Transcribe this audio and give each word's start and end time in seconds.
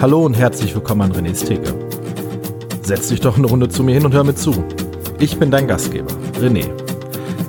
Hallo 0.00 0.24
und 0.24 0.32
herzlich 0.32 0.74
willkommen 0.74 1.02
an 1.02 1.12
René's 1.12 1.44
Theke. 1.44 1.74
Setz 2.80 3.08
dich 3.08 3.20
doch 3.20 3.36
eine 3.36 3.46
Runde 3.46 3.68
zu 3.68 3.82
mir 3.82 3.92
hin 3.92 4.06
und 4.06 4.14
hör 4.14 4.24
mir 4.24 4.34
zu. 4.34 4.64
Ich 5.18 5.38
bin 5.38 5.50
dein 5.50 5.68
Gastgeber, 5.68 6.10
René. 6.40 6.70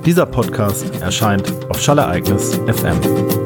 Dieser 0.06 0.26
Podcast 0.26 0.86
erscheint 1.00 1.50
auf 1.70 1.80
Schallereignis 1.80 2.60
FM. 2.68 3.41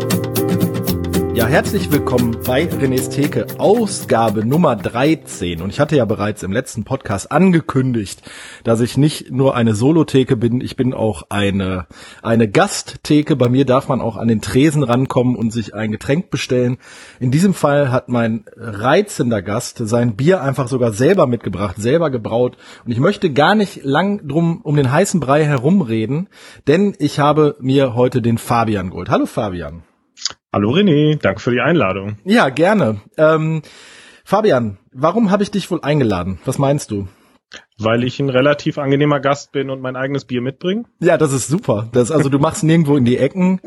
Ja, 1.36 1.48
herzlich 1.48 1.92
willkommen 1.92 2.38
bei 2.48 2.64
René's 2.64 3.10
Theke, 3.10 3.46
Ausgabe 3.58 4.46
Nummer 4.46 4.78
13. 4.78 5.62
Und 5.62 5.70
ich 5.70 5.82
hatte 5.82 5.98
ja 5.98 6.06
bereits 6.06 6.44
im 6.44 6.54
letzten 6.54 6.86
Podcast 6.86 7.30
angekündigt, 7.30 8.22
dass 8.64 8.80
ich 8.80 8.96
nicht 8.96 9.32
nur 9.32 9.54
eine 9.54 9.76
Solo-Theke 9.76 10.38
bin, 10.38 10.62
ich 10.62 10.78
bin 10.78 10.94
auch 10.94 11.24
eine, 11.28 11.88
eine 12.24 12.50
Gasttheke. 12.50 13.36
Bei 13.36 13.50
mir 13.50 13.66
darf 13.66 13.90
man 13.90 14.00
auch 14.00 14.16
an 14.16 14.30
den 14.30 14.40
Tresen 14.40 14.82
rankommen 14.82 15.36
und 15.36 15.52
sich 15.52 15.76
ein 15.76 15.92
Getränk 15.92 16.30
bestellen. 16.30 16.78
In 17.20 17.32
diesem 17.32 17.54
Fall 17.54 17.92
hat 17.92 18.08
mein 18.08 18.46
reizender 18.56 19.42
Gast 19.42 19.80
sein 19.80 20.16
Bier 20.16 20.42
einfach 20.42 20.70
sogar 20.70 20.94
selber 20.94 21.28
mitgebracht, 21.28 21.76
selber 21.78 22.12
gebraut. 22.12 22.56
Und 22.86 22.94
ich 22.94 23.00
möchte 23.02 23.30
gar 23.30 23.56
nicht 23.56 23.84
lang 23.84 24.26
drum 24.26 24.62
um 24.64 24.78
den 24.78 24.90
heißen 24.90 25.20
Brei 25.20 25.44
herumreden, 25.44 26.30
denn 26.68 26.96
ich 26.98 27.20
habe 27.20 27.58
mir 27.60 27.94
heute 27.94 28.22
den 28.22 28.38
Fabian 28.38 28.92
geholt. 28.92 29.10
Hallo 29.10 29.26
Fabian. 29.26 29.84
Hallo 30.56 30.72
René, 30.72 31.18
danke 31.22 31.42
für 31.42 31.52
die 31.52 31.60
Einladung. 31.60 32.16
Ja, 32.24 32.48
gerne. 32.48 33.02
Ähm, 33.18 33.62
Fabian, 34.24 34.78
warum 34.94 35.30
habe 35.30 35.44
ich 35.44 35.52
dich 35.52 35.70
wohl 35.70 35.82
eingeladen? 35.82 36.40
Was 36.46 36.60
meinst 36.60 36.92
du? 36.92 37.10
Weil 37.78 38.06
ich 38.06 38.22
ein 38.22 38.30
relativ 38.30 38.78
angenehmer 38.78 39.20
Gast 39.20 39.52
bin 39.52 39.70
und 39.70 39.82
mein 39.82 39.98
eigenes 39.98 40.24
Bier 40.24 40.40
mitbringe. 40.40 40.86
Ja, 41.02 41.18
das 41.18 41.34
ist 41.34 41.50
super. 41.50 41.90
Das, 41.92 42.10
also 42.10 42.30
du 42.30 42.40
machst 42.40 42.64
nirgendwo 42.64 42.96
in 42.96 43.04
die 43.04 43.18
Ecken. 43.18 43.60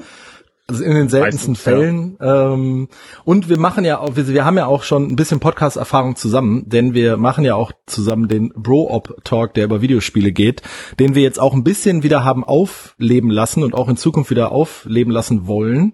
Also 0.66 0.82
in 0.82 0.94
den 0.94 1.10
seltensten 1.10 1.52
Meistens, 1.52 1.62
Fällen. 1.62 2.16
Ja. 2.20 2.54
Ähm, 2.54 2.88
und 3.24 3.50
wir 3.50 3.58
machen 3.58 3.84
ja 3.84 3.98
auch, 3.98 4.16
wir, 4.16 4.26
wir 4.26 4.46
haben 4.46 4.56
ja 4.56 4.64
auch 4.64 4.82
schon 4.82 5.08
ein 5.08 5.16
bisschen 5.16 5.40
Podcast-Erfahrung 5.40 6.16
zusammen, 6.16 6.70
denn 6.70 6.94
wir 6.94 7.18
machen 7.18 7.44
ja 7.44 7.54
auch 7.54 7.72
zusammen 7.84 8.28
den 8.28 8.50
Bro-Op-Talk, 8.56 9.52
der 9.52 9.64
über 9.64 9.82
Videospiele 9.82 10.32
geht, 10.32 10.62
den 10.98 11.14
wir 11.14 11.22
jetzt 11.22 11.38
auch 11.38 11.52
ein 11.52 11.64
bisschen 11.64 12.02
wieder 12.02 12.24
haben 12.24 12.44
aufleben 12.44 13.28
lassen 13.30 13.62
und 13.62 13.74
auch 13.74 13.90
in 13.90 13.98
Zukunft 13.98 14.30
wieder 14.30 14.52
aufleben 14.52 15.12
lassen 15.12 15.46
wollen. 15.46 15.92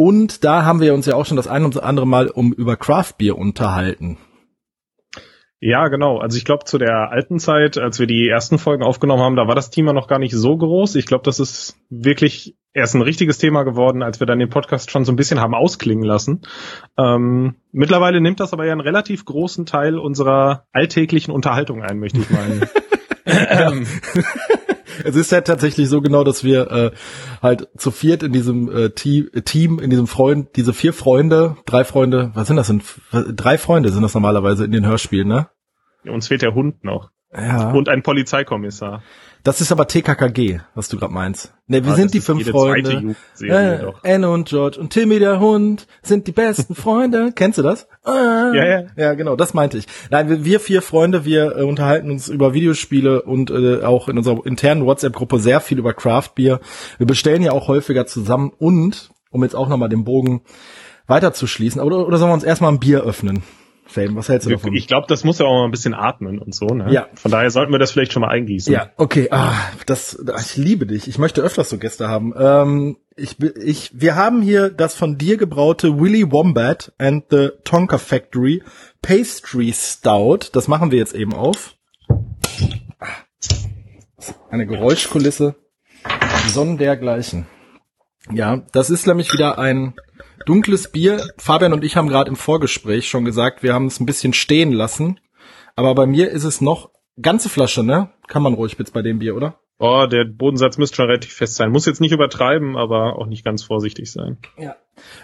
Und 0.00 0.44
da 0.44 0.64
haben 0.64 0.80
wir 0.80 0.94
uns 0.94 1.04
ja 1.04 1.14
auch 1.14 1.26
schon 1.26 1.36
das 1.36 1.46
ein 1.46 1.62
oder 1.62 1.84
andere 1.84 2.06
Mal 2.06 2.28
um 2.28 2.54
über 2.54 2.74
Craft 2.76 3.16
Beer 3.18 3.36
unterhalten. 3.36 4.16
Ja, 5.60 5.88
genau. 5.88 6.16
Also 6.16 6.38
ich 6.38 6.46
glaube, 6.46 6.64
zu 6.64 6.78
der 6.78 7.10
alten 7.10 7.38
Zeit, 7.38 7.76
als 7.76 7.98
wir 7.98 8.06
die 8.06 8.26
ersten 8.26 8.58
Folgen 8.58 8.82
aufgenommen 8.82 9.22
haben, 9.22 9.36
da 9.36 9.46
war 9.46 9.54
das 9.54 9.68
Thema 9.68 9.92
noch 9.92 10.08
gar 10.08 10.18
nicht 10.18 10.32
so 10.32 10.56
groß. 10.56 10.94
Ich 10.94 11.04
glaube, 11.04 11.24
das 11.24 11.38
ist 11.38 11.76
wirklich 11.90 12.56
erst 12.72 12.94
ein 12.94 13.02
richtiges 13.02 13.36
Thema 13.36 13.62
geworden, 13.64 14.02
als 14.02 14.20
wir 14.20 14.26
dann 14.26 14.38
den 14.38 14.48
Podcast 14.48 14.90
schon 14.90 15.04
so 15.04 15.12
ein 15.12 15.16
bisschen 15.16 15.38
haben 15.38 15.54
ausklingen 15.54 16.04
lassen. 16.04 16.46
Ähm, 16.96 17.56
mittlerweile 17.70 18.22
nimmt 18.22 18.40
das 18.40 18.54
aber 18.54 18.64
ja 18.64 18.72
einen 18.72 18.80
relativ 18.80 19.26
großen 19.26 19.66
Teil 19.66 19.98
unserer 19.98 20.64
alltäglichen 20.72 21.30
Unterhaltung 21.30 21.82
ein, 21.82 21.98
möchte 21.98 22.20
ich 22.20 22.30
meinen. 22.30 22.62
ähm, 23.26 23.86
es 25.04 25.16
ist 25.16 25.32
ja 25.32 25.40
tatsächlich 25.40 25.88
so 25.88 26.00
genau, 26.00 26.24
dass 26.24 26.44
wir 26.44 26.70
äh, 26.70 26.90
halt 27.42 27.68
zu 27.76 27.90
viert 27.90 28.22
in 28.22 28.32
diesem 28.32 28.70
äh, 28.70 28.90
Team, 28.90 29.78
in 29.78 29.90
diesem 29.90 30.06
Freund, 30.06 30.48
diese 30.56 30.72
vier 30.72 30.92
Freunde, 30.92 31.56
drei 31.66 31.84
Freunde, 31.84 32.30
was 32.34 32.46
sind 32.46 32.56
das 32.56 32.68
denn? 32.68 32.82
Drei 33.36 33.58
Freunde 33.58 33.90
sind 33.90 34.02
das 34.02 34.14
normalerweise 34.14 34.64
in 34.64 34.72
den 34.72 34.86
Hörspielen, 34.86 35.28
ne? 35.28 35.48
Uns 36.04 36.28
fehlt 36.28 36.42
der 36.42 36.54
Hund 36.54 36.84
noch. 36.84 37.10
Ja. 37.32 37.70
Und 37.70 37.88
ein 37.88 38.02
Polizeikommissar. 38.02 39.02
Das 39.42 39.60
ist 39.62 39.72
aber 39.72 39.88
TKKG, 39.88 40.60
was 40.74 40.88
du 40.88 40.98
gerade 40.98 41.14
meinst. 41.14 41.54
Ne, 41.66 41.84
wir 41.84 41.92
ah, 41.92 41.96
sind 41.96 42.12
die 42.12 42.20
fünf 42.20 42.46
Freunde. 42.48 43.14
Äh, 43.40 43.92
Anne 44.02 44.30
und 44.30 44.48
George 44.48 44.78
und 44.78 44.90
Timmy 44.90 45.18
der 45.18 45.40
Hund 45.40 45.86
sind 46.02 46.26
die 46.26 46.32
besten 46.32 46.74
Freunde. 46.74 47.32
Kennst 47.34 47.58
du 47.58 47.62
das? 47.62 47.88
Ah. 48.04 48.52
Ja, 48.54 48.66
ja. 48.66 48.82
Ja, 48.96 49.14
genau, 49.14 49.36
das 49.36 49.54
meinte 49.54 49.78
ich. 49.78 49.86
Nein, 50.10 50.28
wir, 50.28 50.44
wir 50.44 50.60
vier 50.60 50.82
Freunde, 50.82 51.24
wir 51.24 51.56
äh, 51.56 51.62
unterhalten 51.62 52.10
uns 52.10 52.28
über 52.28 52.52
Videospiele 52.52 53.22
und 53.22 53.50
äh, 53.50 53.82
auch 53.82 54.08
in 54.08 54.18
unserer 54.18 54.44
internen 54.44 54.84
WhatsApp-Gruppe 54.84 55.38
sehr 55.38 55.60
viel 55.60 55.78
über 55.78 55.94
Craft 55.94 56.30
Beer. 56.34 56.60
Wir 56.98 57.06
bestellen 57.06 57.42
ja 57.42 57.52
auch 57.52 57.68
häufiger 57.68 58.06
zusammen 58.06 58.52
und, 58.58 59.10
um 59.30 59.42
jetzt 59.42 59.56
auch 59.56 59.68
nochmal 59.68 59.88
den 59.88 60.04
Bogen 60.04 60.42
weiterzuschließen, 61.06 61.80
oder, 61.80 62.06
oder 62.06 62.18
sollen 62.18 62.30
wir 62.30 62.34
uns 62.34 62.44
erstmal 62.44 62.72
ein 62.72 62.80
Bier 62.80 63.02
öffnen? 63.02 63.42
Fame. 63.90 64.16
Was 64.16 64.28
hältst 64.28 64.46
du 64.46 64.50
davon? 64.50 64.74
Ich 64.74 64.86
glaube, 64.86 65.06
das 65.08 65.24
muss 65.24 65.38
ja 65.38 65.46
auch 65.46 65.60
mal 65.60 65.64
ein 65.64 65.70
bisschen 65.70 65.94
atmen 65.94 66.38
und 66.38 66.54
so. 66.54 66.66
Ne? 66.66 66.92
Ja. 66.92 67.08
Von 67.14 67.30
daher 67.30 67.50
sollten 67.50 67.72
wir 67.72 67.78
das 67.78 67.90
vielleicht 67.90 68.12
schon 68.12 68.22
mal 68.22 68.28
eingießen. 68.28 68.72
Ja, 68.72 68.90
okay. 68.96 69.28
Ah, 69.30 69.54
das, 69.86 70.24
ich 70.40 70.56
liebe 70.56 70.86
dich. 70.86 71.08
Ich 71.08 71.18
möchte 71.18 71.42
öfters 71.42 71.68
so 71.68 71.78
Gäste 71.78 72.08
haben. 72.08 72.32
Ähm, 72.38 72.96
ich, 73.16 73.40
ich, 73.40 73.90
wir 73.94 74.14
haben 74.14 74.42
hier 74.42 74.70
das 74.70 74.94
von 74.94 75.18
dir 75.18 75.36
gebraute 75.36 76.00
Willy 76.00 76.30
Wombat 76.30 76.92
and 76.98 77.24
the 77.30 77.50
Tonka 77.64 77.98
Factory 77.98 78.62
Pastry 79.02 79.72
Stout. 79.74 80.50
Das 80.52 80.68
machen 80.68 80.90
wir 80.90 80.98
jetzt 80.98 81.14
eben 81.14 81.34
auf. 81.34 81.74
Eine 84.50 84.66
Geräuschkulisse 84.66 85.56
sondergleichen. 86.48 87.46
Ja, 88.32 88.62
das 88.72 88.90
ist 88.90 89.06
nämlich 89.06 89.32
wieder 89.32 89.58
ein 89.58 89.94
dunkles 90.46 90.90
Bier. 90.90 91.22
Fabian 91.38 91.72
und 91.72 91.84
ich 91.84 91.96
haben 91.96 92.08
gerade 92.08 92.28
im 92.28 92.36
Vorgespräch 92.36 93.08
schon 93.08 93.24
gesagt, 93.24 93.62
wir 93.62 93.74
haben 93.74 93.86
es 93.86 94.00
ein 94.00 94.06
bisschen 94.06 94.32
stehen 94.32 94.72
lassen. 94.72 95.20
Aber 95.76 95.94
bei 95.94 96.06
mir 96.06 96.30
ist 96.30 96.44
es 96.44 96.60
noch 96.60 96.90
ganze 97.20 97.48
Flasche, 97.48 97.82
ne? 97.82 98.10
Kann 98.28 98.42
man 98.42 98.54
ruhig 98.54 98.76
jetzt 98.78 98.92
bei 98.92 99.02
dem 99.02 99.18
Bier, 99.18 99.36
oder? 99.36 99.60
Oh, 99.78 100.06
der 100.06 100.26
Bodensatz 100.26 100.76
müsste 100.76 100.96
schon 100.96 101.06
relativ 101.06 101.32
fest 101.32 101.54
sein. 101.54 101.70
Muss 101.70 101.86
jetzt 101.86 102.02
nicht 102.02 102.12
übertreiben, 102.12 102.76
aber 102.76 103.16
auch 103.16 103.26
nicht 103.26 103.44
ganz 103.44 103.62
vorsichtig 103.62 104.12
sein. 104.12 104.36
Ja. 104.58 104.76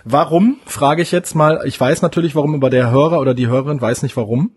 Warum, 0.04 0.58
frage 0.64 1.02
ich 1.02 1.12
jetzt 1.12 1.34
mal. 1.34 1.60
Ich 1.66 1.78
weiß 1.78 2.00
natürlich, 2.00 2.34
warum, 2.34 2.54
aber 2.54 2.70
der 2.70 2.90
Hörer 2.90 3.20
oder 3.20 3.34
die 3.34 3.48
Hörerin 3.48 3.80
weiß 3.80 4.02
nicht 4.02 4.16
warum. 4.16 4.56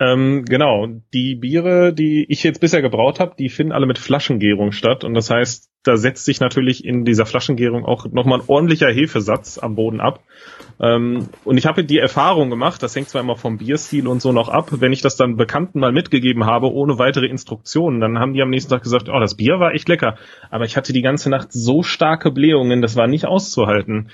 Ähm, 0.00 0.44
genau, 0.44 0.88
die 1.12 1.36
Biere, 1.36 1.92
die 1.92 2.26
ich 2.28 2.42
jetzt 2.42 2.60
bisher 2.60 2.82
gebraut 2.82 3.20
habe, 3.20 3.36
die 3.38 3.48
finden 3.48 3.72
alle 3.72 3.86
mit 3.86 3.98
Flaschengärung 3.98 4.72
statt. 4.72 5.04
Und 5.04 5.14
das 5.14 5.30
heißt, 5.30 5.70
da 5.84 5.96
setzt 5.96 6.24
sich 6.24 6.40
natürlich 6.40 6.84
in 6.84 7.04
dieser 7.04 7.26
Flaschengärung 7.26 7.84
auch 7.84 8.06
nochmal 8.10 8.40
ein 8.40 8.48
ordentlicher 8.48 8.90
Hefesatz 8.90 9.58
am 9.58 9.76
Boden 9.76 10.00
ab. 10.00 10.20
Ähm, 10.80 11.28
und 11.44 11.58
ich 11.58 11.66
habe 11.66 11.84
die 11.84 11.98
Erfahrung 11.98 12.50
gemacht, 12.50 12.82
das 12.82 12.96
hängt 12.96 13.08
zwar 13.08 13.20
immer 13.20 13.36
vom 13.36 13.58
Bierstil 13.58 14.08
und 14.08 14.20
so 14.20 14.32
noch 14.32 14.48
ab, 14.48 14.70
wenn 14.72 14.92
ich 14.92 15.02
das 15.02 15.16
dann 15.16 15.36
Bekannten 15.36 15.78
mal 15.78 15.92
mitgegeben 15.92 16.44
habe, 16.44 16.72
ohne 16.72 16.98
weitere 16.98 17.26
Instruktionen, 17.26 18.00
dann 18.00 18.18
haben 18.18 18.32
die 18.32 18.42
am 18.42 18.50
nächsten 18.50 18.70
Tag 18.70 18.82
gesagt, 18.82 19.08
oh, 19.08 19.20
das 19.20 19.36
Bier 19.36 19.60
war 19.60 19.74
echt 19.74 19.88
lecker. 19.88 20.16
Aber 20.50 20.64
ich 20.64 20.76
hatte 20.76 20.92
die 20.92 21.02
ganze 21.02 21.30
Nacht 21.30 21.52
so 21.52 21.84
starke 21.84 22.32
Blähungen, 22.32 22.82
das 22.82 22.96
war 22.96 23.06
nicht 23.06 23.26
auszuhalten. 23.26 24.10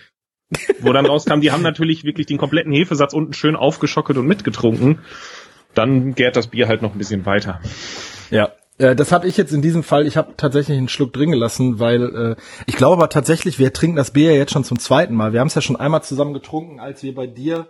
Wo 0.80 0.92
dann 0.92 1.06
rauskam, 1.06 1.40
die 1.40 1.52
haben 1.52 1.62
natürlich 1.62 2.02
wirklich 2.02 2.26
den 2.26 2.36
kompletten 2.36 2.72
Hefesatz 2.72 3.14
unten 3.14 3.32
schön 3.32 3.54
aufgeschockelt 3.54 4.18
und 4.18 4.26
mitgetrunken 4.26 4.98
dann 5.74 6.14
gärt 6.14 6.36
das 6.36 6.48
Bier 6.48 6.68
halt 6.68 6.82
noch 6.82 6.92
ein 6.92 6.98
bisschen 6.98 7.26
weiter. 7.26 7.60
Ja, 8.30 8.52
äh, 8.78 8.96
das 8.96 9.12
habe 9.12 9.28
ich 9.28 9.36
jetzt 9.36 9.52
in 9.52 9.62
diesem 9.62 9.82
Fall, 9.82 10.06
ich 10.06 10.16
habe 10.16 10.34
tatsächlich 10.36 10.78
einen 10.78 10.88
Schluck 10.88 11.12
drin 11.12 11.30
gelassen, 11.30 11.78
weil 11.78 12.36
äh, 12.36 12.36
ich 12.66 12.76
glaube 12.76 12.96
aber 12.96 13.08
tatsächlich, 13.08 13.58
wir 13.58 13.72
trinken 13.72 13.96
das 13.96 14.12
Bier 14.12 14.34
jetzt 14.34 14.52
schon 14.52 14.64
zum 14.64 14.78
zweiten 14.78 15.14
Mal. 15.14 15.32
Wir 15.32 15.40
haben 15.40 15.48
es 15.48 15.54
ja 15.54 15.62
schon 15.62 15.76
einmal 15.76 16.02
zusammen 16.02 16.34
getrunken, 16.34 16.80
als 16.80 17.02
wir 17.02 17.14
bei 17.14 17.26
dir 17.26 17.68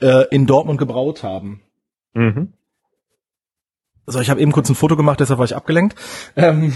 äh, 0.00 0.24
in 0.30 0.46
Dortmund 0.46 0.78
gebraut 0.78 1.22
haben. 1.22 1.62
Mhm. 2.14 2.54
So, 4.06 4.20
ich 4.20 4.30
habe 4.30 4.40
eben 4.40 4.52
kurz 4.52 4.68
ein 4.68 4.76
Foto 4.76 4.96
gemacht, 4.96 5.20
deshalb 5.20 5.38
war 5.38 5.44
ich 5.44 5.56
abgelenkt. 5.56 5.96
Ähm, 6.36 6.74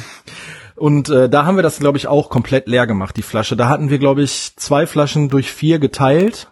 und 0.77 1.09
äh, 1.09 1.29
da 1.29 1.45
haben 1.45 1.57
wir 1.57 1.63
das, 1.63 1.79
glaube 1.79 1.97
ich, 1.97 2.09
auch 2.09 2.29
komplett 2.29 2.67
leer 2.67 2.87
gemacht, 2.87 3.17
die 3.17 3.23
Flasche. 3.23 3.57
Da 3.57 3.69
hatten 3.69 3.91
wir, 3.91 3.99
glaube 3.99 4.23
ich, 4.23 4.57
zwei 4.57 4.87
Flaschen 4.87 5.29
durch 5.29 5.53
vier 5.53 5.79
geteilt 5.79 6.51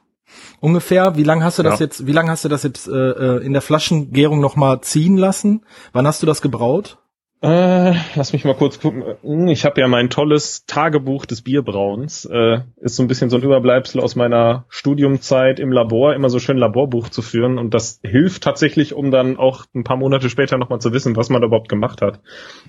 ungefähr. 0.61 1.17
Wie 1.17 1.25
lange 1.25 1.45
hast 1.45 1.59
du 1.59 1.63
das 1.63 1.81
ja. 1.81 1.87
jetzt, 1.87 2.07
wie 2.07 2.13
lange 2.13 2.31
hast 2.31 2.45
du 2.45 2.49
das 2.49 2.63
jetzt 2.63 2.89
äh, 2.89 2.93
äh 2.93 3.45
in 3.45 3.53
der 3.53 3.63
Flaschengärung 3.63 4.41
nochmal 4.41 4.81
ziehen 4.81 5.17
lassen? 5.17 5.65
Wann 5.93 6.07
hast 6.07 6.23
du 6.23 6.27
das 6.27 6.43
gebraut? 6.43 6.99
Äh, 7.41 7.95
lass 8.17 8.33
mich 8.33 8.45
mal 8.45 8.57
kurz 8.57 8.81
gucken. 8.81 9.05
Hm, 9.23 9.47
ich 9.47 9.65
habe 9.65 9.81
ja 9.81 9.87
mein 9.87 10.11
tolles 10.11 10.67
Tagebuch 10.67 11.25
des 11.25 11.43
Bierbrauens. 11.43 12.25
Äh, 12.25 12.63
ist 12.79 12.97
so 12.97 13.05
ein 13.05 13.07
bisschen 13.07 13.31
so 13.31 13.37
ein 13.37 13.45
Überbleibsel 13.45 14.01
aus 14.01 14.17
meiner 14.17 14.65
Studiumzeit 14.69 15.61
im 15.61 15.71
Labor, 15.71 16.15
immer 16.15 16.31
so 16.31 16.41
schön 16.41 16.59
Laborbuch 16.59 17.11
zu 17.11 17.23
führen. 17.23 17.59
Und 17.59 17.75
das 17.75 18.01
hilft 18.03 18.43
tatsächlich, 18.43 18.93
um 18.93 19.13
dann 19.13 19.37
auch 19.37 19.67
ein 19.73 19.85
paar 19.85 19.97
Monate 19.97 20.31
später 20.31 20.59
nochmal 20.59 20.81
zu 20.81 20.93
wissen, 20.93 21.15
was 21.15 21.31
man 21.31 21.41
da 21.41 21.47
überhaupt 21.47 21.69
gemacht 21.69 22.03
hat. 22.03 22.21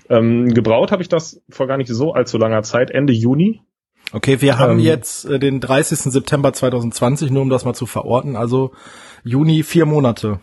Ähm, 0.08 0.54
gebraut 0.54 0.92
habe 0.92 1.02
ich 1.02 1.08
das 1.08 1.42
vor 1.48 1.66
gar 1.66 1.76
nicht 1.76 1.90
so 1.90 2.12
allzu 2.12 2.38
langer 2.38 2.62
Zeit, 2.62 2.92
Ende 2.92 3.12
Juni. 3.12 3.62
Okay, 4.12 4.40
wir 4.40 4.58
haben 4.58 4.78
ähm, 4.78 4.84
jetzt 4.84 5.24
äh, 5.24 5.38
den 5.38 5.60
30. 5.60 5.98
September 5.98 6.52
2020, 6.52 7.30
nur 7.30 7.42
um 7.42 7.50
das 7.50 7.64
mal 7.64 7.74
zu 7.74 7.86
verorten, 7.86 8.36
also 8.36 8.72
Juni 9.24 9.62
vier 9.62 9.86
Monate. 9.86 10.40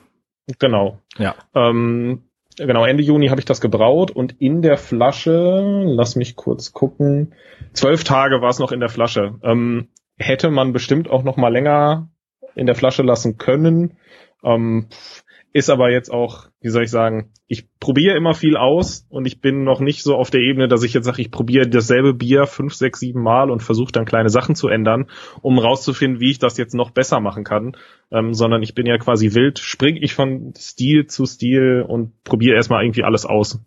Genau. 0.60 1.00
Ja. 1.18 1.36
Ähm, 1.54 2.24
genau, 2.58 2.86
Ende 2.86 3.04
Juni 3.04 3.28
habe 3.28 3.42
ich 3.42 3.46
das 3.46 3.60
gebraut 3.60 4.12
und 4.12 4.40
in 4.40 4.62
der 4.62 4.78
Flasche, 4.78 5.84
lass 5.86 6.16
mich 6.16 6.36
kurz 6.36 6.72
gucken, 6.72 7.34
zwölf 7.74 8.04
Tage 8.04 8.42
war 8.42 8.50
es 8.50 8.60
noch 8.60 8.72
in 8.72 8.80
der 8.80 8.90
Flasche. 8.90 9.36
Ähm, 9.44 9.90
hätte 10.18 10.50
man 10.50 10.74
bestimmt 10.74 11.10
auch 11.10 11.24
noch 11.24 11.38
mal 11.38 11.52
länger 11.52 12.10
in 12.56 12.66
der 12.66 12.76
Flasche 12.76 13.04
lassen 13.04 13.38
können. 13.38 13.98
Ähm, 14.44 14.88
ist 15.54 15.70
aber 15.70 15.90
jetzt 15.90 16.12
auch, 16.12 16.48
wie 16.62 16.70
soll 16.70 16.84
ich 16.84 16.92
sagen, 16.92 17.32
ich 17.48 17.68
probiere 17.80 18.18
immer 18.18 18.34
viel 18.34 18.58
aus 18.58 19.06
und 19.10 19.26
ich 19.26 19.42
bin 19.42 19.64
noch 19.64 19.80
nicht 19.80 20.04
so 20.04 20.16
auf 20.16 20.30
der 20.30 20.42
Ebene, 20.42 20.68
dass 20.68 20.84
ich 20.84 20.94
jetzt 20.94 21.06
sage, 21.06 21.22
ich 21.22 21.32
probiere 21.32 21.68
dasselbe 21.68 22.14
Bier 22.14 22.46
fünf, 22.46 22.74
sechs, 22.74 23.00
sieben 23.00 23.24
Mal 23.24 23.50
und 23.50 23.64
versuche 23.64 23.92
dann 23.92 24.06
kleine 24.06 24.30
Sachen 24.30 24.56
zu 24.56 24.68
ändern, 24.68 25.10
um 25.42 25.58
rauszufinden, 25.58 26.20
wie 26.20 26.32
ich 26.32 26.40
das 26.40 26.58
jetzt 26.58 26.76
noch 26.76 26.92
besser 26.92 27.20
machen 27.20 27.44
kann, 27.44 27.76
ähm, 28.12 28.34
sondern 28.34 28.62
ich 28.62 28.76
bin 28.76 28.86
ja 28.86 28.98
quasi 28.98 29.34
wild, 29.34 29.60
springe 29.60 30.00
ich 30.00 30.14
von 30.14 30.54
Stil 30.58 31.08
zu 31.08 31.26
Stil 31.26 31.86
und 31.88 32.24
probiere 32.24 32.56
erstmal 32.56 32.84
irgendwie 32.84 33.04
alles 33.04 33.26
aus. 33.26 33.60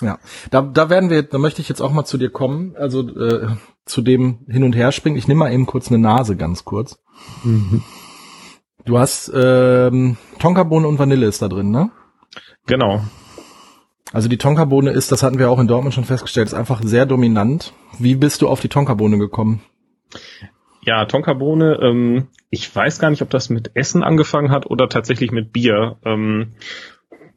Ja, 0.00 0.18
da, 0.50 0.62
da 0.62 0.90
werden 0.90 1.10
wir, 1.10 1.22
da 1.22 1.38
möchte 1.38 1.60
ich 1.60 1.68
jetzt 1.68 1.80
auch 1.80 1.92
mal 1.92 2.04
zu 2.04 2.18
dir 2.18 2.30
kommen, 2.30 2.76
also 2.76 3.08
äh, 3.16 3.48
zu 3.84 4.02
dem 4.02 4.46
Hin- 4.48 4.62
und 4.62 4.76
Herspringen. 4.76 5.18
Ich 5.18 5.26
nehme 5.26 5.40
mal 5.40 5.52
eben 5.52 5.66
kurz 5.66 5.88
eine 5.88 5.98
Nase, 5.98 6.36
ganz 6.36 6.64
kurz. 6.64 7.02
Mhm. 7.42 7.82
Du 8.88 8.98
hast 8.98 9.30
ähm, 9.34 10.16
Tonkabohne 10.38 10.88
und 10.88 10.98
Vanille 10.98 11.26
ist 11.26 11.42
da 11.42 11.48
drin, 11.48 11.70
ne? 11.70 11.90
Genau. 12.66 13.02
Also 14.14 14.30
die 14.30 14.38
Tonkabohne 14.38 14.92
ist, 14.92 15.12
das 15.12 15.22
hatten 15.22 15.38
wir 15.38 15.50
auch 15.50 15.58
in 15.58 15.68
Dortmund 15.68 15.94
schon 15.94 16.04
festgestellt, 16.04 16.48
ist 16.48 16.54
einfach 16.54 16.80
sehr 16.82 17.04
dominant. 17.04 17.74
Wie 17.98 18.14
bist 18.14 18.40
du 18.40 18.48
auf 18.48 18.62
die 18.62 18.70
Tonkabohne 18.70 19.18
gekommen? 19.18 19.60
Ja, 20.80 21.04
Tonkabohne, 21.04 21.78
ähm, 21.82 22.28
ich 22.48 22.74
weiß 22.74 22.98
gar 22.98 23.10
nicht, 23.10 23.20
ob 23.20 23.28
das 23.28 23.50
mit 23.50 23.72
Essen 23.74 24.02
angefangen 24.02 24.50
hat 24.50 24.64
oder 24.64 24.88
tatsächlich 24.88 25.32
mit 25.32 25.52
Bier. 25.52 25.98
Ähm, 26.06 26.54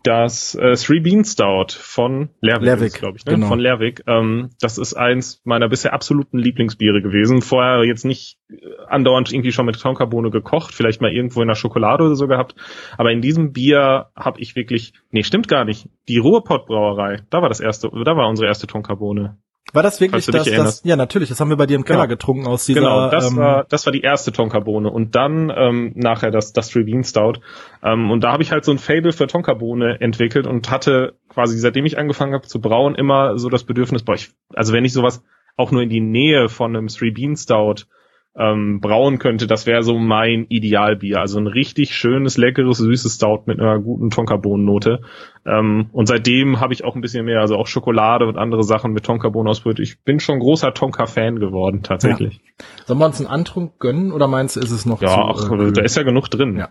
das 0.04 0.56
äh, 0.56 0.76
Three 0.76 1.00
Bean 1.00 1.24
Stout 1.24 1.74
von 1.78 2.30
Lerwick, 2.42 2.94
glaube 2.94 3.18
ich, 3.18 3.26
ne? 3.26 3.34
genau. 3.34 3.48
von 3.48 3.60
Lerwick. 3.60 4.04
Ähm, 4.08 4.50
das 4.60 4.78
ist 4.78 4.94
eins 4.94 5.42
meiner 5.44 5.70
bisher 5.70 5.94
absoluten 5.94 6.40
Lieblingsbiere 6.40 7.02
gewesen. 7.02 7.42
Vorher 7.42 7.84
jetzt 7.84 8.06
nicht 8.06 8.40
äh, 8.50 8.56
andauernd 8.88 9.32
irgendwie 9.32 9.52
schon 9.52 9.66
mit 9.66 9.80
Tonkabohne 9.80 10.32
gekocht, 10.32 10.74
vielleicht 10.74 11.02
mal 11.02 11.12
irgendwo 11.12 11.42
in 11.42 11.48
der 11.48 11.56
Schokolade 11.56 12.04
oder 12.04 12.16
so 12.16 12.28
gehabt. 12.28 12.56
Aber 12.98 13.12
in 13.12 13.22
diesem 13.22 13.54
Bier 13.54 14.08
habe 14.16 14.40
ich 14.40 14.56
wirklich, 14.56 14.94
nee, 15.12 15.24
stimmt 15.24 15.48
gar 15.48 15.66
nicht. 15.66 15.90
Die 16.08 16.18
Ruhrpott 16.18 16.66
Brauerei, 16.66 17.22
da 17.30 17.42
war 17.42 17.50
das 17.50 17.60
erste, 17.60 17.90
da 17.90 18.16
war 18.16 18.28
unsere 18.28 18.48
erste 18.48 18.68
Tonkabohne. 18.68 19.38
War 19.74 19.84
das 19.84 20.02
wirklich 20.02 20.26
das, 20.26 20.46
das? 20.46 20.82
Ja, 20.84 20.96
natürlich. 20.96 21.30
Das 21.30 21.40
haben 21.40 21.50
wir 21.50 21.58
bei 21.58 21.66
dir 21.66 21.76
im 21.76 21.86
Keller 21.86 22.08
genau. 22.08 22.10
getrunken 22.10 22.48
aus 22.48 22.66
dieser. 22.66 22.82
Genau, 22.82 23.10
das 23.10 23.32
ähm, 23.32 23.38
war 23.38 23.66
das 23.70 23.86
war 23.86 23.94
die 23.94 24.02
erste 24.02 24.32
Tonkabohne 24.32 24.90
und 24.90 25.16
dann 25.16 25.52
ähm, 25.56 25.94
nachher 25.96 26.32
das 26.32 26.54
das 26.54 26.70
Three 26.70 26.84
Bean 26.84 27.04
Stout. 27.04 27.40
Ähm, 27.84 28.12
und 28.12 28.24
da 28.24 28.32
habe 28.34 28.44
ich 28.44 28.52
halt 28.52 28.66
so 28.66 28.72
ein 28.72 28.78
Fable 28.78 29.14
für 29.14 29.28
Tonkabohne 29.28 30.02
entwickelt 30.02 30.48
und 30.48 30.70
hatte 30.70 31.14
quasi 31.30 31.58
seitdem 31.58 31.86
ich 31.86 31.98
angefangen 31.98 32.34
habe 32.34 32.48
zu 32.48 32.60
brauen 32.60 32.96
immer 32.96 33.38
so 33.38 33.50
das 33.50 33.64
Bedürfnis, 33.64 34.04
boah, 34.04 34.16
ich, 34.16 34.32
also 34.54 34.74
wenn 34.74 34.86
ich 34.86 34.94
sowas 34.94 35.24
auch 35.56 35.72
nur 35.72 35.82
in 35.82 35.90
die 35.90 36.02
Nähe 36.02 36.50
von 36.50 36.76
einem 36.76 36.88
Three 36.88 37.12
Bean 37.12 37.36
Stout 37.36 37.86
ähm, 38.34 38.80
brauen 38.80 39.20
könnte, 39.20 39.46
das 39.46 39.66
wäre 39.66 39.84
so 39.84 39.98
mein 39.98 40.46
Idealbier. 40.48 41.20
Also 41.20 41.38
ein 41.38 41.48
richtig 41.48 41.94
schönes, 41.94 42.38
leckeres, 42.38 42.78
süßes 42.78 43.16
Stout 43.16 43.44
mit 43.46 43.60
einer 43.60 43.78
guten 43.80 44.10
Tonkabohnennote. 44.10 45.02
Ähm, 45.46 45.90
und 45.92 46.08
seitdem 46.08 46.62
habe 46.62 46.74
ich 46.74 46.86
auch 46.86 46.96
ein 46.96 47.02
bisschen 47.02 47.26
mehr, 47.26 47.42
also 47.42 47.58
auch 47.58 47.68
Schokolade 47.68 48.26
und 48.26 48.38
andere 48.38 48.64
Sachen 48.64 48.94
mit 48.94 49.04
Tonkabohnenausbrüt. 49.04 49.80
Ich 49.80 50.02
bin 50.04 50.22
schon 50.22 50.40
großer 50.40 50.74
Tonka-Fan 50.74 51.40
geworden, 51.40 51.84
tatsächlich. 51.84 52.36
Ja. 52.36 52.66
Sollen 52.86 53.00
wir 53.00 53.06
uns 53.06 53.20
einen 53.20 53.28
Antrunk 53.28 53.80
gönnen 53.80 54.14
oder 54.14 54.28
meinst 54.28 54.56
du, 54.56 54.62
ist 54.62 54.72
es 54.72 54.86
noch 54.86 55.02
ja, 55.02 55.10
zu, 55.10 55.20
ach, 55.20 55.52
äh, 55.52 55.72
da 55.74 55.82
ist 55.82 55.98
ja 55.98 56.04
genug 56.04 56.30
drin. 56.30 56.58
Ja, 56.58 56.70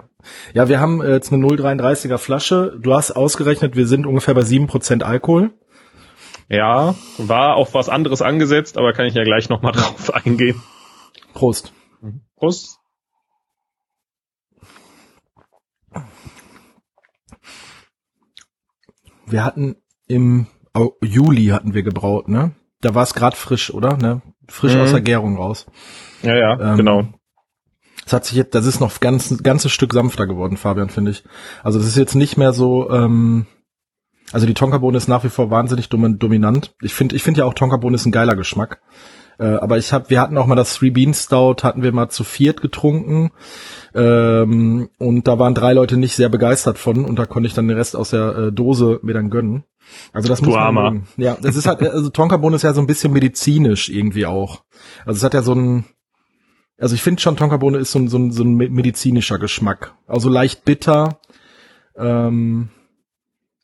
ja 0.54 0.68
wir 0.68 0.80
haben 0.80 1.02
äh, 1.02 1.12
jetzt 1.12 1.30
eine 1.30 1.44
0,33er 1.44 2.16
Flasche. 2.16 2.78
Du 2.80 2.94
hast 2.94 3.10
ausgerechnet, 3.12 3.76
wir 3.76 3.86
sind 3.86 4.06
ungefähr 4.06 4.32
bei 4.32 4.42
7% 4.42 5.02
Alkohol. 5.02 5.50
Ja, 6.48 6.94
war 7.18 7.56
auf 7.56 7.74
was 7.74 7.90
anderes 7.90 8.22
angesetzt, 8.22 8.78
aber 8.78 8.94
kann 8.94 9.06
ich 9.06 9.14
ja 9.14 9.24
gleich 9.24 9.50
nochmal 9.50 9.72
drauf 9.76 10.14
eingehen. 10.14 10.60
Prost. 11.34 11.72
Prost. 12.36 12.78
Wir 19.26 19.44
hatten 19.44 19.76
im 20.06 20.46
Juli 21.02 21.46
hatten 21.46 21.74
wir 21.74 21.82
gebraut, 21.82 22.28
ne? 22.28 22.52
Da 22.80 22.94
war 22.94 23.02
es 23.02 23.14
gerade 23.14 23.36
frisch, 23.36 23.72
oder? 23.72 23.96
Ne? 23.96 24.22
Frisch 24.48 24.74
mhm. 24.74 24.80
aus 24.80 24.90
der 24.90 25.02
Gärung 25.02 25.36
raus. 25.36 25.66
Ja, 26.22 26.36
ja, 26.36 26.72
ähm, 26.72 26.76
genau. 26.76 27.08
Das 28.04 28.14
hat 28.14 28.24
sich 28.24 28.36
jetzt, 28.36 28.54
das 28.54 28.66
ist 28.66 28.80
noch 28.80 28.98
ganz, 29.00 29.30
ein 29.30 29.38
ganzes 29.38 29.70
Stück 29.72 29.92
sanfter 29.92 30.26
geworden, 30.26 30.56
Fabian, 30.56 30.90
finde 30.90 31.12
ich. 31.12 31.22
Also 31.62 31.78
das 31.78 31.86
ist 31.86 31.96
jetzt 31.96 32.14
nicht 32.14 32.36
mehr 32.36 32.52
so, 32.52 32.90
ähm, 32.90 33.46
also 34.32 34.46
die 34.46 34.54
Tonkabohne 34.54 34.96
ist 34.96 35.08
nach 35.08 35.24
wie 35.24 35.28
vor 35.28 35.50
wahnsinnig 35.50 35.88
dominant. 35.88 36.74
Ich 36.82 36.94
finde, 36.94 37.16
ich 37.16 37.22
finde 37.22 37.40
ja 37.40 37.44
auch 37.44 37.54
Tonkabohne 37.54 37.96
ist 37.96 38.06
ein 38.06 38.12
geiler 38.12 38.36
Geschmack. 38.36 38.80
Äh, 39.40 39.56
aber 39.56 39.78
ich 39.78 39.92
habe, 39.94 40.10
wir 40.10 40.20
hatten 40.20 40.36
auch 40.36 40.46
mal 40.46 40.54
das 40.54 40.74
Three 40.74 40.90
Bean 40.90 41.14
Stout, 41.14 41.62
hatten 41.62 41.82
wir 41.82 41.92
mal 41.92 42.10
zu 42.10 42.24
viert 42.24 42.60
getrunken. 42.60 43.30
Ähm, 43.94 44.90
und 44.98 45.26
da 45.26 45.38
waren 45.38 45.54
drei 45.54 45.72
Leute 45.72 45.96
nicht 45.96 46.14
sehr 46.14 46.28
begeistert 46.28 46.78
von 46.78 47.06
und 47.06 47.18
da 47.18 47.24
konnte 47.24 47.46
ich 47.46 47.54
dann 47.54 47.66
den 47.66 47.78
Rest 47.78 47.96
aus 47.96 48.10
der 48.10 48.36
äh, 48.36 48.52
Dose 48.52 49.00
mir 49.02 49.14
dann 49.14 49.30
gönnen. 49.30 49.64
Also 50.12 50.28
das 50.28 50.42
muss 50.42 50.54
man 50.54 50.74
mögen. 50.74 51.08
Ja, 51.16 51.38
das 51.40 51.56
ist 51.56 51.66
halt, 51.66 51.82
also 51.82 52.10
Tonkabohne 52.10 52.54
ist 52.54 52.62
ja 52.62 52.74
so 52.74 52.82
ein 52.82 52.86
bisschen 52.86 53.14
medizinisch 53.14 53.88
irgendwie 53.88 54.26
auch. 54.26 54.62
Also 55.06 55.16
es 55.16 55.24
hat 55.24 55.32
ja 55.32 55.42
so 55.42 55.54
ein, 55.54 55.86
also 56.78 56.94
ich 56.94 57.02
finde 57.02 57.22
schon 57.22 57.36
Tonkabohne 57.36 57.78
ist 57.78 57.92
so 57.92 57.98
ein, 57.98 58.08
so 58.08 58.18
ein, 58.18 58.32
so 58.32 58.44
ein 58.44 58.54
medizinischer 58.54 59.38
Geschmack. 59.38 59.94
Also 60.06 60.28
leicht 60.28 60.66
bitter. 60.66 61.18
Ähm, 61.96 62.68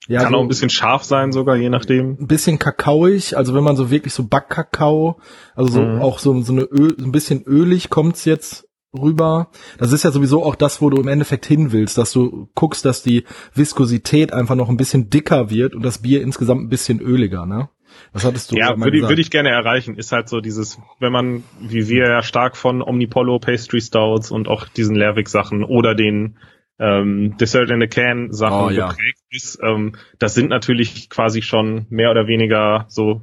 ja, 0.09 0.23
Kann 0.23 0.33
so 0.33 0.39
auch 0.39 0.43
ein 0.43 0.49
bisschen 0.49 0.71
scharf 0.71 1.05
sein 1.05 1.33
sogar, 1.33 1.57
je 1.57 1.69
nachdem. 1.69 2.17
Ein 2.21 2.27
bisschen 2.29 2.59
kakaoig, 2.59 3.37
also 3.37 3.55
wenn 3.55 3.65
man 3.65 3.77
so 3.77 3.91
wirklich 3.91 4.15
so 4.15 4.27
Backkakao, 4.27 5.19
also 5.55 5.73
so 5.73 5.83
mhm. 5.83 6.01
auch 6.01 6.19
so, 6.19 6.41
so 6.43 6.53
eine 6.53 6.63
Öl, 6.63 6.95
so 6.97 7.05
ein 7.05 7.13
bisschen 7.13 7.43
ölig 7.45 7.91
kommt's 7.91 8.25
jetzt 8.25 8.69
rüber. 8.97 9.51
Das 9.79 9.93
ist 9.93 10.05
ja 10.05 10.11
sowieso 10.11 10.45
auch 10.45 10.55
das, 10.55 10.81
wo 10.81 10.91
du 10.91 11.01
im 11.01 11.09
Endeffekt 11.09 11.47
hin 11.47 11.73
willst, 11.73 11.99
dass 11.99 12.13
du 12.13 12.49
guckst, 12.55 12.85
dass 12.85 13.03
die 13.03 13.25
Viskosität 13.55 14.33
einfach 14.33 14.55
noch 14.55 14.69
ein 14.69 14.77
bisschen 14.77 15.11
dicker 15.11 15.51
wird 15.51 15.75
und 15.75 15.83
das 15.83 16.03
Bier 16.03 16.23
insgesamt 16.23 16.63
ein 16.63 16.69
bisschen 16.69 17.01
öliger, 17.01 17.47
ne? 17.47 17.69
Was 18.13 18.25
hattest 18.25 18.53
du? 18.53 18.57
Ja, 18.57 18.79
würde, 18.79 19.03
würde 19.03 19.21
ich 19.21 19.31
gerne 19.31 19.51
erreichen. 19.51 19.97
Ist 19.97 20.13
halt 20.13 20.29
so 20.29 20.41
dieses, 20.41 20.79
wenn 21.01 21.13
man, 21.13 21.45
wie 21.61 21.89
wir 21.89 22.09
ja 22.09 22.23
stark 22.23 22.57
von 22.57 22.83
Omnipollo 22.83 23.39
Pastry 23.39 23.81
Stouts 23.81 24.31
und 24.31 24.49
auch 24.49 24.69
diesen 24.69 24.97
Lerwick 24.97 25.29
Sachen 25.29 25.65
oder 25.65 25.95
den 25.95 26.37
ähm, 26.79 27.37
Dessert 27.39 27.71
in 27.71 27.83
a 27.83 27.87
Can 27.87 28.33
Sachen 28.33 28.67
oh, 28.67 28.71
ja. 28.71 28.89
geprägt 28.89 29.19
ist. 29.31 29.59
Ähm, 29.63 29.97
das 30.19 30.35
sind 30.35 30.51
natürlich 30.51 31.09
quasi 31.09 31.43
schon 31.43 31.87
mehr 31.91 32.11
oder 32.11 32.27
weniger 32.27 32.87
so, 32.89 33.23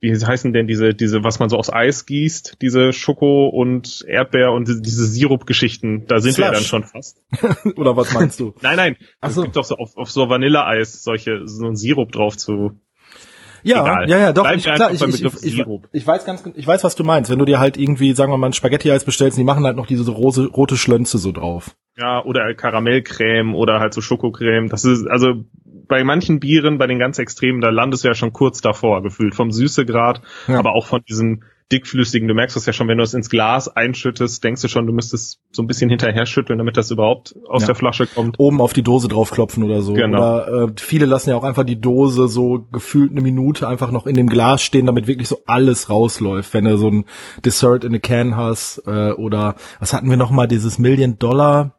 wie 0.00 0.14
heißen 0.14 0.52
denn 0.52 0.68
diese, 0.68 0.94
diese, 0.94 1.24
was 1.24 1.40
man 1.40 1.48
so 1.48 1.58
aus 1.58 1.72
Eis 1.72 2.06
gießt, 2.06 2.58
diese 2.62 2.92
Schoko 2.92 3.48
und 3.48 4.04
Erdbeer 4.06 4.52
und 4.52 4.68
diese, 4.68 4.80
diese 4.80 5.06
Sirup-Geschichten, 5.06 6.06
da 6.06 6.20
sind 6.20 6.34
Slush. 6.34 6.46
wir 6.46 6.52
dann 6.52 6.62
schon 6.62 6.84
fast. 6.84 7.22
oder 7.76 7.96
was 7.96 8.12
meinst 8.14 8.38
du? 8.38 8.54
nein, 8.62 8.76
nein. 8.76 8.96
Ach 9.20 9.30
so. 9.30 9.40
Es 9.40 9.46
gibt 9.46 9.56
doch 9.56 9.64
so 9.64 9.76
auf, 9.76 9.96
auf 9.96 10.10
so 10.10 10.28
Vanilleeis 10.28 11.02
solche, 11.02 11.46
so 11.46 11.66
ein 11.66 11.76
Sirup 11.76 12.12
drauf 12.12 12.36
zu 12.36 12.80
ja, 13.62 13.82
Egal. 13.82 14.08
ja, 14.08 14.18
ja, 14.18 14.32
doch. 14.32 14.50
Ich, 14.50 14.64
klar, 14.64 14.92
ich, 14.92 15.02
ich, 15.02 15.24
ich, 15.44 15.64
ich, 15.92 16.06
weiß 16.06 16.24
ganz, 16.24 16.44
ich 16.54 16.66
weiß, 16.66 16.84
was 16.84 16.94
du 16.94 17.04
meinst. 17.04 17.30
Wenn 17.30 17.38
du 17.38 17.44
dir 17.44 17.58
halt 17.58 17.76
irgendwie, 17.76 18.12
sagen 18.12 18.32
wir 18.32 18.38
mal, 18.38 18.48
ein 18.48 18.52
Spaghetti-Eis 18.52 19.04
bestellst, 19.04 19.38
die 19.38 19.44
machen 19.44 19.64
halt 19.64 19.76
noch 19.76 19.86
diese 19.86 20.10
rose, 20.10 20.46
rote 20.46 20.76
Schlönze 20.76 21.18
so 21.18 21.32
drauf. 21.32 21.74
Ja, 21.96 22.24
oder 22.24 22.54
Karamellcreme 22.54 23.54
oder 23.54 23.80
halt 23.80 23.94
so 23.94 24.00
Schokocreme. 24.00 24.68
Das 24.68 24.84
ist, 24.84 25.06
also 25.08 25.44
bei 25.64 26.04
manchen 26.04 26.38
Bieren, 26.38 26.78
bei 26.78 26.86
den 26.86 26.98
ganz 26.98 27.18
Extremen, 27.18 27.60
da 27.60 27.70
landest 27.70 28.04
du 28.04 28.08
ja 28.08 28.14
schon 28.14 28.32
kurz 28.32 28.60
davor, 28.60 29.02
gefühlt 29.02 29.34
vom 29.34 29.50
Süßegrad, 29.50 30.20
ja. 30.46 30.58
aber 30.58 30.74
auch 30.74 30.86
von 30.86 31.02
diesen 31.08 31.44
dickflüssigen. 31.70 32.28
Du 32.28 32.34
merkst 32.34 32.56
das 32.56 32.64
ja 32.66 32.72
schon, 32.72 32.88
wenn 32.88 32.98
du 32.98 33.04
es 33.04 33.12
ins 33.12 33.28
Glas 33.28 33.68
einschüttest, 33.68 34.42
denkst 34.42 34.62
du 34.62 34.68
schon, 34.68 34.86
du 34.86 34.92
müsstest 34.92 35.40
so 35.50 35.62
ein 35.62 35.66
bisschen 35.66 35.90
hinterher 35.90 36.24
schütteln, 36.24 36.58
damit 36.58 36.76
das 36.76 36.90
überhaupt 36.90 37.34
aus 37.46 37.62
ja. 37.62 37.66
der 37.66 37.74
Flasche 37.74 38.06
kommt. 38.06 38.38
Oben 38.38 38.60
auf 38.60 38.72
die 38.72 38.82
Dose 38.82 39.08
draufklopfen 39.08 39.62
oder 39.62 39.82
so. 39.82 39.92
Genau. 39.92 40.18
Oder 40.18 40.64
äh, 40.68 40.72
viele 40.76 41.06
lassen 41.06 41.30
ja 41.30 41.36
auch 41.36 41.44
einfach 41.44 41.64
die 41.64 41.80
Dose 41.80 42.28
so 42.28 42.66
gefühlt 42.72 43.10
eine 43.10 43.20
Minute 43.20 43.68
einfach 43.68 43.90
noch 43.90 44.06
in 44.06 44.14
dem 44.14 44.28
Glas 44.28 44.62
stehen, 44.62 44.86
damit 44.86 45.06
wirklich 45.06 45.28
so 45.28 45.42
alles 45.46 45.90
rausläuft. 45.90 46.54
Wenn 46.54 46.64
du 46.64 46.78
so 46.78 46.88
ein 46.88 47.04
Dessert 47.44 47.84
in 47.84 47.94
a 47.94 47.98
Can 47.98 48.36
hast 48.36 48.82
äh, 48.86 49.12
oder 49.12 49.56
was 49.78 49.92
hatten 49.92 50.08
wir 50.08 50.16
noch 50.16 50.30
mal 50.30 50.46
dieses 50.46 50.78
Million 50.78 51.18
Dollar, 51.18 51.78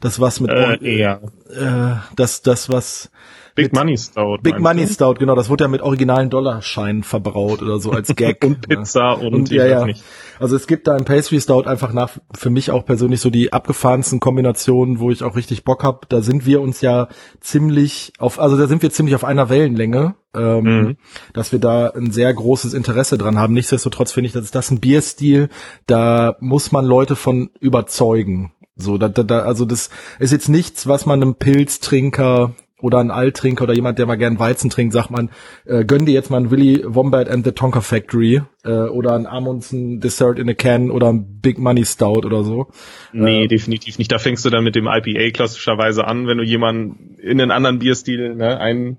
das 0.00 0.20
was 0.20 0.40
mit 0.40 0.50
äh, 0.50 0.98
ja. 0.98 1.20
äh, 1.50 1.96
das 2.16 2.42
das 2.42 2.70
was 2.70 3.10
Big 3.58 3.72
Money 3.72 3.96
Stout. 3.96 4.38
Big 4.42 4.60
Money 4.60 4.86
du? 4.86 4.92
Stout, 4.92 5.14
genau. 5.14 5.34
Das 5.34 5.50
wurde 5.50 5.64
ja 5.64 5.68
mit 5.68 5.82
originalen 5.82 6.30
Dollarscheinen 6.30 7.02
verbraut 7.02 7.60
oder 7.60 7.78
so 7.80 7.90
als 7.90 8.08
Gag. 8.16 8.44
und 8.44 8.68
Pizza 8.68 9.16
ne? 9.16 9.26
und, 9.26 9.34
und 9.34 9.50
ja, 9.50 9.66
ja. 9.66 9.84
Nicht. 9.84 10.02
Also 10.38 10.54
es 10.54 10.66
gibt 10.66 10.86
da 10.86 10.96
im 10.96 11.04
Pastry 11.04 11.40
Stout 11.40 11.62
einfach 11.62 11.92
nach 11.92 12.18
für 12.32 12.50
mich 12.50 12.70
auch 12.70 12.84
persönlich 12.84 13.20
so 13.20 13.30
die 13.30 13.52
abgefahrensten 13.52 14.20
Kombinationen, 14.20 15.00
wo 15.00 15.10
ich 15.10 15.22
auch 15.24 15.34
richtig 15.34 15.64
Bock 15.64 15.82
hab. 15.82 16.08
Da 16.08 16.20
sind 16.20 16.46
wir 16.46 16.60
uns 16.60 16.80
ja 16.80 17.08
ziemlich 17.40 18.12
auf, 18.18 18.38
also 18.38 18.56
da 18.56 18.68
sind 18.68 18.82
wir 18.82 18.90
ziemlich 18.90 19.14
auf 19.16 19.24
einer 19.24 19.48
Wellenlänge, 19.48 20.14
ähm, 20.34 20.64
mhm. 20.64 20.96
dass 21.32 21.50
wir 21.50 21.58
da 21.58 21.88
ein 21.88 22.12
sehr 22.12 22.32
großes 22.32 22.74
Interesse 22.74 23.18
dran 23.18 23.38
haben. 23.38 23.54
Nichtsdestotrotz 23.54 24.12
finde 24.12 24.28
ich, 24.28 24.32
das 24.32 24.44
ist 24.44 24.54
das 24.54 24.70
ein 24.70 24.80
Bierstil, 24.80 25.48
da 25.86 26.36
muss 26.40 26.70
man 26.70 26.84
Leute 26.84 27.16
von 27.16 27.50
überzeugen. 27.60 28.52
So, 28.76 28.96
da, 28.96 29.08
da, 29.08 29.24
da, 29.24 29.40
also 29.40 29.64
das 29.64 29.90
ist 30.20 30.30
jetzt 30.30 30.48
nichts, 30.48 30.86
was 30.86 31.04
man 31.04 31.20
einem 31.20 31.34
Pilztrinker 31.34 32.54
oder 32.80 32.98
ein 32.98 33.10
Alttrinker 33.10 33.64
oder 33.64 33.74
jemand, 33.74 33.98
der 33.98 34.06
mal 34.06 34.16
gern 34.16 34.38
Weizen 34.38 34.70
trinkt, 34.70 34.92
sagt 34.92 35.10
man, 35.10 35.30
äh, 35.64 35.84
gönn 35.84 36.06
dir 36.06 36.12
jetzt 36.12 36.30
mal 36.30 36.38
ein 36.38 36.50
Willy 36.50 36.84
Wombat 36.86 37.28
and 37.28 37.44
the 37.44 37.52
Tonka 37.52 37.80
Factory 37.80 38.42
äh, 38.64 38.70
oder 38.70 39.14
ein 39.14 39.26
Amundsen 39.26 40.00
Dessert 40.00 40.38
in 40.38 40.48
a 40.48 40.54
Can 40.54 40.90
oder 40.90 41.08
ein 41.08 41.40
Big 41.40 41.58
Money 41.58 41.84
Stout 41.84 42.24
oder 42.24 42.44
so. 42.44 42.68
Nee, 43.12 43.44
äh, 43.44 43.48
definitiv 43.48 43.98
nicht. 43.98 44.12
Da 44.12 44.18
fängst 44.18 44.44
du 44.44 44.50
dann 44.50 44.64
mit 44.64 44.76
dem 44.76 44.86
IPA 44.86 45.30
klassischerweise 45.32 46.06
an, 46.06 46.26
wenn 46.26 46.38
du 46.38 46.44
jemanden 46.44 47.16
in 47.20 47.40
einen 47.40 47.50
anderen 47.50 47.80
Bierstil 47.80 48.34
ne, 48.34 48.60
ein, 48.60 48.98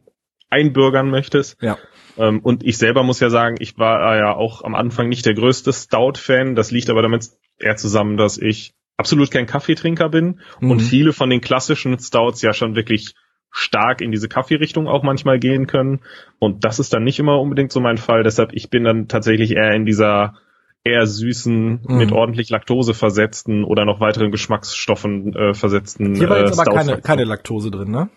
einbürgern 0.49 1.09
möchtest. 1.09 1.61
Ja. 1.61 1.77
Ähm, 2.17 2.39
und 2.41 2.65
ich 2.65 2.77
selber 2.77 3.03
muss 3.03 3.21
ja 3.21 3.29
sagen, 3.29 3.55
ich 3.59 3.77
war 3.77 4.17
ja 4.17 4.35
auch 4.35 4.63
am 4.63 4.75
Anfang 4.75 5.07
nicht 5.07 5.25
der 5.25 5.35
größte 5.35 5.71
Stout-Fan. 5.71 6.55
Das 6.55 6.71
liegt 6.71 6.89
aber 6.89 7.01
damit 7.01 7.29
eher 7.59 7.77
zusammen, 7.77 8.17
dass 8.17 8.37
ich 8.37 8.73
absolut 8.97 9.31
kein 9.31 9.45
Kaffeetrinker 9.45 10.09
bin 10.09 10.41
mhm. 10.59 10.71
und 10.71 10.79
viele 10.81 11.13
von 11.13 11.29
den 11.29 11.39
klassischen 11.39 11.97
Stouts 11.97 12.41
ja 12.41 12.53
schon 12.53 12.75
wirklich 12.75 13.15
stark 13.51 14.01
in 14.01 14.11
diese 14.11 14.29
Kaffeerichtung 14.29 14.87
auch 14.87 15.03
manchmal 15.03 15.39
gehen 15.39 15.67
können. 15.67 16.01
Und 16.39 16.65
das 16.65 16.79
ist 16.79 16.93
dann 16.93 17.03
nicht 17.03 17.19
immer 17.19 17.39
unbedingt 17.39 17.71
so 17.71 17.79
mein 17.79 17.97
Fall. 17.97 18.23
Deshalb, 18.23 18.53
ich 18.53 18.69
bin 18.69 18.83
dann 18.83 19.07
tatsächlich 19.07 19.55
eher 19.55 19.73
in 19.73 19.85
dieser 19.85 20.35
eher 20.83 21.05
süßen, 21.05 21.81
mhm. 21.87 21.97
mit 21.97 22.11
ordentlich 22.11 22.49
Laktose 22.49 22.93
versetzten 22.93 23.63
oder 23.63 23.85
noch 23.85 23.99
weiteren 23.99 24.31
Geschmacksstoffen 24.31 25.35
äh, 25.35 25.53
versetzten. 25.53 26.15
Hier 26.15 26.29
war 26.29 26.39
jetzt 26.39 26.57
äh, 26.57 26.61
aber 26.61 26.73
keine, 26.73 27.01
keine 27.01 27.23
Laktose 27.25 27.69
drin, 27.69 27.91
ne? 27.91 28.09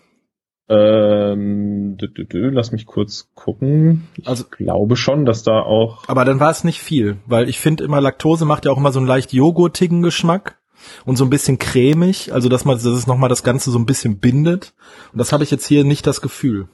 Ähm, 0.69 1.97
dü, 1.97 2.07
dü, 2.07 2.25
dü, 2.25 2.49
lass 2.49 2.71
mich 2.71 2.85
kurz 2.85 3.29
gucken. 3.35 4.07
Ich 4.15 4.27
also, 4.27 4.45
glaube 4.49 4.95
schon, 4.95 5.25
dass 5.25 5.43
da 5.43 5.59
auch. 5.59 6.07
Aber 6.07 6.23
dann 6.23 6.39
war 6.39 6.51
es 6.51 6.63
nicht 6.63 6.79
viel, 6.79 7.17
weil 7.25 7.49
ich 7.49 7.59
finde 7.59 7.83
immer 7.83 7.99
Laktose 7.99 8.45
macht 8.45 8.65
ja 8.65 8.71
auch 8.71 8.77
immer 8.77 8.93
so 8.93 8.99
einen 8.99 9.07
leicht 9.07 9.33
joghurtigen 9.33 10.01
Geschmack 10.01 10.57
und 11.05 11.17
so 11.17 11.23
ein 11.23 11.29
bisschen 11.29 11.59
cremig, 11.59 12.31
also 12.33 12.49
dass 12.49 12.65
man, 12.65 12.75
dass 12.75 12.85
es 12.85 13.07
nochmal 13.07 13.29
das 13.29 13.43
Ganze 13.43 13.71
so 13.71 13.79
ein 13.79 13.85
bisschen 13.85 14.19
bindet. 14.19 14.73
Und 15.11 15.19
das 15.19 15.31
habe 15.31 15.43
ich 15.43 15.51
jetzt 15.51 15.65
hier 15.65 15.83
nicht 15.83 16.07
das 16.07 16.21
Gefühl. 16.21 16.67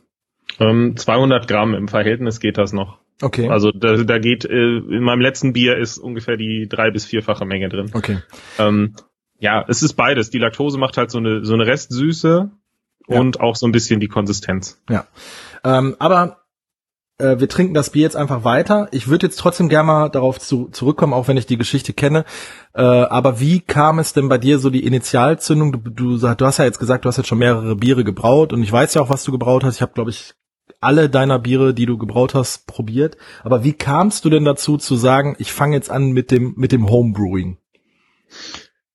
Ähm, 0.60 0.96
200 0.98 1.48
Gramm 1.48 1.74
im 1.74 1.88
Verhältnis 1.88 2.40
geht 2.40 2.58
das 2.58 2.74
noch. 2.74 3.00
Okay. 3.22 3.50
Also 3.50 3.72
da, 3.72 3.98
da 3.98 4.18
geht, 4.18 4.46
äh, 4.46 4.78
in 4.78 5.04
meinem 5.04 5.22
letzten 5.22 5.54
Bier 5.54 5.78
ist 5.78 5.98
ungefähr 5.98 6.38
die 6.38 6.68
drei- 6.70 6.92
bis 6.92 7.06
vierfache 7.06 7.46
Menge 7.46 7.70
drin. 7.70 7.92
Okay. 7.94 8.20
Ähm, 8.58 8.96
ja, 9.40 9.64
es 9.68 9.84
ist 9.84 9.94
beides. 9.94 10.30
Die 10.30 10.38
Laktose 10.38 10.78
macht 10.78 10.98
halt 10.98 11.12
so 11.12 11.18
eine, 11.18 11.46
so 11.46 11.54
eine 11.54 11.66
Restsüße 11.66 12.52
ja. 13.08 13.20
und 13.20 13.40
auch 13.42 13.56
so 13.56 13.66
ein 13.68 13.72
bisschen 13.72 14.00
die 14.00 14.08
Konsistenz. 14.08 14.82
Ja. 14.90 15.08
Ähm, 15.64 15.96
aber 16.00 16.38
äh, 17.20 17.40
wir 17.40 17.48
trinken 17.48 17.74
das 17.74 17.92
Bier 17.92 18.04
jetzt 18.04 18.16
einfach 18.16 18.44
weiter. 18.44 18.88
Ich 18.92 19.08
würde 19.08 19.28
jetzt 19.28 19.38
trotzdem 19.38 19.70
gerne 19.70 19.88
mal 19.88 20.10
darauf 20.10 20.40
zu, 20.40 20.70
zurückkommen, 20.72 21.14
auch 21.14 21.28
wenn 21.28 21.38
ich 21.38 21.46
die 21.46 21.58
Geschichte 21.58 21.94
kenne. 21.94 22.26
Äh, 22.74 22.82
aber 22.82 23.40
wie 23.40 23.60
kam 23.60 24.00
es 24.00 24.14
denn 24.14 24.30
bei 24.30 24.38
dir 24.38 24.58
so 24.58 24.70
die 24.70 24.86
Initialzündung? 24.86 25.72
Du, 25.72 26.18
du, 26.18 26.18
du 26.18 26.46
hast 26.46 26.58
ja 26.58 26.66
jetzt 26.66 26.80
gesagt, 26.80 27.06
du 27.06 27.10
hast 27.10 27.18
jetzt 27.18 27.28
schon 27.28 27.38
mehrere 27.38 27.76
Biere 27.76 28.04
gebraut 28.04 28.54
und 28.54 28.64
ich 28.64 28.72
weiß 28.72 28.96
ja 28.96 29.02
auch, 29.02 29.10
was 29.10 29.24
du 29.24 29.32
gebraut 29.32 29.64
hast. 29.64 29.76
Ich 29.76 29.82
habe, 29.82 29.94
glaube 29.94 30.10
ich, 30.10 30.34
alle 30.82 31.10
deiner 31.10 31.40
Biere, 31.40 31.74
die 31.74 31.86
du 31.86 31.98
gebraut 31.98 32.34
hast, 32.34 32.66
probiert. 32.66 33.18
Aber 33.44 33.64
wie 33.64 33.74
kamst 33.74 34.24
du 34.24 34.30
denn 34.30 34.46
dazu 34.46 34.78
zu 34.78 34.96
sagen, 34.96 35.36
ich 35.40 35.52
fange 35.52 35.76
jetzt 35.76 35.92
an 35.92 36.12
mit 36.12 36.32
dem 36.32 36.54
mit 36.56 36.72
dem 36.72 36.90
Homebrewing? 36.90 37.58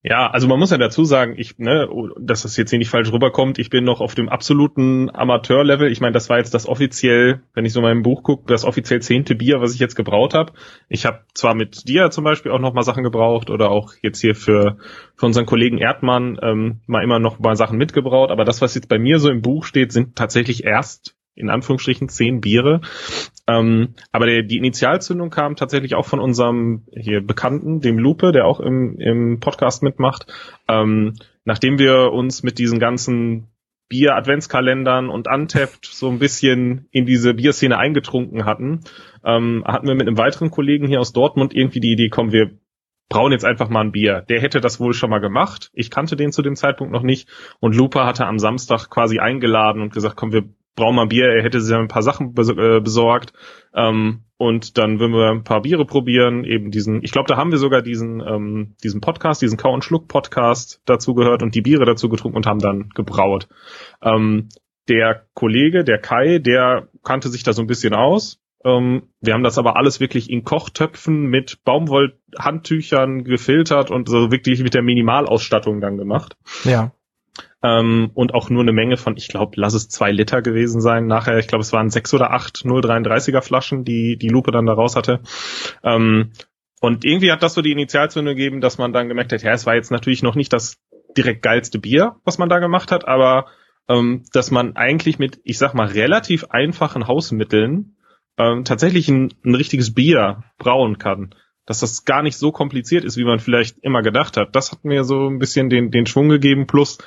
Ja, 0.06 0.30
also 0.30 0.48
man 0.48 0.58
muss 0.58 0.70
ja 0.70 0.76
dazu 0.76 1.04
sagen, 1.04 1.32
ich, 1.38 1.56
ne, 1.56 1.88
dass 2.20 2.42
das 2.42 2.58
jetzt 2.58 2.68
hier 2.68 2.78
nicht 2.78 2.90
falsch 2.90 3.10
rüberkommt, 3.10 3.58
ich 3.58 3.70
bin 3.70 3.84
noch 3.84 4.02
auf 4.02 4.14
dem 4.14 4.28
absoluten 4.28 5.08
Amateurlevel. 5.08 5.90
Ich 5.90 6.02
meine, 6.02 6.12
das 6.12 6.28
war 6.28 6.36
jetzt 6.36 6.52
das 6.52 6.68
offiziell, 6.68 7.40
wenn 7.54 7.64
ich 7.64 7.72
so 7.72 7.80
mal 7.80 7.90
im 7.90 8.02
Buch 8.02 8.22
gucke, 8.22 8.44
das 8.46 8.66
offiziell 8.66 9.00
zehnte 9.00 9.34
Bier, 9.34 9.62
was 9.62 9.72
ich 9.72 9.80
jetzt 9.80 9.94
gebraut 9.94 10.34
habe. 10.34 10.52
Ich 10.90 11.06
habe 11.06 11.20
zwar 11.32 11.54
mit 11.54 11.88
dir 11.88 12.10
zum 12.10 12.22
Beispiel 12.22 12.52
auch 12.52 12.58
noch 12.58 12.74
mal 12.74 12.82
Sachen 12.82 13.02
gebraucht 13.02 13.48
oder 13.48 13.70
auch 13.70 13.94
jetzt 14.02 14.20
hier 14.20 14.34
für, 14.34 14.76
für 15.16 15.24
unseren 15.24 15.46
Kollegen 15.46 15.78
Erdmann 15.78 16.38
ähm, 16.42 16.80
mal 16.86 17.02
immer 17.02 17.18
noch 17.18 17.38
mal 17.38 17.56
Sachen 17.56 17.78
mitgebraut, 17.78 18.30
aber 18.30 18.44
das, 18.44 18.60
was 18.60 18.74
jetzt 18.74 18.90
bei 18.90 18.98
mir 18.98 19.18
so 19.18 19.30
im 19.30 19.40
Buch 19.40 19.64
steht, 19.64 19.90
sind 19.90 20.16
tatsächlich 20.16 20.64
erst 20.64 21.16
in 21.34 21.50
Anführungsstrichen 21.50 22.08
zehn 22.08 22.40
Biere. 22.40 22.80
Ähm, 23.46 23.94
aber 24.12 24.26
der, 24.26 24.42
die 24.42 24.56
Initialzündung 24.56 25.30
kam 25.30 25.56
tatsächlich 25.56 25.94
auch 25.94 26.06
von 26.06 26.20
unserem 26.20 26.84
hier 26.96 27.20
Bekannten, 27.20 27.80
dem 27.80 27.98
Lupe, 27.98 28.32
der 28.32 28.46
auch 28.46 28.60
im, 28.60 28.98
im 28.98 29.40
Podcast 29.40 29.82
mitmacht. 29.82 30.32
Ähm, 30.68 31.14
nachdem 31.44 31.78
wir 31.78 32.12
uns 32.12 32.42
mit 32.42 32.58
diesen 32.58 32.78
ganzen 32.78 33.48
Bier-Adventskalendern 33.88 35.10
und 35.10 35.28
Untapped 35.28 35.84
so 35.84 36.08
ein 36.08 36.18
bisschen 36.18 36.88
in 36.90 37.04
diese 37.04 37.34
Bierszene 37.34 37.78
eingetrunken 37.78 38.44
hatten, 38.44 38.80
ähm, 39.24 39.62
hatten 39.66 39.86
wir 39.86 39.94
mit 39.94 40.08
einem 40.08 40.18
weiteren 40.18 40.50
Kollegen 40.50 40.86
hier 40.86 41.00
aus 41.00 41.12
Dortmund 41.12 41.54
irgendwie 41.54 41.80
die 41.80 41.92
Idee, 41.92 42.08
komm, 42.08 42.32
wir 42.32 42.50
brauen 43.10 43.32
jetzt 43.32 43.44
einfach 43.44 43.68
mal 43.68 43.82
ein 43.82 43.92
Bier. 43.92 44.24
Der 44.28 44.40
hätte 44.40 44.60
das 44.60 44.80
wohl 44.80 44.94
schon 44.94 45.10
mal 45.10 45.20
gemacht. 45.20 45.70
Ich 45.74 45.90
kannte 45.90 46.16
den 46.16 46.32
zu 46.32 46.42
dem 46.42 46.56
Zeitpunkt 46.56 46.92
noch 46.92 47.02
nicht. 47.02 47.28
Und 47.60 47.76
Lupa 47.76 48.06
hatte 48.06 48.26
am 48.26 48.38
Samstag 48.38 48.88
quasi 48.88 49.18
eingeladen 49.18 49.82
und 49.82 49.92
gesagt, 49.92 50.16
komm, 50.16 50.32
wir 50.32 50.44
brauchen 50.74 50.96
mal 50.96 51.06
Bier, 51.06 51.26
er 51.26 51.42
hätte 51.42 51.60
sich 51.60 51.74
ein 51.74 51.88
paar 51.88 52.02
Sachen 52.02 52.34
äh, 52.36 52.80
besorgt. 52.80 53.32
Ähm, 53.74 54.24
und 54.36 54.78
dann 54.78 54.98
würden 54.98 55.12
wir 55.12 55.30
ein 55.30 55.44
paar 55.44 55.62
Biere 55.62 55.84
probieren, 55.84 56.44
eben 56.44 56.70
diesen, 56.70 57.02
ich 57.02 57.12
glaube, 57.12 57.28
da 57.28 57.36
haben 57.36 57.50
wir 57.50 57.58
sogar 57.58 57.82
diesen, 57.82 58.20
ähm, 58.20 58.74
diesen 58.82 59.00
Podcast, 59.00 59.40
diesen 59.42 59.58
Kau 59.58 59.72
und 59.72 59.84
Schluck 59.84 60.08
Podcast 60.08 60.82
dazu 60.84 61.14
gehört 61.14 61.42
und 61.42 61.54
die 61.54 61.62
Biere 61.62 61.84
dazu 61.84 62.08
getrunken 62.08 62.36
und 62.36 62.46
haben 62.46 62.58
dann 62.58 62.90
gebraut. 62.90 63.48
Ähm, 64.02 64.48
der 64.88 65.26
Kollege, 65.34 65.84
der 65.84 65.98
Kai, 65.98 66.38
der 66.38 66.88
kannte 67.02 67.28
sich 67.28 67.42
da 67.42 67.52
so 67.52 67.62
ein 67.62 67.68
bisschen 67.68 67.94
aus. 67.94 68.40
Ähm, 68.64 69.04
wir 69.20 69.34
haben 69.34 69.44
das 69.44 69.56
aber 69.56 69.76
alles 69.76 70.00
wirklich 70.00 70.28
in 70.28 70.42
Kochtöpfen 70.42 71.26
mit 71.26 71.62
Baumwollhandtüchern 71.64 73.24
gefiltert 73.24 73.90
und 73.90 74.08
so 74.08 74.30
wirklich 74.30 74.62
mit 74.62 74.74
der 74.74 74.82
Minimalausstattung 74.82 75.80
dann 75.80 75.96
gemacht. 75.96 76.36
Ja 76.64 76.92
ähm, 77.62 78.10
und 78.14 78.34
auch 78.34 78.50
nur 78.50 78.62
eine 78.62 78.72
Menge 78.72 78.96
von, 78.96 79.16
ich 79.16 79.28
glaube, 79.28 79.52
lass 79.56 79.74
es 79.74 79.88
zwei 79.88 80.12
Liter 80.12 80.42
gewesen 80.42 80.80
sein. 80.80 81.06
Nachher, 81.06 81.38
ich 81.38 81.48
glaube, 81.48 81.62
es 81.62 81.72
waren 81.72 81.90
sechs 81.90 82.12
oder 82.14 82.32
acht 82.32 82.58
0,33er 82.58 83.40
Flaschen, 83.40 83.84
die 83.84 84.16
die 84.16 84.28
Lupe 84.28 84.52
dann 84.52 84.66
da 84.66 84.74
raus 84.74 84.96
hatte. 84.96 85.20
Ähm, 85.82 86.32
und 86.80 87.04
irgendwie 87.04 87.32
hat 87.32 87.42
das 87.42 87.54
so 87.54 87.62
die 87.62 87.72
Initialzündung 87.72 88.36
gegeben, 88.36 88.60
dass 88.60 88.78
man 88.78 88.92
dann 88.92 89.08
gemerkt 89.08 89.32
hat, 89.32 89.42
ja, 89.42 89.52
es 89.52 89.66
war 89.66 89.74
jetzt 89.74 89.90
natürlich 89.90 90.22
noch 90.22 90.34
nicht 90.34 90.52
das 90.52 90.76
direkt 91.16 91.42
geilste 91.42 91.78
Bier, 91.78 92.16
was 92.24 92.38
man 92.38 92.48
da 92.48 92.58
gemacht 92.58 92.92
hat, 92.92 93.08
aber 93.08 93.46
ähm, 93.88 94.24
dass 94.32 94.50
man 94.50 94.76
eigentlich 94.76 95.18
mit, 95.18 95.40
ich 95.44 95.58
sag 95.58 95.74
mal, 95.74 95.86
relativ 95.86 96.44
einfachen 96.50 97.06
Hausmitteln 97.06 97.96
ähm, 98.36 98.64
tatsächlich 98.64 99.08
ein, 99.08 99.32
ein 99.44 99.54
richtiges 99.54 99.94
Bier 99.94 100.44
brauen 100.58 100.98
kann 100.98 101.34
dass 101.66 101.80
das 101.80 102.04
gar 102.04 102.22
nicht 102.22 102.36
so 102.36 102.52
kompliziert 102.52 103.04
ist, 103.04 103.16
wie 103.16 103.24
man 103.24 103.38
vielleicht 103.38 103.78
immer 103.78 104.02
gedacht 104.02 104.36
hat. 104.36 104.54
Das 104.54 104.72
hat 104.72 104.84
mir 104.84 105.04
so 105.04 105.28
ein 105.28 105.38
bisschen 105.38 105.70
den, 105.70 105.90
den 105.90 106.06
Schwung 106.06 106.28
gegeben. 106.28 106.66
Plus, 106.66 106.98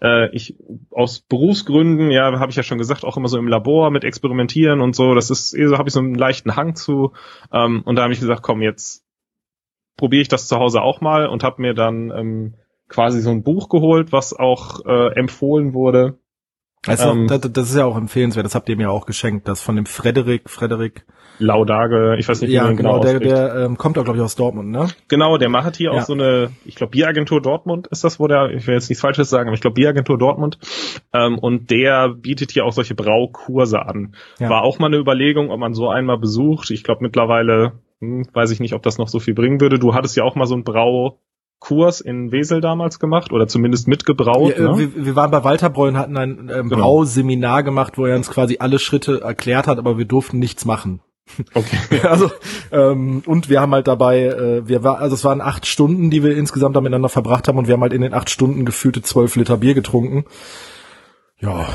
äh, 0.00 0.34
ich 0.34 0.56
aus 0.90 1.20
Berufsgründen, 1.20 2.10
ja, 2.10 2.38
habe 2.38 2.50
ich 2.50 2.56
ja 2.56 2.62
schon 2.62 2.78
gesagt, 2.78 3.04
auch 3.04 3.16
immer 3.16 3.28
so 3.28 3.38
im 3.38 3.48
Labor 3.48 3.90
mit 3.90 4.04
Experimentieren 4.04 4.80
und 4.80 4.94
so, 4.94 5.14
das 5.14 5.30
ist, 5.30 5.54
eh 5.54 5.66
so 5.66 5.78
habe 5.78 5.88
ich 5.88 5.92
so 5.92 6.00
einen 6.00 6.14
leichten 6.14 6.56
Hang 6.56 6.74
zu. 6.74 7.12
Ähm, 7.52 7.82
und 7.84 7.96
da 7.96 8.02
habe 8.02 8.12
ich 8.12 8.20
gesagt, 8.20 8.42
komm, 8.42 8.62
jetzt 8.62 9.04
probiere 9.96 10.22
ich 10.22 10.28
das 10.28 10.48
zu 10.48 10.56
Hause 10.56 10.82
auch 10.82 11.00
mal 11.00 11.26
und 11.26 11.42
habe 11.42 11.62
mir 11.62 11.74
dann 11.74 12.10
ähm, 12.10 12.54
quasi 12.88 13.20
so 13.20 13.30
ein 13.30 13.42
Buch 13.42 13.68
geholt, 13.68 14.12
was 14.12 14.32
auch 14.32 14.84
äh, 14.84 15.18
empfohlen 15.18 15.74
wurde. 15.74 16.18
Also, 16.86 17.10
ähm, 17.10 17.26
das, 17.26 17.40
das, 17.40 17.70
ist 17.70 17.76
ja 17.76 17.84
auch 17.84 17.96
empfehlenswert, 17.96 18.46
das 18.46 18.54
habt 18.54 18.68
ihr 18.68 18.76
mir 18.76 18.90
auch 18.90 19.06
geschenkt, 19.06 19.48
das 19.48 19.62
von 19.62 19.76
dem 19.76 19.86
Frederik, 19.86 20.48
Frederik 20.48 21.04
Laudage, 21.38 22.16
ich 22.18 22.28
weiß 22.28 22.40
nicht, 22.40 22.50
wie 22.50 22.54
ja, 22.54 22.64
man 22.64 22.76
genau, 22.76 23.00
genau 23.00 23.18
der, 23.18 23.20
der 23.20 23.64
ähm, 23.64 23.76
kommt 23.76 23.98
auch, 23.98 24.04
glaube 24.04 24.18
ich, 24.18 24.24
aus 24.24 24.36
Dortmund, 24.36 24.70
ne? 24.70 24.88
Genau, 25.08 25.38
der 25.38 25.48
macht 25.48 25.76
hier 25.76 25.92
ja. 25.92 25.98
auch 25.98 26.02
so 26.02 26.14
eine, 26.14 26.50
ich 26.64 26.74
glaube, 26.74 26.92
Bieragentur 26.92 27.40
Dortmund 27.40 27.86
ist 27.88 28.04
das, 28.04 28.18
wo 28.18 28.26
der, 28.26 28.50
ich 28.50 28.66
will 28.66 28.74
jetzt 28.74 28.88
nichts 28.88 29.02
Falsches 29.02 29.30
sagen, 29.30 29.48
aber 29.48 29.54
ich 29.54 29.60
glaube, 29.60 29.74
Bieragentur 29.74 30.18
Dortmund. 30.18 30.58
Ähm, 31.12 31.38
und 31.38 31.70
der 31.70 32.10
bietet 32.10 32.52
hier 32.52 32.64
auch 32.64 32.72
solche 32.72 32.94
Braukurse 32.94 33.80
an. 33.82 34.14
Ja. 34.38 34.50
War 34.50 34.62
auch 34.62 34.78
mal 34.78 34.86
eine 34.86 34.96
Überlegung, 34.96 35.50
ob 35.50 35.60
man 35.60 35.74
so 35.74 35.88
einmal 35.88 36.18
besucht. 36.18 36.70
Ich 36.70 36.84
glaube, 36.84 37.02
mittlerweile 37.02 37.72
hm, 38.00 38.26
weiß 38.32 38.50
ich 38.50 38.60
nicht, 38.60 38.74
ob 38.74 38.82
das 38.82 38.98
noch 38.98 39.08
so 39.08 39.18
viel 39.18 39.34
bringen 39.34 39.60
würde. 39.60 39.78
Du 39.78 39.94
hattest 39.94 40.16
ja 40.16 40.24
auch 40.24 40.34
mal 40.34 40.46
so 40.46 40.54
ein 40.54 40.64
Brau 40.64 41.18
Kurs 41.58 42.00
in 42.00 42.32
Wesel 42.32 42.60
damals 42.60 42.98
gemacht 42.98 43.32
oder 43.32 43.48
zumindest 43.48 43.88
mitgebraut. 43.88 44.56
Wir, 44.56 44.72
ne? 44.72 44.78
wir, 44.78 45.06
wir 45.06 45.16
waren 45.16 45.30
bei 45.30 45.42
Walter 45.42 45.70
Breu 45.70 45.88
und 45.88 45.96
hatten 45.96 46.16
ein 46.16 46.50
ähm, 46.54 46.68
genau. 46.68 46.82
Brauseminar 46.82 47.62
gemacht, 47.62 47.96
wo 47.96 48.04
er 48.04 48.16
uns 48.16 48.30
quasi 48.30 48.58
alle 48.60 48.78
Schritte 48.78 49.22
erklärt 49.22 49.66
hat, 49.66 49.78
aber 49.78 49.96
wir 49.96 50.04
durften 50.04 50.38
nichts 50.38 50.64
machen. 50.66 51.00
Okay. 51.54 51.78
also 52.02 52.30
ähm, 52.72 53.22
und 53.26 53.48
wir 53.48 53.60
haben 53.60 53.72
halt 53.72 53.88
dabei, 53.88 54.24
äh, 54.24 54.68
wir 54.68 54.84
war, 54.84 54.98
also 54.98 55.14
es 55.14 55.24
waren 55.24 55.40
acht 55.40 55.66
Stunden, 55.66 56.10
die 56.10 56.22
wir 56.22 56.36
insgesamt 56.36 56.76
da 56.76 56.80
miteinander 56.80 57.08
verbracht 57.08 57.48
haben 57.48 57.58
und 57.58 57.66
wir 57.66 57.74
haben 57.74 57.82
halt 57.82 57.92
in 57.92 58.02
den 58.02 58.14
acht 58.14 58.30
Stunden 58.30 58.64
gefühlte 58.64 59.02
zwölf 59.02 59.36
Liter 59.36 59.56
Bier 59.56 59.74
getrunken. 59.74 60.24
Ja, 61.38 61.68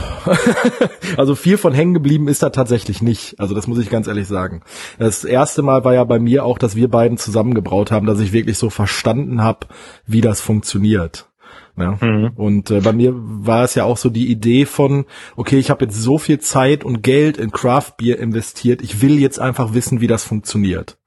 also 1.17 1.35
viel 1.35 1.57
von 1.57 1.73
hängen 1.73 1.93
geblieben 1.93 2.27
ist 2.27 2.41
da 2.41 2.49
tatsächlich 2.49 3.03
nicht. 3.03 3.39
Also 3.39 3.53
das 3.53 3.67
muss 3.67 3.77
ich 3.77 3.91
ganz 3.91 4.07
ehrlich 4.07 4.27
sagen. 4.27 4.63
Das 4.97 5.23
erste 5.23 5.61
Mal 5.61 5.83
war 5.83 5.93
ja 5.93 6.03
bei 6.03 6.17
mir 6.17 6.45
auch, 6.45 6.57
dass 6.57 6.75
wir 6.75 6.89
beiden 6.89 7.17
zusammengebraut 7.17 7.91
haben, 7.91 8.07
dass 8.07 8.19
ich 8.19 8.33
wirklich 8.33 8.57
so 8.57 8.71
verstanden 8.71 9.43
habe, 9.43 9.67
wie 10.07 10.21
das 10.21 10.41
funktioniert. 10.41 11.30
Ja. 11.77 11.97
Mhm. 11.99 12.31
Und 12.35 12.71
äh, 12.71 12.81
bei 12.81 12.93
mir 12.93 13.13
war 13.15 13.63
es 13.63 13.75
ja 13.75 13.85
auch 13.85 13.97
so 13.97 14.09
die 14.09 14.29
Idee 14.29 14.65
von, 14.65 15.05
okay, 15.35 15.57
ich 15.57 15.69
habe 15.69 15.85
jetzt 15.85 16.01
so 16.01 16.17
viel 16.17 16.39
Zeit 16.39 16.83
und 16.83 17.01
Geld 17.01 17.37
in 17.37 17.51
Craft 17.51 17.93
Beer 17.97 18.19
investiert, 18.19 18.81
ich 18.81 19.01
will 19.01 19.19
jetzt 19.19 19.39
einfach 19.39 19.73
wissen, 19.73 20.01
wie 20.01 20.07
das 20.07 20.23
funktioniert. 20.23 20.97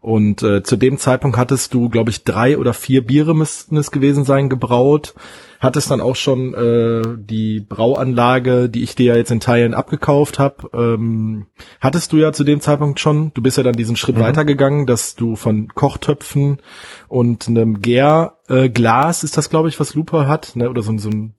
Und 0.00 0.42
äh, 0.42 0.62
zu 0.62 0.76
dem 0.76 0.96
Zeitpunkt 0.96 1.36
hattest 1.36 1.74
du, 1.74 1.90
glaube 1.90 2.10
ich, 2.10 2.24
drei 2.24 2.56
oder 2.56 2.72
vier 2.72 3.04
Biere 3.06 3.34
müssten 3.34 3.76
es 3.76 3.90
gewesen 3.90 4.24
sein, 4.24 4.48
gebraut. 4.48 5.14
Hattest 5.60 5.90
dann 5.90 6.00
auch 6.00 6.16
schon 6.16 6.54
äh, 6.54 7.02
die 7.18 7.60
Brauanlage, 7.60 8.70
die 8.70 8.82
ich 8.82 8.94
dir 8.94 9.12
ja 9.12 9.16
jetzt 9.16 9.30
in 9.30 9.40
Teilen 9.40 9.74
abgekauft 9.74 10.38
habe. 10.38 10.70
Ähm, 10.72 11.46
hattest 11.80 12.12
du 12.12 12.16
ja 12.16 12.32
zu 12.32 12.44
dem 12.44 12.62
Zeitpunkt 12.62 12.98
schon. 12.98 13.32
Du 13.34 13.42
bist 13.42 13.58
ja 13.58 13.62
dann 13.62 13.74
diesen 13.74 13.96
Schritt 13.96 14.16
mhm. 14.16 14.22
weitergegangen, 14.22 14.86
dass 14.86 15.16
du 15.16 15.36
von 15.36 15.68
Kochtöpfen 15.68 16.60
und 17.08 17.48
einem 17.48 17.82
Gärglas, 17.82 19.22
äh, 19.22 19.26
ist 19.26 19.36
das, 19.36 19.50
glaube 19.50 19.68
ich, 19.68 19.78
was 19.78 19.94
Lupa 19.94 20.26
hat, 20.26 20.56
ne? 20.56 20.70
oder 20.70 20.82
so, 20.82 20.96
so 20.96 21.10
ein 21.10 21.34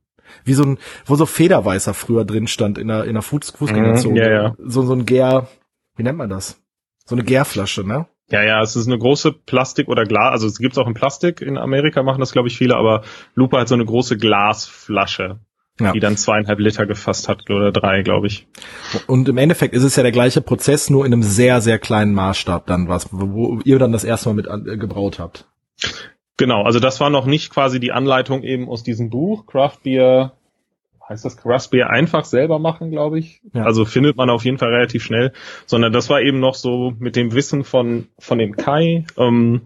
wie 0.46 0.54
so 0.54 0.64
ein, 0.64 0.78
wo 1.06 1.16
so 1.16 1.26
Federweißer 1.26 1.94
früher 1.94 2.24
drin 2.24 2.48
stand 2.48 2.78
in 2.78 2.88
der, 2.88 3.04
in 3.06 3.14
der 3.14 3.22
Fuß 3.22 3.52
Fußgängerzone. 3.52 4.14
Mhm, 4.14 4.18
ja, 4.18 4.32
ja. 4.32 4.56
So, 4.60 4.84
so 4.84 4.94
ein 4.94 5.06
Gär, 5.06 5.48
wie 5.98 6.04
nennt 6.04 6.18
man 6.18 6.30
das? 6.30 6.62
So 7.06 7.16
eine 7.16 7.24
Gärflasche, 7.24 7.84
ne? 7.84 8.08
Ja, 8.32 8.44
ja, 8.44 8.62
es 8.62 8.76
ist 8.76 8.88
eine 8.88 8.98
große 8.98 9.34
Plastik 9.34 9.90
oder 9.90 10.06
Glas, 10.06 10.32
also 10.32 10.48
es 10.48 10.58
gibt's 10.58 10.78
auch 10.78 10.88
in 10.88 10.94
Plastik, 10.94 11.42
in 11.42 11.58
Amerika 11.58 12.02
machen 12.02 12.20
das 12.20 12.32
glaube 12.32 12.48
ich 12.48 12.58
viele, 12.58 12.76
aber 12.76 13.04
Lupa 13.36 13.60
hat 13.60 13.68
so 13.68 13.76
eine 13.76 13.86
große 13.86 14.18
Glasflasche, 14.18 15.40
ja. 15.80 15.92
die 15.92 16.00
dann 16.00 16.16
zweieinhalb 16.16 16.60
Liter 16.60 16.86
gefasst 16.86 17.28
hat 17.28 17.50
oder 17.50 17.72
drei, 17.72 18.04
glaube 18.04 18.28
ich. 18.28 18.48
Und 19.08 19.28
im 19.28 19.38
Endeffekt 19.38 19.74
ist 19.74 19.84
es 19.84 19.98
ja 19.98 20.04
der 20.04 20.14
gleiche 20.14 20.42
Prozess, 20.42 20.90
nur 20.90 21.06
in 21.06 21.14
einem 21.14 21.24
sehr, 21.24 21.60
sehr 21.60 21.78
kleinen 21.78 22.14
Maßstab 22.14 22.66
dann 22.68 22.88
was, 22.88 23.10
wo 23.12 23.60
ihr 23.66 23.80
dann 23.80 23.92
das 23.92 24.06
erste 24.06 24.30
Mal 24.30 24.36
mit 24.36 24.48
äh, 24.48 24.78
gebraut 24.78 25.20
habt. 25.20 25.48
Genau, 26.38 26.64
also 26.64 26.80
das 26.80 27.00
war 27.00 27.10
noch 27.10 27.26
nicht 27.26 27.52
quasi 27.52 27.80
die 27.80 27.92
Anleitung 27.92 28.44
eben 28.44 28.70
aus 28.70 28.82
diesem 28.82 29.10
Buch, 29.10 29.46
Craft 29.46 29.80
Beer 29.84 30.34
heißt 31.12 31.26
das 31.26 31.38
Raspberry 31.46 31.84
einfach 31.84 32.26
selber 32.26 32.60
machen, 32.60 32.90
glaube 32.90 33.20
ich. 33.20 33.42
Ja. 33.54 33.64
Also 33.64 33.86
findet 33.86 34.18
man 34.18 34.30
auf 34.30 34.46
jeden 34.46 34.58
Fall 34.58 34.70
relativ 34.70 35.04
schnell, 35.04 35.34
sondern 35.66 35.94
das 35.94 36.10
war 36.10 36.22
eben 36.22 36.40
noch 36.40 36.56
so 36.56 36.94
mit 37.00 37.16
dem 37.16 37.34
Wissen 37.34 37.64
von 37.64 38.08
von 38.18 38.38
dem 38.38 38.56
Kai 38.56 39.06
ähm, 39.18 39.62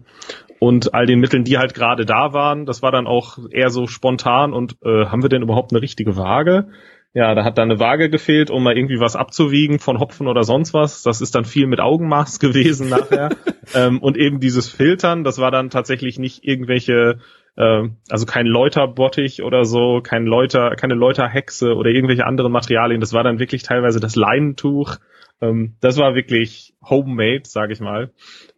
und 0.58 0.94
all 0.94 1.06
den 1.06 1.20
Mitteln, 1.20 1.44
die 1.44 1.58
halt 1.58 1.74
gerade 1.74 2.04
da 2.04 2.32
waren. 2.32 2.66
Das 2.66 2.82
war 2.82 2.92
dann 2.92 3.06
auch 3.06 3.38
eher 3.50 3.70
so 3.70 3.86
spontan 3.86 4.52
und 4.52 4.76
äh, 4.84 5.06
haben 5.06 5.22
wir 5.22 5.28
denn 5.28 5.42
überhaupt 5.42 5.72
eine 5.72 5.82
richtige 5.82 6.16
Waage? 6.16 6.68
Ja, 7.14 7.34
da 7.34 7.44
hat 7.44 7.56
dann 7.56 7.70
eine 7.70 7.80
Waage 7.80 8.10
gefehlt, 8.10 8.50
um 8.50 8.62
mal 8.62 8.76
irgendwie 8.76 9.00
was 9.00 9.16
abzuwiegen 9.16 9.78
von 9.78 10.00
Hopfen 10.00 10.28
oder 10.28 10.44
sonst 10.44 10.74
was. 10.74 11.02
Das 11.02 11.22
ist 11.22 11.34
dann 11.34 11.46
viel 11.46 11.66
mit 11.66 11.80
Augenmaß 11.80 12.40
gewesen 12.40 12.90
nachher. 12.90 13.30
ähm, 13.74 14.00
und 14.02 14.18
eben 14.18 14.38
dieses 14.38 14.68
Filtern, 14.68 15.24
das 15.24 15.38
war 15.38 15.50
dann 15.50 15.70
tatsächlich 15.70 16.18
nicht 16.18 16.44
irgendwelche 16.44 17.20
also 17.56 18.26
kein 18.26 18.46
Läuterbottich 18.46 19.42
oder 19.42 19.64
so, 19.64 20.00
kein 20.02 20.26
Läuter, 20.26 20.76
keine 20.76 20.94
Läuterhexe 20.94 21.74
oder 21.74 21.90
irgendwelche 21.90 22.26
anderen 22.26 22.52
Materialien. 22.52 23.00
Das 23.00 23.12
war 23.12 23.24
dann 23.24 23.38
wirklich 23.38 23.62
teilweise 23.62 23.98
das 23.98 24.14
Leinentuch. 24.14 24.96
Ähm, 25.40 25.76
das 25.80 25.98
war 25.98 26.14
wirklich 26.14 26.74
homemade, 26.82 27.42
sage 27.44 27.72
ich 27.72 27.80
mal. 27.80 28.12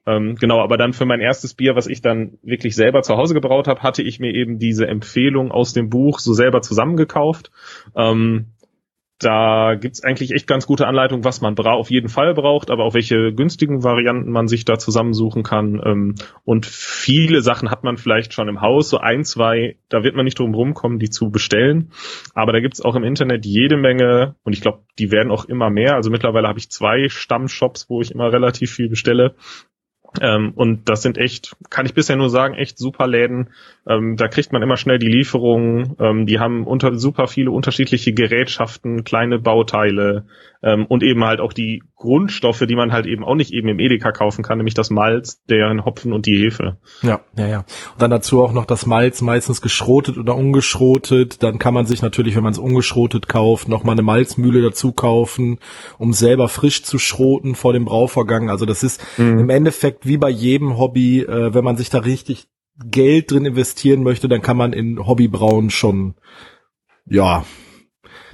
Ähm, 0.06 0.36
genau, 0.36 0.60
aber 0.60 0.76
dann 0.76 0.92
für 0.92 1.06
mein 1.06 1.20
erstes 1.20 1.54
Bier, 1.54 1.76
was 1.76 1.86
ich 1.86 2.02
dann 2.02 2.38
wirklich 2.42 2.74
selber 2.74 3.02
zu 3.02 3.16
Hause 3.16 3.34
gebraut 3.34 3.68
habe, 3.68 3.82
hatte 3.82 4.02
ich 4.02 4.20
mir 4.20 4.34
eben 4.34 4.58
diese 4.58 4.86
Empfehlung 4.86 5.50
aus 5.50 5.72
dem 5.72 5.90
Buch 5.90 6.18
so 6.18 6.32
selber 6.32 6.60
zusammengekauft. 6.60 7.50
Ähm, 7.96 8.52
da 9.18 9.74
gibt's 9.74 10.04
eigentlich 10.04 10.30
echt 10.30 10.46
ganz 10.46 10.66
gute 10.66 10.86
Anleitungen, 10.86 11.24
was 11.24 11.40
man 11.40 11.56
bra 11.56 11.72
auf 11.72 11.90
jeden 11.90 12.08
Fall 12.08 12.34
braucht, 12.34 12.70
aber 12.70 12.84
auch 12.84 12.94
welche 12.94 13.32
günstigen 13.32 13.82
Varianten 13.82 14.30
man 14.30 14.46
sich 14.46 14.64
da 14.64 14.78
zusammensuchen 14.78 15.42
kann. 15.42 15.80
Ähm, 15.84 16.14
und 16.44 16.66
viele 16.66 17.40
Sachen 17.40 17.70
hat 17.70 17.82
man 17.82 17.96
vielleicht 17.96 18.32
schon 18.32 18.48
im 18.48 18.60
Haus, 18.60 18.90
so 18.90 18.98
ein, 18.98 19.24
zwei, 19.24 19.76
da 19.88 20.04
wird 20.04 20.14
man 20.14 20.24
nicht 20.24 20.38
drum 20.38 20.54
rumkommen, 20.54 21.00
die 21.00 21.10
zu 21.10 21.30
bestellen. 21.30 21.90
Aber 22.34 22.52
da 22.52 22.60
gibt's 22.60 22.80
auch 22.80 22.94
im 22.94 23.02
Internet 23.02 23.44
jede 23.44 23.76
Menge, 23.76 24.36
und 24.44 24.52
ich 24.52 24.60
glaube, 24.60 24.84
die 24.98 25.10
werden 25.10 25.32
auch 25.32 25.46
immer 25.46 25.68
mehr. 25.68 25.96
Also 25.96 26.10
mittlerweile 26.10 26.46
habe 26.46 26.60
ich 26.60 26.70
zwei 26.70 27.08
Stammshops, 27.08 27.90
wo 27.90 28.00
ich 28.00 28.12
immer 28.12 28.32
relativ 28.32 28.72
viel 28.72 28.88
bestelle. 28.88 29.34
Ähm, 30.20 30.52
und 30.54 30.88
das 30.88 31.02
sind 31.02 31.18
echt, 31.18 31.56
kann 31.70 31.86
ich 31.86 31.94
bisher 31.94 32.16
nur 32.16 32.30
sagen, 32.30 32.54
echt 32.54 32.78
super 32.78 33.06
Läden. 33.06 33.50
Ähm, 33.86 34.16
da 34.16 34.28
kriegt 34.28 34.52
man 34.52 34.62
immer 34.62 34.76
schnell 34.76 34.98
die 34.98 35.08
Lieferungen. 35.08 35.96
Ähm, 36.00 36.26
die 36.26 36.38
haben 36.38 36.66
unter 36.66 36.94
super 36.94 37.26
viele 37.26 37.50
unterschiedliche 37.50 38.12
Gerätschaften, 38.12 39.04
kleine 39.04 39.38
Bauteile 39.38 40.24
ähm, 40.62 40.86
und 40.86 41.02
eben 41.02 41.24
halt 41.24 41.40
auch 41.40 41.52
die 41.52 41.82
Grundstoffe, 41.94 42.64
die 42.68 42.76
man 42.76 42.92
halt 42.92 43.06
eben 43.06 43.24
auch 43.24 43.34
nicht 43.34 43.52
eben 43.52 43.68
im 43.68 43.78
Edeka 43.78 44.12
kaufen 44.12 44.42
kann, 44.42 44.58
nämlich 44.58 44.74
das 44.74 44.90
Malz, 44.90 45.42
deren 45.44 45.84
Hopfen 45.84 46.12
und 46.12 46.26
die 46.26 46.36
Hefe. 46.36 46.78
Ja, 47.02 47.20
ja, 47.36 47.46
ja. 47.46 47.58
Und 47.58 48.02
dann 48.02 48.10
dazu 48.10 48.42
auch 48.42 48.52
noch 48.52 48.64
das 48.64 48.86
Malz, 48.86 49.20
meistens 49.20 49.60
geschrotet 49.60 50.18
oder 50.18 50.34
ungeschrotet. 50.34 51.42
Dann 51.42 51.58
kann 51.58 51.74
man 51.74 51.86
sich 51.86 52.02
natürlich, 52.02 52.36
wenn 52.36 52.42
man 52.42 52.52
es 52.52 52.58
ungeschrotet 52.58 53.28
kauft, 53.28 53.68
noch 53.68 53.84
mal 53.84 53.92
eine 53.92 54.02
Malzmühle 54.02 54.62
dazu 54.62 54.92
kaufen, 54.92 55.58
um 55.98 56.12
selber 56.12 56.48
frisch 56.48 56.82
zu 56.82 56.98
schroten 56.98 57.54
vor 57.54 57.72
dem 57.72 57.84
Brauvorgang. 57.84 58.50
Also 58.50 58.66
das 58.66 58.82
ist 58.82 59.00
mhm. 59.18 59.40
im 59.40 59.50
Endeffekt 59.50 60.06
wie 60.06 60.16
bei 60.16 60.30
jedem 60.30 60.78
Hobby, 60.78 61.20
äh, 61.20 61.54
wenn 61.54 61.64
man 61.64 61.76
sich 61.76 61.90
da 61.90 62.00
richtig 62.00 62.48
Geld 62.84 63.30
drin 63.30 63.44
investieren 63.44 64.02
möchte, 64.02 64.28
dann 64.28 64.42
kann 64.42 64.56
man 64.56 64.72
in 64.72 65.04
Hobbybrauen 65.04 65.70
schon, 65.70 66.14
ja, 67.06 67.44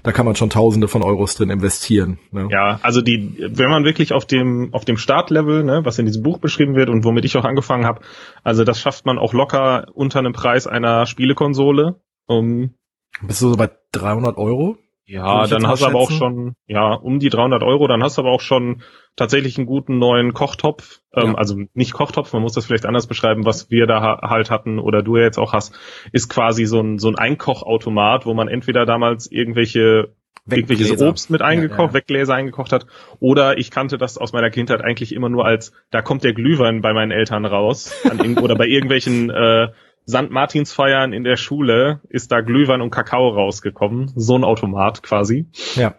da 0.04 0.12
kann 0.12 0.26
man 0.26 0.36
schon 0.36 0.50
Tausende 0.50 0.86
von 0.86 1.02
Euros 1.02 1.34
drin 1.34 1.48
investieren. 1.48 2.18
Ne? 2.30 2.48
Ja, 2.50 2.78
also 2.82 3.00
die, 3.00 3.36
wenn 3.38 3.70
man 3.70 3.84
wirklich 3.84 4.12
auf 4.12 4.26
dem 4.26 4.68
auf 4.72 4.84
dem 4.84 4.98
Startlevel, 4.98 5.64
ne, 5.64 5.80
was 5.84 5.98
in 5.98 6.04
diesem 6.04 6.22
Buch 6.22 6.38
beschrieben 6.38 6.76
wird 6.76 6.90
und 6.90 7.04
womit 7.04 7.24
ich 7.24 7.36
auch 7.38 7.44
angefangen 7.44 7.86
habe, 7.86 8.02
also 8.44 8.64
das 8.64 8.78
schafft 8.78 9.06
man 9.06 9.18
auch 9.18 9.32
locker 9.32 9.86
unter 9.94 10.18
einem 10.18 10.34
Preis 10.34 10.66
einer 10.66 11.06
Spielekonsole. 11.06 12.00
Um, 12.26 12.74
Bist 13.22 13.40
du 13.40 13.48
so 13.48 13.56
bei 13.56 13.70
300 13.92 14.36
Euro? 14.36 14.76
Ja, 15.06 15.46
dann 15.46 15.66
hast 15.66 15.82
du 15.82 15.86
aber 15.86 15.98
auch 15.98 16.10
schon, 16.10 16.56
ja, 16.66 16.94
um 16.94 17.18
die 17.18 17.28
300 17.28 17.62
Euro, 17.62 17.86
dann 17.88 18.02
hast 18.02 18.16
du 18.16 18.22
aber 18.22 18.30
auch 18.30 18.40
schon 18.40 18.82
tatsächlich 19.16 19.58
einen 19.58 19.66
guten 19.66 19.98
neuen 19.98 20.32
Kochtopf. 20.32 21.00
Ähm, 21.14 21.32
ja. 21.32 21.34
Also 21.34 21.56
nicht 21.74 21.92
Kochtopf, 21.92 22.32
man 22.32 22.40
muss 22.40 22.54
das 22.54 22.64
vielleicht 22.64 22.86
anders 22.86 23.06
beschreiben, 23.06 23.44
was 23.44 23.70
wir 23.70 23.86
da 23.86 24.00
ha 24.00 24.30
halt 24.30 24.50
hatten 24.50 24.78
oder 24.78 25.02
du 25.02 25.16
ja 25.16 25.24
jetzt 25.24 25.38
auch 25.38 25.52
hast, 25.52 25.78
ist 26.12 26.28
quasi 26.30 26.64
so 26.64 26.80
ein, 26.80 26.98
so 26.98 27.08
ein 27.08 27.16
Einkochautomat, 27.16 28.24
wo 28.24 28.32
man 28.32 28.48
entweder 28.48 28.86
damals 28.86 29.30
irgendwelche 29.30 30.14
irgendwelches 30.50 31.00
Obst 31.00 31.30
mit 31.30 31.40
eingekocht, 31.42 31.78
ja, 31.78 31.86
ja. 31.86 31.94
Weggläser 31.94 32.34
eingekocht 32.34 32.72
hat. 32.72 32.86
Oder 33.18 33.56
ich 33.58 33.70
kannte 33.70 33.96
das 33.96 34.18
aus 34.18 34.32
meiner 34.32 34.50
Kindheit 34.50 34.82
eigentlich 34.82 35.14
immer 35.14 35.28
nur 35.28 35.46
als, 35.46 35.72
da 35.90 36.02
kommt 36.02 36.22
der 36.22 36.34
Glühwein 36.34 36.82
bei 36.82 36.92
meinen 36.92 37.12
Eltern 37.12 37.46
raus. 37.46 37.94
oder 38.40 38.54
bei 38.54 38.66
irgendwelchen 38.66 39.30
äh, 39.30 39.68
St. 40.06 40.30
Martinsfeiern 40.30 41.12
in 41.12 41.24
der 41.24 41.36
Schule 41.36 42.00
ist 42.08 42.30
da 42.30 42.40
Glühwein 42.40 42.82
und 42.82 42.90
Kakao 42.90 43.28
rausgekommen. 43.28 44.12
So 44.14 44.36
ein 44.36 44.44
Automat 44.44 45.02
quasi. 45.02 45.46
Ja. 45.74 45.94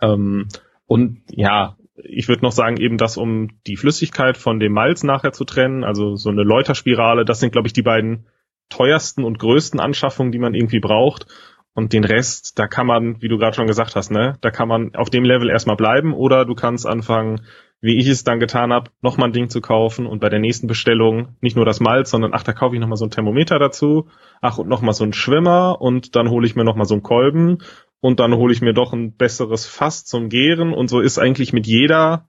Ähm, 0.00 0.48
und 0.86 1.22
ja, 1.30 1.76
ich 1.96 2.28
würde 2.28 2.42
noch 2.42 2.52
sagen, 2.52 2.76
eben 2.76 2.96
das, 2.96 3.16
um 3.16 3.48
die 3.66 3.76
Flüssigkeit 3.76 4.36
von 4.36 4.60
dem 4.60 4.72
Malz 4.72 5.02
nachher 5.02 5.32
zu 5.32 5.44
trennen, 5.44 5.84
also 5.84 6.16
so 6.16 6.30
eine 6.30 6.42
Läuterspirale, 6.42 7.24
das 7.24 7.40
sind, 7.40 7.52
glaube 7.52 7.66
ich, 7.66 7.72
die 7.72 7.82
beiden 7.82 8.26
teuersten 8.68 9.24
und 9.24 9.38
größten 9.38 9.80
Anschaffungen, 9.80 10.32
die 10.32 10.38
man 10.38 10.54
irgendwie 10.54 10.80
braucht. 10.80 11.26
Und 11.72 11.92
den 11.92 12.04
Rest, 12.04 12.58
da 12.58 12.66
kann 12.66 12.86
man, 12.86 13.22
wie 13.22 13.28
du 13.28 13.38
gerade 13.38 13.54
schon 13.54 13.66
gesagt 13.66 13.94
hast, 13.94 14.10
ne, 14.10 14.36
da 14.40 14.50
kann 14.50 14.68
man 14.68 14.94
auf 14.94 15.10
dem 15.10 15.24
Level 15.24 15.50
erstmal 15.50 15.76
bleiben 15.76 16.14
oder 16.14 16.44
du 16.44 16.54
kannst 16.54 16.86
anfangen, 16.86 17.42
wie 17.80 17.96
ich 17.96 18.08
es 18.08 18.24
dann 18.24 18.40
getan 18.40 18.72
habe, 18.72 18.90
nochmal 19.00 19.28
ein 19.28 19.32
Ding 19.32 19.48
zu 19.48 19.60
kaufen 19.60 20.06
und 20.06 20.20
bei 20.20 20.28
der 20.28 20.38
nächsten 20.38 20.66
Bestellung 20.66 21.36
nicht 21.40 21.56
nur 21.56 21.64
das 21.64 21.80
Malz, 21.80 22.10
sondern 22.10 22.32
ach, 22.34 22.42
da 22.42 22.52
kaufe 22.52 22.74
ich 22.74 22.80
nochmal 22.80 22.98
so 22.98 23.06
ein 23.06 23.10
Thermometer 23.10 23.58
dazu, 23.58 24.08
ach 24.40 24.58
und 24.58 24.68
nochmal 24.68 24.92
so 24.92 25.04
ein 25.04 25.12
Schwimmer 25.12 25.80
und 25.80 26.14
dann 26.14 26.28
hole 26.28 26.46
ich 26.46 26.56
mir 26.56 26.64
nochmal 26.64 26.86
so 26.86 26.94
einen 26.94 27.02
Kolben 27.02 27.58
und 28.00 28.20
dann 28.20 28.34
hole 28.34 28.52
ich 28.52 28.60
mir 28.60 28.74
doch 28.74 28.92
ein 28.92 29.16
besseres 29.16 29.66
Fass 29.66 30.04
zum 30.04 30.28
Gären 30.28 30.74
und 30.74 30.88
so 30.88 31.00
ist 31.00 31.18
eigentlich 31.18 31.52
mit 31.52 31.66
jeder, 31.66 32.28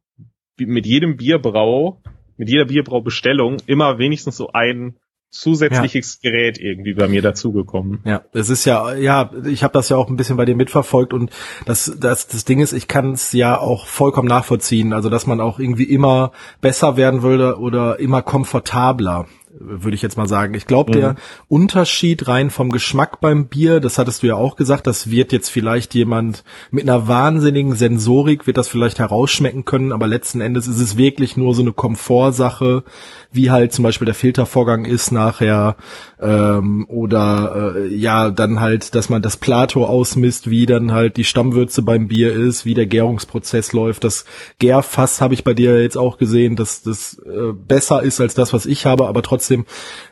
mit 0.57 0.85
jedem 0.85 1.17
Bierbrau, 1.17 2.01
mit 2.37 2.49
jeder 2.49 2.65
Bierbraubestellung 2.65 3.57
immer 3.65 3.97
wenigstens 3.97 4.37
so 4.37 4.51
ein 4.53 4.97
zusätzliches 5.31 6.19
ja. 6.21 6.29
Gerät 6.29 6.59
irgendwie 6.59 6.93
bei 6.93 7.07
mir 7.07 7.21
dazugekommen. 7.21 8.01
Ja, 8.05 8.23
es 8.33 8.49
ist 8.49 8.65
ja, 8.65 8.93
ja, 8.95 9.31
ich 9.45 9.63
habe 9.63 9.73
das 9.73 9.89
ja 9.89 9.97
auch 9.97 10.09
ein 10.09 10.17
bisschen 10.17 10.37
bei 10.37 10.45
dir 10.45 10.55
mitverfolgt 10.55 11.13
und 11.13 11.31
das, 11.65 11.95
das, 11.99 12.27
das 12.27 12.45
Ding 12.45 12.59
ist, 12.59 12.73
ich 12.73 12.87
kann 12.87 13.13
es 13.13 13.31
ja 13.31 13.57
auch 13.57 13.87
vollkommen 13.87 14.27
nachvollziehen, 14.27 14.93
also 14.93 15.09
dass 15.09 15.25
man 15.27 15.39
auch 15.39 15.57
irgendwie 15.57 15.85
immer 15.85 16.33
besser 16.59 16.97
werden 16.97 17.21
würde 17.23 17.57
oder 17.59 17.99
immer 17.99 18.21
komfortabler 18.21 19.25
würde 19.59 19.95
ich 19.95 20.01
jetzt 20.01 20.17
mal 20.17 20.27
sagen. 20.27 20.53
Ich 20.53 20.65
glaube, 20.65 20.91
mhm. 20.91 21.01
der 21.01 21.15
Unterschied 21.47 22.27
rein 22.27 22.49
vom 22.49 22.69
Geschmack 22.69 23.19
beim 23.21 23.47
Bier, 23.47 23.79
das 23.79 23.97
hattest 23.97 24.23
du 24.23 24.27
ja 24.27 24.35
auch 24.35 24.55
gesagt, 24.55 24.87
das 24.87 25.09
wird 25.09 25.31
jetzt 25.31 25.49
vielleicht 25.49 25.93
jemand 25.93 26.43
mit 26.69 26.83
einer 26.83 27.07
wahnsinnigen 27.07 27.75
Sensorik 27.75 28.47
wird 28.47 28.57
das 28.57 28.67
vielleicht 28.67 28.99
herausschmecken 28.99 29.65
können, 29.65 29.91
aber 29.91 30.07
letzten 30.07 30.41
Endes 30.41 30.67
ist 30.67 30.79
es 30.79 30.97
wirklich 30.97 31.37
nur 31.37 31.53
so 31.53 31.61
eine 31.61 31.73
Komfortsache, 31.73 32.83
wie 33.31 33.51
halt 33.51 33.73
zum 33.73 33.83
Beispiel 33.83 34.05
der 34.05 34.15
Filtervorgang 34.15 34.85
ist 34.85 35.11
nachher 35.11 35.75
ähm, 36.21 36.85
oder 36.87 37.73
äh, 37.75 37.87
ja 37.87 38.29
dann 38.29 38.59
halt, 38.59 38.93
dass 38.93 39.09
man 39.09 39.21
das 39.21 39.37
Plato 39.37 39.85
ausmisst, 39.85 40.49
wie 40.49 40.67
dann 40.67 40.91
halt 40.91 41.17
die 41.17 41.23
Stammwürze 41.23 41.81
beim 41.81 42.07
Bier 42.07 42.33
ist, 42.33 42.63
wie 42.63 42.75
der 42.75 42.85
Gärungsprozess 42.85 43.73
läuft. 43.73 44.03
Das 44.03 44.25
Gärfass 44.59 45.19
habe 45.19 45.33
ich 45.33 45.43
bei 45.43 45.55
dir 45.55 45.81
jetzt 45.81 45.97
auch 45.97 46.17
gesehen, 46.19 46.55
dass 46.55 46.83
das 46.83 47.19
äh, 47.25 47.53
besser 47.53 48.03
ist 48.03 48.21
als 48.21 48.35
das, 48.35 48.53
was 48.53 48.67
ich 48.67 48.85
habe, 48.85 49.07
aber 49.07 49.23
trotzdem 49.23 49.65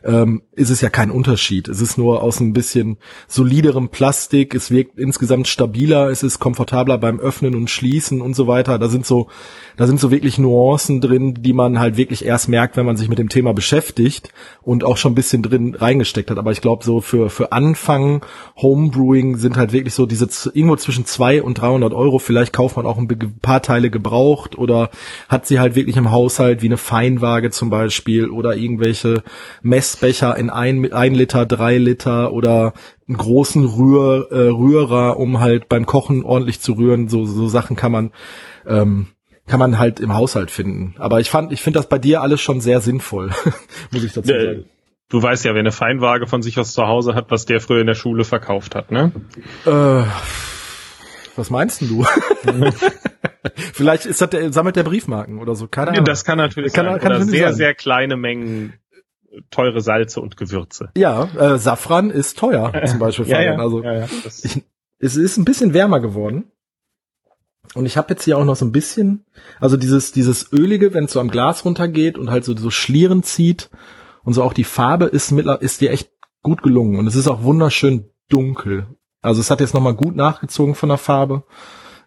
ähm, 0.03 0.41
ist 0.53 0.71
es 0.71 0.81
ja 0.81 0.89
kein 0.89 1.11
Unterschied. 1.11 1.67
Es 1.67 1.79
ist 1.79 1.97
nur 1.97 2.23
aus 2.23 2.39
ein 2.39 2.53
bisschen 2.53 2.97
soliderem 3.27 3.89
Plastik, 3.89 4.55
es 4.55 4.71
wirkt 4.71 4.97
insgesamt 4.97 5.47
stabiler, 5.47 6.09
es 6.09 6.23
ist 6.23 6.39
komfortabler 6.39 6.97
beim 6.97 7.19
Öffnen 7.19 7.55
und 7.55 7.69
Schließen 7.69 8.19
und 8.21 8.35
so 8.35 8.47
weiter. 8.47 8.79
Da 8.79 8.89
sind 8.89 9.05
so, 9.05 9.27
da 9.77 9.85
sind 9.85 9.99
so 9.99 10.09
wirklich 10.09 10.39
Nuancen 10.39 11.01
drin, 11.01 11.35
die 11.35 11.53
man 11.53 11.79
halt 11.79 11.97
wirklich 11.97 12.25
erst 12.25 12.49
merkt, 12.49 12.77
wenn 12.77 12.85
man 12.85 12.97
sich 12.97 13.09
mit 13.09 13.19
dem 13.19 13.29
Thema 13.29 13.53
beschäftigt 13.53 14.33
und 14.63 14.83
auch 14.83 14.97
schon 14.97 15.11
ein 15.11 15.15
bisschen 15.15 15.43
drin 15.43 15.75
reingesteckt 15.99 16.31
hat. 16.31 16.37
Aber 16.37 16.51
ich 16.51 16.61
glaube, 16.61 16.83
so 16.83 17.01
für, 17.01 17.29
für 17.29 17.51
Anfang 17.51 18.21
Homebrewing 18.57 19.37
sind 19.37 19.57
halt 19.57 19.73
wirklich 19.73 19.93
so 19.93 20.05
diese 20.05 20.27
irgendwo 20.53 20.75
zwischen 20.75 21.05
zwei 21.05 21.41
und 21.43 21.55
300 21.55 21.93
Euro. 21.93 22.19
Vielleicht 22.19 22.53
kauft 22.53 22.77
man 22.77 22.85
auch 22.85 22.97
ein 22.97 23.07
paar 23.41 23.61
Teile 23.61 23.89
gebraucht 23.89 24.57
oder 24.57 24.89
hat 25.27 25.45
sie 25.45 25.59
halt 25.59 25.75
wirklich 25.75 25.97
im 25.97 26.11
Haushalt 26.11 26.61
wie 26.61 26.67
eine 26.67 26.77
Feinwaage 26.77 27.51
zum 27.51 27.69
Beispiel 27.69 28.29
oder 28.29 28.55
irgendwelche 28.55 29.23
Messbecher 29.61 30.35
in 30.37 30.49
ein, 30.49 30.91
ein 30.91 31.13
Liter, 31.13 31.45
drei 31.45 31.77
Liter 31.77 32.31
oder 32.31 32.73
einen 33.07 33.17
großen 33.17 33.65
Rühr, 33.65 34.27
äh, 34.31 34.49
Rührer, 34.49 35.17
um 35.17 35.39
halt 35.39 35.67
beim 35.67 35.85
Kochen 35.85 36.23
ordentlich 36.23 36.61
zu 36.61 36.73
rühren. 36.73 37.09
So, 37.09 37.25
so 37.25 37.47
Sachen 37.47 37.75
kann 37.75 37.91
man, 37.91 38.11
ähm, 38.67 39.07
kann 39.47 39.59
man 39.59 39.79
halt 39.79 39.99
im 39.99 40.13
Haushalt 40.13 40.51
finden. 40.51 40.95
Aber 40.99 41.19
ich 41.19 41.29
fand, 41.29 41.51
ich 41.51 41.61
finde 41.61 41.79
das 41.79 41.89
bei 41.89 41.97
dir 41.97 42.21
alles 42.21 42.39
schon 42.39 42.61
sehr 42.61 42.81
sinnvoll, 42.81 43.31
muss 43.91 44.03
ich 44.03 44.13
dazu 44.13 44.29
sagen. 44.29 44.65
Du 45.09 45.21
weißt 45.21 45.43
ja, 45.45 45.53
wer 45.55 45.59
eine 45.59 45.71
Feinwaage 45.71 46.27
von 46.27 46.43
sich 46.43 46.59
aus 46.59 46.73
zu 46.73 46.85
Hause 46.85 47.15
hat, 47.15 47.31
was 47.31 47.45
der 47.45 47.59
früher 47.61 47.81
in 47.81 47.87
der 47.87 47.95
Schule 47.95 48.23
verkauft 48.23 48.75
hat, 48.75 48.91
ne? 48.91 49.11
Äh, 49.65 50.03
was 51.35 51.49
meinst 51.49 51.81
du? 51.81 52.05
Vielleicht 53.73 54.05
ist 54.05 54.21
das 54.21 54.29
der, 54.29 54.53
sammelt 54.53 54.75
der 54.75 54.83
Briefmarken 54.83 55.39
oder 55.39 55.55
so, 55.55 55.67
keine 55.67 55.91
Ahnung. 55.91 56.05
Das 56.05 56.25
kann 56.25 56.37
natürlich 56.37 56.73
kann, 56.73 56.85
sein. 56.85 56.99
Kann 56.99 57.13
oder 57.13 57.23
sehr, 57.23 57.47
sein. 57.47 57.55
sehr 57.55 57.73
kleine 57.73 58.17
Mengen 58.17 58.73
teure 59.49 59.81
Salze 59.81 60.21
und 60.21 60.37
Gewürze. 60.37 60.91
Ja, 60.95 61.23
äh, 61.37 61.57
Safran 61.57 62.11
ist 62.11 62.37
teuer, 62.37 62.71
zum 62.85 62.99
Beispiel. 62.99 63.27
ja, 63.27 63.41
ja, 63.41 63.57
also 63.57 63.83
ja, 63.83 63.93
ja, 63.93 64.07
ich, 64.43 64.63
es 64.99 65.15
ist 65.15 65.37
ein 65.37 65.45
bisschen 65.45 65.73
wärmer 65.73 66.01
geworden. 66.01 66.51
Und 67.73 67.85
ich 67.85 67.97
habe 67.97 68.09
jetzt 68.09 68.23
hier 68.23 68.37
auch 68.37 68.45
noch 68.45 68.55
so 68.55 68.65
ein 68.65 68.71
bisschen, 68.71 69.25
also 69.59 69.77
dieses 69.77 70.11
dieses 70.11 70.51
ölige, 70.51 70.93
wenn 70.93 71.05
es 71.05 71.13
so 71.13 71.19
am 71.19 71.29
Glas 71.29 71.65
runtergeht 71.65 72.17
und 72.17 72.31
halt 72.31 72.43
so 72.43 72.55
so 72.55 72.69
Schlieren 72.69 73.23
zieht 73.23 73.69
und 74.23 74.33
so 74.33 74.43
auch 74.43 74.53
die 74.53 74.63
Farbe 74.63 75.05
ist 75.05 75.31
mit, 75.31 75.45
ist 75.61 75.81
dir 75.81 75.91
echt 75.91 76.11
gut 76.41 76.63
gelungen 76.63 76.99
und 76.99 77.07
es 77.07 77.15
ist 77.15 77.27
auch 77.27 77.43
wunderschön 77.43 78.09
dunkel. 78.29 78.87
Also 79.21 79.41
es 79.41 79.51
hat 79.51 79.59
jetzt 79.59 79.73
noch 79.73 79.81
mal 79.81 79.93
gut 79.93 80.15
nachgezogen 80.15 80.75
von 80.75 80.89
der 80.89 80.97
Farbe. 80.97 81.43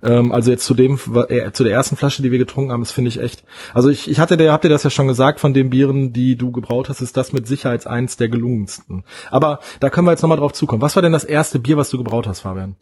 Ähm, 0.02 0.32
also 0.32 0.50
jetzt 0.50 0.64
zu 0.64 0.74
dem, 0.74 0.98
äh, 1.28 1.52
zu 1.52 1.64
der 1.64 1.72
ersten 1.72 1.96
Flasche, 1.96 2.22
die 2.22 2.32
wir 2.32 2.38
getrunken 2.38 2.72
haben, 2.72 2.80
das 2.80 2.92
finde 2.92 3.08
ich 3.08 3.20
echt. 3.20 3.44
Also 3.72 3.88
ich, 3.88 4.10
ich 4.10 4.18
hatte 4.18 4.36
dir, 4.36 4.52
habt 4.52 4.64
ihr 4.64 4.70
das 4.70 4.82
ja 4.82 4.90
schon 4.90 5.08
gesagt, 5.08 5.38
von 5.38 5.54
den 5.54 5.70
Bieren, 5.70 6.12
die 6.12 6.36
du 6.36 6.50
gebraut 6.50 6.88
hast, 6.88 7.00
ist 7.00 7.16
das 7.16 7.32
mit 7.32 7.46
Sicherheit 7.46 7.86
eins 7.86 8.16
der 8.16 8.28
gelungensten. 8.28 9.04
Aber 9.30 9.60
da 9.80 9.90
können 9.90 10.06
wir 10.06 10.12
jetzt 10.12 10.22
nochmal 10.22 10.38
drauf 10.38 10.52
zukommen. 10.52 10.82
Was 10.82 10.96
war 10.96 11.02
denn 11.02 11.12
das 11.12 11.24
erste 11.24 11.58
Bier, 11.58 11.76
was 11.76 11.90
du 11.90 11.98
gebraut 11.98 12.26
hast, 12.26 12.40
Fabian? 12.40 12.76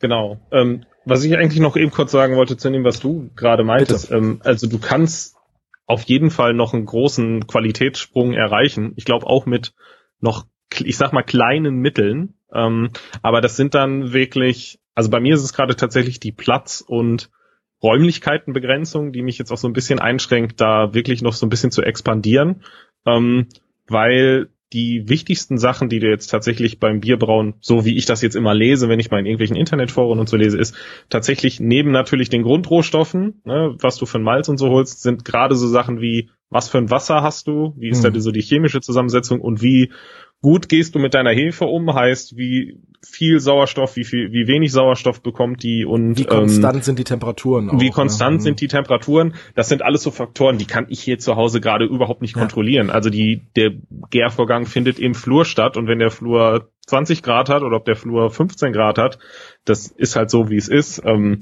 Genau. 0.00 0.40
Ähm, 0.50 0.84
was 1.04 1.22
ich 1.24 1.36
eigentlich 1.36 1.60
noch 1.60 1.76
eben 1.76 1.90
kurz 1.90 2.10
sagen 2.10 2.36
wollte 2.36 2.56
zu 2.56 2.70
dem, 2.70 2.84
was 2.84 3.00
du 3.00 3.30
gerade 3.36 3.62
meintest. 3.62 4.10
Ähm, 4.10 4.40
also 4.42 4.66
du 4.66 4.78
kannst 4.78 5.36
auf 5.90 6.04
jeden 6.04 6.30
Fall 6.30 6.54
noch 6.54 6.72
einen 6.72 6.86
großen 6.86 7.46
Qualitätssprung 7.46 8.32
erreichen. 8.32 8.92
Ich 8.96 9.04
glaube 9.04 9.26
auch 9.26 9.46
mit 9.46 9.74
noch, 10.20 10.46
ich 10.78 10.96
sag 10.96 11.12
mal, 11.12 11.22
kleinen 11.22 11.76
Mitteln. 11.76 12.34
Ähm, 12.52 12.90
aber 13.22 13.40
das 13.40 13.56
sind 13.56 13.74
dann 13.74 14.12
wirklich 14.12 14.80
also 15.00 15.10
bei 15.10 15.20
mir 15.20 15.34
ist 15.34 15.42
es 15.42 15.52
gerade 15.52 15.76
tatsächlich 15.76 16.20
die 16.20 16.32
Platz- 16.32 16.84
und 16.86 17.30
Räumlichkeitenbegrenzung, 17.82 19.12
die 19.12 19.22
mich 19.22 19.38
jetzt 19.38 19.50
auch 19.50 19.56
so 19.56 19.66
ein 19.66 19.72
bisschen 19.72 19.98
einschränkt, 19.98 20.60
da 20.60 20.92
wirklich 20.92 21.22
noch 21.22 21.32
so 21.32 21.46
ein 21.46 21.48
bisschen 21.48 21.70
zu 21.70 21.80
expandieren, 21.82 22.62
ähm, 23.06 23.48
weil 23.88 24.50
die 24.72 25.08
wichtigsten 25.08 25.58
Sachen, 25.58 25.88
die 25.88 25.98
du 25.98 26.08
jetzt 26.08 26.28
tatsächlich 26.28 26.78
beim 26.78 27.00
Bierbrauen, 27.00 27.54
so 27.60 27.84
wie 27.84 27.96
ich 27.96 28.06
das 28.06 28.22
jetzt 28.22 28.36
immer 28.36 28.54
lese, 28.54 28.88
wenn 28.88 29.00
ich 29.00 29.10
mal 29.10 29.18
in 29.18 29.26
irgendwelchen 29.26 29.56
Internetforen 29.56 30.18
und 30.18 30.28
so 30.28 30.36
lese, 30.36 30.58
ist 30.58 30.76
tatsächlich 31.08 31.58
neben 31.58 31.90
natürlich 31.90 32.28
den 32.28 32.42
Grundrohstoffen, 32.42 33.42
ne, 33.44 33.74
was 33.78 33.96
du 33.96 34.06
für 34.06 34.18
ein 34.18 34.24
Malz 34.24 34.48
und 34.48 34.58
so 34.58 34.68
holst, 34.68 35.02
sind 35.02 35.24
gerade 35.24 35.56
so 35.56 35.66
Sachen 35.66 36.00
wie, 36.00 36.30
was 36.50 36.68
für 36.68 36.78
ein 36.78 36.90
Wasser 36.90 37.22
hast 37.22 37.48
du, 37.48 37.74
wie 37.78 37.88
ist 37.88 38.04
hm. 38.04 38.12
da 38.12 38.20
so 38.20 38.30
die 38.30 38.42
chemische 38.42 38.80
Zusammensetzung 38.80 39.40
und 39.40 39.62
wie 39.62 39.90
gut 40.42 40.68
gehst 40.68 40.94
du 40.94 40.98
mit 40.98 41.14
deiner 41.14 41.30
Hefe 41.30 41.66
um, 41.66 41.92
heißt, 41.94 42.36
wie 42.36 42.80
viel 43.02 43.40
Sauerstoff, 43.40 43.96
wie 43.96 44.04
viel, 44.04 44.32
wie 44.32 44.46
wenig 44.46 44.72
Sauerstoff 44.72 45.22
bekommt 45.22 45.62
die 45.62 45.84
und 45.84 46.18
wie 46.18 46.24
konstant 46.24 46.76
ähm, 46.76 46.82
sind 46.82 46.98
die 46.98 47.04
Temperaturen. 47.04 47.70
Auch, 47.70 47.80
wie 47.80 47.90
konstant 47.90 48.36
ja. 48.36 48.40
sind 48.40 48.60
die 48.60 48.68
Temperaturen? 48.68 49.34
Das 49.54 49.68
sind 49.68 49.82
alles 49.82 50.02
so 50.02 50.10
Faktoren, 50.10 50.58
die 50.58 50.66
kann 50.66 50.86
ich 50.88 51.00
hier 51.00 51.18
zu 51.18 51.36
Hause 51.36 51.60
gerade 51.60 51.84
überhaupt 51.84 52.22
nicht 52.22 52.36
ja. 52.36 52.40
kontrollieren. 52.42 52.90
Also 52.90 53.10
die 53.10 53.46
der 53.56 53.72
Gärvorgang 54.10 54.66
findet 54.66 54.98
im 54.98 55.14
Flur 55.14 55.44
statt 55.44 55.76
und 55.76 55.86
wenn 55.88 55.98
der 55.98 56.10
Flur 56.10 56.70
20 56.86 57.22
Grad 57.22 57.48
hat 57.48 57.62
oder 57.62 57.76
ob 57.76 57.84
der 57.84 57.96
Flur 57.96 58.30
15 58.30 58.72
Grad 58.72 58.98
hat, 58.98 59.18
das 59.64 59.86
ist 59.86 60.16
halt 60.16 60.30
so, 60.30 60.50
wie 60.50 60.56
es 60.56 60.68
ist. 60.68 61.02
Ähm, 61.04 61.40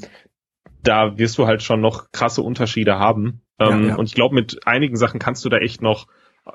da 0.82 1.18
wirst 1.18 1.38
du 1.38 1.46
halt 1.46 1.62
schon 1.62 1.80
noch 1.80 2.12
krasse 2.12 2.42
Unterschiede 2.42 2.98
haben. 2.98 3.42
Ähm, 3.58 3.88
ja, 3.88 3.96
und 3.96 4.06
ich 4.06 4.14
glaube, 4.14 4.34
mit 4.34 4.66
einigen 4.66 4.96
Sachen 4.96 5.18
kannst 5.18 5.44
du 5.44 5.48
da 5.48 5.58
echt 5.58 5.82
noch 5.82 6.06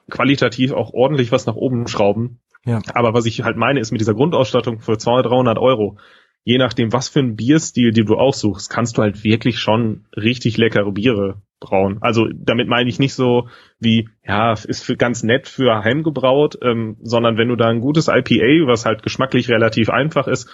qualitativ 0.09 0.71
auch 0.71 0.93
ordentlich 0.93 1.31
was 1.31 1.45
nach 1.45 1.55
oben 1.55 1.87
schrauben. 1.87 2.39
Ja. 2.65 2.81
Aber 2.93 3.13
was 3.13 3.25
ich 3.25 3.43
halt 3.43 3.57
meine, 3.57 3.79
ist 3.79 3.91
mit 3.91 4.01
dieser 4.01 4.13
Grundausstattung 4.13 4.79
für 4.79 4.97
200, 4.97 5.31
300 5.31 5.57
Euro, 5.57 5.97
je 6.43 6.57
nachdem, 6.57 6.93
was 6.93 7.09
für 7.09 7.19
ein 7.19 7.35
Bierstil, 7.35 7.91
die 7.91 8.05
du 8.05 8.15
aussuchst, 8.15 8.69
kannst 8.69 8.97
du 8.97 9.01
halt 9.01 9.23
wirklich 9.23 9.59
schon 9.59 10.05
richtig 10.15 10.57
leckere 10.57 10.91
Biere 10.91 11.41
brauen. 11.59 11.97
Also 12.01 12.27
damit 12.33 12.67
meine 12.67 12.89
ich 12.89 12.99
nicht 12.99 13.13
so 13.13 13.47
wie, 13.79 14.09
ja, 14.25 14.53
ist 14.53 14.83
für 14.83 14.97
ganz 14.97 15.23
nett 15.23 15.47
für 15.47 15.83
heimgebraut, 15.83 16.57
ähm, 16.61 16.97
sondern 17.01 17.37
wenn 17.37 17.47
du 17.47 17.55
da 17.55 17.69
ein 17.69 17.79
gutes 17.79 18.07
IPA, 18.07 18.67
was 18.67 18.85
halt 18.85 19.03
geschmacklich 19.03 19.49
relativ 19.49 19.89
einfach 19.89 20.27
ist, 20.27 20.49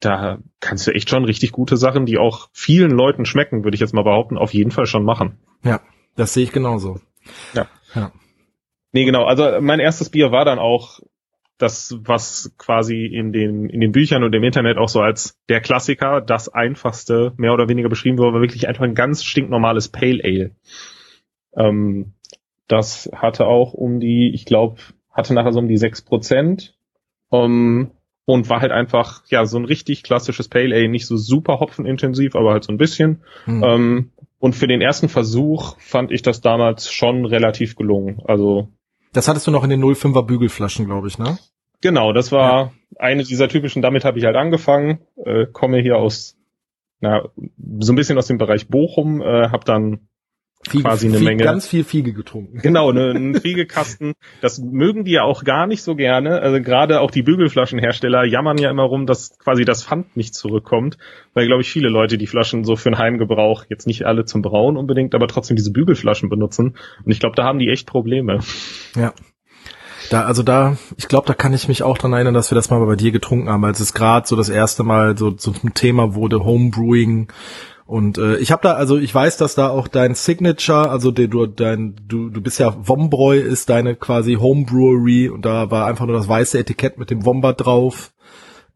da 0.00 0.38
kannst 0.60 0.86
du 0.86 0.92
echt 0.92 1.08
schon 1.08 1.24
richtig 1.24 1.52
gute 1.52 1.76
Sachen, 1.76 2.06
die 2.06 2.18
auch 2.18 2.48
vielen 2.52 2.90
Leuten 2.90 3.24
schmecken, 3.24 3.64
würde 3.64 3.74
ich 3.74 3.80
jetzt 3.80 3.94
mal 3.94 4.04
behaupten, 4.04 4.36
auf 4.36 4.52
jeden 4.52 4.70
Fall 4.70 4.86
schon 4.86 5.04
machen. 5.04 5.38
Ja, 5.62 5.80
das 6.16 6.34
sehe 6.34 6.44
ich 6.44 6.52
genauso. 6.52 7.00
Ja. 7.54 7.66
ja. 7.94 8.12
Nee, 8.96 9.04
genau. 9.04 9.24
Also 9.24 9.60
mein 9.60 9.78
erstes 9.78 10.08
Bier 10.08 10.32
war 10.32 10.46
dann 10.46 10.58
auch 10.58 11.00
das, 11.58 11.98
was 12.00 12.54
quasi 12.56 13.04
in 13.04 13.30
den, 13.30 13.68
in 13.68 13.82
den 13.82 13.92
Büchern 13.92 14.24
und 14.24 14.34
im 14.34 14.42
Internet 14.42 14.78
auch 14.78 14.88
so 14.88 15.02
als 15.02 15.38
der 15.50 15.60
Klassiker, 15.60 16.22
das 16.22 16.48
einfachste, 16.48 17.34
mehr 17.36 17.52
oder 17.52 17.68
weniger 17.68 17.90
beschrieben 17.90 18.16
wurde, 18.16 18.32
war 18.32 18.40
wirklich 18.40 18.68
einfach 18.68 18.84
ein 18.84 18.94
ganz 18.94 19.22
stinknormales 19.22 19.88
Pale 19.88 20.24
Ale. 20.24 20.52
Ähm, 21.54 22.14
das 22.68 23.10
hatte 23.14 23.46
auch 23.46 23.74
um 23.74 24.00
die, 24.00 24.30
ich 24.32 24.46
glaube, 24.46 24.80
hatte 25.12 25.34
nachher 25.34 25.52
so 25.52 25.58
um 25.58 25.68
die 25.68 25.76
sechs 25.76 26.00
Prozent. 26.00 26.74
Um, 27.28 27.90
und 28.24 28.48
war 28.48 28.62
halt 28.62 28.72
einfach, 28.72 29.24
ja, 29.28 29.44
so 29.44 29.58
ein 29.58 29.66
richtig 29.66 30.04
klassisches 30.04 30.48
Pale 30.48 30.74
Ale, 30.74 30.88
nicht 30.88 31.06
so 31.06 31.18
super 31.18 31.60
hopfenintensiv, 31.60 32.34
aber 32.34 32.52
halt 32.52 32.64
so 32.64 32.72
ein 32.72 32.78
bisschen. 32.78 33.20
Hm. 33.44 33.62
Ähm, 33.62 34.10
und 34.38 34.54
für 34.54 34.66
den 34.66 34.80
ersten 34.80 35.10
Versuch 35.10 35.78
fand 35.80 36.10
ich 36.12 36.22
das 36.22 36.40
damals 36.40 36.90
schon 36.90 37.26
relativ 37.26 37.76
gelungen. 37.76 38.22
Also 38.24 38.68
das 39.12 39.28
hattest 39.28 39.46
du 39.46 39.50
noch 39.50 39.64
in 39.64 39.70
den 39.70 39.82
05er 39.82 40.22
Bügelflaschen, 40.24 40.86
glaube 40.86 41.08
ich, 41.08 41.18
ne? 41.18 41.38
Genau, 41.80 42.12
das 42.12 42.32
war 42.32 42.50
ja. 42.50 42.72
eine 42.98 43.22
dieser 43.22 43.48
typischen, 43.48 43.82
damit 43.82 44.04
habe 44.04 44.18
ich 44.18 44.24
halt 44.24 44.36
angefangen, 44.36 45.00
äh, 45.24 45.46
komme 45.46 45.78
hier 45.78 45.96
aus, 45.96 46.36
na, 47.00 47.28
so 47.78 47.92
ein 47.92 47.96
bisschen 47.96 48.18
aus 48.18 48.26
dem 48.26 48.38
Bereich 48.38 48.68
Bochum, 48.68 49.20
äh, 49.20 49.50
habe 49.50 49.64
dann 49.64 50.08
Fiege, 50.70 50.84
quasi 50.84 51.06
eine 51.06 51.18
Fiege, 51.18 51.30
Menge. 51.30 51.44
Ganz 51.44 51.66
viel 51.66 51.84
Fiege 51.84 52.12
getrunken. 52.12 52.58
Genau, 52.62 52.92
ne, 52.92 53.10
ein 53.10 53.34
Fiegekasten. 53.40 54.14
Das 54.40 54.58
mögen 54.58 55.04
die 55.04 55.12
ja 55.12 55.22
auch 55.22 55.44
gar 55.44 55.66
nicht 55.66 55.82
so 55.82 55.94
gerne. 55.94 56.40
Also 56.40 56.60
gerade 56.60 57.00
auch 57.00 57.10
die 57.10 57.22
Bügelflaschenhersteller 57.22 58.24
jammern 58.24 58.58
ja 58.58 58.70
immer 58.70 58.84
rum, 58.84 59.06
dass 59.06 59.38
quasi 59.38 59.64
das 59.64 59.84
Pfand 59.84 60.16
nicht 60.16 60.34
zurückkommt, 60.34 60.98
weil 61.34 61.46
glaube 61.46 61.62
ich 61.62 61.70
viele 61.70 61.88
Leute 61.88 62.18
die 62.18 62.26
Flaschen 62.26 62.64
so 62.64 62.76
für 62.76 62.90
den 62.90 62.98
Heimgebrauch 62.98 63.64
jetzt 63.68 63.86
nicht 63.86 64.04
alle 64.04 64.24
zum 64.24 64.42
Brauen 64.42 64.76
unbedingt, 64.76 65.14
aber 65.14 65.28
trotzdem 65.28 65.56
diese 65.56 65.72
Bügelflaschen 65.72 66.28
benutzen. 66.28 66.76
Und 67.04 67.12
ich 67.12 67.20
glaube, 67.20 67.36
da 67.36 67.44
haben 67.44 67.58
die 67.58 67.68
echt 67.68 67.86
Probleme. 67.86 68.40
Ja. 68.94 69.12
Da, 70.10 70.22
also 70.22 70.42
da, 70.42 70.76
ich 70.96 71.08
glaube, 71.08 71.26
da 71.26 71.34
kann 71.34 71.52
ich 71.52 71.68
mich 71.68 71.82
auch 71.82 71.98
dran 71.98 72.12
erinnern, 72.12 72.34
dass 72.34 72.50
wir 72.50 72.54
das 72.54 72.70
mal 72.70 72.84
bei 72.84 72.96
dir 72.96 73.10
getrunken 73.10 73.48
haben, 73.48 73.64
als 73.64 73.80
es 73.80 73.92
gerade 73.92 74.26
so 74.26 74.36
das 74.36 74.48
erste 74.48 74.84
Mal 74.84 75.18
so, 75.18 75.34
so 75.36 75.52
ein 75.64 75.74
Thema 75.74 76.14
wurde, 76.14 76.44
Homebrewing 76.44 77.28
und 77.86 78.18
äh, 78.18 78.36
ich 78.38 78.50
habe 78.50 78.62
da, 78.62 78.72
also 78.72 78.98
ich 78.98 79.14
weiß, 79.14 79.36
dass 79.36 79.54
da 79.54 79.68
auch 79.68 79.86
dein 79.86 80.14
Signature, 80.14 80.90
also 80.90 81.12
der, 81.12 81.28
du, 81.28 81.46
dein, 81.46 81.94
du, 82.06 82.30
du 82.30 82.40
bist 82.40 82.58
ja 82.58 82.74
Wombräu 82.76 83.38
ist 83.38 83.68
deine 83.68 83.94
quasi 83.94 84.34
Homebrewery 84.34 85.28
und 85.28 85.44
da 85.44 85.70
war 85.70 85.86
einfach 85.86 86.06
nur 86.06 86.16
das 86.16 86.28
weiße 86.28 86.58
Etikett 86.58 86.98
mit 86.98 87.10
dem 87.10 87.24
Wombat 87.24 87.64
drauf. 87.64 88.12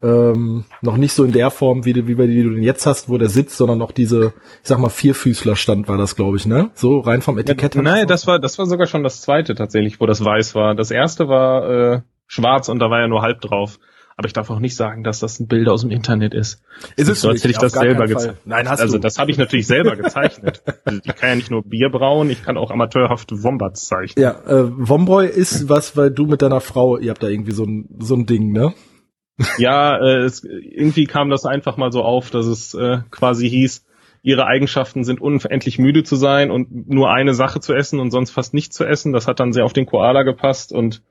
Ähm, 0.01 0.63
noch 0.81 0.97
nicht 0.97 1.13
so 1.13 1.25
in 1.25 1.31
der 1.31 1.51
Form, 1.51 1.85
wie, 1.85 1.93
wie, 2.07 2.17
wie 2.17 2.43
du 2.43 2.49
den 2.51 2.63
jetzt 2.63 2.87
hast, 2.87 3.07
wo 3.09 3.17
der 3.17 3.29
sitzt, 3.29 3.57
sondern 3.57 3.77
noch 3.77 3.91
diese, 3.91 4.33
ich 4.63 4.67
sag 4.67 4.79
mal, 4.79 4.89
Vierfüßlerstand 4.89 5.87
war 5.87 5.97
das, 5.97 6.15
glaube 6.15 6.37
ich, 6.37 6.47
ne? 6.47 6.71
So 6.73 7.01
rein 7.01 7.21
vom 7.21 7.37
Etikett. 7.37 7.75
Ja, 7.75 7.81
nein, 7.83 8.07
das 8.07 8.25
war, 8.25 8.39
das 8.39 8.57
war 8.57 8.65
sogar 8.65 8.87
schon 8.87 9.03
das 9.03 9.21
zweite 9.21 9.53
tatsächlich, 9.53 9.99
wo 9.99 10.07
das 10.07 10.23
weiß 10.23 10.55
war. 10.55 10.73
Das 10.73 10.89
erste 10.89 11.27
war 11.27 11.69
äh, 11.69 12.01
schwarz 12.25 12.67
und 12.69 12.79
da 12.79 12.89
war 12.89 13.01
ja 13.01 13.07
nur 13.07 13.21
halb 13.21 13.41
drauf. 13.41 13.77
Aber 14.21 14.27
ich 14.27 14.33
darf 14.33 14.51
auch 14.51 14.59
nicht 14.59 14.75
sagen, 14.75 15.03
dass 15.03 15.19
das 15.19 15.39
ein 15.39 15.47
Bild 15.47 15.67
aus 15.67 15.81
dem 15.81 15.89
Internet 15.89 16.35
ist. 16.35 16.61
Ist 16.95 17.09
es 17.09 17.21
so, 17.21 17.29
als 17.29 17.39
hätte 17.39 17.49
ich 17.49 17.57
das 17.57 17.71
selber 17.71 18.05
gezeichnet. 18.05 18.37
Nein, 18.45 18.69
hast 18.69 18.79
also 18.79 18.97
du. 18.97 19.01
das 19.01 19.17
habe 19.17 19.31
ich 19.31 19.39
natürlich 19.39 19.65
selber 19.65 19.95
gezeichnet. 19.95 20.61
Also 20.83 20.99
ich 21.03 21.15
kann 21.15 21.29
ja 21.29 21.35
nicht 21.35 21.51
nur 21.51 21.63
Bier 21.63 21.89
brauen, 21.89 22.29
ich 22.29 22.43
kann 22.43 22.57
auch 22.57 22.69
amateurhafte 22.69 23.43
Wombats 23.43 23.87
zeichnen. 23.87 24.23
Ja, 24.23 24.31
äh, 24.45 24.69
Womboy 24.71 25.27
ist 25.27 25.69
was, 25.69 25.95
weil 25.95 26.11
du 26.11 26.25
mit 26.25 26.41
deiner 26.41 26.59
Frau, 26.59 26.97
ihr 26.97 27.09
habt 27.11 27.23
da 27.23 27.27
irgendwie 27.27 27.51
so 27.51 27.63
ein, 27.63 27.87
so 27.99 28.15
ein 28.15 28.25
Ding, 28.25 28.51
ne? 28.51 28.73
Ja, 29.57 29.97
äh, 29.97 30.23
es, 30.23 30.43
irgendwie 30.43 31.05
kam 31.05 31.29
das 31.29 31.45
einfach 31.45 31.77
mal 31.77 31.91
so 31.91 32.03
auf, 32.03 32.29
dass 32.29 32.45
es 32.45 32.73
äh, 32.73 32.99
quasi 33.09 33.49
hieß, 33.49 33.85
ihre 34.21 34.45
Eigenschaften 34.45 35.03
sind 35.03 35.21
unendlich 35.21 35.79
müde 35.79 36.03
zu 36.03 36.15
sein 36.15 36.51
und 36.51 36.89
nur 36.89 37.11
eine 37.11 37.33
Sache 37.33 37.59
zu 37.59 37.73
essen 37.73 37.99
und 37.99 38.11
sonst 38.11 38.31
fast 38.31 38.53
nichts 38.53 38.75
zu 38.75 38.85
essen. 38.85 39.13
Das 39.13 39.27
hat 39.27 39.39
dann 39.39 39.53
sehr 39.53 39.65
auf 39.65 39.73
den 39.73 39.85
Koala 39.87 40.23
gepasst 40.23 40.73
und 40.73 41.01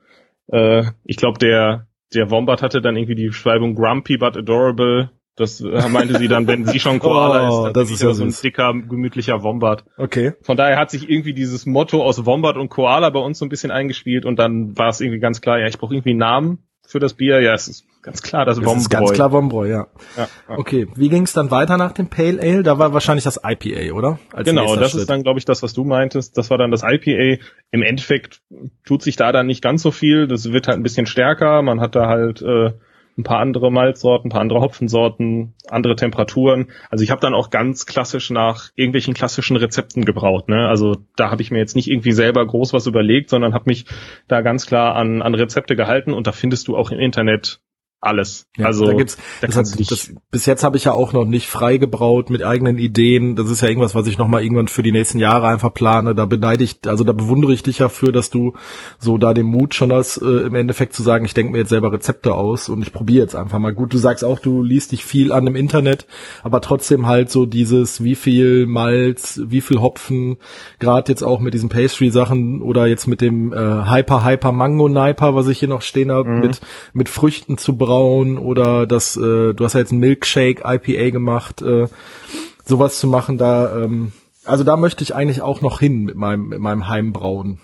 äh, 0.47 0.83
ich 1.03 1.17
glaube, 1.17 1.39
der, 1.39 1.87
der 2.13 2.29
Wombat 2.29 2.61
hatte 2.61 2.81
dann 2.81 2.95
irgendwie 2.95 3.15
die 3.15 3.27
Beschreibung 3.27 3.75
grumpy 3.75 4.17
but 4.17 4.37
adorable. 4.37 5.11
Das 5.35 5.61
äh, 5.61 5.89
meinte 5.89 6.17
sie 6.17 6.27
dann, 6.27 6.45
wenn 6.45 6.65
sie 6.65 6.79
schon 6.79 6.99
Koala 6.99 7.49
Oh, 7.49 7.57
ist, 7.57 7.63
dann 7.65 7.73
das 7.73 7.89
ist 7.89 8.01
ja 8.03 8.13
so 8.13 8.23
ein 8.23 8.35
dicker, 8.43 8.73
gemütlicher 8.73 9.43
Wombat. 9.43 9.85
Okay. 9.97 10.33
Von 10.41 10.57
daher 10.57 10.77
hat 10.77 10.91
sich 10.91 11.09
irgendwie 11.09 11.33
dieses 11.33 11.65
Motto 11.65 12.03
aus 12.03 12.25
Wombat 12.25 12.57
und 12.57 12.69
Koala 12.69 13.09
bei 13.09 13.19
uns 13.19 13.39
so 13.39 13.45
ein 13.45 13.49
bisschen 13.49 13.71
eingespielt 13.71 14.25
und 14.25 14.39
dann 14.39 14.77
war 14.77 14.89
es 14.89 14.99
irgendwie 14.99 15.19
ganz 15.19 15.41
klar, 15.41 15.59
ja, 15.59 15.67
ich 15.67 15.77
brauche 15.77 15.93
irgendwie 15.93 16.11
einen 16.11 16.19
Namen 16.19 16.67
für 16.85 16.99
das 16.99 17.13
Bier. 17.13 17.41
Ja, 17.41 17.53
es 17.53 17.67
ist 17.69 17.85
ganz 18.01 18.21
klar, 18.21 18.45
das, 18.45 18.59
Das 18.59 18.75
ist 18.77 18.89
ganz 18.89 19.11
klar 19.11 19.31
Wombroy, 19.31 19.69
ja. 19.69 19.87
Ja, 20.17 20.27
ja. 20.49 20.57
Okay, 20.57 20.87
wie 20.95 21.09
ging 21.09 21.23
es 21.23 21.33
dann 21.33 21.51
weiter 21.51 21.77
nach 21.77 21.91
dem 21.91 22.07
Pale 22.07 22.39
Ale? 22.41 22.63
Da 22.63 22.77
war 22.77 22.93
wahrscheinlich 22.93 23.23
das 23.23 23.39
IPA, 23.43 23.93
oder? 23.93 24.19
Als 24.33 24.47
Genau, 24.47 24.75
das 24.75 24.91
Schritt. 24.91 25.01
ist 25.01 25.09
dann, 25.09 25.23
glaube 25.23 25.39
ich, 25.39 25.45
das, 25.45 25.63
was 25.63 25.73
du 25.73 25.83
meintest. 25.83 26.37
Das 26.37 26.49
war 26.49 26.57
dann 26.57 26.71
das 26.71 26.83
IPA. 26.83 27.41
Im 27.71 27.83
Endeffekt 27.83 28.41
tut 28.85 29.01
sich 29.03 29.15
da 29.15 29.31
dann 29.31 29.47
nicht 29.47 29.61
ganz 29.61 29.81
so 29.81 29.91
viel. 29.91 30.27
Das 30.27 30.51
wird 30.51 30.67
halt 30.67 30.77
ein 30.77 30.83
bisschen 30.83 31.05
stärker. 31.05 31.61
Man 31.61 31.79
hat 31.79 31.95
da 31.95 32.07
halt 32.07 32.41
äh, 32.41 32.71
ein 33.17 33.23
paar 33.23 33.39
andere 33.39 33.71
Malzsorten, 33.71 34.27
ein 34.27 34.31
paar 34.31 34.41
andere 34.41 34.61
Hopfensorten, 34.61 35.53
andere 35.69 35.95
Temperaturen. 35.95 36.71
Also 36.89 37.03
ich 37.03 37.11
habe 37.11 37.21
dann 37.21 37.33
auch 37.33 37.49
ganz 37.49 37.85
klassisch 37.85 38.29
nach 38.29 38.69
irgendwelchen 38.75 39.13
klassischen 39.13 39.57
Rezepten 39.57 40.05
gebraut. 40.05 40.49
Ne? 40.49 40.67
Also 40.67 40.97
da 41.15 41.29
habe 41.29 41.41
ich 41.41 41.51
mir 41.51 41.59
jetzt 41.59 41.75
nicht 41.75 41.89
irgendwie 41.89 42.13
selber 42.13 42.45
groß 42.45 42.73
was 42.73 42.87
überlegt, 42.87 43.29
sondern 43.29 43.53
habe 43.53 43.65
mich 43.67 43.85
da 44.27 44.41
ganz 44.41 44.65
klar 44.65 44.95
an, 44.95 45.21
an 45.21 45.35
Rezepte 45.35 45.75
gehalten 45.75 46.13
und 46.13 46.25
da 46.27 46.31
findest 46.31 46.67
du 46.67 46.77
auch 46.77 46.91
im 46.91 46.99
Internet 46.99 47.59
alles. 48.01 48.47
Ja, 48.57 48.65
also 48.65 48.85
da 48.85 48.93
gibt's, 48.93 49.17
da 49.41 49.47
das 49.47 49.55
hat, 49.55 49.91
das, 49.91 50.11
bis 50.31 50.47
jetzt 50.47 50.63
habe 50.63 50.75
ich 50.75 50.85
ja 50.85 50.93
auch 50.93 51.13
noch 51.13 51.25
nicht 51.25 51.47
frei 51.47 51.77
gebraut 51.77 52.31
mit 52.31 52.43
eigenen 52.43 52.79
Ideen. 52.79 53.35
Das 53.35 53.51
ist 53.51 53.61
ja 53.61 53.67
irgendwas, 53.67 53.93
was 53.93 54.07
ich 54.07 54.17
noch 54.17 54.27
mal 54.27 54.41
irgendwann 54.41 54.67
für 54.67 54.81
die 54.81 54.91
nächsten 54.91 55.19
Jahre 55.19 55.47
einfach 55.47 55.71
plane. 55.71 56.15
Da 56.15 56.25
beneide 56.25 56.63
ich, 56.63 56.79
also 56.87 57.03
da 57.03 57.13
bewundere 57.13 57.53
ich 57.53 57.61
dich 57.61 57.77
ja 57.77 57.89
für, 57.89 58.11
dass 58.11 58.31
du 58.31 58.53
so 58.97 59.19
da 59.19 59.35
den 59.35 59.45
Mut 59.45 59.75
schon 59.75 59.93
hast, 59.93 60.17
äh, 60.17 60.47
im 60.47 60.55
Endeffekt 60.55 60.93
zu 60.93 61.03
sagen, 61.03 61.25
ich 61.25 61.35
denke 61.35 61.51
mir 61.51 61.59
jetzt 61.59 61.69
selber 61.69 61.93
Rezepte 61.93 62.33
aus 62.33 62.69
und 62.69 62.81
ich 62.81 62.91
probiere 62.91 63.21
jetzt 63.21 63.35
einfach 63.35 63.59
mal. 63.59 63.71
Gut, 63.71 63.93
du 63.93 63.99
sagst 63.99 64.23
auch, 64.23 64.39
du 64.39 64.63
liest 64.63 64.93
dich 64.93 65.05
viel 65.05 65.31
an 65.31 65.45
im 65.45 65.55
Internet, 65.55 66.07
aber 66.41 66.59
trotzdem 66.61 67.05
halt 67.05 67.29
so 67.29 67.45
dieses, 67.45 68.03
wie 68.03 68.15
viel 68.15 68.65
Malz, 68.65 69.41
wie 69.45 69.61
viel 69.61 69.79
Hopfen, 69.79 70.37
gerade 70.79 71.11
jetzt 71.11 71.21
auch 71.21 71.39
mit 71.39 71.53
diesen 71.53 71.69
Pastry-Sachen 71.69 72.63
oder 72.63 72.87
jetzt 72.87 73.05
mit 73.05 73.21
dem 73.21 73.53
äh, 73.53 73.55
Hyper 73.55 74.25
Hyper 74.25 74.51
Mango 74.51 74.89
Niper, 74.89 75.35
was 75.35 75.47
ich 75.47 75.59
hier 75.59 75.69
noch 75.69 75.83
stehen 75.83 76.11
habe, 76.11 76.29
mit 76.29 76.61
mit 76.93 77.07
Früchten 77.07 77.59
zu 77.59 77.77
brauen 77.77 77.90
oder 78.37 78.85
das, 78.87 79.17
äh, 79.17 79.53
du 79.53 79.63
hast 79.63 79.73
ja 79.73 79.79
jetzt 79.79 79.91
ein 79.91 79.99
Milkshake 79.99 80.63
IPA 80.65 81.09
gemacht, 81.09 81.61
äh, 81.61 81.87
sowas 82.63 82.99
zu 82.99 83.07
machen, 83.07 83.37
da, 83.37 83.83
ähm, 83.83 84.11
also 84.45 84.63
da 84.63 84.77
möchte 84.77 85.03
ich 85.03 85.15
eigentlich 85.15 85.41
auch 85.41 85.61
noch 85.61 85.79
hin 85.79 86.03
mit 86.03 86.15
meinem, 86.15 86.47
mit 86.47 86.59
meinem 86.59 86.87
Heimbrauen. 86.87 87.59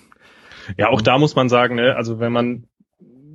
Ja, 0.77 0.89
auch 0.89 1.01
da 1.01 1.17
muss 1.17 1.35
man 1.35 1.49
sagen, 1.49 1.75
ne, 1.75 1.95
also 1.95 2.19
wenn 2.19 2.33
man 2.33 2.67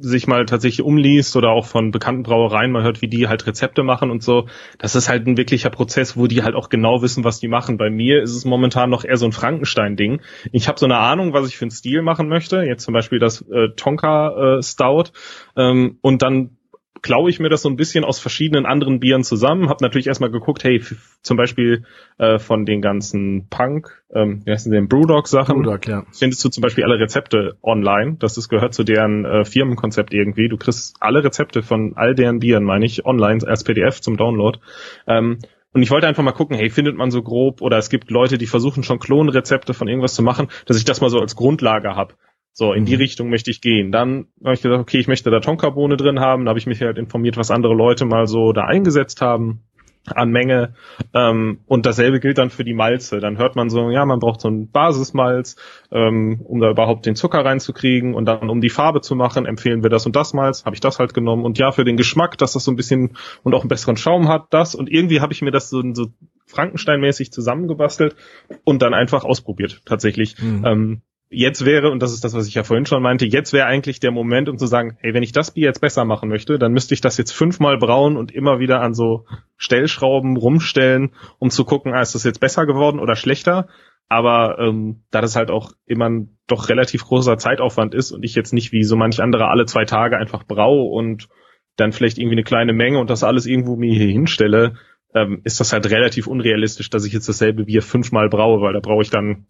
sich 0.02 0.26
mal 0.26 0.44
tatsächlich 0.46 0.84
umliest 0.84 1.36
oder 1.36 1.50
auch 1.50 1.64
von 1.66 1.92
bekannten 1.92 2.24
Brauereien 2.24 2.72
mal 2.72 2.82
hört, 2.82 3.02
wie 3.02 3.08
die 3.08 3.28
halt 3.28 3.46
Rezepte 3.46 3.82
machen 3.82 4.10
und 4.10 4.22
so, 4.22 4.48
das 4.78 4.94
ist 4.94 5.08
halt 5.08 5.26
ein 5.26 5.36
wirklicher 5.36 5.70
Prozess, 5.70 6.16
wo 6.16 6.26
die 6.26 6.42
halt 6.42 6.54
auch 6.54 6.68
genau 6.68 7.02
wissen, 7.02 7.24
was 7.24 7.38
die 7.38 7.48
machen. 7.48 7.76
Bei 7.78 7.88
mir 7.88 8.22
ist 8.22 8.34
es 8.34 8.44
momentan 8.44 8.90
noch 8.90 9.04
eher 9.04 9.16
so 9.16 9.26
ein 9.26 9.32
Frankenstein-Ding. 9.32 10.20
Ich 10.50 10.68
habe 10.68 10.78
so 10.78 10.86
eine 10.86 10.98
Ahnung, 10.98 11.32
was 11.32 11.46
ich 11.46 11.56
für 11.56 11.64
einen 11.64 11.70
Stil 11.70 12.02
machen 12.02 12.28
möchte. 12.28 12.62
Jetzt 12.62 12.84
zum 12.84 12.94
Beispiel 12.94 13.20
das 13.20 13.42
äh, 13.42 13.68
Tonka 13.76 14.58
äh, 14.58 14.62
Stout 14.62 15.10
ähm, 15.56 15.98
und 16.00 16.22
dann 16.22 16.56
klaue 17.02 17.28
ich 17.28 17.40
mir 17.40 17.48
das 17.48 17.62
so 17.62 17.68
ein 17.68 17.76
bisschen 17.76 18.04
aus 18.04 18.18
verschiedenen 18.18 18.64
anderen 18.64 19.00
Bieren 19.00 19.24
zusammen. 19.24 19.68
Hab 19.68 19.80
natürlich 19.80 20.06
erstmal 20.06 20.30
geguckt, 20.30 20.64
hey, 20.64 20.80
zum 21.22 21.36
Beispiel 21.36 21.84
äh, 22.18 22.38
von 22.38 22.64
den 22.64 22.80
ganzen 22.80 23.48
Punk, 23.48 24.02
ähm, 24.14 24.42
wie 24.44 24.52
heißen 24.52 24.72
denn, 24.72 24.88
Brewdog-Sachen, 24.88 25.56
Bruder, 25.56 25.80
ja. 25.86 26.04
findest 26.12 26.44
du 26.44 26.48
zum 26.48 26.62
Beispiel 26.62 26.84
alle 26.84 26.98
Rezepte 26.98 27.56
online. 27.62 28.16
Das 28.18 28.38
ist, 28.38 28.48
gehört 28.48 28.72
zu 28.72 28.84
deren 28.84 29.24
äh, 29.24 29.44
Firmenkonzept 29.44 30.14
irgendwie. 30.14 30.48
Du 30.48 30.56
kriegst 30.56 30.96
alle 31.00 31.24
Rezepte 31.24 31.62
von 31.62 31.94
all 31.96 32.14
deren 32.14 32.38
Bieren, 32.38 32.64
meine 32.64 32.86
ich, 32.86 33.04
online 33.04 33.46
als 33.46 33.64
PDF 33.64 34.00
zum 34.00 34.16
Download. 34.16 34.58
Ähm, 35.06 35.38
und 35.74 35.82
ich 35.82 35.90
wollte 35.90 36.06
einfach 36.06 36.22
mal 36.22 36.32
gucken, 36.32 36.56
hey, 36.56 36.70
findet 36.70 36.96
man 36.96 37.10
so 37.10 37.22
grob 37.22 37.62
oder 37.62 37.78
es 37.78 37.88
gibt 37.88 38.10
Leute, 38.10 38.38
die 38.38 38.46
versuchen 38.46 38.82
schon 38.82 38.98
Klonrezepte 38.98 39.74
von 39.74 39.88
irgendwas 39.88 40.14
zu 40.14 40.22
machen, 40.22 40.48
dass 40.66 40.76
ich 40.76 40.84
das 40.84 41.00
mal 41.00 41.08
so 41.08 41.18
als 41.18 41.34
Grundlage 41.34 41.96
habe. 41.96 42.14
So, 42.52 42.72
in 42.72 42.84
die 42.84 42.94
Mhm. 42.96 43.00
Richtung 43.00 43.30
möchte 43.30 43.50
ich 43.50 43.60
gehen. 43.60 43.92
Dann 43.92 44.26
habe 44.44 44.54
ich 44.54 44.62
gesagt, 44.62 44.80
okay, 44.80 44.98
ich 44.98 45.08
möchte 45.08 45.30
da 45.30 45.40
Tonkabohne 45.40 45.96
drin 45.96 46.20
haben. 46.20 46.44
Da 46.44 46.50
habe 46.50 46.58
ich 46.58 46.66
mich 46.66 46.80
halt 46.82 46.98
informiert, 46.98 47.36
was 47.36 47.50
andere 47.50 47.74
Leute 47.74 48.04
mal 48.04 48.26
so 48.26 48.52
da 48.52 48.64
eingesetzt 48.64 49.22
haben 49.22 49.62
an 50.04 50.30
Menge. 50.30 50.74
Ähm, 51.14 51.60
und 51.66 51.86
dasselbe 51.86 52.18
gilt 52.20 52.36
dann 52.38 52.50
für 52.50 52.64
die 52.64 52.74
Malze. 52.74 53.20
Dann 53.20 53.38
hört 53.38 53.54
man 53.56 53.70
so, 53.70 53.88
ja, 53.90 54.04
man 54.04 54.18
braucht 54.18 54.40
so 54.40 54.48
ein 54.48 54.68
Basismalz, 54.70 55.56
ähm, 55.92 56.40
um 56.44 56.60
da 56.60 56.70
überhaupt 56.70 57.06
den 57.06 57.14
Zucker 57.14 57.44
reinzukriegen. 57.44 58.12
Und 58.12 58.26
dann, 58.26 58.50
um 58.50 58.60
die 58.60 58.68
Farbe 58.68 59.00
zu 59.00 59.14
machen, 59.14 59.46
empfehlen 59.46 59.82
wir 59.82 59.90
das 59.90 60.04
und 60.04 60.16
das 60.16 60.34
Malz. 60.34 60.64
Habe 60.64 60.74
ich 60.74 60.80
das 60.80 60.98
halt 60.98 61.14
genommen. 61.14 61.44
Und 61.44 61.56
ja, 61.58 61.70
für 61.70 61.84
den 61.84 61.96
Geschmack, 61.96 62.36
dass 62.36 62.52
das 62.52 62.64
so 62.64 62.72
ein 62.72 62.76
bisschen 62.76 63.16
und 63.44 63.54
auch 63.54 63.60
einen 63.60 63.68
besseren 63.68 63.96
Schaum 63.96 64.28
hat, 64.28 64.46
das. 64.50 64.74
Und 64.74 64.90
irgendwie 64.90 65.20
habe 65.20 65.32
ich 65.32 65.40
mir 65.40 65.52
das 65.52 65.70
so, 65.70 65.82
so 65.94 66.08
Frankenstein-mäßig 66.46 67.32
zusammengebastelt 67.32 68.16
und 68.64 68.82
dann 68.82 68.94
einfach 68.94 69.24
ausprobiert, 69.24 69.82
tatsächlich. 69.86 70.36
Mhm. 70.42 70.64
Ähm, 70.66 71.02
jetzt 71.32 71.64
wäre, 71.64 71.90
und 71.90 72.02
das 72.02 72.12
ist 72.12 72.24
das, 72.24 72.34
was 72.34 72.46
ich 72.46 72.54
ja 72.54 72.62
vorhin 72.62 72.86
schon 72.86 73.02
meinte, 73.02 73.26
jetzt 73.26 73.52
wäre 73.52 73.66
eigentlich 73.66 74.00
der 74.00 74.10
Moment, 74.10 74.48
um 74.48 74.58
zu 74.58 74.66
sagen, 74.66 74.96
hey, 75.00 75.14
wenn 75.14 75.22
ich 75.22 75.32
das 75.32 75.52
Bier 75.52 75.66
jetzt 75.66 75.80
besser 75.80 76.04
machen 76.04 76.28
möchte, 76.28 76.58
dann 76.58 76.72
müsste 76.72 76.94
ich 76.94 77.00
das 77.00 77.16
jetzt 77.16 77.32
fünfmal 77.32 77.78
brauen 77.78 78.16
und 78.16 78.32
immer 78.32 78.58
wieder 78.58 78.80
an 78.80 78.94
so 78.94 79.24
Stellschrauben 79.56 80.36
rumstellen, 80.36 81.12
um 81.38 81.50
zu 81.50 81.64
gucken, 81.64 81.92
ah, 81.94 82.00
ist 82.00 82.14
das 82.14 82.24
jetzt 82.24 82.40
besser 82.40 82.66
geworden 82.66 83.00
oder 83.00 83.16
schlechter. 83.16 83.68
Aber 84.08 84.58
ähm, 84.58 85.04
da 85.10 85.20
das 85.20 85.36
halt 85.36 85.50
auch 85.50 85.72
immer 85.86 86.08
ein 86.08 86.36
doch 86.46 86.68
relativ 86.68 87.04
großer 87.04 87.38
Zeitaufwand 87.38 87.94
ist 87.94 88.12
und 88.12 88.24
ich 88.24 88.34
jetzt 88.34 88.52
nicht 88.52 88.72
wie 88.72 88.84
so 88.84 88.94
manch 88.94 89.22
andere 89.22 89.48
alle 89.48 89.64
zwei 89.64 89.84
Tage 89.84 90.18
einfach 90.18 90.44
brau 90.44 90.82
und 90.82 91.28
dann 91.76 91.92
vielleicht 91.92 92.18
irgendwie 92.18 92.34
eine 92.34 92.44
kleine 92.44 92.74
Menge 92.74 92.98
und 92.98 93.08
das 93.08 93.24
alles 93.24 93.46
irgendwo 93.46 93.76
mir 93.76 93.94
hier 93.94 94.08
hinstelle, 94.08 94.74
ähm, 95.14 95.40
ist 95.44 95.60
das 95.60 95.72
halt 95.72 95.90
relativ 95.90 96.26
unrealistisch, 96.26 96.90
dass 96.90 97.06
ich 97.06 97.12
jetzt 97.12 97.28
dasselbe 97.28 97.64
Bier 97.64 97.82
fünfmal 97.82 98.28
braue, 98.28 98.60
weil 98.60 98.74
da 98.74 98.80
brauche 98.80 99.02
ich 99.02 99.10
dann 99.10 99.46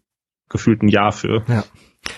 gefühlt 0.49 0.83
ein 0.83 0.87
Jahr 0.89 1.11
für. 1.11 1.43
Ja. 1.47 1.63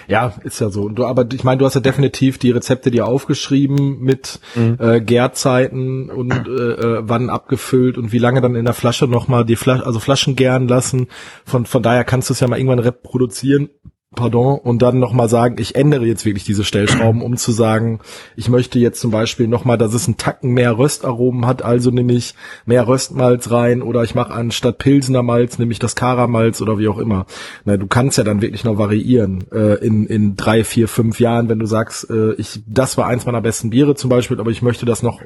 Ja, 0.07 0.33
ist 0.43 0.59
ja 0.61 0.69
so. 0.69 0.89
Du, 0.89 1.05
aber 1.05 1.27
ich 1.31 1.43
meine, 1.43 1.59
du 1.59 1.65
hast 1.65 1.75
ja 1.75 1.79
definitiv 1.81 2.39
die 2.39 2.49
Rezepte 2.49 2.89
dir 2.89 3.05
aufgeschrieben 3.05 3.99
mit 3.99 4.39
Mhm. 4.55 4.77
äh, 4.79 4.99
Gärzeiten 4.99 6.09
und 6.09 6.31
äh, 6.33 6.51
äh, 6.51 7.01
wann 7.03 7.29
abgefüllt 7.29 7.97
und 7.99 8.11
wie 8.11 8.17
lange 8.17 8.41
dann 8.41 8.55
in 8.55 8.65
der 8.65 8.73
Flasche 8.73 9.07
nochmal 9.07 9.45
die 9.45 9.55
Flasche, 9.55 9.85
also 9.85 9.99
Flaschen 9.99 10.35
gären 10.35 10.67
lassen. 10.67 11.07
Von, 11.45 11.67
von 11.67 11.83
daher 11.83 12.03
kannst 12.03 12.29
du 12.29 12.33
es 12.33 12.39
ja 12.39 12.47
mal 12.47 12.57
irgendwann 12.57 12.79
reproduzieren. 12.79 13.69
Pardon, 14.15 14.57
und 14.57 14.81
dann 14.81 14.99
nochmal 14.99 15.29
sagen, 15.29 15.57
ich 15.59 15.75
ändere 15.75 16.05
jetzt 16.05 16.25
wirklich 16.25 16.45
diese 16.45 16.63
Stellschrauben, 16.63 17.21
um 17.21 17.37
zu 17.37 17.51
sagen, 17.51 17.99
ich 18.35 18.49
möchte 18.49 18.79
jetzt 18.79 19.01
zum 19.01 19.11
Beispiel 19.11 19.47
nochmal, 19.47 19.77
dass 19.77 19.93
es 19.93 20.07
einen 20.07 20.17
Tacken 20.17 20.51
mehr 20.51 20.77
Röstaromen 20.77 21.45
hat, 21.45 21.63
also 21.63 21.91
nehme 21.91 22.13
ich 22.13 22.33
mehr 22.65 22.87
Röstmalz 22.87 23.51
rein 23.51 23.81
oder 23.81 24.03
ich 24.03 24.15
mache 24.15 24.33
anstatt 24.33 24.77
Pilsener 24.77 25.21
Malz, 25.21 25.59
nehme 25.59 25.71
ich 25.71 25.79
das 25.79 25.95
Karamalz 25.95 26.61
oder 26.61 26.79
wie 26.79 26.87
auch 26.87 26.97
immer. 26.97 27.25
Na, 27.65 27.77
du 27.77 27.87
kannst 27.87 28.17
ja 28.17 28.23
dann 28.23 28.41
wirklich 28.41 28.63
noch 28.63 28.77
variieren 28.77 29.45
äh, 29.51 29.75
in, 29.85 30.05
in 30.05 30.35
drei, 30.35 30.63
vier, 30.63 30.87
fünf 30.87 31.19
Jahren, 31.19 31.49
wenn 31.49 31.59
du 31.59 31.65
sagst, 31.65 32.09
äh, 32.09 32.33
ich, 32.35 32.63
das 32.67 32.97
war 32.97 33.07
eins 33.07 33.25
meiner 33.25 33.41
besten 33.41 33.69
Biere 33.69 33.95
zum 33.95 34.09
Beispiel, 34.09 34.39
aber 34.39 34.51
ich 34.51 34.61
möchte 34.61 34.85
das 34.85 35.03
noch 35.03 35.21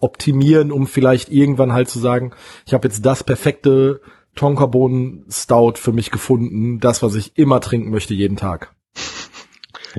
optimieren, 0.00 0.70
um 0.70 0.86
vielleicht 0.86 1.30
irgendwann 1.30 1.72
halt 1.72 1.88
zu 1.88 1.98
sagen, 1.98 2.32
ich 2.66 2.74
habe 2.74 2.86
jetzt 2.86 3.04
das 3.06 3.24
perfekte 3.24 4.00
Tonkabohnen 4.34 5.24
Stout 5.30 5.74
für 5.76 5.92
mich 5.92 6.10
gefunden, 6.10 6.80
das, 6.80 7.02
was 7.02 7.14
ich 7.14 7.36
immer 7.36 7.60
trinken 7.60 7.90
möchte 7.90 8.14
jeden 8.14 8.36
Tag. 8.36 8.74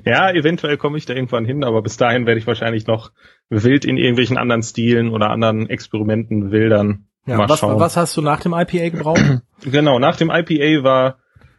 Ja, 0.03 0.29
eventuell 0.31 0.77
komme 0.77 0.97
ich 0.97 1.05
da 1.05 1.13
irgendwann 1.13 1.45
hin, 1.45 1.63
aber 1.63 1.81
bis 1.81 1.97
dahin 1.97 2.25
werde 2.25 2.39
ich 2.39 2.47
wahrscheinlich 2.47 2.85
noch 2.87 3.11
wild 3.49 3.85
in 3.85 3.97
irgendwelchen 3.97 4.37
anderen 4.37 4.63
Stilen 4.63 5.09
oder 5.09 5.29
anderen 5.29 5.69
Experimenten 5.69 6.51
wildern. 6.51 7.05
Ja, 7.25 7.37
Mal 7.37 7.49
was, 7.49 7.59
schauen. 7.59 7.79
was 7.79 7.97
hast 7.97 8.15
du 8.17 8.21
nach 8.21 8.41
dem 8.41 8.53
IPA 8.53 8.89
gebraucht? 8.89 9.21
Genau, 9.63 9.99
nach 9.99 10.17
dem 10.17 10.29
IPA 10.29 10.83
war 10.83 11.17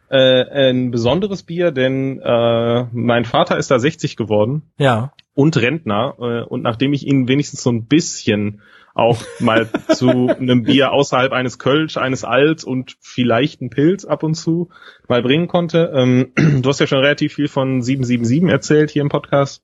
äh, 0.09 0.69
ein 0.69 0.91
besonderes 0.91 1.43
Bier, 1.43 1.71
denn 1.71 2.21
äh, 2.21 2.85
mein 2.93 3.25
Vater 3.25 3.57
ist 3.57 3.71
da 3.71 3.79
60 3.79 4.15
geworden 4.15 4.71
ja. 4.77 5.13
und 5.33 5.57
Rentner. 5.57 6.13
Äh, 6.19 6.43
und 6.43 6.61
nachdem 6.61 6.93
ich 6.93 7.05
ihn 7.05 7.27
wenigstens 7.27 7.63
so 7.63 7.71
ein 7.71 7.87
bisschen 7.87 8.61
auch 8.97 9.21
mal 9.39 9.69
zu 9.93 10.09
einem 10.27 10.63
Bier 10.63 10.91
außerhalb 10.91 11.31
eines 11.31 11.59
Kölsch, 11.59 11.97
eines 11.97 12.23
Alt 12.23 12.63
und 12.63 12.97
vielleicht 12.99 13.61
ein 13.61 13.69
Pilz 13.69 14.05
ab 14.05 14.23
und 14.23 14.33
zu 14.35 14.69
mal 15.07 15.21
bringen 15.21 15.47
konnte. 15.47 15.91
Ähm, 15.93 16.33
du 16.61 16.67
hast 16.67 16.79
ja 16.79 16.87
schon 16.87 16.99
relativ 16.99 17.35
viel 17.35 17.47
von 17.47 17.81
777 17.81 18.49
erzählt 18.49 18.89
hier 18.89 19.01
im 19.01 19.09
Podcast. 19.09 19.63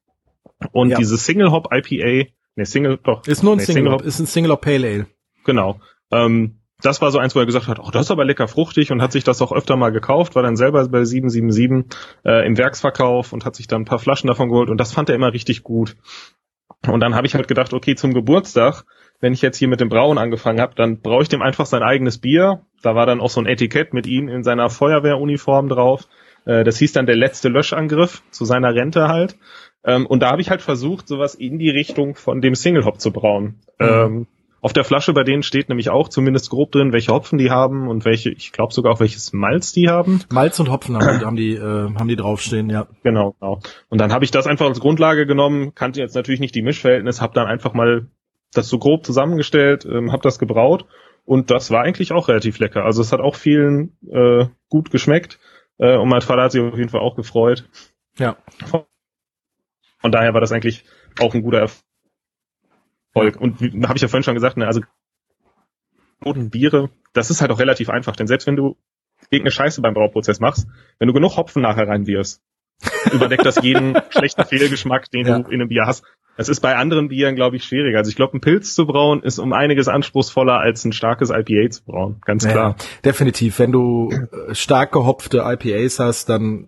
Und 0.71 0.89
Ja. 0.89 0.97
dieses 0.97 1.25
Single 1.25 1.51
Hop 1.51 1.69
IPA 1.73 2.31
Ne, 2.55 2.65
Single, 2.65 2.99
doch. 3.03 3.25
Ist 3.25 3.43
nur 3.43 3.53
ein 3.53 3.57
nee, 3.57 3.63
Single, 3.65 3.83
Single 3.91 4.07
ist 4.07 4.19
ein 4.19 4.25
Single 4.27 4.57
Pale 4.57 4.87
Ale. 4.87 5.07
Genau. 5.43 5.79
Ähm, 6.11 6.59
das 6.81 7.01
war 7.01 7.11
so 7.11 7.17
eins, 7.17 7.35
wo 7.35 7.39
er 7.39 7.45
gesagt 7.45 7.67
hat, 7.67 7.79
oh, 7.79 7.89
das 7.91 8.07
ist 8.07 8.11
aber 8.11 8.25
lecker 8.25 8.47
fruchtig 8.47 8.91
und 8.91 9.01
hat 9.01 9.11
sich 9.11 9.23
das 9.23 9.41
auch 9.41 9.51
öfter 9.51 9.75
mal 9.77 9.91
gekauft, 9.91 10.35
war 10.35 10.43
dann 10.43 10.57
selber 10.57 10.87
bei 10.89 11.03
777 11.03 11.97
äh, 12.25 12.45
im 12.45 12.57
Werksverkauf 12.57 13.33
und 13.33 13.45
hat 13.45 13.55
sich 13.55 13.67
dann 13.67 13.83
ein 13.83 13.85
paar 13.85 13.99
Flaschen 13.99 14.27
davon 14.27 14.49
geholt 14.49 14.69
und 14.69 14.77
das 14.77 14.91
fand 14.91 15.09
er 15.09 15.15
immer 15.15 15.33
richtig 15.33 15.63
gut. 15.63 15.95
Und 16.85 16.99
dann 16.99 17.15
habe 17.15 17.25
ich 17.25 17.35
halt 17.35 17.47
gedacht, 17.47 17.73
okay, 17.73 17.95
zum 17.95 18.13
Geburtstag, 18.13 18.83
wenn 19.23 19.31
ich 19.31 19.41
jetzt 19.41 19.57
hier 19.57 19.69
mit 19.69 19.79
dem 19.79 19.87
Brauen 19.87 20.17
angefangen 20.17 20.59
habe, 20.59 20.75
dann 20.75 20.99
brauche 20.99 21.23
ich 21.23 21.29
dem 21.29 21.41
einfach 21.41 21.65
sein 21.65 21.81
eigenes 21.81 22.17
Bier. 22.17 22.59
Da 22.81 22.93
war 22.93 23.05
dann 23.05 23.21
auch 23.21 23.29
so 23.29 23.39
ein 23.39 23.45
Etikett 23.45 23.93
mit 23.93 24.05
ihm 24.05 24.27
in 24.27 24.43
seiner 24.43 24.69
Feuerwehruniform 24.69 25.69
drauf. 25.69 26.09
Äh, 26.45 26.65
das 26.65 26.77
hieß 26.77 26.91
dann 26.91 27.05
der 27.05 27.15
letzte 27.15 27.47
Löschangriff 27.47 28.21
zu 28.31 28.43
seiner 28.43 28.75
Rente 28.75 29.07
halt. 29.07 29.37
Ähm, 29.85 30.05
und 30.05 30.19
da 30.19 30.29
habe 30.29 30.41
ich 30.41 30.49
halt 30.49 30.61
versucht, 30.61 31.07
sowas 31.07 31.35
in 31.35 31.57
die 31.57 31.69
Richtung 31.69 32.15
von 32.15 32.41
dem 32.41 32.53
Single 32.53 32.83
Hop 32.83 32.99
zu 32.99 33.13
brauen. 33.13 33.61
Mhm. 33.79 33.87
Ähm, 33.87 34.27
auf 34.59 34.73
der 34.73 34.83
Flasche 34.83 35.13
bei 35.13 35.23
denen 35.23 35.41
steht 35.41 35.69
nämlich 35.69 35.89
auch 35.89 36.09
zumindest 36.09 36.49
grob 36.49 36.73
drin, 36.73 36.91
welche 36.91 37.13
Hopfen 37.13 37.37
die 37.37 37.49
haben 37.49 37.87
und 37.87 38.03
welche, 38.03 38.29
ich 38.29 38.51
glaube 38.51 38.73
sogar 38.73 38.91
auch 38.91 38.99
welches 38.99 39.31
Malz 39.31 39.71
die 39.71 39.87
haben. 39.87 40.21
Malz 40.33 40.59
und 40.59 40.69
Hopfen 40.69 40.97
haben, 40.97 41.25
haben 41.25 41.37
die, 41.37 41.53
äh, 41.53 41.61
haben 41.95 42.07
die 42.09 42.17
draufstehen, 42.17 42.69
ja. 42.69 42.87
Genau, 43.03 43.35
genau. 43.39 43.61
Und 43.87 44.01
dann 44.01 44.11
habe 44.11 44.25
ich 44.25 44.31
das 44.31 44.47
einfach 44.47 44.65
als 44.65 44.81
Grundlage 44.81 45.25
genommen, 45.25 45.73
kannte 45.75 46.01
jetzt 46.01 46.13
natürlich 46.13 46.41
nicht 46.41 46.55
die 46.55 46.61
Mischverhältnis, 46.61 47.21
habe 47.21 47.33
dann 47.33 47.47
einfach 47.47 47.73
mal 47.73 48.07
das 48.53 48.69
so 48.69 48.79
grob 48.79 49.05
zusammengestellt, 49.05 49.85
ähm, 49.85 50.11
habe 50.11 50.23
das 50.23 50.39
gebraut 50.39 50.85
und 51.25 51.51
das 51.51 51.71
war 51.71 51.83
eigentlich 51.83 52.11
auch 52.11 52.27
relativ 52.27 52.59
lecker. 52.59 52.83
Also 52.85 53.01
es 53.01 53.11
hat 53.11 53.19
auch 53.19 53.35
vielen 53.35 53.97
äh, 54.09 54.45
gut 54.69 54.91
geschmeckt 54.91 55.39
äh, 55.77 55.97
und 55.97 56.09
mein 56.09 56.21
Vater 56.21 56.43
hat 56.43 56.51
sich 56.51 56.61
auf 56.61 56.77
jeden 56.77 56.89
Fall 56.89 57.01
auch 57.01 57.15
gefreut. 57.15 57.69
Ja. 58.17 58.37
Von 58.65 60.11
daher 60.11 60.33
war 60.33 60.41
das 60.41 60.51
eigentlich 60.51 60.83
auch 61.19 61.33
ein 61.33 61.43
guter 61.43 61.59
Erfolg. 63.13 63.39
Und 63.39 63.61
habe 63.87 63.95
ich 63.95 64.01
ja 64.01 64.07
vorhin 64.07 64.23
schon 64.23 64.33
gesagt, 64.33 64.57
ne, 64.57 64.67
also 64.67 64.81
roten 66.25 66.49
Biere, 66.49 66.89
das 67.13 67.29
ist 67.29 67.41
halt 67.41 67.51
auch 67.51 67.59
relativ 67.59 67.89
einfach, 67.89 68.15
denn 68.15 68.27
selbst 68.27 68.47
wenn 68.47 68.55
du 68.55 68.77
irgendeine 69.29 69.51
Scheiße 69.51 69.81
beim 69.81 69.93
Brauprozess 69.93 70.39
machst, 70.39 70.67
wenn 70.99 71.07
du 71.07 71.13
genug 71.13 71.37
Hopfen 71.37 71.61
nachher 71.61 71.87
reinwirfst, 71.87 72.41
überdeckt 73.11 73.45
das 73.45 73.61
jeden 73.61 73.95
schlechten 74.09 74.45
Fehlgeschmack, 74.45 75.09
den 75.11 75.25
ja. 75.25 75.39
du 75.39 75.49
in 75.49 75.61
einem 75.61 75.69
Bier 75.69 75.83
hast. 75.85 76.03
Es 76.35 76.49
ist 76.49 76.61
bei 76.61 76.75
anderen 76.75 77.09
Bieren, 77.09 77.35
glaube 77.35 77.57
ich, 77.57 77.63
schwieriger. 77.63 77.99
Also 77.99 78.09
ich 78.09 78.15
glaube, 78.15 78.35
ein 78.37 78.41
Pilz 78.41 78.73
zu 78.73 78.87
brauen 78.87 79.21
ist 79.21 79.37
um 79.37 79.53
einiges 79.53 79.87
anspruchsvoller 79.87 80.59
als 80.59 80.83
ein 80.83 80.91
starkes 80.91 81.29
IPA 81.29 81.69
zu 81.69 81.83
brauen. 81.83 82.15
Ganz 82.25 82.47
klar. 82.47 82.75
Ja, 82.77 82.85
definitiv. 83.05 83.59
Wenn 83.59 83.71
du 83.71 84.09
äh, 84.11 84.55
stark 84.55 84.91
gehopfte 84.91 85.43
IPAs 85.45 85.99
hast, 85.99 86.29
dann 86.29 86.67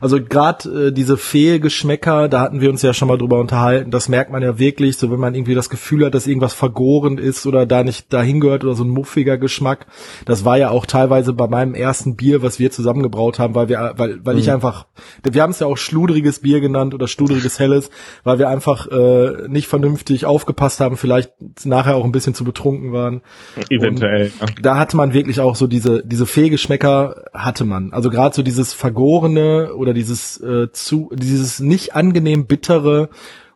also 0.00 0.20
gerade 0.22 0.88
äh, 0.88 0.92
diese 0.92 1.16
Fehlgeschmäcker, 1.16 2.28
da 2.28 2.40
hatten 2.40 2.60
wir 2.60 2.70
uns 2.70 2.82
ja 2.82 2.94
schon 2.94 3.08
mal 3.08 3.18
drüber 3.18 3.38
unterhalten, 3.40 3.90
das 3.90 4.08
merkt 4.08 4.32
man 4.32 4.42
ja 4.42 4.58
wirklich, 4.58 4.96
so 4.96 5.10
wenn 5.10 5.20
man 5.20 5.34
irgendwie 5.34 5.54
das 5.54 5.70
Gefühl 5.70 6.06
hat, 6.06 6.14
dass 6.14 6.26
irgendwas 6.26 6.54
vergoren 6.54 7.18
ist 7.18 7.46
oder 7.46 7.66
da 7.66 7.84
nicht 7.84 8.12
dahin 8.12 8.40
gehört 8.40 8.64
oder 8.64 8.74
so 8.74 8.84
ein 8.84 8.90
muffiger 8.90 9.38
Geschmack. 9.38 9.86
Das 10.24 10.44
war 10.44 10.58
ja 10.58 10.70
auch 10.70 10.86
teilweise 10.86 11.32
bei 11.32 11.46
meinem 11.46 11.74
ersten 11.74 12.16
Bier, 12.16 12.42
was 12.42 12.58
wir 12.58 12.70
zusammengebraut 12.70 13.38
haben, 13.38 13.54
weil 13.54 13.68
wir, 13.68 13.94
weil, 13.96 14.24
weil 14.24 14.34
mhm. 14.34 14.40
ich 14.40 14.50
einfach, 14.50 14.86
wir 15.22 15.42
haben 15.42 15.50
es 15.50 15.60
ja 15.60 15.66
auch 15.66 15.76
schludriges 15.76 16.40
Bier 16.40 16.60
genannt 16.60 16.94
oder 16.94 17.08
schludriges 17.08 17.58
Helles, 17.58 17.90
weil 18.24 18.38
wir 18.38 18.48
einfach 18.48 18.88
äh, 19.02 19.48
nicht 19.48 19.66
vernünftig 19.66 20.26
aufgepasst 20.26 20.80
haben, 20.80 20.96
vielleicht 20.96 21.32
nachher 21.64 21.96
auch 21.96 22.04
ein 22.04 22.12
bisschen 22.12 22.34
zu 22.34 22.44
betrunken 22.44 22.92
waren. 22.92 23.22
Eventuell. 23.70 24.32
Ja. 24.40 24.46
Da 24.60 24.78
hatte 24.78 24.96
man 24.96 25.12
wirklich 25.12 25.40
auch 25.40 25.56
so 25.56 25.66
diese, 25.66 26.02
diese 26.04 26.26
Fehlgeschmäcker 26.26 27.24
hatte 27.34 27.64
man. 27.64 27.92
Also 27.92 28.10
gerade 28.10 28.34
so 28.34 28.42
dieses 28.42 28.72
vergorene, 28.72 29.74
oder 29.74 29.94
dieses 29.94 30.40
äh, 30.40 30.70
zu 30.72 31.10
dieses 31.14 31.60
nicht 31.60 31.94
angenehm 31.94 32.46
bittere 32.46 33.08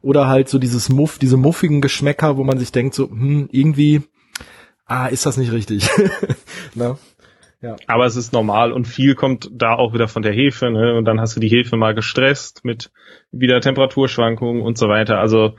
oder 0.02 0.26
halt 0.26 0.48
so 0.48 0.58
dieses 0.58 0.88
Muff, 0.88 1.18
diese 1.18 1.36
muffigen 1.36 1.80
Geschmäcker, 1.80 2.36
wo 2.36 2.44
man 2.44 2.58
sich 2.58 2.72
denkt 2.72 2.94
so, 2.94 3.08
hm, 3.08 3.48
irgendwie 3.50 4.02
ah, 4.86 5.06
ist 5.06 5.26
das 5.26 5.36
nicht 5.36 5.52
richtig. 5.52 5.88
ne? 6.74 6.96
Ja. 7.66 7.74
Aber 7.88 8.06
es 8.06 8.14
ist 8.14 8.32
normal 8.32 8.70
und 8.70 8.86
viel 8.86 9.16
kommt 9.16 9.50
da 9.52 9.74
auch 9.74 9.92
wieder 9.92 10.06
von 10.06 10.22
der 10.22 10.32
Hefe, 10.32 10.70
ne? 10.70 10.94
Und 10.94 11.04
dann 11.04 11.20
hast 11.20 11.34
du 11.34 11.40
die 11.40 11.48
Hefe 11.48 11.76
mal 11.76 11.96
gestresst 11.96 12.64
mit 12.64 12.92
wieder 13.32 13.60
Temperaturschwankungen 13.60 14.62
und 14.62 14.78
so 14.78 14.88
weiter. 14.88 15.18
Also 15.18 15.54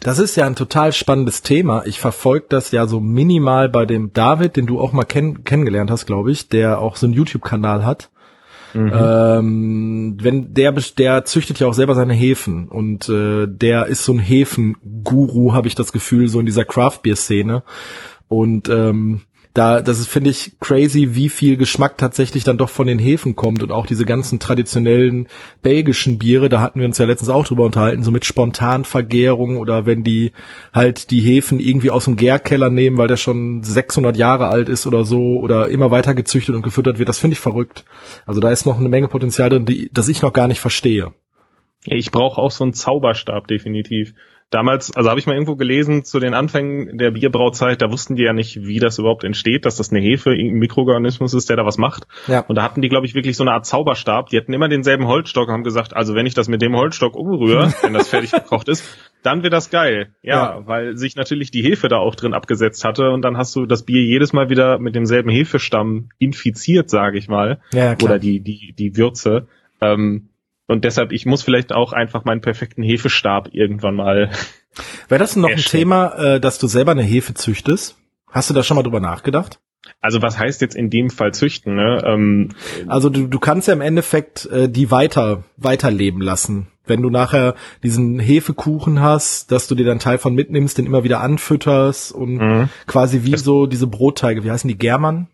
das 0.00 0.18
ist 0.18 0.36
ja 0.36 0.46
ein 0.46 0.56
total 0.56 0.92
spannendes 0.92 1.40
Thema. 1.40 1.86
Ich 1.86 2.00
verfolge 2.00 2.46
das 2.50 2.70
ja 2.70 2.86
so 2.86 3.00
minimal 3.00 3.70
bei 3.70 3.86
dem 3.86 4.12
David, 4.12 4.56
den 4.56 4.66
du 4.66 4.78
auch 4.78 4.92
mal 4.92 5.04
kenn 5.04 5.42
kennengelernt 5.44 5.90
hast, 5.90 6.04
glaube 6.04 6.30
ich, 6.30 6.50
der 6.50 6.80
auch 6.80 6.96
so 6.96 7.06
einen 7.06 7.14
YouTube-Kanal 7.14 7.86
hat. 7.86 8.10
Mhm. 8.74 8.92
Ähm, 8.94 10.16
wenn 10.20 10.52
der 10.52 10.72
der 10.98 11.24
züchtet 11.24 11.60
ja 11.60 11.66
auch 11.66 11.72
selber 11.72 11.94
seine 11.94 12.12
Hefen 12.12 12.68
und 12.68 13.08
äh, 13.08 13.46
der 13.48 13.86
ist 13.86 14.04
so 14.04 14.12
ein 14.12 14.18
Hefenguru, 14.18 15.54
habe 15.54 15.66
ich 15.66 15.74
das 15.74 15.92
Gefühl, 15.92 16.28
so 16.28 16.40
in 16.40 16.44
dieser 16.46 16.66
Craft 16.66 17.00
Beer 17.02 17.16
Szene 17.16 17.62
und 18.28 18.68
ähm, 18.68 19.22
da, 19.58 19.82
das 19.82 19.98
ist, 19.98 20.08
finde 20.08 20.30
ich, 20.30 20.52
crazy, 20.60 21.16
wie 21.16 21.28
viel 21.28 21.56
Geschmack 21.56 21.98
tatsächlich 21.98 22.44
dann 22.44 22.58
doch 22.58 22.68
von 22.68 22.86
den 22.86 23.00
Hefen 23.00 23.34
kommt 23.34 23.62
und 23.62 23.72
auch 23.72 23.86
diese 23.86 24.04
ganzen 24.04 24.38
traditionellen 24.38 25.26
belgischen 25.62 26.16
Biere, 26.16 26.48
da 26.48 26.60
hatten 26.60 26.78
wir 26.78 26.86
uns 26.86 26.98
ja 26.98 27.06
letztens 27.06 27.28
auch 27.28 27.44
drüber 27.44 27.64
unterhalten, 27.64 28.04
so 28.04 28.12
mit 28.12 28.24
Spontanvergärung 28.24 29.56
oder 29.56 29.84
wenn 29.84 30.04
die 30.04 30.30
halt 30.72 31.10
die 31.10 31.20
Hefen 31.20 31.58
irgendwie 31.58 31.90
aus 31.90 32.04
dem 32.04 32.14
Gärkeller 32.14 32.70
nehmen, 32.70 32.98
weil 32.98 33.08
der 33.08 33.16
schon 33.16 33.64
600 33.64 34.16
Jahre 34.16 34.46
alt 34.46 34.68
ist 34.68 34.86
oder 34.86 35.04
so 35.04 35.38
oder 35.40 35.68
immer 35.68 35.90
weiter 35.90 36.14
gezüchtet 36.14 36.54
und 36.54 36.62
gefüttert 36.62 37.00
wird, 37.00 37.08
das 37.08 37.18
finde 37.18 37.34
ich 37.34 37.40
verrückt. 37.40 37.84
Also 38.26 38.40
da 38.40 38.52
ist 38.52 38.64
noch 38.64 38.78
eine 38.78 38.88
Menge 38.88 39.08
Potenzial 39.08 39.50
drin, 39.50 39.66
die, 39.66 39.90
das 39.92 40.08
ich 40.08 40.22
noch 40.22 40.32
gar 40.32 40.46
nicht 40.46 40.60
verstehe. 40.60 41.12
Ich 41.84 42.12
brauche 42.12 42.40
auch 42.40 42.52
so 42.52 42.62
einen 42.62 42.74
Zauberstab 42.74 43.48
definitiv 43.48 44.14
damals, 44.50 44.94
also 44.96 45.10
habe 45.10 45.20
ich 45.20 45.26
mal 45.26 45.34
irgendwo 45.34 45.56
gelesen 45.56 46.04
zu 46.04 46.20
den 46.20 46.34
Anfängen 46.34 46.96
der 46.98 47.10
Bierbrauzeit, 47.10 47.82
da 47.82 47.90
wussten 47.90 48.16
die 48.16 48.22
ja 48.22 48.32
nicht, 48.32 48.62
wie 48.62 48.78
das 48.78 48.98
überhaupt 48.98 49.24
entsteht, 49.24 49.66
dass 49.66 49.76
das 49.76 49.90
eine 49.90 50.00
Hefe, 50.00 50.30
ein 50.30 50.54
Mikroorganismus 50.54 51.34
ist, 51.34 51.50
der 51.50 51.56
da 51.56 51.66
was 51.66 51.78
macht. 51.78 52.06
Ja. 52.26 52.40
Und 52.48 52.56
da 52.56 52.62
hatten 52.62 52.80
die, 52.80 52.88
glaube 52.88 53.06
ich, 53.06 53.14
wirklich 53.14 53.36
so 53.36 53.44
eine 53.44 53.52
Art 53.52 53.66
Zauberstab. 53.66 54.28
Die 54.30 54.38
hatten 54.38 54.52
immer 54.52 54.68
denselben 54.68 55.06
Holzstock 55.06 55.48
und 55.48 55.54
haben 55.54 55.64
gesagt, 55.64 55.94
also 55.94 56.14
wenn 56.14 56.26
ich 56.26 56.34
das 56.34 56.48
mit 56.48 56.62
dem 56.62 56.74
Holzstock 56.76 57.14
umrühre, 57.14 57.72
wenn 57.82 57.92
das 57.92 58.08
fertig 58.08 58.32
gekocht 58.32 58.68
ist, 58.68 58.84
dann 59.22 59.42
wird 59.42 59.52
das 59.52 59.70
geil. 59.70 60.14
Ja, 60.22 60.56
ja, 60.56 60.66
weil 60.66 60.96
sich 60.96 61.16
natürlich 61.16 61.50
die 61.50 61.62
Hefe 61.62 61.88
da 61.88 61.96
auch 61.96 62.14
drin 62.14 62.34
abgesetzt 62.34 62.84
hatte 62.84 63.10
und 63.10 63.22
dann 63.22 63.36
hast 63.36 63.54
du 63.54 63.66
das 63.66 63.82
Bier 63.82 64.02
jedes 64.02 64.32
Mal 64.32 64.48
wieder 64.48 64.78
mit 64.78 64.94
demselben 64.94 65.30
Hefestamm 65.30 66.08
infiziert, 66.18 66.88
sage 66.88 67.18
ich 67.18 67.28
mal. 67.28 67.60
Ja, 67.72 67.94
klar. 67.96 68.12
Oder 68.12 68.18
die, 68.18 68.40
die, 68.40 68.74
die 68.78 68.96
Würze. 68.96 69.48
Ähm, 69.80 70.28
und 70.68 70.84
deshalb, 70.84 71.12
ich 71.12 71.26
muss 71.26 71.42
vielleicht 71.42 71.72
auch 71.72 71.92
einfach 71.92 72.24
meinen 72.24 72.42
perfekten 72.42 72.82
Hefestab 72.82 73.48
irgendwann 73.52 73.96
mal. 73.96 74.30
Wäre 75.08 75.18
das 75.18 75.34
noch 75.34 75.48
erstellen. 75.48 75.92
ein 75.92 76.10
Thema, 76.10 76.34
äh, 76.34 76.40
dass 76.40 76.58
du 76.58 76.66
selber 76.66 76.92
eine 76.92 77.02
Hefe 77.02 77.34
züchtest? 77.34 77.96
Hast 78.30 78.50
du 78.50 78.54
da 78.54 78.62
schon 78.62 78.76
mal 78.76 78.82
drüber 78.82 79.00
nachgedacht? 79.00 79.58
Also 80.00 80.20
was 80.20 80.38
heißt 80.38 80.60
jetzt 80.60 80.76
in 80.76 80.90
dem 80.90 81.08
Fall 81.08 81.32
züchten? 81.32 81.74
Ne? 81.74 82.02
Ähm, 82.04 82.50
also 82.86 83.08
du, 83.08 83.26
du 83.26 83.38
kannst 83.38 83.66
ja 83.68 83.74
im 83.74 83.80
Endeffekt 83.80 84.44
äh, 84.46 84.68
die 84.68 84.90
weiter 84.90 85.44
weiterleben 85.56 86.20
lassen. 86.20 86.68
Wenn 86.84 87.00
du 87.00 87.10
nachher 87.10 87.54
diesen 87.82 88.18
Hefekuchen 88.18 89.00
hast, 89.00 89.50
dass 89.50 89.68
du 89.68 89.74
dir 89.74 89.86
dann 89.86 89.98
Teil 89.98 90.18
von 90.18 90.34
mitnimmst, 90.34 90.76
den 90.76 90.86
immer 90.86 91.04
wieder 91.04 91.20
anfütterst 91.20 92.12
und 92.12 92.36
mhm. 92.36 92.68
quasi 92.86 93.24
wie 93.24 93.32
das 93.32 93.42
so 93.42 93.66
diese 93.66 93.86
Brotteige, 93.86 94.44
wie 94.44 94.50
heißen 94.50 94.68
die 94.68 94.78
German? 94.78 95.28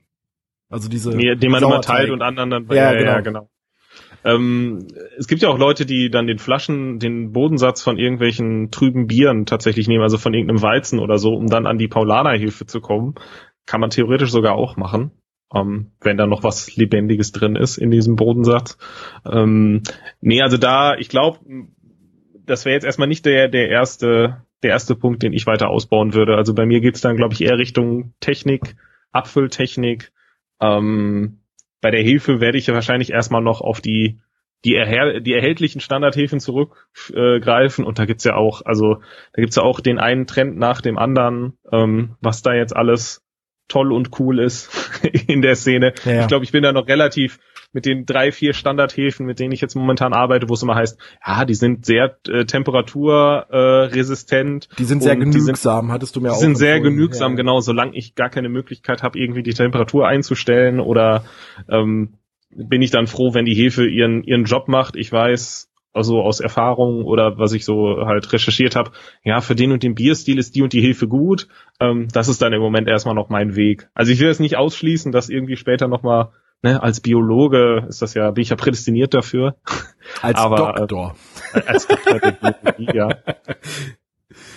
Also 0.71 0.89
diese 0.89 1.11
nee, 1.11 1.35
den 1.35 1.51
man 1.51 1.63
immer 1.63 1.81
teilt 1.81 2.11
und 2.11 2.23
anderen 2.23 2.51
dann 2.51 2.67
ja, 2.69 2.93
ja, 2.93 2.93
genau. 2.93 3.13
ja 3.13 3.21
genau. 3.21 3.49
Ähm, 4.25 4.89
es 5.19 5.29
gibt 5.29 5.43
ja 5.43 5.49
auch 5.51 5.59
Leute, 5.59 5.85
die 5.85 6.11
dann 6.11 6.27
den 6.27 6.39
Flaschen, 6.39 6.99
den 6.99 7.33
Bodensatz 7.33 7.83
von 7.83 7.99
irgendwelchen 7.99 8.71
trüben 8.71 9.07
Bieren 9.07 9.45
tatsächlich 9.45 9.87
nehmen, 9.87 10.03
also 10.03 10.17
von 10.17 10.33
irgendeinem 10.33 10.63
Weizen 10.63 10.99
oder 10.99 11.19
so, 11.19 11.35
um 11.35 11.47
dann 11.47 11.67
an 11.67 11.79
die 11.79 11.89
Paulanerhilfe 11.89 12.67
zu 12.67 12.81
kommen. 12.81 13.15
Kann 13.67 13.81
man 13.81 13.91
theoretisch 13.91 14.31
sogar 14.31 14.55
auch 14.55 14.77
machen, 14.77 15.11
ähm, 15.55 15.93
wenn 16.01 16.17
da 16.17 16.27
noch 16.27 16.43
was 16.43 16.75
Lebendiges 16.75 17.33
drin 17.33 17.57
ist 17.57 17.77
in 17.77 17.91
diesem 17.91 18.17
Bodensatz. 18.17 18.79
Ähm, 19.31 19.83
nee, 20.21 20.43
also 20.43 20.57
da, 20.57 20.97
ich 20.97 21.09
glaube, 21.09 21.39
das 22.47 22.65
wäre 22.65 22.75
jetzt 22.75 22.85
erstmal 22.85 23.09
nicht 23.09 23.27
der, 23.27 23.49
der 23.49 23.69
erste, 23.69 24.43
der 24.63 24.71
erste 24.71 24.95
Punkt, 24.97 25.23
den 25.23 25.33
ich 25.33 25.47
weiter 25.47 25.69
ausbauen 25.69 26.15
würde. 26.15 26.37
Also 26.37 26.55
bei 26.55 26.67
mir 26.67 26.81
geht's 26.81 27.01
dann, 27.01 27.17
glaube 27.17 27.35
ich, 27.35 27.43
eher 27.43 27.59
Richtung 27.59 28.15
Technik, 28.21 28.77
Abfülltechnik, 29.13 30.13
ähm, 30.61 31.41
bei 31.85 31.91
der 31.91 32.03
Hilfe 32.03 32.41
werde 32.41 32.57
ich 32.57 32.67
ja 32.67 32.73
wahrscheinlich 32.73 33.13
erstmal 33.13 33.43
noch 33.43 33.61
auf 33.61 33.83
die 33.83 34.19
die, 34.65 34.75
erhäl 34.75 35.21
die 35.21 35.35
erhältlichen 35.35 35.83
Standardhilfen 35.83 36.41
zurückgreifen 36.41 37.85
äh, 37.85 37.87
und 37.87 37.99
da 37.99 38.07
gibt's 38.07 38.25
ja 38.25 38.37
auch, 38.37 38.63
also 38.65 39.03
da 39.35 39.43
gibt's 39.43 39.57
ja 39.57 39.63
auch 39.63 39.81
den 39.81 39.99
einen 39.99 40.27
Trend 40.27 40.57
nach 40.57 40.81
dem 40.81 40.97
anderen, 40.97 41.59
ähm, 41.71 42.17
was 42.23 42.41
da 42.41 42.55
jetzt 42.55 42.75
alles 42.75 43.23
toll 43.69 43.93
und 43.93 44.19
cool 44.19 44.39
ist 44.41 44.71
in 45.27 45.43
der 45.43 45.57
Szene. 45.57 45.93
Ja. 46.07 46.23
Ich 46.23 46.29
glaube, 46.29 46.47
ich 46.47 46.53
bin 46.53 46.63
da 46.63 46.73
noch 46.73 46.89
relativ 46.89 47.39
mit 47.75 47.85
den 47.85 48.07
drei, 48.07 48.33
vier 48.33 48.55
Standardhäfen, 48.55 49.27
mit 49.27 49.39
denen 49.39 49.53
ich 49.53 49.61
jetzt 49.61 49.75
momentan 49.75 50.15
arbeite, 50.15 50.49
wo 50.49 50.55
es 50.55 50.63
immer 50.63 50.77
heißt, 50.77 50.99
ja, 51.27 51.45
die 51.45 51.53
sind 51.55 51.85
sehr 51.85 52.17
äh, 52.29 52.47
temperaturresistent. 52.47 54.69
Äh, 54.73 54.77
die 54.79 54.85
sind 54.85 55.03
sehr 55.03 55.17
genügsam, 55.17 55.87
sind, 55.87 55.93
hattest 55.93 56.17
du 56.17 56.23
mir 56.23 56.33
auch. 56.33 56.39
Die 56.39 56.41
sind 56.41 56.57
sehr 56.57 56.81
genügsam, 56.81 57.33
ja. 57.33 57.37
genau, 57.37 57.61
solange 57.61 57.95
ich 57.97 58.15
gar 58.15 58.31
keine 58.31 58.49
Möglichkeit 58.49 59.03
habe, 59.03 59.19
irgendwie 59.19 59.43
die 59.43 59.53
Temperatur 59.53 60.09
einzustellen 60.09 60.81
oder 60.81 61.27
ähm, 61.69 62.15
bin 62.51 62.83
ich 62.83 62.91
dann 62.91 63.07
froh, 63.07 63.35
wenn 63.35 63.45
die 63.45 63.55
Hefe 63.55 63.87
ihren, 63.87 64.23
ihren 64.23 64.45
Job 64.45 64.69
macht. 64.69 64.97
Ich 64.97 65.11
weiß, 65.11 65.71
also 65.95 66.21
aus 66.21 66.41
Erfahrung 66.41 67.05
oder 67.05 67.39
was 67.39 67.53
ich 67.53 67.65
so 67.65 68.05
halt 68.05 68.31
recherchiert 68.33 68.77
habe, 68.77 68.91
ja, 69.23 69.41
für 69.41 69.55
den 69.55 69.73
und 69.73 69.83
den 69.83 69.95
Bierstil 69.95 70.39
ist 70.39 70.57
die 70.57 70.63
und 70.63 70.73
die 70.73 70.81
Hilfe 70.81 71.09
gut. 71.09 71.49
Ähm, 71.81 72.09
das 72.13 72.29
ist 72.29 72.43
dann 72.43 72.53
im 72.53 72.61
Moment 72.61 72.89
erstmal 72.89 73.15
noch 73.15 73.29
mein 73.29 73.57
Weg. 73.57 73.89
Also 73.95 74.13
ich 74.13 74.21
will 74.21 74.29
es 74.29 74.41
nicht 74.41 74.57
ausschließen, 74.57 75.13
dass 75.13 75.31
irgendwie 75.31 75.57
später 75.57 75.89
nochmal, 75.89 76.31
ne, 76.65 76.83
als 76.83 77.01
Biologe 77.01 77.85
ist 77.89 78.03
das 78.03 78.15
ja, 78.15 78.31
bin 78.33 78.43
ich 78.43 78.49
ja 78.49 78.57
prädestiniert 78.57 79.15
dafür. 79.15 79.57
Als 80.21 80.39
Aber, 80.39 80.75
Doktor. 80.77 81.15
Äh, 81.55 81.63
als 81.67 81.87
Doktor 81.87 82.19
der 82.19 82.33
Biologie, 82.33 82.89
ja. 82.97 83.09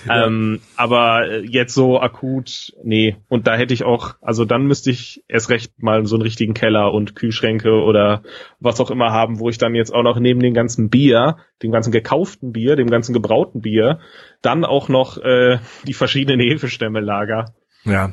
Ähm, 0.10 0.62
aber 0.76 1.42
jetzt 1.44 1.74
so 1.74 2.00
akut, 2.00 2.74
nee. 2.84 3.18
Und 3.28 3.46
da 3.46 3.56
hätte 3.56 3.74
ich 3.74 3.84
auch, 3.84 4.16
also 4.22 4.46
dann 4.46 4.66
müsste 4.66 4.90
ich 4.90 5.24
erst 5.28 5.50
recht 5.50 5.84
mal 5.84 6.06
so 6.06 6.16
einen 6.16 6.24
richtigen 6.24 6.54
Keller 6.54 6.94
und 6.94 7.16
Kühlschränke 7.16 7.82
oder 7.84 8.24
was 8.60 8.80
auch 8.80 8.90
immer 8.90 9.12
haben, 9.12 9.40
wo 9.40 9.50
ich 9.50 9.58
dann 9.58 9.76
jetzt 9.76 9.94
auch 9.94 10.04
noch 10.04 10.18
neben 10.20 10.40
dem 10.40 10.54
ganzen 10.54 10.90
Bier, 10.90 11.38
dem 11.62 11.72
ganzen 11.72 11.92
gekauften 11.92 12.54
Bier, 12.54 12.76
dem 12.76 12.90
ganzen 12.90 13.14
gebrauten 13.14 13.62
Bier, 13.62 14.00
dann 14.42 14.66
auch 14.66 14.90
noch 14.90 15.18
äh, 15.18 15.60
die 15.86 15.94
verschiedenen 15.94 16.40
Hefestämme 16.40 17.00
lager. 17.00 17.54
Ja, 17.88 18.12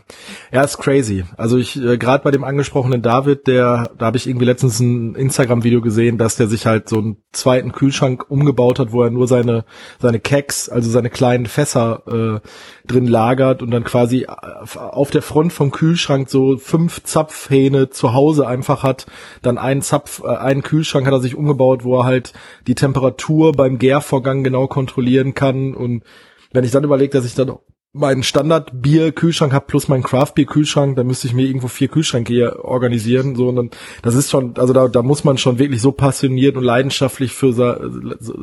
ja, 0.53 0.63
ist 0.63 0.79
crazy. 0.79 1.25
Also 1.37 1.59
ich 1.59 1.77
äh, 1.77 1.99
gerade 1.99 2.23
bei 2.23 2.31
dem 2.31 2.45
angesprochenen 2.45 3.03
David, 3.03 3.49
der, 3.49 3.91
da 3.99 4.07
habe 4.07 4.17
ich 4.17 4.29
irgendwie 4.29 4.45
letztens 4.45 4.79
ein 4.79 5.17
Instagram-Video 5.17 5.81
gesehen, 5.81 6.17
dass 6.17 6.37
der 6.37 6.47
sich 6.47 6.65
halt 6.65 6.89
so 6.89 6.99
einen 6.99 7.17
zweiten 7.33 7.73
Kühlschrank 7.73 8.31
umgebaut 8.31 8.79
hat, 8.79 8.93
wo 8.93 9.03
er 9.03 9.11
nur 9.11 9.27
seine 9.27 9.65
seine 9.99 10.21
Keks, 10.21 10.69
also 10.69 10.89
seine 10.91 11.11
kleinen 11.11 11.47
Fässer 11.47 12.03
äh, 12.07 12.49
drin 12.87 13.09
lagert 13.09 13.63
und 13.63 13.73
dann 13.73 13.83
quasi 13.83 14.23
äh, 14.23 14.79
auf 14.79 15.11
der 15.11 15.23
Front 15.23 15.53
vom 15.53 15.73
Kühlschrank 15.73 16.31
so 16.31 16.57
fünf 16.57 17.03
Zapfhähne 17.03 17.91
zu 17.91 18.15
Hause 18.15 18.47
einfach 18.47 18.85
hat. 18.85 19.07
Dann 19.43 19.59
einen 19.59 19.83
Zapf, 19.83 20.23
äh, 20.23 20.37
einen 20.37 20.63
Kühlschrank 20.63 21.05
hat 21.05 21.15
er 21.15 21.21
sich 21.21 21.35
umgebaut, 21.35 21.83
wo 21.83 21.99
er 21.99 22.05
halt 22.05 22.33
die 22.69 22.77
Temperatur 22.77 23.51
beim 23.51 23.79
Gärvorgang 23.81 24.45
genau 24.45 24.69
kontrollieren 24.69 25.35
kann 25.35 25.75
und 25.75 26.05
wenn 26.53 26.65
ich 26.65 26.71
dann 26.71 26.85
überlege, 26.85 27.11
dass 27.11 27.25
ich 27.25 27.35
dann 27.35 27.51
meinen 27.95 28.25
Standard-Bier-Kühlschrank 28.25 29.53
habe 29.53 29.67
plus 29.67 29.87
meinen 29.89 30.03
Craft-Bier-Kühlschrank, 30.03 30.97
dann 30.97 31.07
müsste 31.07 31.29
ich 31.29 31.33
mir 31.33 31.47
irgendwo 31.47 31.69
vier 31.69 31.89
Kühlschränke 31.89 32.33
hier 32.33 32.65
organisieren. 32.65 33.37
So, 33.37 33.49
und 33.49 33.57
dann, 33.57 33.71
das 34.03 34.17
ist 34.17 34.31
schon, 34.31 34.57
also 34.59 34.73
da, 34.73 34.89
da 34.89 35.03
muss 35.03 35.23
man 35.23 35.39
schon 35.39 35.59
wirklich 35.59 35.81
so 35.81 35.93
passioniert 35.93 36.57
und 36.57 36.65
leidenschaftlich 36.65 37.33
für, 37.33 37.47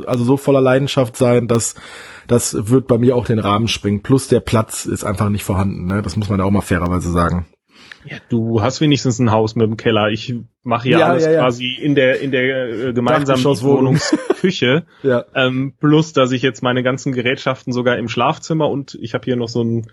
also 0.07 0.23
so 0.23 0.37
voller 0.37 0.61
Leidenschaft 0.61 1.17
sein, 1.17 1.47
dass 1.47 1.75
das 2.27 2.69
wird 2.69 2.87
bei 2.87 2.97
mir 2.97 3.15
auch 3.15 3.25
den 3.25 3.39
Rahmen 3.39 3.67
springen. 3.67 4.01
Plus 4.01 4.29
der 4.29 4.39
Platz 4.39 4.85
ist 4.85 5.03
einfach 5.03 5.29
nicht 5.29 5.43
vorhanden. 5.43 5.85
Ne? 5.85 6.01
Das 6.01 6.15
muss 6.15 6.29
man 6.29 6.39
ja 6.39 6.45
auch 6.45 6.51
mal 6.51 6.61
fairerweise 6.61 7.11
sagen. 7.11 7.45
Ja, 8.05 8.17
du 8.29 8.61
hast 8.61 8.79
wenigstens 8.79 9.19
ein 9.19 9.31
Haus 9.31 9.55
mit 9.55 9.67
dem 9.67 9.75
Keller. 9.75 10.09
Ich 10.09 10.33
mache 10.63 10.89
ja, 10.89 10.99
ja 10.99 11.05
alles 11.07 11.25
ja, 11.25 11.31
ja. 11.31 11.39
quasi 11.39 11.73
in 11.73 11.95
der 11.95 12.19
in 12.21 12.31
der 12.31 12.69
äh, 12.69 12.93
gemeinsamen 12.93 13.43
Wohnungsküche. 13.43 14.85
ja. 15.03 15.25
ähm, 15.33 15.73
plus, 15.79 16.13
dass 16.13 16.31
ich 16.31 16.41
jetzt 16.41 16.61
meine 16.61 16.83
ganzen 16.83 17.13
Gerätschaften 17.13 17.73
sogar 17.73 17.97
im 17.97 18.07
Schlafzimmer 18.07 18.69
und 18.69 18.97
ich 19.01 19.13
habe 19.13 19.25
hier 19.25 19.35
noch 19.35 19.49
so 19.49 19.63
ein 19.63 19.87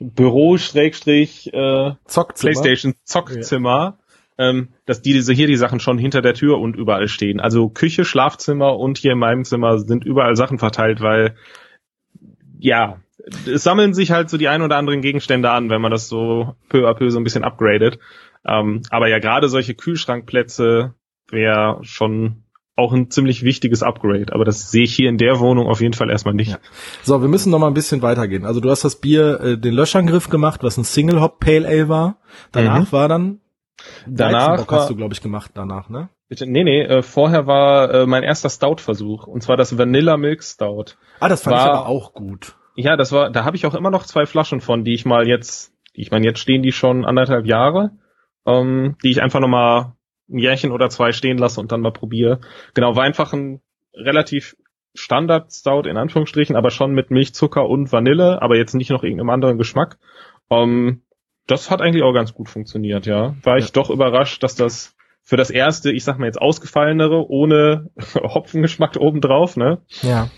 Büro 0.00 0.58
Schrägstrich 0.58 1.52
äh, 1.52 1.92
Zockzimmer. 2.04 2.52
PlayStation 2.52 2.94
Zockzimmer. 3.04 3.98
Ähm, 4.40 4.68
dass 4.86 5.02
die 5.02 5.14
diese 5.14 5.32
hier 5.32 5.48
die 5.48 5.56
Sachen 5.56 5.80
schon 5.80 5.98
hinter 5.98 6.22
der 6.22 6.32
Tür 6.32 6.60
und 6.60 6.76
überall 6.76 7.08
stehen. 7.08 7.40
Also 7.40 7.68
Küche, 7.68 8.04
Schlafzimmer 8.04 8.78
und 8.78 8.96
hier 8.96 9.10
in 9.10 9.18
meinem 9.18 9.44
Zimmer 9.44 9.80
sind 9.80 10.04
überall 10.04 10.36
Sachen 10.36 10.60
verteilt, 10.60 11.00
weil 11.00 11.34
ja, 12.60 13.00
es 13.52 13.64
sammeln 13.64 13.94
sich 13.94 14.12
halt 14.12 14.30
so 14.30 14.36
die 14.36 14.46
ein 14.46 14.62
oder 14.62 14.76
anderen 14.76 15.02
Gegenstände 15.02 15.50
an, 15.50 15.70
wenn 15.70 15.80
man 15.80 15.90
das 15.90 16.08
so 16.08 16.54
peu 16.68 16.88
à 16.88 16.94
peu 16.94 17.10
so 17.10 17.18
ein 17.18 17.24
bisschen 17.24 17.42
upgradet. 17.42 17.98
Ähm, 18.46 18.82
aber 18.90 19.08
ja, 19.08 19.18
gerade 19.18 19.48
solche 19.48 19.74
Kühlschrankplätze 19.74 20.94
wäre 21.30 21.78
schon 21.82 22.44
auch 22.76 22.92
ein 22.92 23.10
ziemlich 23.10 23.42
wichtiges 23.42 23.82
Upgrade, 23.82 24.32
aber 24.32 24.44
das 24.44 24.70
sehe 24.70 24.84
ich 24.84 24.94
hier 24.94 25.08
in 25.08 25.18
der 25.18 25.40
Wohnung 25.40 25.66
auf 25.66 25.80
jeden 25.80 25.94
Fall 25.94 26.10
erstmal 26.10 26.34
nicht. 26.34 26.52
Ja. 26.52 26.58
So, 27.02 27.20
wir 27.20 27.28
müssen 27.28 27.50
noch 27.50 27.58
mal 27.58 27.66
ein 27.66 27.74
bisschen 27.74 28.02
weitergehen. 28.02 28.44
Also 28.44 28.60
du 28.60 28.70
hast 28.70 28.84
das 28.84 28.96
Bier, 28.96 29.40
äh, 29.40 29.58
den 29.58 29.74
Löschangriff 29.74 30.30
gemacht, 30.30 30.62
was 30.62 30.76
ein 30.76 30.84
Single 30.84 31.20
Hop 31.20 31.40
Pale 31.40 31.66
Ale 31.66 31.88
war. 31.88 32.18
Danach 32.52 32.80
mhm. 32.80 32.92
war 32.92 33.08
dann 33.08 33.40
Danach 34.06 34.68
war, 34.68 34.78
hast 34.78 34.90
du 34.90 34.96
glaube 34.96 35.14
ich 35.14 35.22
gemacht 35.22 35.52
danach, 35.54 35.88
ne? 35.88 36.08
Bitte, 36.28 36.46
nee, 36.46 36.64
nee, 36.64 36.82
äh, 36.82 37.02
vorher 37.02 37.46
war 37.46 37.92
äh, 37.92 38.06
mein 38.06 38.22
erster 38.22 38.50
Stout-Versuch 38.50 39.26
und 39.26 39.42
zwar 39.42 39.56
das 39.56 39.78
Vanilla 39.78 40.16
Milk 40.16 40.42
Stout. 40.42 40.96
Ah, 41.20 41.28
das 41.28 41.42
fand 41.42 41.56
war, 41.56 41.64
ich 41.64 41.70
aber 41.70 41.86
auch 41.86 42.12
gut. 42.12 42.54
Ja, 42.74 42.96
das 42.96 43.12
war, 43.12 43.30
da 43.30 43.44
habe 43.44 43.56
ich 43.56 43.66
auch 43.66 43.74
immer 43.74 43.90
noch 43.90 44.04
zwei 44.04 44.26
Flaschen 44.26 44.60
von, 44.60 44.84
die 44.84 44.94
ich 44.94 45.04
mal 45.04 45.26
jetzt, 45.26 45.72
ich 45.92 46.10
meine, 46.10 46.26
jetzt 46.26 46.40
stehen 46.40 46.62
die 46.62 46.72
schon 46.72 47.04
anderthalb 47.04 47.46
Jahre, 47.46 47.92
ähm, 48.48 48.96
die 49.04 49.10
ich 49.10 49.22
einfach 49.22 49.40
noch 49.40 49.48
mal 49.48 49.94
ein 50.28 50.38
Jährchen 50.38 50.72
oder 50.72 50.88
zwei 50.88 51.12
stehen 51.12 51.38
lasse 51.38 51.60
und 51.60 51.70
dann 51.70 51.82
mal 51.82 51.92
probiere. 51.92 52.40
Genau, 52.74 52.96
war 52.96 53.04
einfach 53.04 53.32
ein 53.32 53.60
relativ 53.94 54.56
Standard 54.94 55.52
Stout 55.52 55.82
in 55.82 55.96
Anführungsstrichen, 55.96 56.56
aber 56.56 56.70
schon 56.70 56.92
mit 56.92 57.10
Milch, 57.10 57.34
Zucker 57.34 57.68
und 57.68 57.92
Vanille, 57.92 58.42
aber 58.42 58.56
jetzt 58.56 58.74
nicht 58.74 58.90
noch 58.90 59.04
irgendeinem 59.04 59.30
anderen 59.30 59.58
Geschmack. 59.58 59.98
Ähm, 60.50 61.02
das 61.46 61.70
hat 61.70 61.80
eigentlich 61.80 62.02
auch 62.02 62.12
ganz 62.12 62.34
gut 62.34 62.48
funktioniert, 62.48 63.06
ja. 63.06 63.36
War 63.42 63.58
ich 63.58 63.66
ja. 63.66 63.70
doch 63.72 63.90
überrascht, 63.90 64.42
dass 64.42 64.54
das 64.54 64.96
für 65.22 65.36
das 65.36 65.50
erste, 65.50 65.92
ich 65.92 66.04
sag 66.04 66.18
mal 66.18 66.26
jetzt 66.26 66.40
ausgefallenere, 66.40 67.28
ohne 67.28 67.90
Hopfengeschmack 68.14 68.96
obendrauf, 68.96 69.56
ne? 69.56 69.82
Ja 70.02 70.30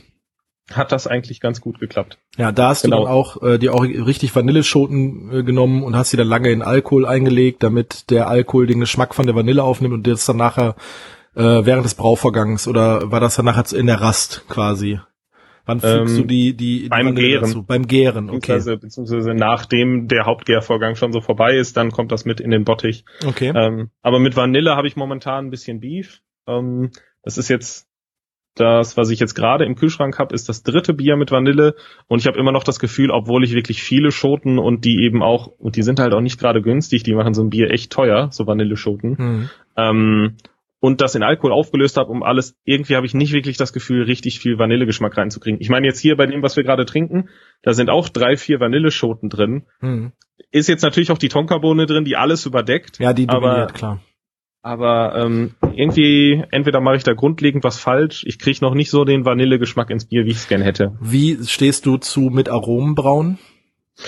hat 0.72 0.92
das 0.92 1.06
eigentlich 1.06 1.40
ganz 1.40 1.60
gut 1.60 1.80
geklappt. 1.80 2.18
Ja, 2.36 2.52
da 2.52 2.68
hast 2.68 2.82
genau. 2.82 2.98
du 2.98 3.04
dann 3.04 3.12
auch 3.12 3.42
äh, 3.42 3.58
die 3.58 3.68
auch 3.68 3.82
richtig 3.82 4.34
Vanilleschoten 4.34 5.30
äh, 5.32 5.42
genommen 5.42 5.82
und 5.82 5.96
hast 5.96 6.10
sie 6.10 6.16
dann 6.16 6.28
lange 6.28 6.50
in 6.50 6.62
Alkohol 6.62 7.06
eingelegt, 7.06 7.62
damit 7.62 8.10
der 8.10 8.28
Alkohol 8.28 8.66
den 8.66 8.80
Geschmack 8.80 9.14
von 9.14 9.26
der 9.26 9.34
Vanille 9.34 9.62
aufnimmt 9.62 9.94
und 9.94 10.06
das 10.06 10.26
dann 10.26 10.36
nachher 10.36 10.76
äh, 11.34 11.42
während 11.42 11.84
des 11.84 11.94
Brauvorgangs 11.94 12.68
oder 12.68 13.10
war 13.10 13.20
das 13.20 13.36
dann 13.36 13.44
nachher 13.44 13.76
in 13.76 13.86
der 13.86 14.00
Rast 14.00 14.44
quasi? 14.48 15.00
Wann 15.66 15.80
fügst 15.80 16.14
ähm, 16.14 16.22
du 16.22 16.24
die, 16.24 16.56
die, 16.56 16.82
die 16.82 16.88
beim 16.88 17.06
Vanille 17.06 17.28
Gären. 17.28 17.44
Dazu? 17.44 17.62
Beim 17.62 17.86
Gären, 17.86 18.30
okay. 18.30 18.36
Beziehungsweise, 18.38 18.76
beziehungsweise 18.78 19.34
nachdem 19.34 20.08
der 20.08 20.26
Hauptgärvorgang 20.26 20.96
schon 20.96 21.12
so 21.12 21.20
vorbei 21.20 21.56
ist, 21.56 21.76
dann 21.76 21.92
kommt 21.92 22.12
das 22.12 22.24
mit 22.24 22.40
in 22.40 22.50
den 22.50 22.64
Bottich. 22.64 23.04
Okay. 23.24 23.52
Ähm, 23.54 23.90
aber 24.02 24.18
mit 24.18 24.36
Vanille 24.36 24.74
habe 24.76 24.88
ich 24.88 24.96
momentan 24.96 25.46
ein 25.46 25.50
bisschen 25.50 25.80
Beef. 25.80 26.22
Ähm, 26.46 26.90
das 27.22 27.38
ist 27.38 27.48
jetzt 27.48 27.89
das, 28.54 28.96
was 28.96 29.10
ich 29.10 29.20
jetzt 29.20 29.34
gerade 29.34 29.64
im 29.64 29.76
Kühlschrank 29.76 30.18
habe, 30.18 30.34
ist 30.34 30.48
das 30.48 30.62
dritte 30.62 30.92
Bier 30.92 31.16
mit 31.16 31.30
Vanille 31.30 31.74
und 32.08 32.18
ich 32.18 32.26
habe 32.26 32.38
immer 32.38 32.52
noch 32.52 32.64
das 32.64 32.80
Gefühl, 32.80 33.10
obwohl 33.10 33.44
ich 33.44 33.54
wirklich 33.54 33.82
viele 33.82 34.10
Schoten 34.10 34.58
und 34.58 34.84
die 34.84 35.04
eben 35.04 35.22
auch, 35.22 35.46
und 35.46 35.76
die 35.76 35.82
sind 35.82 36.00
halt 36.00 36.12
auch 36.12 36.20
nicht 36.20 36.38
gerade 36.38 36.60
günstig, 36.60 37.02
die 37.02 37.14
machen 37.14 37.34
so 37.34 37.42
ein 37.42 37.50
Bier 37.50 37.70
echt 37.70 37.92
teuer, 37.92 38.28
so 38.32 38.46
Vanilleschoten, 38.46 39.16
mhm. 39.18 39.50
ähm, 39.76 40.36
und 40.82 41.02
das 41.02 41.14
in 41.14 41.22
Alkohol 41.22 41.52
aufgelöst 41.52 41.98
habe, 41.98 42.10
um 42.10 42.22
alles, 42.22 42.56
irgendwie 42.64 42.96
habe 42.96 43.04
ich 43.04 43.12
nicht 43.12 43.34
wirklich 43.34 43.58
das 43.58 43.74
Gefühl, 43.74 44.04
richtig 44.04 44.40
viel 44.40 44.58
Vanillegeschmack 44.58 45.14
reinzukriegen. 45.14 45.60
Ich 45.60 45.68
meine 45.68 45.86
jetzt 45.86 46.00
hier 46.00 46.16
bei 46.16 46.24
dem, 46.26 46.42
was 46.42 46.56
wir 46.56 46.64
gerade 46.64 46.86
trinken, 46.86 47.28
da 47.62 47.74
sind 47.74 47.90
auch 47.90 48.08
drei, 48.08 48.38
vier 48.38 48.60
Vanilleschoten 48.60 49.28
drin. 49.28 49.66
Mhm. 49.82 50.12
Ist 50.50 50.70
jetzt 50.70 50.82
natürlich 50.82 51.10
auch 51.10 51.18
die 51.18 51.28
Tonkabohne 51.28 51.84
drin, 51.84 52.06
die 52.06 52.16
alles 52.16 52.46
überdeckt. 52.46 52.98
Ja, 52.98 53.12
die 53.12 53.26
dominiert, 53.26 53.58
aber, 53.58 53.72
klar 53.72 54.00
aber 54.62 55.16
ähm, 55.16 55.54
irgendwie, 55.74 56.44
entweder 56.50 56.80
mache 56.80 56.96
ich 56.96 57.04
da 57.04 57.14
grundlegend 57.14 57.64
was 57.64 57.78
falsch, 57.78 58.24
ich 58.26 58.38
kriege 58.38 58.58
noch 58.60 58.74
nicht 58.74 58.90
so 58.90 59.04
den 59.04 59.24
Vanillegeschmack 59.24 59.90
ins 59.90 60.06
Bier, 60.06 60.24
wie 60.24 60.30
ich 60.30 60.36
es 60.36 60.48
gern 60.48 60.62
hätte. 60.62 60.96
Wie 61.00 61.38
stehst 61.46 61.86
du 61.86 61.96
zu 61.96 62.22
mit 62.22 62.48
Aromenbrauen? 62.48 63.38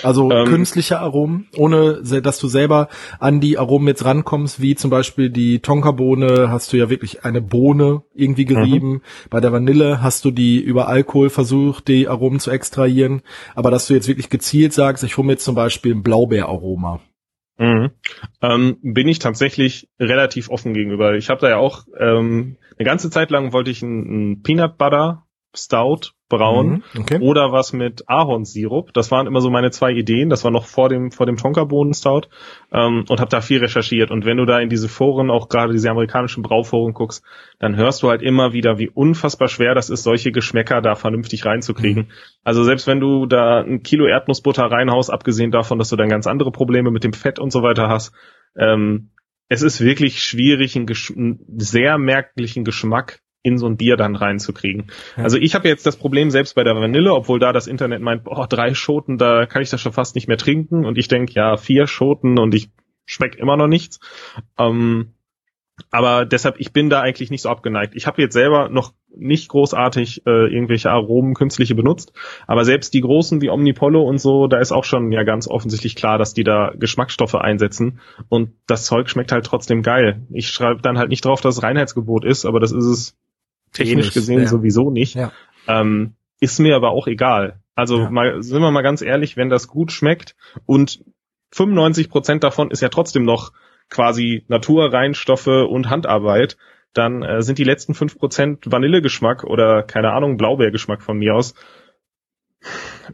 Also 0.01 0.31
ähm, 0.31 0.47
künstliche 0.47 0.99
Aromen, 0.99 1.47
ohne 1.55 2.01
dass 2.01 2.39
du 2.39 2.47
selber 2.47 2.87
an 3.19 3.39
die 3.39 3.59
Aromen 3.59 3.87
jetzt 3.87 4.03
rankommst, 4.05 4.59
wie 4.59 4.73
zum 4.75 4.89
Beispiel 4.89 5.29
die 5.29 5.59
Tonkabohne, 5.59 6.49
hast 6.49 6.73
du 6.73 6.77
ja 6.77 6.89
wirklich 6.89 7.25
eine 7.25 7.41
Bohne 7.41 8.01
irgendwie 8.15 8.45
gerieben. 8.45 8.89
Mhm. 8.89 9.01
Bei 9.29 9.39
der 9.39 9.51
Vanille 9.51 10.01
hast 10.01 10.25
du 10.25 10.31
die 10.31 10.59
über 10.59 10.87
Alkohol 10.87 11.29
versucht, 11.29 11.87
die 11.87 12.07
Aromen 12.07 12.39
zu 12.39 12.49
extrahieren. 12.49 13.21
Aber 13.53 13.69
dass 13.69 13.87
du 13.87 13.93
jetzt 13.93 14.07
wirklich 14.07 14.29
gezielt 14.29 14.73
sagst, 14.73 15.03
ich 15.03 15.17
hole 15.17 15.27
mir 15.27 15.33
jetzt 15.33 15.45
zum 15.45 15.55
Beispiel 15.55 15.93
ein 15.93 16.01
Blaubeeraroma. 16.01 16.99
Mhm. 17.57 17.91
Ähm, 18.41 18.77
bin 18.81 19.07
ich 19.07 19.19
tatsächlich 19.19 19.89
relativ 19.99 20.49
offen 20.49 20.73
gegenüber. 20.73 21.15
Ich 21.15 21.29
habe 21.29 21.41
da 21.41 21.49
ja 21.49 21.57
auch 21.57 21.85
ähm, 21.97 22.57
eine 22.77 22.85
ganze 22.85 23.09
Zeit 23.09 23.29
lang 23.29 23.53
wollte 23.53 23.71
ich 23.71 23.83
einen 23.83 24.41
Peanut 24.41 24.77
Butter 24.77 25.25
Stout 25.55 26.11
braun 26.37 26.83
mhm, 26.93 27.01
okay. 27.01 27.19
oder 27.19 27.51
was 27.51 27.73
mit 27.73 28.03
Ahornsirup. 28.07 28.93
Das 28.93 29.11
waren 29.11 29.27
immer 29.27 29.41
so 29.41 29.49
meine 29.49 29.71
zwei 29.71 29.91
Ideen. 29.91 30.29
Das 30.29 30.43
war 30.43 30.51
noch 30.51 30.65
vor 30.65 30.89
dem 30.89 31.11
vor 31.11 31.25
dem 31.25 31.37
Tonkabohnen 31.37 31.93
Stout 31.93 32.27
ähm, 32.71 33.05
und 33.07 33.19
habe 33.19 33.29
da 33.29 33.41
viel 33.41 33.59
recherchiert. 33.59 34.11
Und 34.11 34.25
wenn 34.25 34.37
du 34.37 34.45
da 34.45 34.59
in 34.59 34.69
diese 34.69 34.89
Foren, 34.89 35.29
auch 35.29 35.49
gerade 35.49 35.73
diese 35.73 35.89
amerikanischen 35.89 36.43
Brauforen 36.43 36.93
guckst, 36.93 37.23
dann 37.59 37.75
hörst 37.75 38.03
du 38.03 38.09
halt 38.09 38.21
immer 38.21 38.53
wieder, 38.53 38.79
wie 38.79 38.89
unfassbar 38.89 39.47
schwer 39.47 39.75
das 39.75 39.89
ist, 39.89 40.03
solche 40.03 40.31
Geschmäcker 40.31 40.81
da 40.81 40.95
vernünftig 40.95 41.45
reinzukriegen. 41.45 42.03
Mhm. 42.03 42.11
Also 42.43 42.63
selbst 42.63 42.87
wenn 42.87 42.99
du 42.99 43.25
da 43.25 43.61
ein 43.61 43.83
Kilo 43.83 44.05
Erdnussbutter 44.07 44.63
reinhaust, 44.63 45.11
abgesehen 45.11 45.51
davon, 45.51 45.77
dass 45.77 45.89
du 45.89 45.95
dann 45.95 46.09
ganz 46.09 46.27
andere 46.27 46.51
Probleme 46.51 46.91
mit 46.91 47.03
dem 47.03 47.13
Fett 47.13 47.39
und 47.39 47.51
so 47.51 47.61
weiter 47.61 47.87
hast, 47.87 48.13
ähm, 48.57 49.09
es 49.49 49.61
ist 49.61 49.81
wirklich 49.81 50.23
schwierig, 50.23 50.75
einen, 50.75 50.87
einen 50.87 51.39
sehr 51.57 51.97
merklichen 51.97 52.63
Geschmack 52.63 53.19
in 53.43 53.57
so 53.57 53.67
ein 53.67 53.77
Bier 53.77 53.97
dann 53.97 54.15
reinzukriegen. 54.15 54.87
Ja. 55.17 55.23
Also 55.23 55.37
ich 55.37 55.53
habe 55.53 55.67
jetzt 55.67 55.85
das 55.85 55.97
Problem 55.97 56.31
selbst 56.31 56.55
bei 56.55 56.63
der 56.63 56.75
Vanille, 56.75 57.13
obwohl 57.13 57.39
da 57.39 57.51
das 57.51 57.67
Internet 57.67 58.01
meint, 58.01 58.23
boah, 58.23 58.47
drei 58.47 58.73
Schoten, 58.73 59.17
da 59.17 59.45
kann 59.45 59.61
ich 59.61 59.69
das 59.69 59.81
schon 59.81 59.93
fast 59.93 60.15
nicht 60.15 60.27
mehr 60.27 60.37
trinken. 60.37 60.85
Und 60.85 60.97
ich 60.97 61.09
denke, 61.09 61.33
ja, 61.33 61.57
vier 61.57 61.85
Schoten 61.85 62.39
und 62.39 62.55
ich 62.55 62.71
schmeckt 63.05 63.35
immer 63.35 63.57
noch 63.57 63.67
nichts. 63.67 63.99
Ähm, 64.57 65.13
aber 65.91 66.25
deshalb, 66.25 66.59
ich 66.59 66.71
bin 66.71 66.89
da 66.89 67.01
eigentlich 67.01 67.31
nicht 67.31 67.41
so 67.41 67.49
abgeneigt. 67.49 67.95
Ich 67.95 68.05
habe 68.05 68.21
jetzt 68.21 68.33
selber 68.33 68.69
noch 68.69 68.93
nicht 69.15 69.49
großartig 69.49 70.25
äh, 70.25 70.53
irgendwelche 70.53 70.91
Aromen 70.91 71.33
künstliche 71.33 71.75
benutzt, 71.75 72.13
aber 72.47 72.63
selbst 72.63 72.93
die 72.93 73.01
großen 73.01 73.41
wie 73.41 73.49
Omnipollo 73.49 74.01
und 74.01 74.19
so, 74.19 74.47
da 74.47 74.59
ist 74.59 74.71
auch 74.71 74.83
schon 74.83 75.11
ja 75.11 75.23
ganz 75.23 75.47
offensichtlich 75.47 75.95
klar, 75.95 76.17
dass 76.17 76.33
die 76.33 76.43
da 76.43 76.73
Geschmacksstoffe 76.75 77.35
einsetzen 77.35 77.99
und 78.29 78.53
das 78.67 78.85
Zeug 78.85 79.09
schmeckt 79.09 79.31
halt 79.31 79.45
trotzdem 79.45 79.81
geil. 79.81 80.25
Ich 80.31 80.49
schreibe 80.49 80.81
dann 80.81 80.97
halt 80.97 81.09
nicht 81.09 81.25
drauf, 81.25 81.41
dass 81.41 81.57
es 81.57 81.63
Reinheitsgebot 81.63 82.25
ist, 82.25 82.45
aber 82.45 82.59
das 82.59 82.71
ist 82.71 82.85
es 82.85 83.17
technisch 83.73 83.91
Ähnlich, 83.91 84.13
gesehen 84.13 84.41
ja. 84.41 84.47
sowieso 84.47 84.91
nicht. 84.91 85.15
Ja. 85.15 85.31
Ähm, 85.67 86.13
ist 86.39 86.59
mir 86.59 86.75
aber 86.75 86.91
auch 86.91 87.07
egal. 87.07 87.59
Also 87.75 87.99
ja. 87.99 88.09
mal, 88.09 88.43
sind 88.43 88.61
wir 88.61 88.71
mal 88.71 88.81
ganz 88.81 89.01
ehrlich, 89.01 89.37
wenn 89.37 89.49
das 89.49 89.67
gut 89.67 89.91
schmeckt 89.91 90.35
und 90.65 91.03
95 91.51 92.09
Prozent 92.09 92.43
davon 92.43 92.71
ist 92.71 92.81
ja 92.81 92.89
trotzdem 92.89 93.23
noch 93.23 93.51
quasi 93.89 94.43
Naturreinstoffe 94.47 95.47
und 95.47 95.89
Handarbeit, 95.89 96.57
dann 96.93 97.23
äh, 97.23 97.41
sind 97.41 97.57
die 97.57 97.63
letzten 97.63 97.93
fünf 97.93 98.17
Prozent 98.17 98.71
Vanillegeschmack 98.71 99.43
oder 99.43 99.83
keine 99.83 100.11
Ahnung, 100.11 100.37
Blaubeergeschmack 100.37 101.01
von 101.01 101.17
mir 101.17 101.35
aus, 101.35 101.53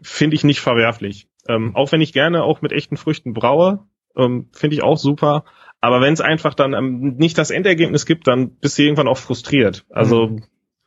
finde 0.02 0.36
ich 0.36 0.44
nicht 0.44 0.60
verwerflich. 0.60 1.28
Ähm, 1.48 1.76
auch 1.76 1.92
wenn 1.92 2.02
ich 2.02 2.14
gerne 2.14 2.44
auch 2.44 2.62
mit 2.62 2.72
echten 2.72 2.98
Früchten 2.98 3.34
braue, 3.34 3.86
ähm, 4.16 4.50
finde 4.54 4.76
ich 4.76 4.84
auch 4.84 4.98
super. 4.98 5.46
Aber 5.82 6.02
wenn 6.02 6.14
es 6.14 6.22
einfach 6.22 6.54
dann 6.54 6.74
ähm, 6.74 7.16
nicht 7.18 7.38
das 7.38 7.52
Endergebnis 7.52 8.06
gibt, 8.06 8.28
dann 8.28 8.56
bist 8.58 8.78
du 8.78 8.84
irgendwann 8.84 9.08
auch 9.08 9.18
frustriert. 9.18 9.86
Also 9.90 10.28
mhm. 10.28 10.44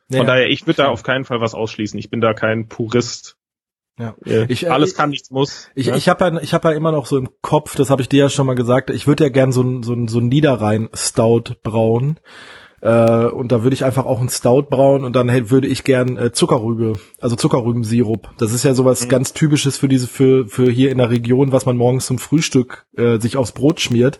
ja, 0.09 0.19
von 0.19 0.27
daher, 0.27 0.49
ich 0.49 0.67
würde 0.67 0.83
da 0.83 0.89
auf 0.89 1.03
keinen 1.03 1.25
Fall 1.25 1.41
was 1.41 1.55
ausschließen. 1.55 1.97
Ich 1.99 2.09
bin 2.09 2.21
da 2.21 2.33
kein 2.33 2.67
Purist 2.67 3.37
ja. 3.99 4.15
Ich, 4.47 4.63
äh, 4.63 4.69
Alles 4.69 4.95
kann, 4.95 5.11
nichts 5.11 5.29
muss. 5.29 5.69
Ich, 5.75 5.87
ne? 5.87 5.97
ich 5.97 6.09
habe 6.09 6.25
ja, 6.25 6.41
ich 6.41 6.53
hab 6.53 6.65
ja 6.65 6.71
immer 6.71 6.91
noch 6.91 7.05
so 7.05 7.17
im 7.17 7.29
Kopf, 7.41 7.75
das 7.75 7.89
habe 7.89 8.01
ich 8.01 8.09
dir 8.09 8.23
ja 8.23 8.29
schon 8.29 8.47
mal 8.47 8.55
gesagt, 8.55 8.89
ich 8.89 9.07
würde 9.07 9.25
ja 9.25 9.29
gern 9.29 9.51
so 9.51 9.61
ein, 9.61 9.83
so 9.83 9.93
ein, 9.93 10.07
so 10.07 10.19
ein 10.19 10.27
Niederrhein-Stout 10.29 11.55
brauen. 11.61 12.19
Äh, 12.81 13.25
und 13.25 13.51
da 13.51 13.63
würde 13.63 13.75
ich 13.75 13.85
einfach 13.85 14.05
auch 14.05 14.19
ein 14.19 14.29
Stout 14.29 14.63
brauen 14.63 15.05
und 15.05 15.15
dann 15.15 15.29
würde 15.51 15.67
ich 15.67 15.83
gern 15.83 16.17
äh, 16.17 16.31
Zuckerrübe, 16.31 16.93
also 17.21 17.35
Zuckerrübensirup. 17.35 18.31
Das 18.39 18.51
ist 18.51 18.63
ja 18.63 18.73
sowas 18.73 19.05
mhm. 19.05 19.09
ganz 19.09 19.33
typisches 19.33 19.77
für 19.77 19.87
diese, 19.87 20.07
für, 20.07 20.47
für 20.47 20.69
hier 20.69 20.91
in 20.91 20.97
der 20.97 21.11
Region, 21.11 21.51
was 21.51 21.65
man 21.65 21.77
morgens 21.77 22.07
zum 22.07 22.17
Frühstück 22.17 22.87
äh, 22.97 23.19
sich 23.19 23.37
aufs 23.37 23.51
Brot 23.51 23.79
schmiert. 23.79 24.19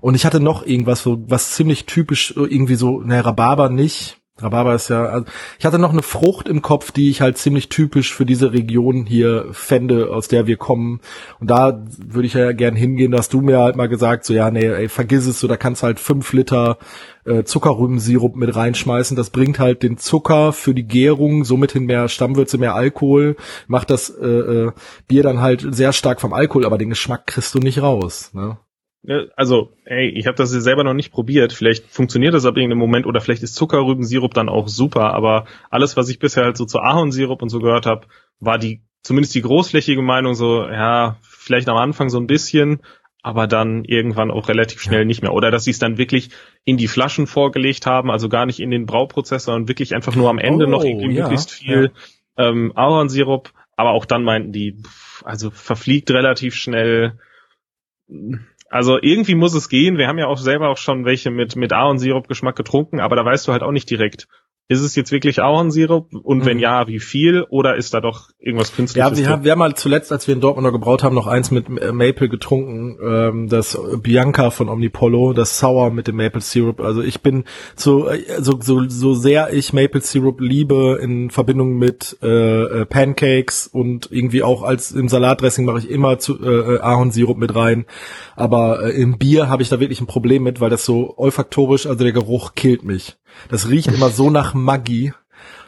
Und 0.00 0.14
ich 0.14 0.24
hatte 0.26 0.40
noch 0.40 0.64
irgendwas, 0.64 1.02
so, 1.02 1.22
was 1.28 1.52
ziemlich 1.52 1.86
typisch, 1.86 2.34
irgendwie 2.36 2.76
so, 2.76 3.00
ne, 3.00 3.24
Rhabarber 3.24 3.68
nicht, 3.68 4.18
Rhabarber 4.38 4.74
ist 4.74 4.90
ja, 4.90 5.06
also 5.06 5.26
ich 5.58 5.64
hatte 5.64 5.78
noch 5.78 5.92
eine 5.92 6.02
Frucht 6.02 6.46
im 6.46 6.60
Kopf, 6.60 6.90
die 6.90 7.08
ich 7.08 7.22
halt 7.22 7.38
ziemlich 7.38 7.70
typisch 7.70 8.12
für 8.14 8.26
diese 8.26 8.52
Region 8.52 9.06
hier 9.06 9.46
fände, 9.52 10.12
aus 10.12 10.28
der 10.28 10.46
wir 10.46 10.58
kommen. 10.58 11.00
Und 11.40 11.50
da 11.50 11.82
würde 11.96 12.26
ich 12.26 12.34
ja 12.34 12.52
gern 12.52 12.76
hingehen, 12.76 13.12
dass 13.12 13.30
du 13.30 13.40
mir 13.40 13.60
halt 13.60 13.76
mal 13.76 13.88
gesagt, 13.88 14.26
so 14.26 14.34
ja, 14.34 14.50
nee, 14.50 14.66
ey, 14.66 14.90
vergiss 14.90 15.26
es, 15.26 15.40
so 15.40 15.48
da 15.48 15.56
kannst 15.56 15.82
halt 15.82 15.98
fünf 15.98 16.34
Liter 16.34 16.76
äh, 17.24 17.44
Zuckerrübensirup 17.44 18.36
mit 18.36 18.54
reinschmeißen. 18.54 19.16
Das 19.16 19.30
bringt 19.30 19.58
halt 19.58 19.82
den 19.82 19.96
Zucker 19.96 20.52
für 20.52 20.74
die 20.74 20.86
Gärung, 20.86 21.44
somit 21.44 21.72
hin 21.72 21.86
mehr 21.86 22.08
Stammwürze, 22.08 22.58
mehr 22.58 22.74
Alkohol, 22.74 23.36
macht 23.68 23.88
das 23.88 24.10
äh, 24.10 24.26
äh, 24.26 24.72
Bier 25.08 25.22
dann 25.22 25.40
halt 25.40 25.66
sehr 25.70 25.94
stark 25.94 26.20
vom 26.20 26.34
Alkohol, 26.34 26.66
aber 26.66 26.76
den 26.76 26.90
Geschmack 26.90 27.26
kriegst 27.26 27.54
du 27.54 27.58
nicht 27.58 27.80
raus. 27.80 28.32
Ne? 28.34 28.58
Also, 29.36 29.72
ey, 29.84 30.08
ich 30.08 30.26
habe 30.26 30.36
das 30.36 30.50
selber 30.50 30.82
noch 30.82 30.94
nicht 30.94 31.12
probiert. 31.12 31.52
Vielleicht 31.52 31.86
funktioniert 31.86 32.34
das 32.34 32.44
ab 32.44 32.56
irgendeinem 32.56 32.80
Moment 32.80 33.06
oder 33.06 33.20
vielleicht 33.20 33.42
ist 33.42 33.54
Zuckerrübensirup 33.54 34.34
dann 34.34 34.48
auch 34.48 34.68
super. 34.68 35.14
Aber 35.14 35.46
alles, 35.70 35.96
was 35.96 36.08
ich 36.08 36.18
bisher 36.18 36.44
halt 36.44 36.56
so 36.56 36.64
zu 36.64 36.80
Ahornsirup 36.80 37.42
und 37.42 37.48
so 37.48 37.60
gehört 37.60 37.86
habe, 37.86 38.06
war 38.40 38.58
die 38.58 38.82
zumindest 39.02 39.34
die 39.36 39.42
großflächige 39.42 40.02
Meinung 40.02 40.34
so, 40.34 40.66
ja, 40.66 41.16
vielleicht 41.22 41.68
am 41.68 41.76
Anfang 41.76 42.08
so 42.08 42.18
ein 42.18 42.26
bisschen, 42.26 42.80
aber 43.22 43.46
dann 43.46 43.84
irgendwann 43.84 44.32
auch 44.32 44.48
relativ 44.48 44.82
schnell 44.82 45.04
nicht 45.04 45.22
mehr. 45.22 45.32
Oder 45.32 45.50
dass 45.50 45.64
sie 45.64 45.70
es 45.70 45.78
dann 45.78 45.98
wirklich 45.98 46.30
in 46.64 46.76
die 46.76 46.88
Flaschen 46.88 47.26
vorgelegt 47.26 47.86
haben, 47.86 48.10
also 48.10 48.28
gar 48.28 48.46
nicht 48.46 48.58
in 48.58 48.70
den 48.70 48.86
Brauprozess, 48.86 49.44
sondern 49.44 49.68
wirklich 49.68 49.94
einfach 49.94 50.16
nur 50.16 50.28
am 50.28 50.38
Ende 50.38 50.66
oh, 50.66 50.70
noch 50.70 50.84
irgendwie 50.84 51.14
ja, 51.14 51.22
möglichst 51.22 51.52
viel 51.52 51.92
ja. 52.36 52.48
ähm, 52.48 52.72
Ahornsirup. 52.74 53.52
Aber 53.76 53.90
auch 53.90 54.06
dann 54.06 54.24
meinten 54.24 54.52
die, 54.52 54.82
also 55.24 55.50
verfliegt 55.50 56.10
relativ 56.10 56.54
schnell 56.54 57.18
also 58.76 58.98
irgendwie 59.00 59.34
muss 59.34 59.54
es 59.54 59.68
gehen. 59.68 59.96
Wir 59.96 60.06
haben 60.06 60.18
ja 60.18 60.26
auch 60.26 60.38
selber 60.38 60.68
auch 60.68 60.76
schon 60.76 61.04
welche 61.04 61.30
mit, 61.30 61.56
mit 61.56 61.72
Ahornsirup-Geschmack 61.72 62.54
getrunken, 62.54 63.00
aber 63.00 63.16
da 63.16 63.24
weißt 63.24 63.48
du 63.48 63.52
halt 63.52 63.62
auch 63.62 63.72
nicht 63.72 63.88
direkt, 63.88 64.28
ist 64.68 64.80
es 64.80 64.96
jetzt 64.96 65.12
wirklich 65.12 65.40
Ahornsirup? 65.40 66.12
Und 66.12 66.44
wenn 66.44 66.56
mhm. 66.56 66.62
ja, 66.62 66.88
wie 66.88 66.98
viel? 66.98 67.46
Oder 67.50 67.76
ist 67.76 67.94
da 67.94 68.00
doch 68.00 68.30
irgendwas 68.40 68.74
Künstliches? 68.74 69.10
Ja, 69.10 69.16
wir 69.16 69.28
haben, 69.28 69.44
wir 69.44 69.52
haben 69.52 69.60
mal 69.60 69.74
zuletzt, 69.74 70.10
als 70.10 70.26
wir 70.26 70.34
in 70.34 70.40
Dortmund 70.40 70.64
noch 70.64 70.72
gebraut 70.72 71.04
haben, 71.04 71.14
noch 71.14 71.28
eins 71.28 71.52
mit 71.52 71.68
äh, 71.68 71.92
Maple 71.92 72.28
getrunken. 72.28 72.98
Ähm, 73.00 73.48
das 73.48 73.78
Bianca 74.02 74.50
von 74.50 74.68
Omnipollo, 74.68 75.34
das 75.34 75.60
Sour 75.60 75.90
mit 75.90 76.08
dem 76.08 76.16
Maple 76.16 76.40
Syrup. 76.40 76.80
Also 76.80 77.00
ich 77.00 77.20
bin 77.20 77.44
so, 77.76 78.08
äh, 78.08 78.24
so, 78.40 78.58
so, 78.60 78.88
so 78.88 79.14
sehr 79.14 79.52
ich 79.52 79.72
Maple 79.72 80.00
Syrup 80.00 80.40
liebe 80.40 80.98
in 81.00 81.30
Verbindung 81.30 81.78
mit 81.78 82.18
äh, 82.22 82.26
äh, 82.80 82.86
Pancakes 82.86 83.68
und 83.68 84.08
irgendwie 84.10 84.42
auch 84.42 84.62
als 84.62 84.90
im 84.90 85.08
Salatdressing 85.08 85.64
mache 85.64 85.78
ich 85.78 85.90
immer 85.90 86.18
zu, 86.18 86.42
äh, 86.42 86.80
Ahornsirup 86.80 87.38
mit 87.38 87.54
rein. 87.54 87.86
Aber 88.34 88.82
äh, 88.82 88.90
im 88.90 89.16
Bier 89.16 89.48
habe 89.48 89.62
ich 89.62 89.68
da 89.68 89.78
wirklich 89.78 90.00
ein 90.00 90.06
Problem 90.06 90.42
mit, 90.42 90.60
weil 90.60 90.70
das 90.70 90.84
so 90.84 91.14
olfaktorisch, 91.16 91.86
also 91.86 92.02
der 92.02 92.12
Geruch 92.12 92.56
killt 92.56 92.82
mich. 92.82 93.16
Das 93.48 93.68
riecht 93.68 93.88
immer 93.88 94.10
so 94.10 94.30
nach 94.30 94.54
Maggi. 94.62 95.12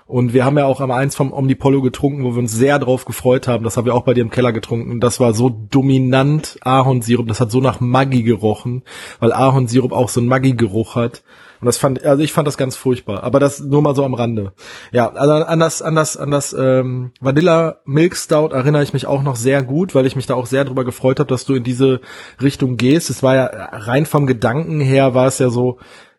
Und 0.09 0.33
wir 0.33 0.47
haben 0.47 0.57
ja 0.57 0.65
auch 0.65 0.81
am 0.81 0.91
eins 0.91 1.15
vom 1.15 1.35
Omnipollo 1.35 1.83
getrunken, 1.83 2.25
wo 2.25 2.33
wir 2.33 2.39
uns 2.39 2.53
sehr 2.53 2.79
drauf 2.79 3.05
gefreut 3.05 3.47
haben. 3.47 3.63
Das 3.63 3.77
haben 3.77 3.85
wir 3.85 3.95
auch 3.95 4.05
bei 4.05 4.15
dir 4.15 4.23
im 4.23 4.31
Keller 4.31 4.55
getrunken. 4.55 5.01
Das 5.01 5.21
war 5.21 5.35
so 5.35 5.51
dominant 5.51 6.57
Ahornsirup. 6.63 7.29
Das 7.29 7.41
hat 7.41 7.51
so 7.51 7.61
nach 7.61 7.81
Maggi 7.81 8.23
gerochen, 8.23 8.85
weil 9.21 9.35
Ahornsirup 9.35 9.93
auch 9.93 10.09
so 10.09 10.21
einen 10.21 10.29
Maggi-Geruch 10.31 10.97
hat. 10.97 11.23
Und 11.61 11.67
das 11.67 11.77
fand, 11.77 12.05
also 12.05 12.23
ich 12.23 12.33
fand 12.33 12.47
das 12.47 12.57
ganz 12.57 12.75
furchtbar. 12.77 13.23
Aber 13.23 13.39
das 13.39 13.61
nur 13.61 13.83
mal 13.83 13.95
so 13.95 14.05
am 14.05 14.15
Rande. 14.15 14.53
Ja, 14.93 15.11
also 15.11 15.33
an 15.45 15.59
das, 15.59 15.83
an 15.83 15.95
das, 15.95 16.17
an 16.17 16.31
das 16.31 16.55
ähm, 16.59 17.11
Vanilla 17.21 17.81
Milk 17.85 18.17
Stout 18.17 18.49
erinnere 18.53 18.85
ich 18.85 18.95
mich 18.95 19.07
auch 19.07 19.23
noch 19.23 19.37
sehr 19.37 19.63
gut, 19.63 19.95
weil 19.95 20.07
ich 20.07 20.17
mich 20.17 20.27
da 20.27 20.35
auch 20.35 20.47
sehr 20.47 20.65
drüber 20.65 20.85
gefreut 20.85 21.19
habe, 21.19 21.29
dass 21.29 21.45
du 21.45 21.55
in 21.55 21.65
diese 21.65 22.01
Richtung 22.41 22.79
gehst. 22.79 23.11
Es 23.11 23.23
war 23.23 23.35
ja 23.35 23.45
rein 23.45 24.07
vom 24.07 24.27
Gedanken 24.27 24.81
her 24.81 25.15
war 25.15 25.27
es 25.27 25.39
ja 25.39 25.51
so, 25.51 25.79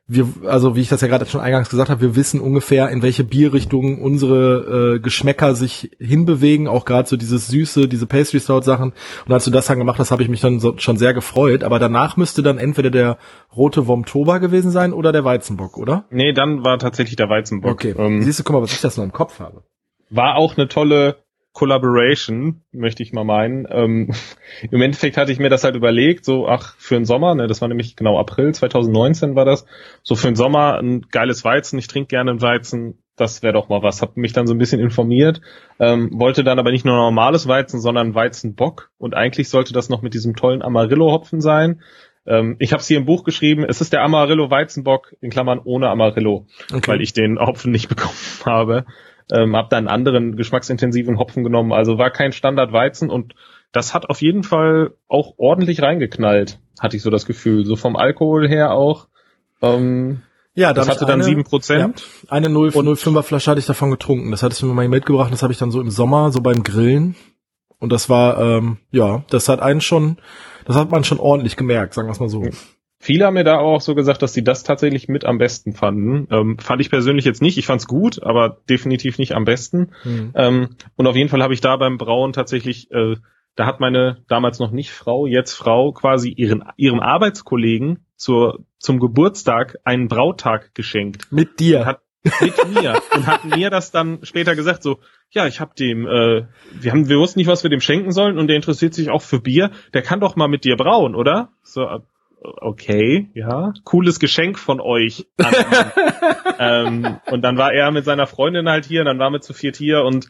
wir, 0.10 0.28
also 0.46 0.76
wie 0.76 0.82
ich 0.82 0.90
das 0.90 1.02
ja 1.02 1.08
gerade 1.08 1.28
schon 1.28 1.40
eingangs 1.40 1.70
gesagt 1.70 1.92
habe, 1.92 2.02
wir 2.02 2.16
wissen 2.16 2.42
ungefähr, 2.42 2.90
in 2.90 3.04
welche 3.04 3.24
Bierrichtung 3.24 4.02
unsere 4.02 4.96
äh, 4.96 5.00
Geschmäcker 5.00 5.54
sich 5.54 5.92
hinbewegen, 6.00 6.68
auch 6.68 6.84
gerade 6.84 7.08
so 7.08 7.16
dieses 7.16 7.48
Süße, 7.48 7.88
diese 7.88 8.08
Pastry 8.08 8.40
Stout 8.40 8.64
Sachen. 8.64 8.94
Und 9.28 9.34
als 9.34 9.46
du 9.46 9.52
das 9.52 9.68
dann 9.68 9.78
gemacht 9.78 10.00
hast, 10.00 10.10
habe 10.10 10.24
ich 10.24 10.30
mich 10.30 10.42
dann 10.42 10.60
so, 10.60 10.74
schon 10.78 10.98
sehr 10.98 11.14
gefreut. 11.14 11.64
Aber 11.64 11.78
danach 11.78 12.18
müsste 12.18 12.42
dann 12.42 12.58
entweder 12.58 12.90
der 12.90 13.20
rote 13.56 13.86
Vomtoba 13.88 14.40
gewesen 14.40 14.72
sein 14.72 14.94
oder 14.94 15.12
der 15.12 15.24
Weizenbock, 15.24 15.78
oder? 15.78 16.06
Nee, 16.10 16.34
dann 16.34 16.66
war 16.66 16.80
tatsächlich 16.80 17.16
der 17.16 17.30
Weizenbock. 17.30 17.72
Okay. 17.72 17.94
Ähm, 17.96 18.24
Siehst 18.24 18.40
du, 18.40 18.44
guck 18.44 18.56
mal, 18.56 18.64
was 18.64 18.74
ich 18.74 18.82
das 18.82 18.98
noch 18.98 19.04
im 19.04 19.14
Kopf 19.14 19.40
habe. 19.40 19.64
War 20.10 20.38
auch 20.38 20.58
eine 20.58 20.68
tolle 20.68 21.18
Collaboration, 21.60 22.62
möchte 22.72 23.04
ich 23.04 23.12
mal 23.12 23.26
meinen. 23.26 23.68
Ähm, 23.70 24.14
Im 24.72 24.82
Endeffekt 24.82 25.18
hatte 25.18 25.34
ich 25.34 25.40
mir 25.40 25.50
das 25.50 25.66
halt 25.66 25.76
überlegt, 25.76 26.24
so, 26.24 26.48
ach, 26.48 26.74
für 26.78 26.94
den 26.94 27.04
Sommer, 27.04 27.36
ne, 27.36 27.48
das 27.48 27.60
war 27.60 27.68
nämlich 27.68 27.98
genau 27.98 28.18
April 28.18 28.54
2019 28.54 29.36
war 29.36 29.44
das, 29.44 29.66
so 30.02 30.16
für 30.16 30.28
den 30.28 30.38
Sommer 30.38 30.80
ein 30.80 31.02
geiles 31.12 31.44
Weizen, 31.44 31.78
ich 31.78 31.90
trinke 31.90 32.08
gerne 32.08 32.32
ein 32.32 32.42
Weizen, 32.42 33.04
das 33.18 33.44
wäre 33.44 33.52
doch 33.52 33.68
mal 33.68 33.84
was. 33.84 34.02
Hab 34.02 34.16
mich 34.16 34.32
dann 34.32 34.48
so 34.48 34.54
ein 34.54 34.58
bisschen 34.58 34.80
informiert, 34.80 35.42
ähm, 35.80 36.12
wollte 36.14 36.46
dann 36.46 36.60
aber 36.60 36.72
nicht 36.72 36.86
nur 36.86 36.96
normales 36.96 37.46
Weizen, 37.46 37.82
sondern 37.82 38.16
Weizenbock 38.16 38.92
und 38.98 39.14
eigentlich 39.14 39.50
sollte 39.50 39.74
das 39.74 39.90
noch 39.90 40.02
mit 40.02 40.14
diesem 40.14 40.38
tollen 40.38 40.62
Amarillo-Hopfen 40.62 41.42
sein. 41.42 41.82
Ähm, 42.26 42.56
ich 42.60 42.72
habe 42.72 42.80
es 42.80 42.88
hier 42.88 43.00
im 43.00 43.06
Buch 43.06 43.26
geschrieben, 43.26 43.66
es 43.68 43.82
ist 43.82 43.92
der 43.92 44.04
Amarillo 44.04 44.50
Weizenbock, 44.50 45.14
in 45.20 45.30
Klammern 45.30 45.60
ohne 45.62 45.90
Amarillo, 45.90 46.46
okay. 46.74 46.90
weil 46.90 47.02
ich 47.02 47.12
den 47.12 47.38
Hopfen 47.38 47.74
nicht 47.74 47.90
bekommen 47.94 48.16
habe 48.46 48.86
ähm, 49.32 49.56
habe 49.56 49.70
dann 49.70 49.88
anderen 49.88 50.36
geschmacksintensiven 50.36 51.18
Hopfen 51.20 51.44
genommen. 51.44 51.72
Also 51.72 51.98
war 51.98 52.10
kein 52.12 52.32
Standardweizen 52.32 53.10
und 53.10 53.36
das 53.72 53.94
hat 53.94 54.10
auf 54.10 54.22
jeden 54.22 54.44
Fall 54.44 54.94
auch 55.08 55.36
ordentlich 55.38 55.82
reingeknallt, 55.82 56.60
hatte 56.80 56.98
ich 56.98 57.04
so 57.04 57.10
das 57.10 57.26
Gefühl. 57.26 57.66
So 57.66 57.76
vom 57.76 57.96
Alkohol 57.96 58.48
her 58.48 58.72
auch. 58.72 59.08
Ähm, 59.62 60.22
ja, 60.56 60.74
das 60.74 60.90
hatte 60.90 61.06
dann 61.06 61.22
sieben 61.22 61.44
Prozent. 61.44 62.02
Ja, 62.02 62.32
eine 62.32 62.48
0,05er 62.48 63.22
Flasche 63.22 63.52
hatte 63.52 63.60
ich 63.60 63.66
davon 63.66 63.92
getrunken. 63.92 64.32
Das 64.32 64.44
hattest 64.44 64.62
du 64.62 64.66
mir 64.66 64.74
mal 64.74 64.88
mitgebracht. 64.88 65.32
Das 65.32 65.44
habe 65.44 65.54
ich 65.54 65.60
dann 65.60 65.72
so 65.72 65.80
im 65.80 65.92
Sommer, 65.92 66.32
so 66.32 66.42
beim 66.42 66.64
Grillen. 66.64 67.16
Und 67.80 67.92
das 67.92 68.10
war, 68.10 68.40
ähm, 68.40 68.78
ja, 68.92 69.24
das 69.30 69.48
hat 69.48 69.62
einen 69.62 69.82
schon, 69.82 70.18
das 70.66 70.76
hat 70.76 70.92
man 70.92 71.04
schon 71.04 71.20
ordentlich 71.20 71.56
gemerkt, 71.56 71.94
sagen 71.94 72.08
wir 72.08 72.12
es 72.12 72.20
mal 72.20 72.30
so. 72.30 72.44
Viele 73.02 73.26
haben 73.26 73.36
mir 73.36 73.46
da 73.46 73.60
auch 73.60 73.80
so 73.80 73.96
gesagt, 73.96 74.22
dass 74.22 74.34
sie 74.34 74.44
das 74.44 74.64
tatsächlich 74.64 75.08
mit 75.08 75.24
am 75.24 75.38
besten 75.38 75.74
fanden. 75.74 76.28
Ähm, 76.32 76.58
fand 76.60 76.82
ich 76.82 76.90
persönlich 76.90 77.24
jetzt 77.24 77.42
nicht. 77.42 77.58
Ich 77.58 77.66
fand's 77.66 77.88
gut, 77.88 78.22
aber 78.22 78.58
definitiv 78.70 79.18
nicht 79.18 79.36
am 79.36 79.46
besten. 79.46 79.92
Mhm. 80.04 80.32
Ähm, 80.36 80.70
und 80.98 81.08
auf 81.08 81.16
jeden 81.16 81.30
Fall 81.30 81.42
habe 81.42 81.54
ich 81.54 81.62
da 81.62 81.78
beim 81.78 81.98
Brauen 81.98 82.34
tatsächlich, 82.34 82.92
äh, 82.92 83.16
da 83.56 83.66
hat 83.66 83.80
meine 83.80 84.24
damals 84.28 84.60
noch 84.60 84.72
nicht 84.72 84.92
Frau, 84.92 85.28
jetzt 85.28 85.54
Frau, 85.54 85.94
quasi 85.94 86.30
ihren 86.30 86.66
ihrem 86.76 87.00
Arbeitskollegen 87.00 88.06
zur 88.18 88.66
zum 88.78 89.00
Geburtstag 89.00 89.78
einen 89.86 90.10
Brautag 90.10 90.76
geschenkt. 90.76 91.32
Mit 91.32 91.62
dir. 91.62 91.86
Hat, 91.86 92.02
mit 92.42 92.68
mir 92.68 93.02
und 93.16 93.28
hat 93.28 93.46
mir 93.46 93.70
das 93.70 93.92
dann 93.92 94.20
später 94.24 94.54
gesagt 94.54 94.84
so 94.84 95.00
ja 95.30 95.48
ich 95.48 95.62
habe 95.62 95.72
dem 95.80 96.06
äh, 96.06 96.44
wir 96.74 96.92
haben 96.92 97.08
wir 97.08 97.18
wussten 97.18 97.40
nicht 97.40 97.48
was 97.48 97.64
wir 97.64 97.70
dem 97.70 97.80
schenken 97.80 98.12
sollen 98.12 98.38
und 98.38 98.48
der 98.48 98.58
interessiert 98.58 98.94
sich 98.94 99.10
auch 99.10 99.22
für 99.22 99.40
Bier 99.40 99.72
der 99.94 100.02
kann 100.02 100.20
doch 100.20 100.36
mal 100.36 100.50
mit 100.50 100.66
dir 100.66 100.76
brauen 100.76 101.16
oder 101.16 101.54
so 101.64 101.88
okay, 102.42 103.30
ja, 103.34 103.74
cooles 103.84 104.20
Geschenk 104.20 104.60
von 104.60 104.80
euch. 104.80 105.28
ähm, 106.60 107.20
und 107.32 107.42
dann 107.42 107.58
war 107.58 107.74
er 107.74 107.92
mit 107.92 108.06
seiner 108.06 108.28
Freundin 108.28 108.70
halt 108.70 108.86
hier, 108.86 109.04
dann 109.04 109.20
waren 109.20 109.34
wir 109.34 109.42
zu 109.42 109.54
viert 109.54 109.76
hier 109.76 110.04
und 110.04 110.30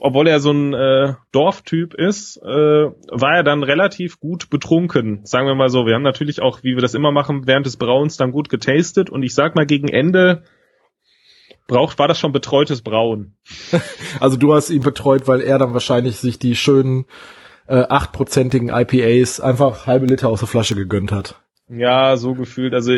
obwohl 0.00 0.28
er 0.28 0.40
so 0.40 0.52
ein 0.52 0.72
äh, 0.72 1.14
Dorftyp 1.32 1.94
ist, 1.94 2.36
äh, 2.38 2.46
war 2.46 3.36
er 3.36 3.42
dann 3.42 3.62
relativ 3.62 4.20
gut 4.20 4.50
betrunken, 4.50 5.24
sagen 5.24 5.46
wir 5.46 5.54
mal 5.54 5.68
so. 5.68 5.84
Wir 5.84 5.94
haben 5.94 6.02
natürlich 6.02 6.40
auch, 6.40 6.62
wie 6.62 6.74
wir 6.74 6.80
das 6.80 6.94
immer 6.94 7.10
machen, 7.10 7.46
während 7.46 7.66
des 7.66 7.76
Brauens 7.76 8.16
dann 8.16 8.32
gut 8.32 8.48
getastet 8.48 9.10
und 9.10 9.22
ich 9.22 9.34
sag 9.34 9.56
mal 9.56 9.66
gegen 9.66 9.88
Ende 9.88 10.44
braucht, 11.66 11.98
war 11.98 12.08
das 12.08 12.18
schon 12.18 12.32
betreutes 12.32 12.82
Brauen. 12.82 13.36
Also 14.20 14.36
du 14.36 14.54
hast 14.54 14.70
ihn 14.70 14.82
betreut, 14.82 15.28
weil 15.28 15.42
er 15.42 15.58
dann 15.58 15.74
wahrscheinlich 15.74 16.16
sich 16.16 16.38
die 16.38 16.56
schönen 16.56 17.04
äh, 17.68 17.84
achtprozentigen 17.88 18.70
IPAs 18.70 19.40
einfach 19.40 19.86
halbe 19.86 20.06
Liter 20.06 20.28
aus 20.28 20.40
der 20.40 20.48
Flasche 20.48 20.74
gegönnt 20.74 21.12
hat. 21.12 21.36
Ja, 21.68 22.16
so 22.16 22.34
gefühlt. 22.34 22.74
Also 22.74 22.92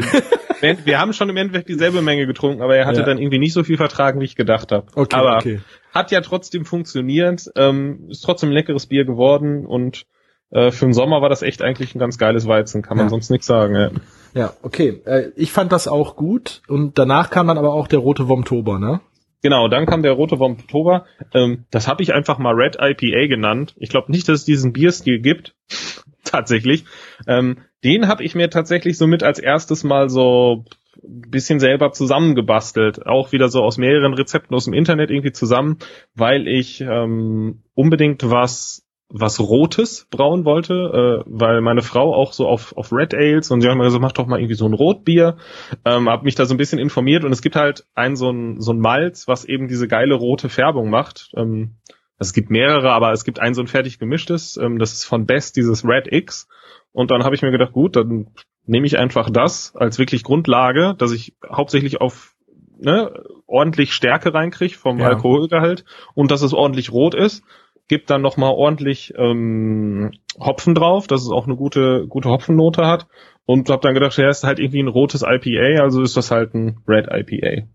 wir 0.61 1.01
haben 1.01 1.13
schon 1.13 1.29
im 1.29 1.37
Endeffekt 1.37 1.69
dieselbe 1.69 2.03
Menge 2.03 2.27
getrunken, 2.27 2.63
aber 2.63 2.77
er 2.77 2.87
hatte 2.87 3.01
ja. 3.01 3.07
dann 3.07 3.19
irgendwie 3.19 3.39
nicht 3.39 3.53
so 3.53 3.65
viel 3.65 3.77
vertragen, 3.77 4.21
wie 4.21 4.25
ich 4.25 4.37
gedacht 4.37 4.71
habe. 4.71 4.87
Okay, 4.95 5.17
aber 5.17 5.37
okay. 5.37 5.61
hat 5.93 6.13
ja 6.13 6.21
trotzdem 6.21 6.65
funktioniert. 6.65 7.51
Ähm, 7.57 8.07
ist 8.09 8.23
trotzdem 8.23 8.51
ein 8.51 8.55
leckeres 8.55 8.87
Bier 8.87 9.05
geworden 9.05 9.67
und 9.67 10.07
äh, 10.51 10.71
für 10.71 10.85
den 10.85 10.95
Sommer 10.95 11.21
war 11.21 11.29
das 11.29 11.43
echt 11.43 11.63
eigentlich 11.63 11.95
ein 11.95 11.99
ganz 11.99 12.19
geiles 12.19 12.47
Weizen, 12.47 12.83
kann 12.83 12.97
man 12.97 13.07
ja. 13.07 13.11
sonst 13.11 13.31
nichts 13.31 13.47
sagen. 13.47 13.75
Ja, 13.75 13.91
ja 14.35 14.53
okay. 14.63 15.01
Äh, 15.05 15.31
ich 15.37 15.53
fand 15.53 15.73
das 15.73 15.89
auch 15.89 16.15
gut 16.15 16.63
und 16.69 16.99
danach 16.99 17.31
kam 17.31 17.49
dann 17.49 17.59
aber 17.59 17.73
auch 17.73 17.89
der 17.89 17.99
rote 17.99 18.29
Womtober, 18.29 18.79
ne? 18.79 19.01
Genau, 19.43 19.69
dann 19.69 19.87
kam 19.87 20.03
der 20.03 20.13
rote 20.13 20.39
Womtober. 20.39 21.07
Ähm, 21.33 21.65
das 21.71 21.89
habe 21.89 22.03
ich 22.03 22.13
einfach 22.13 22.39
mal 22.39 22.55
Red 22.55 22.77
IPA 22.81 23.27
genannt. 23.27 23.75
Ich 23.79 23.89
glaube 23.89 24.13
nicht, 24.13 24.29
dass 24.29 24.41
es 24.41 24.45
diesen 24.45 24.73
Bierstil 24.73 25.21
gibt. 25.21 25.55
Tatsächlich. 26.25 26.85
Ähm, 27.27 27.59
den 27.83 28.07
habe 28.07 28.23
ich 28.23 28.35
mir 28.35 28.51
tatsächlich 28.51 28.99
somit 28.99 29.23
als 29.23 29.39
erstes 29.39 29.85
mal 29.85 30.11
so 30.11 30.65
bisschen 31.03 31.61
selber 31.61 31.93
zusammengebastelt. 31.93 33.07
Auch 33.07 33.33
wieder 33.33 33.49
so 33.49 33.63
aus 33.63 33.79
mehreren 33.79 34.15
Rezepten 34.15 34.55
aus 34.55 34.65
dem 34.65 34.75
Internet 34.75 35.11
irgendwie 35.11 35.33
zusammen, 35.33 35.79
weil 36.15 36.47
ich 36.47 36.83
ähm, 36.83 37.63
unbedingt 37.75 38.29
was 38.29 38.87
was 39.11 39.41
Rotes 39.41 40.07
brauen 40.11 40.45
wollte, 40.45 40.75
äh, 40.75 41.25
weil 41.27 41.61
meine 41.61 41.83
Frau 41.83 42.15
auch 42.15 42.33
so 42.33 42.47
auf, 42.47 42.77
auf 42.77 42.93
Red 42.93 43.13
Ales 43.13 43.51
und 43.51 43.61
sie 43.61 43.69
haben 43.69 43.79
mir 43.79 43.85
gesagt, 43.85 44.03
mach 44.03 44.13
doch 44.13 44.27
mal 44.27 44.39
irgendwie 44.39 44.55
so 44.55 44.67
ein 44.67 44.73
Rotbier. 44.73 45.37
Ähm, 45.85 46.09
hab 46.09 46.23
mich 46.23 46.37
da 46.37 46.47
so 46.47 46.55
ein 46.55 46.59
bisschen 46.59 46.79
informiert 46.79 47.25
und 47.25 47.33
es 47.33 47.43
gibt 47.43 47.57
halt 47.57 47.85
ein 47.95 48.15
so 48.15 48.31
ein, 48.31 48.61
so 48.61 48.73
ein 48.73 48.79
Malz, 48.79 49.27
was 49.27 49.45
eben 49.45 49.67
diese 49.67 49.89
geile 49.89 50.15
rote 50.15 50.49
Färbung 50.49 50.91
macht. 50.91 51.33
Ähm, 51.37 51.77
es 52.19 52.33
gibt 52.33 52.51
mehrere, 52.51 52.93
aber 52.93 53.13
es 53.13 53.25
gibt 53.25 53.41
ein 53.41 53.55
so 53.55 53.63
ein 53.63 53.67
fertig 53.67 53.99
gemischtes, 53.99 54.57
ähm, 54.57 54.79
das 54.79 54.93
ist 54.93 55.05
von 55.05 55.27
Best, 55.27 55.57
dieses 55.57 55.85
Red 55.85 56.13
X. 56.13 56.49
Und 56.93 57.11
dann 57.11 57.25
habe 57.25 57.35
ich 57.35 57.43
mir 57.43 57.51
gedacht, 57.51 57.73
gut, 57.73 57.97
dann 57.97 58.29
nehme 58.65 58.87
ich 58.87 58.99
einfach 58.99 59.31
das 59.31 59.75
als 59.75 59.99
wirklich 59.99 60.23
Grundlage, 60.23 60.95
dass 60.97 61.13
ich 61.13 61.35
hauptsächlich 61.51 62.01
auf 62.01 62.37
ne, 62.79 63.13
ordentlich 63.47 63.93
Stärke 63.93 64.33
reinkriege 64.33 64.77
vom 64.77 65.01
ja. 65.01 65.09
Alkoholgehalt 65.09 65.85
und 66.15 66.31
dass 66.31 66.43
es 66.43 66.53
ordentlich 66.53 66.93
rot 66.93 67.15
ist 67.15 67.43
gibt 67.91 68.09
dann 68.09 68.23
noch 68.23 68.37
mal 68.37 68.51
ordentlich 68.51 69.13
ähm, 69.17 70.13
Hopfen 70.39 70.77
drauf, 70.77 71.09
dass 71.09 71.23
es 71.23 71.31
auch 71.31 71.47
eine 71.47 71.57
gute 71.57 72.07
gute 72.07 72.29
Hopfennote 72.29 72.87
hat 72.87 73.09
und 73.47 73.69
habe 73.69 73.83
dann 73.83 73.95
gedacht, 73.95 74.17
ja, 74.17 74.29
ist 74.29 74.45
halt 74.45 74.61
irgendwie 74.61 74.81
ein 74.81 74.87
rotes 74.87 75.23
IPA, 75.23 75.83
also 75.83 76.01
ist 76.01 76.17
das 76.17 76.31
halt 76.31 76.55
ein 76.55 76.79
Red 76.87 77.09
IPA. 77.11 77.67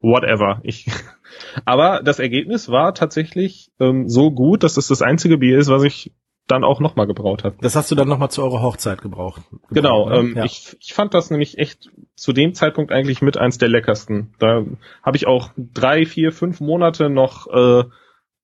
Whatever. 0.00 0.60
Ich 0.64 0.86
aber 1.64 2.02
das 2.04 2.18
Ergebnis 2.18 2.68
war 2.68 2.92
tatsächlich 2.92 3.70
ähm, 3.80 4.06
so 4.06 4.32
gut, 4.32 4.64
dass 4.64 4.72
es 4.72 4.88
das, 4.88 4.98
das 4.98 5.02
einzige 5.02 5.38
Bier 5.38 5.56
ist, 5.56 5.70
was 5.70 5.82
ich 5.82 6.12
dann 6.46 6.62
auch 6.62 6.78
nochmal 6.78 7.06
gebraut 7.06 7.42
habe. 7.42 7.56
Das 7.62 7.74
hast 7.74 7.90
du 7.90 7.94
dann 7.94 8.06
nochmal 8.06 8.30
zu 8.30 8.42
eurer 8.42 8.60
Hochzeit 8.60 9.00
gebraucht. 9.00 9.40
gebraucht 9.50 9.70
genau, 9.70 10.10
ne? 10.10 10.16
ähm, 10.18 10.36
ja. 10.36 10.44
ich, 10.44 10.76
ich 10.78 10.92
fand 10.92 11.14
das 11.14 11.30
nämlich 11.30 11.56
echt 11.56 11.90
zu 12.16 12.34
dem 12.34 12.52
Zeitpunkt 12.52 12.92
eigentlich 12.92 13.22
mit 13.22 13.38
eins 13.38 13.56
der 13.56 13.70
leckersten. 13.70 14.34
Da 14.38 14.62
habe 15.02 15.16
ich 15.16 15.26
auch 15.26 15.52
drei, 15.56 16.04
vier, 16.04 16.32
fünf 16.32 16.60
Monate 16.60 17.08
noch 17.08 17.46
äh, 17.46 17.84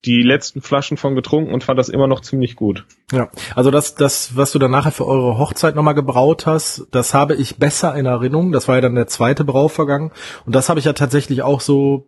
die 0.05 0.23
letzten 0.23 0.61
Flaschen 0.61 0.97
von 0.97 1.15
getrunken 1.15 1.53
und 1.53 1.63
fand 1.63 1.77
das 1.77 1.89
immer 1.89 2.07
noch 2.07 2.21
ziemlich 2.21 2.55
gut. 2.55 2.85
Ja, 3.11 3.29
also 3.55 3.69
das, 3.69 3.93
das, 3.95 4.35
was 4.35 4.51
du 4.51 4.59
dann 4.59 4.71
nachher 4.71 4.91
für 4.91 5.05
eure 5.05 5.37
Hochzeit 5.37 5.75
nochmal 5.75 5.93
gebraut 5.93 6.47
hast, 6.47 6.87
das 6.91 7.13
habe 7.13 7.35
ich 7.35 7.57
besser 7.57 7.95
in 7.95 8.07
Erinnerung. 8.07 8.51
Das 8.51 8.67
war 8.67 8.75
ja 8.75 8.81
dann 8.81 8.95
der 8.95 9.07
zweite 9.07 9.43
Brauvergang. 9.43 10.11
Und 10.45 10.55
das 10.55 10.69
habe 10.69 10.79
ich 10.79 10.85
ja 10.85 10.93
tatsächlich 10.93 11.43
auch 11.43 11.61
so 11.61 12.07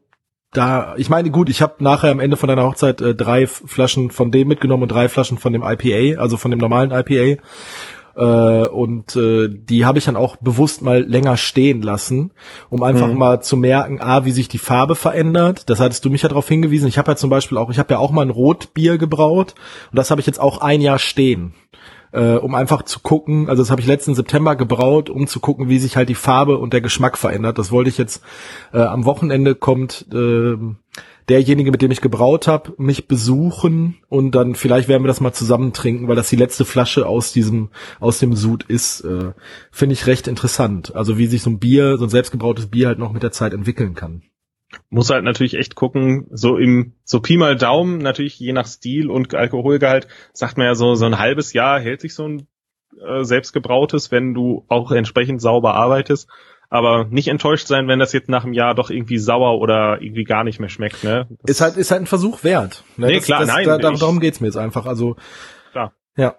da, 0.54 0.94
ich 0.98 1.10
meine, 1.10 1.32
gut, 1.32 1.50
ich 1.50 1.62
habe 1.62 1.84
nachher 1.84 2.12
am 2.12 2.20
Ende 2.20 2.38
von 2.38 2.48
deiner 2.48 2.64
Hochzeit 2.64 3.02
äh, 3.02 3.16
drei 3.16 3.48
Flaschen 3.48 4.12
von 4.12 4.32
dem 4.32 4.48
mitgenommen 4.48 4.84
und 4.84 4.92
drei 4.92 5.10
Flaschen 5.10 5.40
von 5.40 5.52
dem 5.52 5.64
IPA, 5.64 6.22
also 6.22 6.38
von 6.38 6.52
dem 6.52 6.60
normalen 6.60 6.92
IPA. 6.92 7.42
Äh, 8.16 8.68
und 8.68 9.16
äh, 9.16 9.50
die 9.50 9.86
habe 9.86 9.98
ich 9.98 10.06
dann 10.06 10.16
auch 10.16 10.36
bewusst 10.38 10.82
mal 10.82 11.02
länger 11.02 11.38
stehen 11.38 11.82
lassen, 11.82 12.32
um 12.70 12.84
einfach 12.84 13.08
mhm. 13.08 13.18
mal 13.18 13.42
zu 13.42 13.58
merken, 13.58 14.02
a, 14.02 14.26
wie 14.26 14.32
sich 14.32 14.48
die 14.48 14.60
Farbe 14.60 14.96
verändert. 14.96 15.70
Das 15.70 15.80
hattest 15.80 16.06
du 16.06 16.10
mich 16.10 16.22
ja 16.22 16.30
darauf 16.30 16.48
hingewiesen. 16.48 16.88
Ich 16.88 16.98
habe 16.98 17.12
ja 17.12 17.16
zum 17.16 17.30
Beispiel 17.30 17.58
auch, 17.58 17.70
ich 17.70 17.80
habe 17.80 17.94
ja 17.94 18.00
auch 18.00 18.12
mal 18.12 18.22
ein 18.22 18.30
Rotbier 18.30 18.98
gebraut 18.98 19.56
und 19.92 19.98
das 19.98 20.12
habe 20.12 20.22
ich 20.22 20.28
jetzt 20.28 20.40
auch 20.40 20.60
ein 20.60 20.82
Jahr 20.82 21.00
stehen. 21.00 21.54
Äh, 22.12 22.36
um 22.36 22.54
einfach 22.54 22.84
zu 22.84 23.00
gucken, 23.00 23.50
also 23.50 23.64
das 23.64 23.72
habe 23.72 23.82
ich 23.82 23.88
letzten 23.88 24.14
September 24.14 24.56
gebraut, 24.56 25.10
um 25.10 25.26
zu 25.26 25.40
gucken, 25.40 25.68
wie 25.68 25.80
sich 25.80 25.98
halt 25.98 26.10
die 26.10 26.16
Farbe 26.16 26.60
und 26.60 26.72
der 26.72 26.82
Geschmack 26.82 27.18
verändert. 27.18 27.58
Das 27.58 27.72
wollte 27.72 27.90
ich 27.90 27.98
jetzt 27.98 28.22
äh, 28.72 28.82
am 28.82 29.06
Wochenende 29.06 29.56
kommt 29.56 30.06
äh, 30.14 30.56
derjenige, 31.30 31.72
mit 31.72 31.82
dem 31.82 31.92
ich 31.92 32.02
gebraut 32.02 32.48
habe, 32.48 32.74
mich 32.78 33.08
besuchen 33.08 33.98
und 34.10 34.32
dann 34.32 34.56
vielleicht 34.56 34.88
werden 34.88 35.04
wir 35.04 35.08
das 35.08 35.22
mal 35.22 35.34
zusammen 35.34 35.74
trinken, 35.74 36.08
weil 36.08 36.16
das 36.16 36.30
die 36.30 36.36
letzte 36.36 36.66
Flasche 36.66 37.08
aus 37.08 37.32
diesem 37.32 37.70
aus 38.00 38.20
dem 38.20 38.36
Sud 38.36 38.64
ist. 38.64 39.02
Äh, 39.02 39.34
Finde 39.72 39.94
ich 39.94 40.08
recht 40.08 40.28
interessant. 40.28 40.96
Also 40.96 41.18
wie 41.18 41.28
sich 41.28 41.42
so 41.42 41.50
ein 41.50 41.60
Bier, 41.60 41.98
so 41.98 42.06
ein 42.06 42.10
selbstgebrautes 42.10 42.68
Bier 42.68 42.88
halt 42.88 43.00
noch 43.00 43.14
mit 43.14 43.24
der 43.24 43.32
Zeit 43.32 43.54
entwickeln 43.54 43.96
kann. 43.96 44.24
Muss 44.90 45.12
halt 45.12 45.24
natürlich 45.24 45.54
echt 45.54 45.76
gucken, 45.76 46.26
so 46.32 46.58
im, 46.58 46.94
so 47.04 47.20
Pi 47.20 47.38
mal 47.38 47.56
Daumen, 47.56 48.00
natürlich 48.00 48.40
je 48.40 48.54
nach 48.54 48.66
Stil 48.66 49.10
und 49.10 49.36
Alkoholgehalt, 49.36 50.08
sagt 50.34 50.58
man 50.58 50.66
ja 50.66 50.76
so, 50.76 50.96
so 50.96 51.06
ein 51.06 51.20
halbes 51.20 51.54
Jahr 51.54 51.80
hält 51.80 52.02
sich 52.02 52.16
so 52.16 52.28
ein 52.28 52.48
äh, 53.00 53.24
selbstgebrautes, 53.24 54.12
wenn 54.12 54.34
du 54.34 54.66
auch 54.68 54.92
entsprechend 54.92 55.42
sauber 55.42 55.76
arbeitest 55.76 56.28
aber 56.74 57.06
nicht 57.06 57.28
enttäuscht 57.28 57.68
sein, 57.68 57.88
wenn 57.88 58.00
das 58.00 58.14
jetzt 58.14 58.30
nach 58.30 58.46
einem 58.46 58.54
Jahr 58.54 58.74
doch 58.74 58.90
irgendwie 58.90 59.20
sauer 59.20 59.60
oder 59.60 60.02
irgendwie 60.02 60.24
gar 60.24 60.44
nicht 60.44 60.60
mehr 60.60 60.70
schmeckt. 60.70 61.04
Ne? 61.04 61.28
ist 61.46 61.62
halt 61.62 61.78
ist 61.78 61.92
halt 61.92 62.02
ein 62.02 62.08
Versuch 62.08 62.44
wert. 62.44 62.84
Ne? 62.98 63.06
Nee, 63.06 63.16
das, 63.18 63.26
klar, 63.26 63.42
das, 63.42 63.50
nein. 63.50 63.66
Da, 63.68 63.78
darum 63.78 64.20
geht's 64.20 64.42
mir 64.42 64.48
jetzt 64.48 64.58
einfach. 64.58 64.88
Also 64.88 65.16
klar. 65.72 65.94
Ja. 66.18 66.34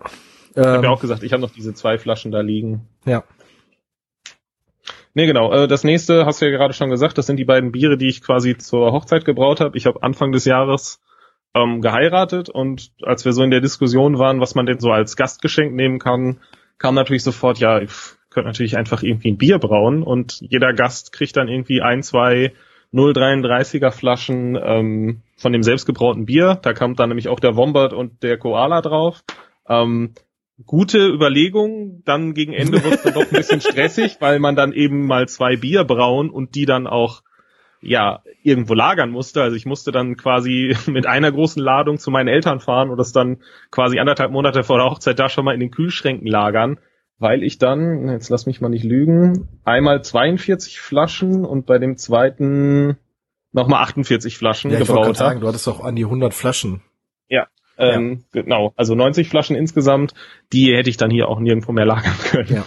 Ich 0.50 0.56
ähm, 0.56 0.64
habe 0.64 0.86
ja 0.86 0.90
auch 0.90 1.00
gesagt, 1.00 1.22
ich 1.22 1.32
habe 1.32 1.40
noch 1.40 1.52
diese 1.52 1.72
zwei 1.72 1.98
Flaschen 1.98 2.32
da 2.32 2.40
liegen. 2.40 2.88
Ja. 3.04 3.22
Nee, 5.14 5.26
genau. 5.26 5.52
Äh, 5.52 5.68
das 5.68 5.84
nächste 5.84 6.26
hast 6.26 6.42
du 6.42 6.46
ja 6.46 6.50
gerade 6.50 6.74
schon 6.74 6.90
gesagt, 6.90 7.16
das 7.16 7.26
sind 7.26 7.36
die 7.36 7.44
beiden 7.44 7.70
Biere, 7.70 7.96
die 7.96 8.08
ich 8.08 8.20
quasi 8.20 8.58
zur 8.58 8.90
Hochzeit 8.90 9.24
gebraut 9.24 9.60
habe. 9.60 9.78
Ich 9.78 9.86
habe 9.86 10.02
Anfang 10.02 10.32
des 10.32 10.46
Jahres 10.46 11.00
ähm, 11.54 11.80
geheiratet 11.80 12.48
und 12.48 12.90
als 13.04 13.24
wir 13.24 13.32
so 13.32 13.44
in 13.44 13.52
der 13.52 13.60
Diskussion 13.60 14.18
waren, 14.18 14.40
was 14.40 14.56
man 14.56 14.66
denn 14.66 14.80
so 14.80 14.90
als 14.90 15.14
Gastgeschenk 15.14 15.74
nehmen 15.74 16.00
kann, 16.00 16.40
kam 16.78 16.96
natürlich 16.96 17.22
sofort, 17.22 17.58
ja, 17.58 17.80
könnt 18.34 18.46
natürlich 18.46 18.76
einfach 18.76 19.02
irgendwie 19.02 19.30
ein 19.30 19.38
Bier 19.38 19.58
brauen 19.58 20.02
und 20.02 20.40
jeder 20.40 20.74
Gast 20.74 21.12
kriegt 21.12 21.36
dann 21.36 21.48
irgendwie 21.48 21.80
ein, 21.80 22.02
zwei 22.02 22.52
0,33er 22.92 23.90
Flaschen 23.90 24.58
ähm, 24.60 25.22
von 25.36 25.52
dem 25.52 25.62
selbstgebrauten 25.62 26.26
Bier. 26.26 26.58
Da 26.62 26.74
kommt 26.74 27.00
dann 27.00 27.08
nämlich 27.08 27.28
auch 27.28 27.40
der 27.40 27.56
Wombat 27.56 27.92
und 27.92 28.22
der 28.22 28.38
Koala 28.38 28.82
drauf. 28.82 29.24
Ähm, 29.68 30.14
gute 30.64 31.08
Überlegung. 31.08 32.02
Dann 32.04 32.34
gegen 32.34 32.52
Ende 32.52 32.84
wird 32.84 32.94
es 32.94 33.02
dann 33.02 33.14
doch 33.14 33.22
ein 33.22 33.30
bisschen 33.30 33.60
stressig, 33.60 34.18
weil 34.20 34.38
man 34.38 34.54
dann 34.54 34.72
eben 34.72 35.06
mal 35.06 35.26
zwei 35.28 35.56
Bier 35.56 35.84
brauen 35.84 36.30
und 36.30 36.54
die 36.54 36.66
dann 36.66 36.86
auch 36.86 37.22
ja 37.80 38.22
irgendwo 38.42 38.74
lagern 38.74 39.10
musste. 39.10 39.42
Also 39.42 39.56
ich 39.56 39.66
musste 39.66 39.90
dann 39.90 40.16
quasi 40.16 40.76
mit 40.86 41.06
einer 41.06 41.32
großen 41.32 41.62
Ladung 41.62 41.98
zu 41.98 42.10
meinen 42.10 42.28
Eltern 42.28 42.60
fahren 42.60 42.90
und 42.90 42.98
das 42.98 43.12
dann 43.12 43.38
quasi 43.72 43.98
anderthalb 43.98 44.30
Monate 44.30 44.62
vor 44.62 44.78
der 44.78 44.86
Hochzeit 44.86 45.18
da 45.18 45.28
schon 45.28 45.44
mal 45.44 45.54
in 45.54 45.60
den 45.60 45.70
Kühlschränken 45.70 46.28
lagern 46.28 46.78
weil 47.18 47.42
ich 47.42 47.58
dann, 47.58 48.08
jetzt 48.08 48.28
lass 48.28 48.46
mich 48.46 48.60
mal 48.60 48.68
nicht 48.68 48.84
lügen, 48.84 49.48
einmal 49.64 50.02
42 50.02 50.80
Flaschen 50.80 51.44
und 51.44 51.66
bei 51.66 51.78
dem 51.78 51.96
zweiten 51.96 52.98
nochmal 53.52 53.82
48 53.82 54.36
Flaschen 54.36 54.70
ja, 54.70 54.78
gebraut 54.78 55.06
habe. 55.06 55.14
sagen, 55.14 55.40
du 55.40 55.48
hattest 55.48 55.66
doch 55.66 55.82
an 55.82 55.96
die 55.96 56.04
100 56.04 56.34
Flaschen. 56.34 56.82
Ja, 57.28 57.46
ähm, 57.78 58.24
ja. 58.32 58.42
genau. 58.42 58.72
Also 58.76 58.94
90 58.94 59.28
Flaschen 59.28 59.56
insgesamt, 59.56 60.14
die 60.52 60.74
hätte 60.74 60.90
ich 60.90 60.96
dann 60.96 61.10
hier 61.10 61.28
auch 61.28 61.40
nirgendwo 61.40 61.72
mehr 61.72 61.86
lagern 61.86 62.18
können. 62.30 62.48
Ja, 62.52 62.64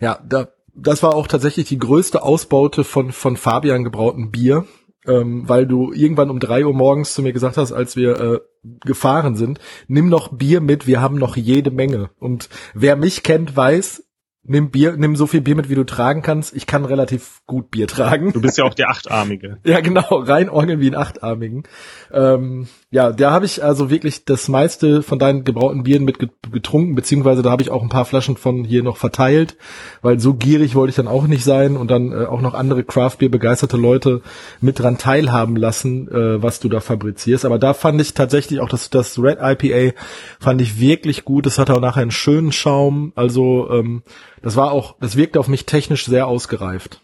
ja 0.00 0.18
da, 0.26 0.48
das 0.74 1.02
war 1.02 1.14
auch 1.14 1.26
tatsächlich 1.26 1.68
die 1.68 1.78
größte 1.78 2.22
Ausbaute 2.22 2.84
von, 2.84 3.12
von 3.12 3.36
Fabian 3.36 3.84
gebrauten 3.84 4.30
Bier 4.30 4.64
ähm, 5.06 5.48
weil 5.48 5.66
du 5.66 5.92
irgendwann 5.92 6.30
um 6.30 6.40
drei 6.40 6.64
Uhr 6.64 6.74
morgens 6.74 7.14
zu 7.14 7.22
mir 7.22 7.32
gesagt 7.32 7.56
hast, 7.56 7.72
als 7.72 7.96
wir 7.96 8.20
äh, 8.20 8.40
gefahren 8.84 9.36
sind, 9.36 9.58
nimm 9.88 10.08
noch 10.08 10.28
Bier 10.28 10.60
mit, 10.60 10.86
wir 10.86 11.00
haben 11.00 11.16
noch 11.16 11.36
jede 11.36 11.70
Menge. 11.70 12.10
Und 12.18 12.48
wer 12.74 12.96
mich 12.96 13.22
kennt, 13.22 13.56
weiß, 13.56 14.04
nimm 14.44 14.70
Bier, 14.70 14.96
nimm 14.96 15.16
so 15.16 15.26
viel 15.26 15.40
Bier 15.40 15.56
mit, 15.56 15.68
wie 15.68 15.74
du 15.74 15.84
tragen 15.84 16.22
kannst. 16.22 16.54
Ich 16.54 16.66
kann 16.66 16.84
relativ 16.84 17.42
gut 17.46 17.70
Bier 17.70 17.86
tragen. 17.86 18.32
Du 18.32 18.40
bist 18.40 18.58
ja 18.58 18.64
auch 18.64 18.74
der 18.74 18.88
Achtarmige. 18.88 19.58
ja, 19.64 19.80
genau, 19.80 20.06
rein 20.10 20.48
orgeln 20.48 20.80
wie 20.80 20.88
ein 20.88 20.96
Achtarmigen. 20.96 21.64
Ähm, 22.12 22.68
Ja, 22.92 23.10
da 23.10 23.30
habe 23.30 23.46
ich 23.46 23.64
also 23.64 23.88
wirklich 23.88 24.26
das 24.26 24.48
meiste 24.48 25.02
von 25.02 25.18
deinen 25.18 25.44
gebrauten 25.44 25.82
Bieren 25.82 26.04
mit 26.04 26.18
getrunken, 26.52 26.94
beziehungsweise 26.94 27.40
da 27.40 27.50
habe 27.50 27.62
ich 27.62 27.70
auch 27.70 27.82
ein 27.82 27.88
paar 27.88 28.04
Flaschen 28.04 28.36
von 28.36 28.64
hier 28.64 28.82
noch 28.82 28.98
verteilt, 28.98 29.56
weil 30.02 30.20
so 30.20 30.34
gierig 30.34 30.74
wollte 30.74 30.90
ich 30.90 30.96
dann 30.96 31.08
auch 31.08 31.26
nicht 31.26 31.42
sein 31.42 31.78
und 31.78 31.90
dann 31.90 32.12
äh, 32.12 32.26
auch 32.26 32.42
noch 32.42 32.52
andere 32.52 32.84
Craftbeer 32.84 33.30
begeisterte 33.30 33.78
Leute 33.78 34.20
mit 34.60 34.78
dran 34.78 34.98
teilhaben 34.98 35.56
lassen, 35.56 36.06
äh, 36.08 36.42
was 36.42 36.60
du 36.60 36.68
da 36.68 36.80
fabrizierst. 36.80 37.46
Aber 37.46 37.58
da 37.58 37.72
fand 37.72 37.98
ich 37.98 38.12
tatsächlich 38.12 38.60
auch 38.60 38.68
das, 38.68 38.90
das 38.90 39.18
Red 39.18 39.38
IPA 39.40 39.96
fand 40.38 40.60
ich 40.60 40.78
wirklich 40.78 41.24
gut. 41.24 41.46
Es 41.46 41.58
hatte 41.58 41.74
auch 41.74 41.80
nachher 41.80 42.02
einen 42.02 42.10
schönen 42.10 42.52
Schaum. 42.52 43.14
Also 43.14 43.70
ähm, 43.70 44.02
das 44.42 44.56
war 44.56 44.70
auch, 44.70 44.96
das 45.00 45.16
wirkte 45.16 45.40
auf 45.40 45.48
mich 45.48 45.64
technisch 45.64 46.04
sehr 46.04 46.26
ausgereift. 46.26 47.00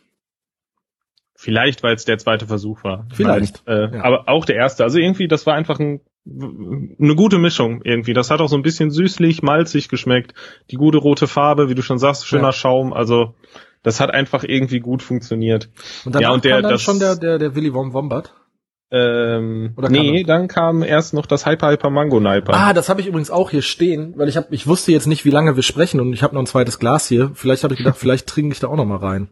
Vielleicht, 1.40 1.84
weil 1.84 1.94
es 1.94 2.04
der 2.04 2.18
zweite 2.18 2.48
Versuch 2.48 2.82
war. 2.82 3.06
Vielleicht. 3.14 3.64
Weil, 3.64 3.92
äh, 3.92 3.96
ja. 3.96 4.02
Aber 4.02 4.28
auch 4.28 4.44
der 4.44 4.56
erste. 4.56 4.82
Also 4.82 4.98
irgendwie, 4.98 5.28
das 5.28 5.46
war 5.46 5.54
einfach 5.54 5.78
ein, 5.78 6.00
eine 6.26 7.14
gute 7.14 7.38
Mischung 7.38 7.80
irgendwie. 7.84 8.12
Das 8.12 8.32
hat 8.32 8.40
auch 8.40 8.48
so 8.48 8.56
ein 8.56 8.62
bisschen 8.62 8.90
süßlich, 8.90 9.40
malzig 9.40 9.88
geschmeckt. 9.88 10.34
Die 10.72 10.74
gute 10.74 10.98
rote 10.98 11.28
Farbe, 11.28 11.68
wie 11.68 11.76
du 11.76 11.82
schon 11.82 12.00
sagst, 12.00 12.26
schöner 12.26 12.48
ja. 12.48 12.52
Schaum. 12.52 12.92
Also 12.92 13.36
das 13.84 14.00
hat 14.00 14.10
einfach 14.10 14.42
irgendwie 14.42 14.80
gut 14.80 15.00
funktioniert. 15.00 15.70
Und 16.04 16.16
dann, 16.16 16.22
ja, 16.22 16.32
und 16.32 16.44
der, 16.44 16.54
kam 16.54 16.62
dann 16.62 16.72
das, 16.72 16.82
schon 16.82 16.98
der, 16.98 17.14
der, 17.14 17.38
der 17.38 17.54
Willy 17.54 17.72
Wom 17.72 17.92
Wombat? 17.92 18.34
Ähm, 18.90 19.74
Oder 19.76 19.90
nee, 19.90 20.24
dann 20.24 20.48
kam 20.48 20.82
erst 20.82 21.14
noch 21.14 21.26
das 21.26 21.46
Hyper 21.46 21.70
Hyper 21.70 21.90
Mango 21.90 22.18
Niper. 22.18 22.52
Ah, 22.52 22.72
das 22.72 22.88
habe 22.88 23.00
ich 23.00 23.06
übrigens 23.06 23.30
auch 23.30 23.50
hier 23.50 23.62
stehen, 23.62 24.14
weil 24.16 24.28
ich 24.28 24.36
hab, 24.36 24.52
ich 24.52 24.66
wusste 24.66 24.90
jetzt 24.90 25.06
nicht, 25.06 25.24
wie 25.24 25.30
lange 25.30 25.54
wir 25.54 25.62
sprechen 25.62 26.00
und 26.00 26.12
ich 26.12 26.24
habe 26.24 26.34
noch 26.34 26.42
ein 26.42 26.46
zweites 26.46 26.80
Glas 26.80 27.06
hier. 27.06 27.30
Vielleicht 27.34 27.62
habe 27.62 27.74
ich 27.74 27.78
gedacht, 27.78 27.96
vielleicht 27.98 28.26
trinke 28.26 28.54
ich 28.54 28.58
da 28.58 28.66
auch 28.66 28.76
noch 28.76 28.86
mal 28.86 28.96
rein. 28.96 29.28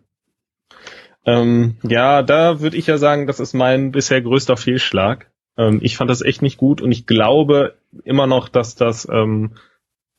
Ähm, 1.26 1.76
ja, 1.82 2.22
da 2.22 2.60
würde 2.60 2.76
ich 2.76 2.86
ja 2.86 2.98
sagen, 2.98 3.26
das 3.26 3.40
ist 3.40 3.52
mein 3.52 3.90
bisher 3.90 4.22
größter 4.22 4.56
Fehlschlag. 4.56 5.30
Ähm, 5.58 5.80
ich 5.82 5.96
fand 5.96 6.08
das 6.08 6.22
echt 6.22 6.40
nicht 6.40 6.56
gut 6.56 6.80
und 6.80 6.92
ich 6.92 7.06
glaube 7.06 7.74
immer 8.04 8.26
noch, 8.26 8.48
dass 8.48 8.76
das 8.76 9.08
ähm, 9.10 9.52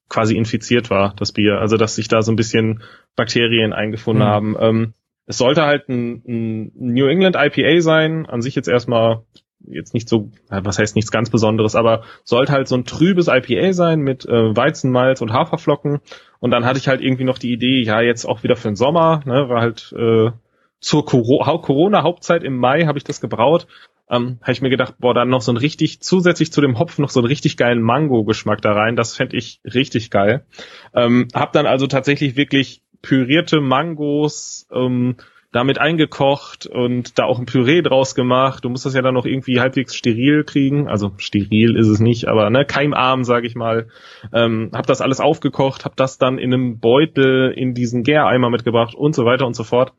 quasi 0.10 0.36
infiziert 0.36 0.90
war, 0.90 1.14
das 1.18 1.32
Bier. 1.32 1.60
Also 1.60 1.78
dass 1.78 1.96
sich 1.96 2.10
da 2.10 2.22
so 2.22 2.32
ein 2.32 2.36
bisschen 2.36 2.84
Bakterien 3.16 3.74
eingefunden 3.74 4.24
mhm. 4.24 4.30
haben. 4.30 4.56
Ähm, 4.60 4.94
es 5.26 5.38
sollte 5.38 5.64
halt 5.64 5.90
ein, 5.90 6.24
ein 6.28 6.72
New 6.76 7.08
England 7.08 7.36
IPA 7.38 7.82
sein, 7.82 8.26
an 8.26 8.42
sich 8.42 8.56
jetzt 8.56 8.70
erstmal 8.70 9.24
jetzt 9.66 9.94
nicht 9.94 10.08
so, 10.08 10.32
was 10.50 10.80
heißt 10.80 10.96
nichts 10.96 11.12
ganz 11.12 11.30
Besonderes, 11.30 11.76
aber 11.76 12.04
sollte 12.24 12.54
halt 12.54 12.68
so 12.68 12.76
ein 12.76 12.86
trübes 12.86 13.28
IPA 13.28 13.74
sein 13.74 14.00
mit 14.00 14.26
äh, 14.26 14.56
Weizenmalz 14.56 15.22
und 15.22 15.34
Haferflocken. 15.34 16.00
Und 16.40 16.52
dann 16.52 16.66
hatte 16.66 16.80
ich 16.80 16.88
halt 16.88 17.02
irgendwie 17.02 17.24
noch 17.24 17.38
die 17.38 17.52
Idee, 17.52 17.82
ja, 17.82 18.02
jetzt 18.02 18.26
auch 18.26 18.44
wieder 18.44 18.56
für 18.56 18.70
den 18.70 18.76
Sommer, 18.76 19.22
ne, 19.26 19.50
war 19.50 19.62
halt 19.62 19.94
äh, 19.98 20.32
zur 20.80 21.06
Corona-Hauptzeit 21.06 22.44
im 22.44 22.58
Mai 22.58 22.86
habe 22.86 22.98
ich 22.98 23.04
das 23.04 23.22
gebraut. 23.22 23.68
Ähm, 24.10 24.38
habe 24.42 24.52
ich 24.54 24.62
mir 24.62 24.70
gedacht, 24.70 24.96
boah, 25.00 25.14
dann 25.14 25.30
noch 25.30 25.42
so 25.42 25.52
ein 25.52 25.58
richtig, 25.58 26.02
zusätzlich 26.02 26.52
zu 26.52 26.62
dem 26.62 26.80
Hopfen 26.80 27.02
noch 27.02 27.10
so 27.10 27.20
einen 27.20 27.28
richtig 27.28 27.58
geilen 27.58 27.82
Mango-Geschmack 27.82 28.62
da 28.62 28.72
rein. 28.72 28.96
Das 28.96 29.16
fände 29.16 29.36
ich 29.36 29.60
richtig 29.66 30.12
geil. 30.12 30.46
Ähm, 30.94 31.28
hab 31.34 31.52
dann 31.52 31.66
also 31.66 31.88
tatsächlich 31.88 32.38
wirklich 32.38 32.82
pürierte 33.02 33.60
Mangos 33.60 34.68
ähm, 34.72 35.18
damit 35.52 35.80
eingekocht 35.80 36.68
und 36.68 37.18
da 37.18 37.24
auch 37.24 37.40
ein 37.40 37.46
Püree 37.46 37.82
draus 37.82 38.16
gemacht. 38.16 38.66
Du 38.66 38.70
musst 38.70 38.86
das 38.86 38.94
ja 38.94 39.02
dann 39.02 39.14
noch 39.14 39.26
irgendwie 39.26 39.60
halbwegs 39.60 39.96
steril 39.96 40.44
kriegen. 40.44 40.88
Also 40.88 41.14
steril 41.18 41.78
ist 41.78 41.88
es 41.88 42.00
nicht, 42.00 42.28
aber 42.28 42.50
ne, 42.50 42.66
keimarm, 42.66 43.24
sage 43.24 43.48
ich 43.48 43.56
mal. 43.56 43.88
Ähm, 44.34 44.72
hab 44.74 44.88
das 44.88 45.02
alles 45.02 45.20
aufgekocht, 45.20 45.86
hab 45.86 45.96
das 45.96 46.18
dann 46.18 46.38
in 46.38 46.54
einem 46.54 46.80
Beutel 46.80 47.52
in 47.52 47.74
diesen 47.74 48.04
Gäreimer 48.04 48.50
mitgebracht 48.50 48.94
und 48.94 49.16
so 49.16 49.26
weiter 49.26 49.48
und 49.48 49.56
so 49.56 49.64
fort. 49.64 49.94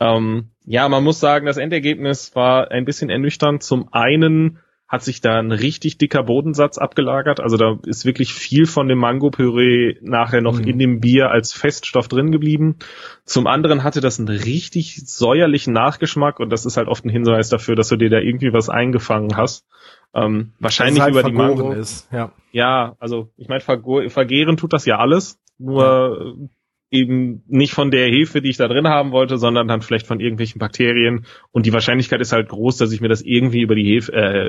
Ähm, 0.00 0.50
ja, 0.64 0.88
man 0.88 1.02
muss 1.02 1.20
sagen, 1.20 1.46
das 1.46 1.56
Endergebnis 1.56 2.34
war 2.34 2.70
ein 2.70 2.84
bisschen 2.84 3.10
ernüchternd. 3.10 3.62
Zum 3.62 3.92
einen 3.92 4.58
hat 4.86 5.02
sich 5.02 5.20
da 5.20 5.38
ein 5.38 5.52
richtig 5.52 5.98
dicker 5.98 6.22
Bodensatz 6.22 6.78
abgelagert. 6.78 7.40
Also 7.40 7.58
da 7.58 7.78
ist 7.84 8.06
wirklich 8.06 8.32
viel 8.32 8.64
von 8.64 8.88
dem 8.88 8.98
Mango-Püree 8.98 9.96
nachher 10.00 10.40
noch 10.40 10.58
mhm. 10.58 10.66
in 10.66 10.78
dem 10.78 11.00
Bier 11.00 11.30
als 11.30 11.52
Feststoff 11.52 12.08
drin 12.08 12.32
geblieben. 12.32 12.76
Zum 13.24 13.46
anderen 13.46 13.84
hatte 13.84 14.00
das 14.00 14.18
einen 14.18 14.28
richtig 14.28 15.02
säuerlichen 15.06 15.74
Nachgeschmack 15.74 16.40
und 16.40 16.50
das 16.50 16.64
ist 16.64 16.78
halt 16.78 16.88
oft 16.88 17.04
ein 17.04 17.10
Hinweis 17.10 17.50
dafür, 17.50 17.76
dass 17.76 17.88
du 17.88 17.96
dir 17.96 18.08
da 18.08 18.18
irgendwie 18.18 18.54
was 18.54 18.70
eingefangen 18.70 19.36
hast. 19.36 19.66
Ähm, 20.14 20.52
wahrscheinlich 20.58 21.02
halt 21.02 21.12
über 21.12 21.22
die 21.22 21.32
Mango. 21.32 21.72
Ist, 21.72 22.10
ja. 22.10 22.32
ja, 22.52 22.96
also 22.98 23.28
ich 23.36 23.48
meine, 23.48 23.60
vergehren 23.60 24.56
tut 24.56 24.72
das 24.72 24.86
ja 24.86 24.98
alles. 24.98 25.38
Nur 25.58 26.38
ja 26.40 26.48
eben 26.90 27.42
nicht 27.46 27.72
von 27.72 27.90
der 27.90 28.08
Hefe, 28.08 28.40
die 28.40 28.50
ich 28.50 28.56
da 28.56 28.68
drin 28.68 28.88
haben 28.88 29.12
wollte, 29.12 29.36
sondern 29.36 29.68
dann 29.68 29.82
vielleicht 29.82 30.06
von 30.06 30.20
irgendwelchen 30.20 30.58
Bakterien. 30.58 31.26
Und 31.50 31.66
die 31.66 31.72
Wahrscheinlichkeit 31.72 32.20
ist 32.20 32.32
halt 32.32 32.48
groß, 32.48 32.78
dass 32.78 32.92
ich 32.92 33.00
mir 33.00 33.08
das 33.08 33.22
irgendwie 33.22 33.60
über 33.60 33.74
die 33.74 33.84
Hefe, 33.84 34.12
äh, 34.12 34.48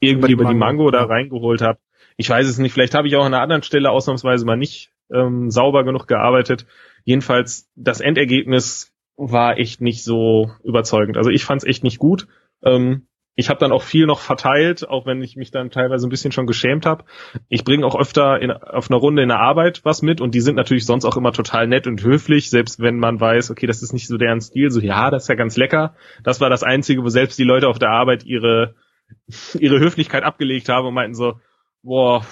irgendwie 0.00 0.32
über 0.32 0.44
die, 0.44 0.54
Mango, 0.54 0.84
Mango 0.84 0.90
da 0.90 1.04
reingeholt 1.04 1.60
habe. 1.60 1.78
Ich 2.16 2.28
weiß 2.28 2.46
es 2.46 2.58
nicht. 2.58 2.72
Vielleicht 2.72 2.94
habe 2.94 3.08
ich 3.08 3.16
auch 3.16 3.24
an 3.24 3.34
einer 3.34 3.42
anderen 3.42 3.62
Stelle 3.62 3.90
ausnahmsweise 3.90 4.44
mal 4.44 4.56
nicht 4.56 4.92
ähm, 5.12 5.50
sauber 5.50 5.84
genug 5.84 6.06
gearbeitet. 6.06 6.66
Jedenfalls 7.04 7.70
das 7.74 8.00
Endergebnis 8.00 8.92
war 9.16 9.58
echt 9.58 9.80
nicht 9.80 10.04
so 10.04 10.50
überzeugend. 10.62 11.16
Also 11.16 11.30
ich 11.30 11.44
fand 11.44 11.62
es 11.62 11.68
echt 11.68 11.84
nicht 11.84 11.98
gut. 11.98 12.28
Ähm, 12.64 13.06
ich 13.34 13.48
habe 13.48 13.58
dann 13.58 13.72
auch 13.72 13.82
viel 13.82 14.06
noch 14.06 14.20
verteilt, 14.20 14.88
auch 14.88 15.06
wenn 15.06 15.22
ich 15.22 15.36
mich 15.36 15.50
dann 15.50 15.70
teilweise 15.70 16.06
ein 16.06 16.10
bisschen 16.10 16.32
schon 16.32 16.46
geschämt 16.46 16.84
habe. 16.84 17.04
Ich 17.48 17.64
bringe 17.64 17.86
auch 17.86 17.98
öfter 17.98 18.40
in, 18.40 18.50
auf 18.50 18.90
einer 18.90 19.00
Runde 19.00 19.22
in 19.22 19.28
der 19.28 19.40
Arbeit 19.40 19.84
was 19.84 20.02
mit 20.02 20.20
und 20.20 20.34
die 20.34 20.40
sind 20.40 20.56
natürlich 20.56 20.84
sonst 20.84 21.06
auch 21.06 21.16
immer 21.16 21.32
total 21.32 21.66
nett 21.66 21.86
und 21.86 22.02
höflich, 22.02 22.50
selbst 22.50 22.80
wenn 22.80 22.98
man 22.98 23.20
weiß, 23.20 23.50
okay, 23.50 23.66
das 23.66 23.82
ist 23.82 23.94
nicht 23.94 24.06
so 24.06 24.18
deren 24.18 24.40
Stil, 24.40 24.70
so 24.70 24.80
ja, 24.80 25.10
das 25.10 25.24
ist 25.24 25.28
ja 25.28 25.34
ganz 25.34 25.56
lecker. 25.56 25.94
Das 26.22 26.40
war 26.40 26.50
das 26.50 26.62
Einzige, 26.62 27.02
wo 27.02 27.08
selbst 27.08 27.38
die 27.38 27.44
Leute 27.44 27.68
auf 27.68 27.78
der 27.78 27.90
Arbeit 27.90 28.24
ihre, 28.24 28.74
ihre 29.58 29.80
Höflichkeit 29.80 30.24
abgelegt 30.24 30.68
haben 30.68 30.86
und 30.86 30.94
meinten 30.94 31.14
so, 31.14 31.40
boah, 31.82 32.26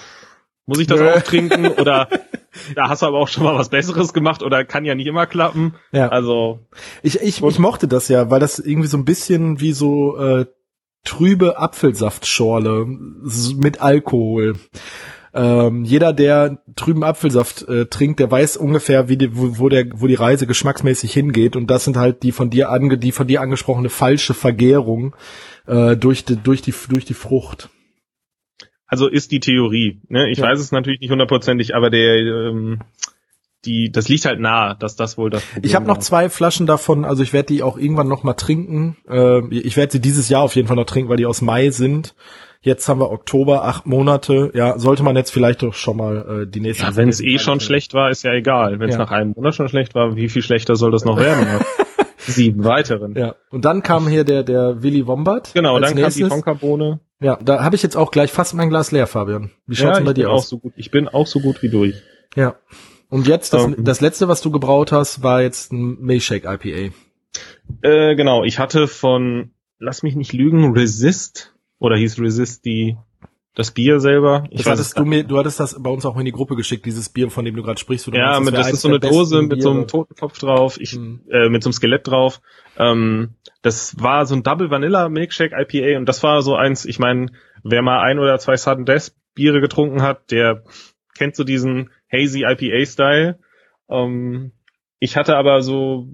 muss 0.67 0.79
ich 0.79 0.87
das 0.87 0.99
Nö. 0.99 1.09
auch 1.09 1.21
trinken 1.21 1.67
oder 1.79 2.09
da 2.75 2.89
hast 2.89 3.01
du 3.01 3.07
aber 3.07 3.17
auch 3.17 3.27
schon 3.27 3.43
mal 3.43 3.55
was 3.55 3.69
Besseres 3.69 4.13
gemacht 4.13 4.43
oder 4.43 4.65
kann 4.65 4.85
ja 4.85 4.93
nicht 4.93 5.07
immer 5.07 5.25
klappen. 5.25 5.73
Ja. 5.91 6.09
Also 6.09 6.59
ich, 7.01 7.19
ich, 7.21 7.41
ich 7.41 7.59
mochte 7.59 7.87
das 7.87 8.07
ja, 8.07 8.29
weil 8.29 8.39
das 8.39 8.59
irgendwie 8.59 8.87
so 8.87 8.97
ein 8.97 9.05
bisschen 9.05 9.59
wie 9.59 9.71
so 9.71 10.17
äh, 10.17 10.45
trübe 11.03 11.57
Apfelsaftschorle 11.57 12.85
mit 12.85 13.81
Alkohol. 13.81 14.55
Ähm, 15.33 15.85
jeder, 15.85 16.11
der 16.11 16.61
trüben 16.75 17.03
Apfelsaft 17.03 17.67
äh, 17.67 17.85
trinkt, 17.85 18.19
der 18.19 18.29
weiß 18.29 18.57
ungefähr, 18.57 19.07
wie 19.07 19.17
die, 19.17 19.35
wo, 19.35 19.59
wo, 19.59 19.69
der, 19.69 19.85
wo 19.93 20.07
die 20.07 20.15
Reise 20.15 20.45
geschmacksmäßig 20.45 21.13
hingeht. 21.13 21.55
Und 21.55 21.67
das 21.71 21.85
sind 21.85 21.95
halt 21.95 22.23
die 22.23 22.33
von 22.33 22.49
dir 22.49 22.69
ange, 22.69 22.97
die 22.97 23.13
von 23.13 23.27
dir 23.27 23.41
angesprochene 23.41 23.89
falsche 23.89 24.33
Vergärung 24.33 25.15
äh, 25.67 25.95
durch 25.95 26.25
die, 26.25 26.35
durch 26.35 26.61
die, 26.61 26.73
durch 26.89 27.05
die 27.05 27.13
Frucht. 27.13 27.69
Also 28.87 29.07
ist 29.07 29.31
die 29.31 29.39
Theorie. 29.39 30.01
Ne? 30.09 30.29
Ich 30.29 30.39
ja. 30.39 30.45
weiß 30.45 30.59
es 30.59 30.73
natürlich 30.73 30.99
nicht 30.99 31.11
hundertprozentig, 31.11 31.75
aber 31.75 31.89
der 31.89 32.17
ähm, 32.17 32.79
die, 33.65 33.91
das 33.91 34.09
liegt 34.09 34.25
halt 34.25 34.39
nah, 34.39 34.73
dass 34.73 34.95
das 34.95 35.17
wohl 35.17 35.29
das 35.29 35.43
Problem 35.43 35.67
Ich 35.67 35.75
habe 35.75 35.85
noch 35.85 35.99
zwei 35.99 36.29
Flaschen 36.29 36.65
davon, 36.65 37.05
also 37.05 37.21
ich 37.21 37.33
werde 37.33 37.47
die 37.47 37.63
auch 37.63 37.77
irgendwann 37.77 38.07
noch 38.07 38.23
mal 38.23 38.33
trinken. 38.33 38.97
Äh, 39.07 39.47
ich 39.53 39.77
werde 39.77 39.91
sie 39.91 40.01
dieses 40.01 40.29
Jahr 40.29 40.41
auf 40.41 40.55
jeden 40.55 40.67
Fall 40.67 40.77
noch 40.77 40.85
trinken, 40.85 41.09
weil 41.09 41.17
die 41.17 41.25
aus 41.25 41.41
Mai 41.41 41.69
sind. 41.69 42.15
Jetzt 42.63 42.87
haben 42.87 42.99
wir 42.99 43.11
Oktober, 43.11 43.65
acht 43.65 43.87
Monate. 43.87 44.51
Ja, 44.53 44.77
sollte 44.77 45.01
man 45.01 45.15
jetzt 45.15 45.31
vielleicht 45.31 45.63
doch 45.63 45.73
schon 45.73 45.97
mal 45.97 46.43
äh, 46.43 46.47
die 46.47 46.59
nächste. 46.59 46.85
Ja, 46.85 46.95
wenn 46.95 47.09
es 47.09 47.19
eh 47.19 47.39
schon 47.39 47.59
schlecht 47.59 47.95
war, 47.95 48.11
ist 48.11 48.23
ja 48.23 48.33
egal. 48.33 48.79
Wenn 48.79 48.89
es 48.89 48.95
ja. 48.95 49.01
nach 49.01 49.11
einem 49.11 49.33
Monat 49.35 49.55
schon 49.55 49.67
schlecht 49.67 49.95
war, 49.95 50.15
wie 50.15 50.29
viel 50.29 50.43
schlechter 50.43 50.75
soll 50.75 50.91
das 50.91 51.03
noch 51.03 51.17
werden? 51.17 51.47
Sieben 52.17 52.63
weiteren. 52.63 53.15
Ja. 53.15 53.35
Und 53.49 53.65
dann 53.65 53.81
kam 53.81 54.07
hier 54.07 54.23
der 54.23 54.43
der 54.43 54.83
Willy 54.83 55.07
Wombat. 55.07 55.51
Genau, 55.55 55.79
dann 55.79 55.95
nächstes. 55.95 56.19
kam 56.19 56.29
die 56.29 56.29
Tonkabohne. 56.29 56.99
Ja, 57.19 57.39
da 57.43 57.63
habe 57.63 57.75
ich 57.75 57.81
jetzt 57.81 57.97
auch 57.97 58.11
gleich 58.11 58.31
fast 58.31 58.53
mein 58.53 58.69
Glas 58.69 58.91
leer, 58.91 59.07
Fabian. 59.07 59.49
Wie 59.65 59.75
schaut's 59.75 59.89
ja, 59.89 59.95
denn 59.95 60.05
bei 60.05 60.13
dir 60.13 60.29
aus? 60.29 60.43
Auch 60.43 60.47
so 60.49 60.57
gut. 60.59 60.73
Ich 60.75 60.91
bin 60.91 61.07
auch 61.07 61.25
so 61.25 61.39
gut 61.39 61.63
wie 61.63 61.69
durch. 61.69 61.95
Ja. 62.35 62.55
Und 63.11 63.27
jetzt, 63.27 63.53
das, 63.53 63.65
ähm. 63.65 63.75
das 63.83 63.99
letzte, 63.99 64.29
was 64.29 64.41
du 64.41 64.51
gebraut 64.51 64.93
hast, 64.93 65.21
war 65.21 65.41
jetzt 65.41 65.73
ein 65.73 65.99
Milkshake 65.99 66.45
IPA. 66.45 66.95
Äh, 67.81 68.15
genau, 68.15 68.45
ich 68.45 68.57
hatte 68.57 68.87
von, 68.87 69.51
lass 69.79 70.01
mich 70.01 70.15
nicht 70.15 70.31
lügen, 70.31 70.73
Resist, 70.73 71.53
oder 71.77 71.97
hieß 71.97 72.19
Resist 72.19 72.63
die, 72.63 72.95
das 73.53 73.71
Bier 73.71 73.99
selber. 73.99 74.45
Ich 74.49 74.63
das 74.63 74.71
hattest 74.71 74.97
du 74.97 75.03
mir, 75.03 75.25
du 75.25 75.37
hattest 75.37 75.59
das 75.59 75.75
bei 75.77 75.89
uns 75.89 76.05
auch 76.05 76.17
in 76.17 76.23
die 76.23 76.31
Gruppe 76.31 76.55
geschickt, 76.55 76.85
dieses 76.85 77.09
Bier, 77.09 77.29
von 77.29 77.43
dem 77.43 77.53
du 77.53 77.63
gerade 77.63 77.77
sprichst. 77.77 78.07
Du 78.07 78.11
ja, 78.11 78.39
meinst, 78.39 78.53
das, 78.53 78.67
das 78.67 78.73
ist 78.75 78.81
so 78.81 78.87
eine 78.87 79.01
Dose 79.01 79.41
mit 79.41 79.55
Bier 79.55 79.61
so 79.61 79.71
einem 79.71 79.87
Totenkopf 79.87 80.39
drauf, 80.39 80.79
ich, 80.79 80.95
mhm. 80.95 81.25
äh, 81.29 81.49
mit 81.49 81.63
so 81.63 81.67
einem 81.67 81.73
Skelett 81.73 82.07
drauf. 82.07 82.39
Ähm, 82.77 83.35
das 83.61 83.99
war 83.99 84.25
so 84.25 84.35
ein 84.35 84.43
Double 84.43 84.71
Vanilla 84.71 85.09
Milkshake 85.09 85.51
IPA 85.53 85.97
und 85.97 86.05
das 86.07 86.23
war 86.23 86.41
so 86.41 86.55
eins, 86.55 86.85
ich 86.85 86.97
meine, 86.97 87.27
wer 87.61 87.81
mal 87.81 87.99
ein 87.99 88.19
oder 88.19 88.39
zwei 88.39 88.55
Sudden 88.55 88.85
Death 88.85 89.11
Biere 89.33 89.59
getrunken 89.59 90.01
hat, 90.01 90.31
der 90.31 90.63
kennt 91.13 91.35
so 91.35 91.43
diesen 91.43 91.89
hazy 92.11 92.43
IPA-Style. 92.43 93.39
Ähm, 93.89 94.51
ich 94.99 95.17
hatte 95.17 95.35
aber 95.35 95.61
so 95.61 96.07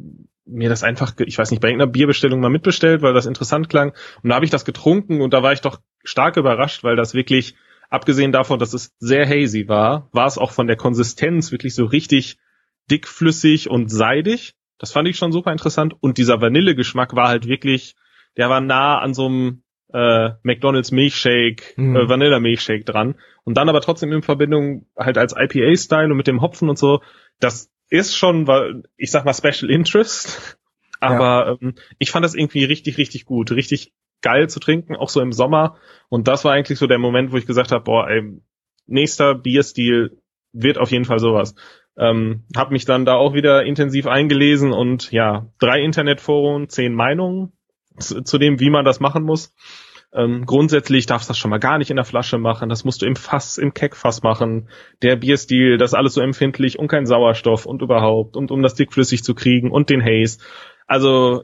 mir 0.46 0.70
das 0.70 0.84
einfach, 0.84 1.14
ich 1.20 1.38
weiß 1.38 1.52
nicht, 1.52 1.60
bei 1.60 1.68
irgendeiner 1.68 1.92
Bierbestellung 1.92 2.40
mal 2.40 2.50
mitbestellt, 2.50 3.02
weil 3.02 3.14
das 3.14 3.26
interessant 3.26 3.70
klang. 3.70 3.94
Und 4.24 4.30
da 4.30 4.36
habe 4.36 4.46
ich 4.46 4.52
das 4.52 4.66
getrunken 4.66 5.22
und 5.22 5.34
da 5.34 5.44
war 5.44 5.52
ich 5.52 5.62
doch 5.62 5.82
stark 6.04 6.38
überrascht, 6.38 6.84
weil 6.84 6.96
das 6.96 7.14
wirklich, 7.14 7.56
abgesehen 7.90 8.32
davon, 8.32 8.60
dass 8.60 8.74
es 8.74 8.96
sehr 9.00 9.28
hazy 9.28 9.68
war, 9.68 10.10
war 10.12 10.28
es 10.28 10.38
auch 10.38 10.52
von 10.52 10.68
der 10.68 10.78
Konsistenz 10.78 11.52
wirklich 11.52 11.76
so 11.76 11.86
richtig 11.86 12.38
dickflüssig 12.90 13.70
und 13.70 13.90
seidig. 13.90 14.56
Das 14.78 14.92
fand 14.92 15.08
ich 15.08 15.18
schon 15.18 15.32
super 15.32 15.52
interessant. 15.52 15.96
Und 16.00 16.18
dieser 16.18 16.40
Vanillegeschmack 16.40 17.16
war 17.16 17.28
halt 17.28 17.48
wirklich, 17.48 17.96
der 18.38 18.50
war 18.50 18.62
nah 18.62 19.00
an 19.00 19.14
so 19.14 19.26
einem 19.26 19.64
äh, 19.94 20.32
McDonald's 20.44 20.92
Milchshake, 20.92 21.74
Mhm. 21.78 21.96
äh, 21.96 22.10
Vanilla 22.10 22.40
Milchshake 22.40 22.86
dran. 22.86 23.16
Und 23.44 23.58
dann 23.58 23.70
aber 23.70 23.82
trotzdem 23.82 24.12
in 24.12 24.22
Verbindung 24.22 24.88
halt 24.98 25.18
als 25.18 25.34
IPA-Style 25.38 26.12
und 26.12 26.18
mit 26.18 26.28
dem 26.28 26.42
Hopfen 26.42 26.70
und 26.70 26.78
so. 26.78 27.02
Das 27.40 27.72
ist 27.90 28.16
schon, 28.18 28.48
weil 28.48 28.84
ich 28.98 29.12
sag 29.12 29.24
mal 29.26 29.34
Special 29.34 29.70
Interest. 29.72 30.58
Aber 31.00 31.60
ähm, 31.62 31.76
ich 32.00 32.10
fand 32.10 32.26
das 32.26 32.34
irgendwie 32.34 32.64
richtig, 32.64 32.98
richtig 32.98 33.26
gut, 33.26 33.52
richtig 33.52 33.94
geil 34.24 34.50
zu 34.50 34.60
trinken, 34.60 34.96
auch 34.96 35.10
so 35.10 35.22
im 35.22 35.32
Sommer. 35.32 35.78
Und 36.10 36.28
das 36.28 36.44
war 36.44 36.54
eigentlich 36.54 36.80
so 36.80 36.88
der 36.88 36.98
Moment, 36.98 37.32
wo 37.32 37.38
ich 37.38 37.46
gesagt 37.46 37.72
habe, 37.72 37.84
boah, 37.84 38.10
ey, 38.10 38.24
nächster 38.88 39.36
Bierstil 39.36 40.18
wird 40.54 40.80
auf 40.80 40.90
jeden 40.90 41.06
Fall 41.06 41.20
sowas. 41.20 41.54
Ähm, 41.98 42.46
hab 42.56 42.72
mich 42.72 42.86
dann 42.86 43.06
da 43.06 43.14
auch 43.14 43.36
wieder 43.36 43.64
intensiv 43.64 44.08
eingelesen 44.08 44.74
und 44.74 45.12
ja, 45.12 45.52
drei 45.60 45.82
Internetforen, 45.82 46.68
zehn 46.68 46.94
Meinungen 46.96 47.54
zu, 48.00 48.22
zu 48.24 48.38
dem, 48.38 48.60
wie 48.60 48.70
man 48.70 48.86
das 48.86 49.00
machen 49.00 49.24
muss. 49.24 49.54
Ähm, 50.14 50.46
grundsätzlich 50.46 51.06
darfst 51.06 51.28
du 51.28 51.32
das 51.32 51.38
schon 51.38 51.52
mal 51.52 51.60
gar 51.60 51.78
nicht 51.78 51.90
in 51.90 51.98
der 51.98 52.06
Flasche 52.06 52.38
machen. 52.38 52.70
Das 52.70 52.86
musst 52.86 53.02
du 53.02 53.06
im 53.06 53.16
Fass, 53.18 53.58
im 53.58 53.74
Keckfass 53.74 54.24
machen. 54.24 54.70
Der 55.02 55.18
Bierstil, 55.18 55.78
das 55.78 55.94
alles 55.94 56.14
so 56.14 56.22
empfindlich 56.22 56.80
und 56.80 56.88
kein 56.88 57.06
Sauerstoff 57.06 57.66
und 57.66 57.82
überhaupt 57.82 58.38
und 58.38 58.50
um 58.50 58.62
das 58.62 58.76
dickflüssig 58.76 59.24
zu 59.24 59.36
kriegen 59.36 59.70
und 59.70 59.90
den 59.90 60.02
Haze. 60.02 60.40
Also 60.88 61.44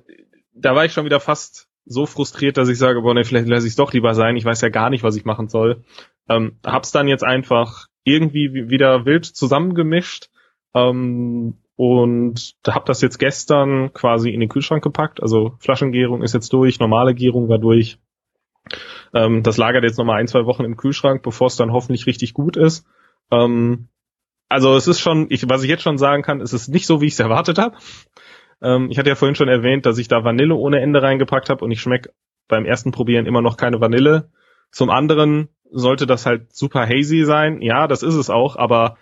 da 0.55 0.75
war 0.75 0.85
ich 0.85 0.93
schon 0.93 1.05
wieder 1.05 1.19
fast 1.19 1.67
so 1.85 2.05
frustriert, 2.05 2.55
dass 2.55 2.69
ich 2.69 2.77
sage, 2.77 3.01
boah, 3.01 3.13
nee, 3.13 3.25
vielleicht 3.25 3.49
lasse 3.49 3.67
ich 3.67 3.71
es 3.71 3.75
doch 3.77 3.91
lieber 3.91 4.13
sein. 4.13 4.37
Ich 4.37 4.45
weiß 4.45 4.61
ja 4.61 4.69
gar 4.69 4.89
nicht, 4.89 5.03
was 5.03 5.17
ich 5.17 5.25
machen 5.25 5.49
soll. 5.49 5.83
Ähm, 6.29 6.57
hab's 6.65 6.93
dann 6.93 7.09
jetzt 7.09 7.25
einfach 7.25 7.87
irgendwie 8.05 8.53
wi- 8.53 8.69
wieder 8.69 9.05
wild 9.05 9.25
zusammengemischt 9.25 10.29
ähm, 10.73 11.57
und 11.75 12.55
hab 12.67 12.85
das 12.85 13.01
jetzt 13.01 13.17
gestern 13.17 13.93
quasi 13.93 14.29
in 14.29 14.39
den 14.39 14.49
Kühlschrank 14.49 14.83
gepackt. 14.83 15.21
Also 15.21 15.55
Flaschengärung 15.59 16.21
ist 16.21 16.33
jetzt 16.33 16.53
durch, 16.53 16.79
normale 16.79 17.13
Gärung 17.15 17.49
war 17.49 17.57
durch. 17.57 17.97
Ähm, 19.13 19.43
das 19.43 19.57
lagert 19.57 19.83
jetzt 19.83 19.97
nochmal 19.97 20.19
ein, 20.19 20.27
zwei 20.27 20.45
Wochen 20.45 20.63
im 20.63 20.77
Kühlschrank, 20.77 21.23
bevor 21.23 21.47
es 21.47 21.55
dann 21.55 21.71
hoffentlich 21.71 22.05
richtig 22.05 22.33
gut 22.33 22.57
ist. 22.57 22.85
Ähm, 23.31 23.87
also 24.49 24.75
es 24.75 24.87
ist 24.87 24.99
schon, 24.99 25.27
ich, 25.29 25.49
was 25.49 25.63
ich 25.63 25.69
jetzt 25.69 25.83
schon 25.83 25.97
sagen 25.97 26.21
kann, 26.21 26.41
es 26.41 26.53
ist 26.53 26.67
nicht 26.67 26.85
so, 26.85 27.01
wie 27.01 27.07
ich 27.07 27.13
es 27.13 27.19
erwartet 27.21 27.57
habe. 27.57 27.77
Ähm, 28.61 28.89
ich 28.91 28.99
hatte 28.99 29.09
ja 29.09 29.15
vorhin 29.15 29.35
schon 29.35 29.49
erwähnt, 29.49 29.85
dass 29.85 29.97
ich 29.97 30.07
da 30.07 30.23
Vanille 30.23 30.55
ohne 30.55 30.79
Ende 30.79 31.01
reingepackt 31.01 31.49
habe 31.49 31.65
und 31.65 31.71
ich 31.71 31.81
schmeck 31.81 32.09
beim 32.47 32.65
ersten 32.65 32.91
Probieren 32.91 33.25
immer 33.25 33.41
noch 33.41 33.57
keine 33.57 33.81
Vanille. 33.81 34.31
Zum 34.71 34.89
anderen 34.89 35.49
sollte 35.71 36.05
das 36.05 36.25
halt 36.25 36.53
super 36.55 36.87
hazy 36.87 37.23
sein. 37.23 37.61
Ja, 37.61 37.87
das 37.87 38.03
ist 38.03 38.15
es 38.15 38.29
auch, 38.29 38.55
aber 38.55 38.97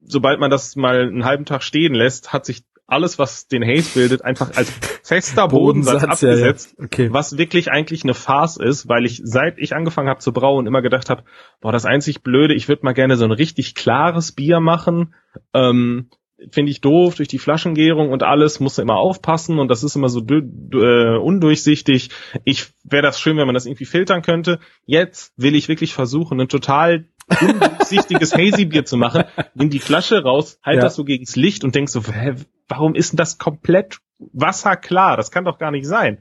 sobald 0.00 0.40
man 0.40 0.50
das 0.50 0.76
mal 0.76 1.02
einen 1.08 1.24
halben 1.24 1.44
Tag 1.44 1.62
stehen 1.62 1.94
lässt, 1.94 2.32
hat 2.32 2.46
sich 2.46 2.64
alles, 2.88 3.18
was 3.18 3.48
den 3.48 3.62
Haze 3.62 3.90
bildet, 3.98 4.24
einfach 4.24 4.56
als 4.56 4.70
fester 5.02 5.46
Bodensatz, 5.48 6.00
Bodensatz, 6.00 6.22
ja, 6.22 6.28
ja. 6.28 6.34
abgesetzt, 6.34 6.74
Okay. 6.82 7.12
was 7.12 7.36
wirklich 7.36 7.70
eigentlich 7.70 8.02
eine 8.02 8.14
Farce 8.14 8.56
ist, 8.56 8.88
weil 8.88 9.04
ich 9.04 9.20
seit 9.24 9.58
ich 9.58 9.76
angefangen 9.76 10.08
habe 10.08 10.20
zu 10.20 10.32
brauen 10.32 10.66
immer 10.66 10.80
gedacht 10.80 11.10
habe, 11.10 11.22
boah, 11.60 11.70
das 11.70 11.84
einzig 11.84 12.22
Blöde, 12.22 12.54
ich 12.54 12.66
würde 12.66 12.84
mal 12.84 12.94
gerne 12.94 13.18
so 13.18 13.24
ein 13.24 13.30
richtig 13.30 13.74
klares 13.74 14.32
Bier 14.32 14.60
machen. 14.60 15.14
Ähm, 15.52 16.08
Finde 16.52 16.70
ich 16.70 16.80
doof 16.80 17.16
durch 17.16 17.28
die 17.28 17.40
Flaschengärung 17.40 18.10
und 18.10 18.22
alles, 18.22 18.60
musst 18.60 18.78
du 18.78 18.82
immer 18.82 18.96
aufpassen 18.96 19.58
und 19.58 19.68
das 19.68 19.82
ist 19.82 19.96
immer 19.96 20.08
so 20.08 20.20
äh, 20.20 21.18
undurchsichtig. 21.18 22.10
Ich 22.44 22.68
wäre 22.84 23.02
das 23.02 23.20
schön, 23.20 23.36
wenn 23.36 23.46
man 23.46 23.54
das 23.54 23.66
irgendwie 23.66 23.86
filtern 23.86 24.22
könnte. 24.22 24.60
Jetzt 24.86 25.32
will 25.36 25.56
ich 25.56 25.68
wirklich 25.68 25.94
versuchen, 25.94 26.40
ein 26.40 26.48
total 26.48 27.06
undurchsichtiges 27.40 28.34
Hazy 28.34 28.64
Bier 28.66 28.84
zu 28.84 28.96
machen. 28.96 29.24
Nimm 29.54 29.70
die 29.70 29.78
Flasche 29.78 30.22
raus, 30.22 30.58
halt 30.64 30.76
Ja. 30.76 30.82
das 30.82 30.94
so 30.96 31.04
gegens 31.04 31.36
Licht 31.36 31.64
und 31.64 31.74
denk 31.74 31.88
so, 31.88 32.02
hä, 32.02 32.34
warum 32.68 32.94
ist 32.94 33.12
denn 33.12 33.16
das 33.18 33.38
komplett 33.38 33.98
wasserklar? 34.18 35.16
Das 35.16 35.30
kann 35.30 35.44
doch 35.44 35.58
gar 35.58 35.70
nicht 35.70 35.86
sein. 35.86 36.18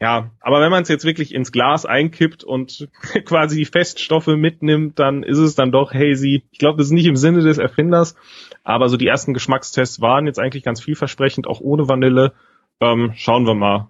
Ja, 0.00 0.32
aber 0.40 0.60
wenn 0.60 0.70
man 0.72 0.82
es 0.82 0.88
jetzt 0.88 1.04
wirklich 1.04 1.32
ins 1.32 1.52
Glas 1.52 1.86
einkippt 1.86 2.42
und 2.42 2.88
quasi 3.24 3.56
die 3.56 3.64
Feststoffe 3.64 4.26
mitnimmt, 4.26 4.98
dann 4.98 5.22
ist 5.22 5.38
es 5.38 5.54
dann 5.54 5.70
doch 5.70 5.94
hazy. 5.94 6.42
Ich 6.50 6.58
glaube, 6.58 6.78
das 6.78 6.86
ist 6.88 6.92
nicht 6.92 7.06
im 7.06 7.14
Sinne 7.14 7.40
des 7.42 7.58
Erfinders, 7.58 8.16
aber 8.64 8.88
so 8.88 8.96
die 8.96 9.06
ersten 9.06 9.32
Geschmackstests 9.32 10.00
waren 10.00 10.26
jetzt 10.26 10.40
eigentlich 10.40 10.64
ganz 10.64 10.80
vielversprechend, 10.82 11.46
auch 11.46 11.60
ohne 11.60 11.88
Vanille. 11.88 12.32
Ähm, 12.80 13.12
schauen 13.14 13.46
wir 13.46 13.54
mal, 13.54 13.88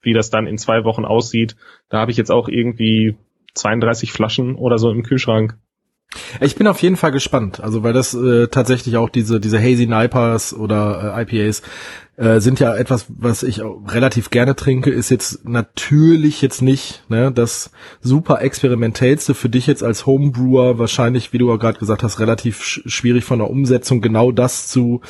wie 0.00 0.14
das 0.14 0.30
dann 0.30 0.46
in 0.46 0.56
zwei 0.56 0.84
Wochen 0.84 1.04
aussieht. 1.04 1.56
Da 1.90 1.98
habe 1.98 2.10
ich 2.10 2.16
jetzt 2.16 2.30
auch 2.30 2.48
irgendwie 2.48 3.18
32 3.54 4.12
Flaschen 4.12 4.54
oder 4.54 4.78
so 4.78 4.90
im 4.90 5.02
Kühlschrank. 5.02 5.58
Ich 6.40 6.56
bin 6.56 6.66
auf 6.66 6.82
jeden 6.82 6.96
Fall 6.96 7.12
gespannt, 7.12 7.60
also 7.60 7.84
weil 7.84 7.92
das 7.92 8.14
äh, 8.14 8.48
tatsächlich 8.48 8.96
auch 8.96 9.08
diese 9.08 9.38
diese 9.38 9.60
Hazy 9.60 9.86
Nipers 9.86 10.52
oder 10.52 11.14
äh, 11.16 11.22
IPAs 11.22 11.62
äh, 12.16 12.40
sind 12.40 12.60
ja 12.60 12.76
etwas, 12.76 13.06
was 13.08 13.42
ich 13.42 13.62
relativ 13.86 14.28
gerne 14.30 14.54
trinke, 14.54 14.90
ist 14.90 15.10
jetzt 15.10 15.48
natürlich 15.48 16.42
jetzt 16.42 16.60
nicht 16.60 17.02
ne, 17.08 17.32
das 17.32 17.70
super 18.00 18.42
experimentellste 18.42 19.34
für 19.34 19.48
dich 19.48 19.66
jetzt 19.66 19.82
als 19.82 20.04
Homebrewer 20.04 20.78
wahrscheinlich, 20.78 21.32
wie 21.32 21.38
du 21.38 21.50
auch 21.50 21.58
gerade 21.58 21.78
gesagt 21.78 22.02
hast, 22.02 22.20
relativ 22.20 22.62
sch 22.62 22.82
schwierig 22.86 23.24
von 23.24 23.38
der 23.38 23.48
Umsetzung 23.48 24.02
genau 24.02 24.32
das 24.32 24.68
zu 24.68 25.00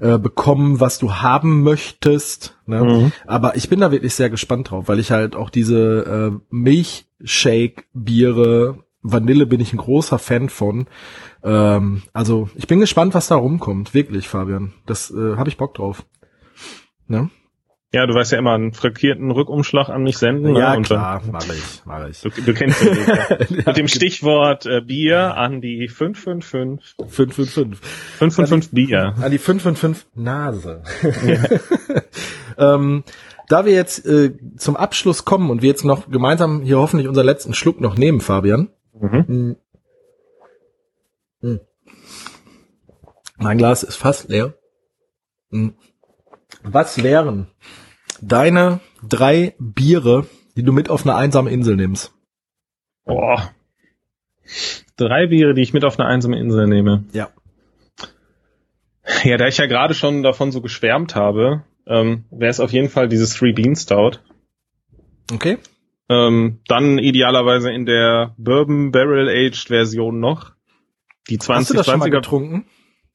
äh, 0.00 0.18
bekommen, 0.18 0.80
was 0.80 0.98
du 0.98 1.14
haben 1.14 1.62
möchtest. 1.62 2.58
Ne? 2.66 2.84
Mhm. 2.84 3.12
Aber 3.26 3.56
ich 3.56 3.70
bin 3.70 3.80
da 3.80 3.90
wirklich 3.90 4.14
sehr 4.14 4.30
gespannt 4.30 4.70
drauf, 4.70 4.88
weil 4.88 4.98
ich 4.98 5.12
halt 5.12 5.36
auch 5.36 5.48
diese 5.48 6.32
äh, 6.32 6.38
Milchshake-Biere, 6.50 8.84
Vanille 9.02 9.46
bin 9.46 9.60
ich 9.60 9.72
ein 9.72 9.78
großer 9.78 10.18
Fan 10.18 10.48
von. 10.48 10.86
Ähm, 11.42 12.02
also 12.12 12.48
ich 12.54 12.66
bin 12.66 12.80
gespannt, 12.80 13.14
was 13.14 13.28
da 13.28 13.36
rumkommt. 13.36 13.94
Wirklich, 13.94 14.28
Fabian. 14.28 14.72
Das 14.86 15.10
äh, 15.10 15.36
habe 15.36 15.48
ich 15.48 15.56
Bock 15.56 15.74
drauf. 15.74 16.04
Ne? 17.06 17.30
Ja, 17.92 18.06
du 18.06 18.14
weißt 18.14 18.30
ja 18.30 18.38
immer, 18.38 18.52
einen 18.52 18.72
frankierten 18.72 19.32
Rückumschlag 19.32 19.88
an 19.88 20.04
mich 20.04 20.16
senden. 20.16 20.54
Ja, 20.54 20.70
ne? 20.70 20.76
Und 20.76 20.90
dann- 20.90 20.98
klar, 20.98 21.22
mache 21.32 21.54
ich, 21.54 21.84
mache 21.84 22.08
ich. 22.10 22.20
Du, 22.20 22.28
du 22.28 22.54
kennst 22.54 22.82
den 22.82 22.96
Weg, 22.96 23.08
ja. 23.08 23.56
Mit 23.66 23.76
dem 23.76 23.88
Stichwort 23.88 24.64
äh, 24.66 24.80
Bier 24.80 25.36
an 25.36 25.60
die 25.60 25.88
555. 25.88 26.94
555. 27.08 27.80
555 28.18 28.72
Bier. 28.72 29.14
An 29.20 29.30
die 29.32 29.38
555 29.38 30.06
Nase. 30.14 30.82
ähm, 32.58 33.02
da 33.48 33.64
wir 33.64 33.72
jetzt 33.72 34.06
äh, 34.06 34.34
zum 34.56 34.76
Abschluss 34.76 35.24
kommen 35.24 35.50
und 35.50 35.60
wir 35.60 35.70
jetzt 35.70 35.84
noch 35.84 36.08
gemeinsam 36.08 36.62
hier 36.62 36.78
hoffentlich 36.78 37.08
unseren 37.08 37.26
letzten 37.26 37.54
Schluck 37.54 37.80
noch 37.80 37.96
nehmen, 37.96 38.20
Fabian. 38.20 38.68
Mhm. 39.00 39.26
Hm. 39.26 39.56
Hm. 41.40 41.60
Mein 43.38 43.58
Glas 43.58 43.82
ist 43.82 43.96
fast 43.96 44.28
leer. 44.28 44.54
Hm. 45.50 45.74
Was 46.62 47.02
wären 47.02 47.48
deine 48.20 48.80
drei 49.02 49.54
Biere, 49.58 50.26
die 50.56 50.62
du 50.62 50.72
mit 50.72 50.90
auf 50.90 51.06
eine 51.06 51.14
einsame 51.14 51.50
Insel 51.50 51.76
nimmst? 51.76 52.12
Boah. 53.04 53.50
Drei 54.96 55.28
Biere, 55.28 55.54
die 55.54 55.62
ich 55.62 55.72
mit 55.72 55.84
auf 55.84 55.98
eine 55.98 56.08
einsame 56.08 56.38
Insel 56.38 56.66
nehme. 56.66 57.04
Ja. 57.12 57.30
Ja, 59.24 59.36
da 59.38 59.46
ich 59.46 59.56
ja 59.56 59.66
gerade 59.66 59.94
schon 59.94 60.22
davon 60.22 60.52
so 60.52 60.60
geschwärmt 60.60 61.14
habe, 61.14 61.64
ähm, 61.86 62.24
wäre 62.30 62.50
es 62.50 62.60
auf 62.60 62.72
jeden 62.72 62.90
Fall 62.90 63.08
dieses 63.08 63.34
Three 63.34 63.52
Bean 63.52 63.74
Stout. 63.74 64.18
Okay. 65.32 65.58
Ähm, 66.10 66.58
dann 66.66 66.98
idealerweise 66.98 67.70
in 67.70 67.86
der 67.86 68.34
Bourbon 68.36 68.90
Barrel 68.90 69.28
Aged 69.28 69.68
Version 69.68 70.18
noch. 70.18 70.50
Die 71.28 71.38
Hast 71.38 71.70
du 71.70 71.74
das 71.74 71.86
schon 71.86 72.00
mal 72.00 72.08
2020er. 72.08 72.10
getrunken? 72.10 72.64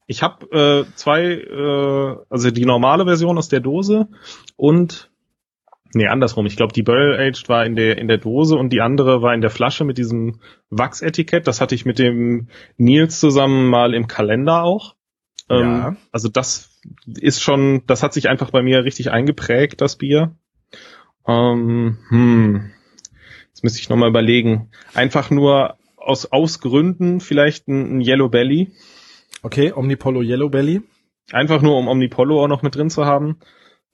Ich 0.06 0.22
habe 0.22 0.46
äh, 0.50 0.94
zwei, 0.94 1.24
äh, 1.24 2.16
also 2.30 2.50
die 2.50 2.64
normale 2.64 3.04
Version 3.04 3.36
aus 3.36 3.50
der 3.50 3.60
Dose 3.60 4.08
und 4.56 5.10
nee, 5.92 6.06
andersrum. 6.06 6.46
Ich 6.46 6.56
glaube, 6.56 6.72
die 6.72 6.82
Barrel 6.82 7.18
Aged 7.20 7.50
war 7.50 7.66
in 7.66 7.76
der 7.76 7.98
in 7.98 8.08
der 8.08 8.16
Dose 8.16 8.56
und 8.56 8.72
die 8.72 8.80
andere 8.80 9.20
war 9.20 9.34
in 9.34 9.42
der 9.42 9.50
Flasche 9.50 9.84
mit 9.84 9.98
diesem 9.98 10.40
Wachsetikett. 10.70 11.46
Das 11.46 11.60
hatte 11.60 11.74
ich 11.74 11.84
mit 11.84 11.98
dem 11.98 12.48
Nils 12.78 13.20
zusammen 13.20 13.68
mal 13.68 13.92
im 13.92 14.06
Kalender 14.06 14.62
auch. 14.62 14.94
Ähm, 15.50 15.60
Ja. 15.60 15.96
Also 16.12 16.28
das 16.28 16.70
ist 17.06 17.42
schon, 17.42 17.82
das 17.86 18.02
hat 18.02 18.14
sich 18.14 18.30
einfach 18.30 18.50
bei 18.52 18.62
mir 18.62 18.84
richtig 18.84 19.10
eingeprägt, 19.10 19.82
das 19.82 19.96
Bier. 19.96 20.34
Ähm, 21.26 21.98
hm. 22.08 22.70
Jetzt 23.56 23.62
müsste 23.62 23.80
ich 23.80 23.88
nochmal 23.88 24.10
überlegen. 24.10 24.68
Einfach 24.92 25.30
nur 25.30 25.78
aus, 25.96 26.26
aus 26.26 26.60
Gründen 26.60 27.20
vielleicht 27.20 27.68
ein, 27.68 27.96
ein 27.96 28.00
Yellow 28.02 28.28
Belly. 28.28 28.70
Okay, 29.42 29.72
Omnipollo 29.72 30.20
Yellow 30.20 30.50
Belly. 30.50 30.82
Einfach 31.32 31.62
nur, 31.62 31.78
um 31.78 31.88
Omnipollo 31.88 32.44
auch 32.44 32.48
noch 32.48 32.60
mit 32.60 32.74
drin 32.74 32.90
zu 32.90 33.06
haben. 33.06 33.38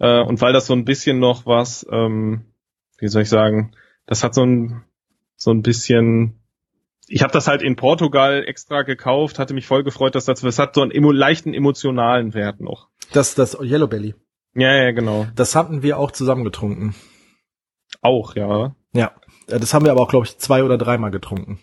Äh, 0.01 0.21
und 0.21 0.41
weil 0.41 0.53
das 0.53 0.67
so 0.67 0.75
ein 0.75 0.85
bisschen 0.85 1.21
noch 1.21 1.47
was, 1.47 1.87
ähm, 1.93 2.47
wie 2.99 3.07
soll 3.07 3.23
ich 3.23 3.29
sagen, 3.29 3.77
das 4.05 4.25
hat 4.25 4.35
so 4.35 4.45
ein, 4.45 4.83
so 5.37 5.53
ein 5.53 5.63
bisschen, 5.63 6.41
ich 7.07 7.23
habe 7.23 7.33
das 7.33 7.47
halt 7.47 7.63
in 7.63 7.77
Portugal 7.77 8.43
extra 8.45 8.83
gekauft, 8.83 9.39
hatte 9.39 9.55
mich 9.55 9.69
voll 9.69 9.85
gefreut, 9.85 10.17
dass 10.17 10.25
das, 10.25 10.41
das 10.41 10.59
hat 10.59 10.75
so 10.75 10.83
einen 10.83 10.91
emo, 10.91 11.13
leichten 11.13 11.55
emotionalen 11.55 12.35
Wert 12.35 12.61
noch. 12.61 12.89
Das, 13.13 13.37
das 13.37 13.57
Yellow 13.63 13.87
Belly. 13.87 14.17
Ja, 14.57 14.75
ja, 14.75 14.91
genau. 14.91 15.29
Das 15.37 15.55
hatten 15.55 15.85
wir 15.85 15.99
auch 15.99 16.11
zusammen 16.11 16.43
getrunken. 16.43 16.97
Auch, 18.01 18.35
ja. 18.35 18.75
Ja. 18.93 19.13
Äh, 19.49 19.59
Das 19.59 19.75
haben 19.75 19.85
wir 19.85 19.93
aber 19.93 20.01
auch, 20.03 20.09
glaube 20.09 20.27
ich, 20.27 20.39
zwei 20.39 20.65
oder 20.65 20.79
dreimal 20.79 21.11
getrunken. 21.11 21.59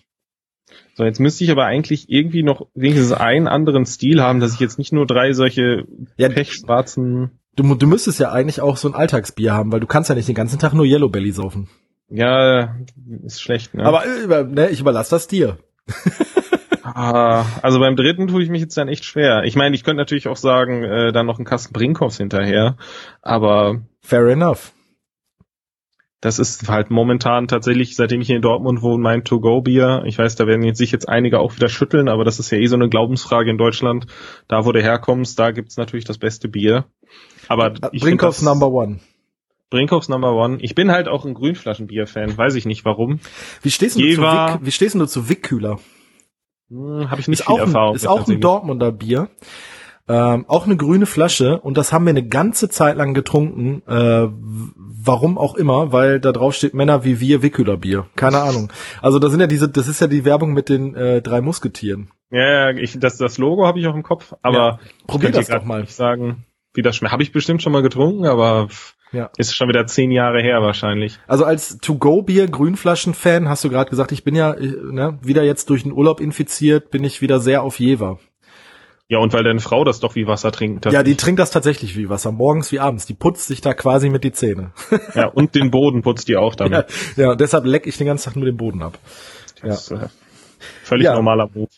So, 0.93 1.03
jetzt 1.05 1.19
müsste 1.19 1.43
ich 1.43 1.51
aber 1.51 1.65
eigentlich 1.65 2.09
irgendwie 2.09 2.43
noch 2.43 2.67
wenigstens 2.75 3.13
einen 3.13 3.47
anderen 3.47 3.85
Stil 3.85 4.21
haben, 4.21 4.39
dass 4.39 4.53
ich 4.53 4.59
jetzt 4.59 4.77
nicht 4.77 4.91
nur 4.91 5.05
drei 5.07 5.33
solche 5.33 5.85
Ja, 6.17 6.29
pechschwarzen, 6.29 7.39
du, 7.55 7.75
du 7.75 7.87
müsstest 7.87 8.19
ja 8.19 8.31
eigentlich 8.31 8.61
auch 8.61 8.77
so 8.77 8.89
ein 8.89 8.95
Alltagsbier 8.95 9.53
haben, 9.53 9.71
weil 9.71 9.79
du 9.79 9.87
kannst 9.87 10.09
ja 10.09 10.15
nicht 10.15 10.27
den 10.27 10.35
ganzen 10.35 10.59
Tag 10.59 10.73
nur 10.73 10.85
Yellow 10.85 11.09
Belly 11.09 11.31
saufen. 11.31 11.69
Ja, 12.09 12.75
ist 13.23 13.41
schlecht, 13.41 13.73
ne? 13.73 13.85
Aber 13.85 14.03
äh, 14.05 14.43
ne, 14.43 14.69
ich 14.69 14.81
überlasse 14.81 15.11
das 15.11 15.27
dir. 15.27 15.57
Ah, 16.83 17.45
also 17.61 17.79
beim 17.79 17.95
dritten 17.95 18.27
tue 18.27 18.41
ich 18.43 18.49
mich 18.49 18.61
jetzt 18.61 18.75
dann 18.75 18.87
echt 18.87 19.05
schwer. 19.05 19.43
Ich 19.43 19.55
meine, 19.55 19.75
ich 19.75 19.83
könnte 19.83 19.97
natürlich 20.01 20.27
auch 20.27 20.35
sagen, 20.37 20.83
äh, 20.83 21.11
dann 21.11 21.27
noch 21.27 21.37
einen 21.37 21.45
Kasten 21.45 21.71
Brinkhoffs 21.71 22.17
hinterher, 22.17 22.77
aber 23.21 23.81
Fair 24.01 24.25
enough. 24.27 24.73
Das 26.21 26.37
ist 26.39 26.67
halt 26.67 26.89
momentan 26.91 27.47
tatsächlich, 27.47 27.95
seitdem 27.95 28.21
ich 28.21 28.27
hier 28.27 28.35
in 28.35 28.41
Dortmund 28.41 28.81
wohne, 28.81 29.01
mein 29.01 29.23
To-Go-Bier. 29.23 30.03
Ich 30.05 30.17
weiß, 30.17 30.35
da 30.35 30.47
werden 30.47 30.63
jetzt 30.63 30.77
sich 30.77 30.91
jetzt 30.91 31.07
einige 31.07 31.39
auch 31.39 31.55
wieder 31.55 31.69
schütteln, 31.69 32.09
aber 32.09 32.23
das 32.25 32.39
ist 32.39 32.51
ja 32.51 32.57
eh 32.57 32.65
so 32.67 32.75
eine 32.75 32.89
Glaubensfrage 32.89 33.49
in 33.49 33.57
Deutschland. 33.57 34.05
Da, 34.47 34.65
wo 34.65 34.71
du 34.71 34.81
herkommst, 34.81 35.39
da 35.39 35.51
gibt's 35.51 35.77
natürlich 35.77 36.05
das 36.05 36.17
beste 36.17 36.49
Bier. 36.49 36.85
Aber 37.47 37.71
ich 37.73 37.79
find 37.79 38.01
Brinkhoffs 38.01 38.41
Number 38.41 38.69
One. 38.69 38.99
Brinkhoffs 39.69 40.09
Number 40.09 40.33
One. 40.33 40.57
Ich 40.61 40.75
bin 40.75 40.91
halt 40.91 41.07
auch 41.07 41.25
ein 41.25 41.35
Grünflaschenbier-Fan, 41.35 42.37
weiß 42.37 42.55
ich 42.55 42.65
nicht 42.65 42.85
warum. 42.85 43.19
Wie 43.61 43.71
stehst 43.71 43.95
du 43.95 44.01
zu 44.01 44.05
Jever- 44.05 44.55
Wick, 44.55 44.65
wie 44.65 44.71
stehst 44.71 44.95
du 44.95 45.05
zu 45.05 45.29
Wickkühler? 45.29 45.79
Hm, 46.69 47.09
Habe 47.09 47.21
ich 47.21 47.27
nicht 47.27 47.39
Ist 47.41 47.45
viel 47.45 47.53
auch, 47.55 47.59
ein, 47.59 47.67
Erfahrung 47.67 47.95
ist 47.95 48.01
mit 48.03 48.11
auch 48.11 48.27
ein. 48.27 48.41
Dortmunder 48.41 48.91
Bier. 48.91 49.29
Ähm, 50.09 50.45
auch 50.47 50.65
eine 50.65 50.75
grüne 50.75 51.05
Flasche 51.05 51.59
und 51.61 51.77
das 51.77 51.93
haben 51.93 52.05
wir 52.05 52.09
eine 52.09 52.27
ganze 52.27 52.67
Zeit 52.67 52.97
lang 52.97 53.13
getrunken. 53.13 53.83
Äh, 53.87 54.27
warum 55.01 55.37
auch 55.37 55.55
immer, 55.55 55.91
weil 55.93 56.19
da 56.19 56.31
drauf 56.31 56.55
steht 56.55 56.73
Männer 56.73 57.03
wie 57.05 57.19
wir 57.19 57.41
Wickhüler 57.43 57.77
Bier. 57.77 58.07
Keine 58.15 58.39
Ahnung. 58.41 58.71
Also 59.01 59.19
da 59.19 59.29
sind 59.29 59.39
ja 59.39 59.47
diese, 59.47 59.69
das 59.69 59.87
ist 59.87 60.01
ja 60.01 60.07
die 60.07 60.25
Werbung 60.25 60.53
mit 60.53 60.67
den 60.67 60.95
äh, 60.95 61.21
drei 61.21 61.41
Musketieren. 61.41 62.09
Ja, 62.31 62.71
ja, 62.71 62.77
ich, 62.77 62.99
das, 62.99 63.17
das 63.17 63.37
Logo 63.37 63.65
habe 63.65 63.79
ich 63.79 63.87
auch 63.87 63.95
im 63.95 64.03
Kopf, 64.03 64.33
aber 64.41 64.57
Ja, 64.57 64.79
probier 65.07 65.31
das 65.31 65.47
doch 65.47 65.63
mal. 65.63 65.81
Nicht 65.81 65.93
sagen, 65.95 66.43
wie 66.73 66.81
das 66.81 66.95
schmeckt. 66.95 67.11
Habe 67.11 67.23
ich 67.23 67.31
bestimmt 67.31 67.61
schon 67.61 67.71
mal 67.71 67.81
getrunken, 67.81 68.25
aber 68.25 68.67
Ja. 69.11 69.29
ist 69.37 69.55
schon 69.55 69.69
wieder 69.69 69.85
zehn 69.87 70.11
Jahre 70.11 70.41
her 70.41 70.61
wahrscheinlich. 70.61 71.19
Also 71.27 71.45
als 71.45 71.77
To-Go-Bier 71.79 72.47
Grünflaschen-Fan 72.47 73.47
hast 73.49 73.63
du 73.63 73.69
gerade 73.69 73.89
gesagt, 73.89 74.11
ich 74.11 74.23
bin 74.23 74.35
ja 74.35 74.53
äh, 74.53 74.73
ne, 74.91 75.17
wieder 75.21 75.43
jetzt 75.43 75.69
durch 75.69 75.83
den 75.83 75.91
Urlaub 75.91 76.19
infiziert, 76.19 76.91
bin 76.91 77.03
ich 77.03 77.21
wieder 77.21 77.39
sehr 77.39 77.63
auf 77.63 77.79
Jever. 77.79 78.19
Ja, 79.11 79.17
und 79.17 79.33
weil 79.33 79.43
deine 79.43 79.59
Frau 79.59 79.83
das 79.83 79.99
doch 79.99 80.13
wie 80.13 80.27
Wasser 80.27 80.51
trinkt. 80.51 80.85
Ja, 80.85 81.01
die 81.01 81.15
trinkt 81.15 81.39
das 81.39 81.49
tatsächlich 81.49 81.97
wie 81.97 82.09
Wasser, 82.09 82.31
morgens 82.31 82.71
wie 82.71 82.79
abends. 82.79 83.07
Die 83.07 83.15
putzt 83.15 83.47
sich 83.47 83.59
da 83.59 83.73
quasi 83.73 84.09
mit 84.09 84.23
die 84.23 84.31
Zähne. 84.31 84.71
ja, 85.15 85.25
und 85.25 85.55
den 85.55 85.71
Boden 85.71 86.03
putzt 86.03 86.27
die 86.27 86.37
auch 86.37 86.53
damit. 86.53 86.85
ja, 87.17 87.29
ja, 87.29 87.35
deshalb 87.35 87.65
leck 87.65 87.87
ich 87.87 87.97
den 87.97 88.05
ganzen 88.05 88.25
Tag 88.25 88.35
nur 88.35 88.45
den 88.45 88.57
Boden 88.57 88.83
ab. 88.83 88.99
Das 89.63 89.89
ist, 89.89 89.91
äh, 89.91 90.07
völlig 90.83 91.05
Ja. 91.05 91.15
normaler 91.15 91.49
Move. 91.51 91.69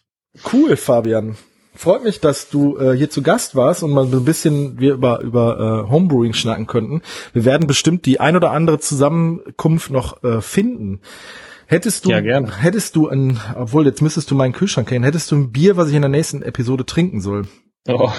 Cool, 0.52 0.76
Fabian. 0.76 1.38
Freut 1.74 2.04
mich, 2.04 2.20
dass 2.20 2.50
du 2.50 2.78
äh, 2.78 2.98
hier 2.98 3.10
zu 3.10 3.22
Gast 3.22 3.56
warst 3.56 3.82
und 3.82 3.92
mal 3.92 4.06
so 4.08 4.18
ein 4.18 4.26
bisschen 4.26 4.78
wir 4.78 4.94
über 4.94 5.22
über 5.22 5.86
äh, 5.88 5.90
Homebrewing 5.90 6.34
schnacken 6.34 6.68
könnten. 6.68 7.02
Wir 7.32 7.46
werden 7.46 7.66
bestimmt 7.66 8.06
die 8.06 8.20
ein 8.20 8.36
oder 8.36 8.52
andere 8.52 8.80
Zusammenkunft 8.80 9.90
noch 9.90 10.22
äh, 10.24 10.42
finden. 10.42 11.00
Hättest 11.72 12.04
du 12.04 12.10
Ja, 12.10 12.20
gerne. 12.20 12.52
hättest 12.62 12.98
du 12.98 13.08
ein 13.08 13.40
obwohl 13.56 13.86
jetzt 13.86 14.02
müsstest 14.02 14.30
du 14.30 14.36
meinen 14.36 14.52
Kühlschrank 14.52 14.90
kennen, 14.90 15.06
hättest 15.06 15.32
du 15.32 15.38
ein 15.38 15.54
Bier, 15.54 15.78
was 15.78 15.88
ich 15.88 15.96
in 15.96 16.02
der 16.02 16.10
nächsten 16.10 16.42
Episode 16.42 16.86
trinken 16.86 17.22
soll? 17.22 17.48
Oh. 17.88 18.12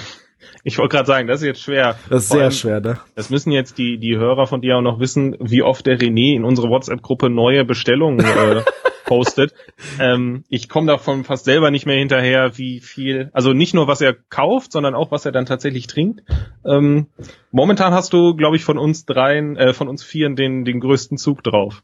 Ich 0.65 0.79
wollte 0.79 0.97
gerade 0.97 1.07
sagen, 1.07 1.29
das 1.29 1.43
ist 1.43 1.47
jetzt 1.47 1.61
schwer. 1.61 1.97
Das 2.09 2.23
ist 2.23 2.29
Vor 2.29 2.37
sehr 2.37 2.45
allem, 2.45 2.53
schwer, 2.53 2.81
ne? 2.81 2.99
Das 3.15 3.29
müssen 3.29 3.53
jetzt 3.53 3.77
die, 3.77 3.99
die 3.99 4.17
Hörer 4.17 4.47
von 4.47 4.63
dir 4.63 4.79
auch 4.79 4.83
noch 4.83 5.01
wissen, 5.01 5.37
wie 5.39 5.63
oft 5.63 5.85
der 5.87 5.99
René 5.99 6.35
in 6.35 6.45
unsere 6.45 6.69
WhatsApp-Gruppe 6.71 7.29
neue 7.29 7.67
Bestellungen 7.67 8.21
äh, 8.21 8.63
postet. 9.05 9.53
Ähm, 10.01 10.45
ich 10.49 10.71
komme 10.71 10.87
davon 10.87 11.25
fast 11.25 11.45
selber 11.45 11.71
nicht 11.71 11.85
mehr 11.85 11.99
hinterher, 11.99 12.57
wie 12.57 12.81
viel, 12.81 13.29
also 13.35 13.53
nicht 13.53 13.75
nur 13.75 13.87
was 13.87 14.01
er 14.01 14.15
kauft, 14.31 14.73
sondern 14.73 14.95
auch 14.95 15.11
was 15.11 15.27
er 15.27 15.33
dann 15.33 15.45
tatsächlich 15.45 15.89
trinkt. 15.89 16.23
Ähm, 16.65 17.09
momentan 17.51 17.93
hast 17.93 18.15
du, 18.15 18.35
glaube 18.35 18.57
ich, 18.57 18.65
von 18.65 18.79
uns 18.79 19.05
dreien, 19.05 19.57
äh, 19.57 19.75
von 19.75 19.89
uns 19.89 20.03
vieren 20.03 20.37
den, 20.37 20.65
den 20.65 20.81
größten 20.81 21.19
Zug 21.19 21.43
drauf. 21.45 21.83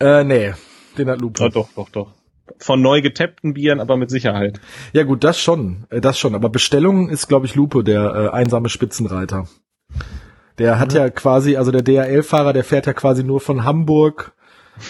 Äh, 0.00 0.24
nee, 0.24 0.52
den 0.98 1.08
hat 1.08 1.20
Lupe. 1.20 1.42
Ja, 1.42 1.48
doch, 1.48 1.68
doch, 1.74 1.88
doch. 1.88 2.12
Von 2.58 2.80
neu 2.80 3.02
getappten 3.02 3.54
Bieren, 3.54 3.80
aber 3.80 3.96
mit 3.96 4.10
Sicherheit. 4.10 4.60
Ja 4.92 5.02
gut, 5.02 5.24
das 5.24 5.40
schon, 5.40 5.86
äh, 5.90 6.00
das 6.00 6.18
schon. 6.18 6.34
Aber 6.34 6.48
Bestellungen 6.48 7.08
ist, 7.08 7.28
glaube 7.28 7.46
ich, 7.46 7.54
Lupe, 7.54 7.82
der 7.82 8.14
äh, 8.14 8.28
einsame 8.34 8.68
Spitzenreiter. 8.68 9.48
Der 10.58 10.78
hat 10.78 10.92
ja 10.92 11.10
quasi, 11.10 11.56
also 11.56 11.70
der 11.70 11.82
DHL-Fahrer, 11.82 12.52
der 12.52 12.64
fährt 12.64 12.86
ja 12.86 12.92
quasi 12.92 13.24
nur 13.24 13.40
von 13.40 13.64
Hamburg 13.64 14.32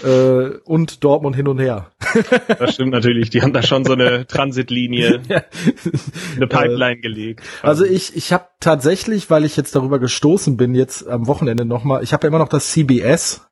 äh, 0.05 0.59
und 0.65 1.03
Dortmund 1.05 1.37
hin 1.37 1.49
und 1.49 1.59
her. 1.59 1.91
Das 2.59 2.75
stimmt 2.75 2.93
natürlich. 2.93 3.31
Die 3.31 3.43
haben 3.43 3.53
da 3.53 3.63
schon 3.63 3.85
so 3.85 3.93
eine 3.93 4.27
Transitlinie, 4.27 5.21
eine 6.37 6.47
Pipeline 6.47 6.99
gelegt. 6.99 7.43
Also 7.63 7.85
ich, 7.85 8.17
ich 8.17 8.33
habe 8.33 8.47
tatsächlich, 8.59 9.29
weil 9.29 9.45
ich 9.45 9.57
jetzt 9.57 9.77
darüber 9.77 9.99
gestoßen 9.99 10.57
bin, 10.57 10.75
jetzt 10.75 11.07
am 11.07 11.27
Wochenende 11.27 11.65
nochmal, 11.65 12.03
ich 12.03 12.13
habe 12.13 12.27
ja 12.27 12.29
immer 12.29 12.39
noch 12.39 12.49
das 12.49 12.71
CBS, 12.71 13.47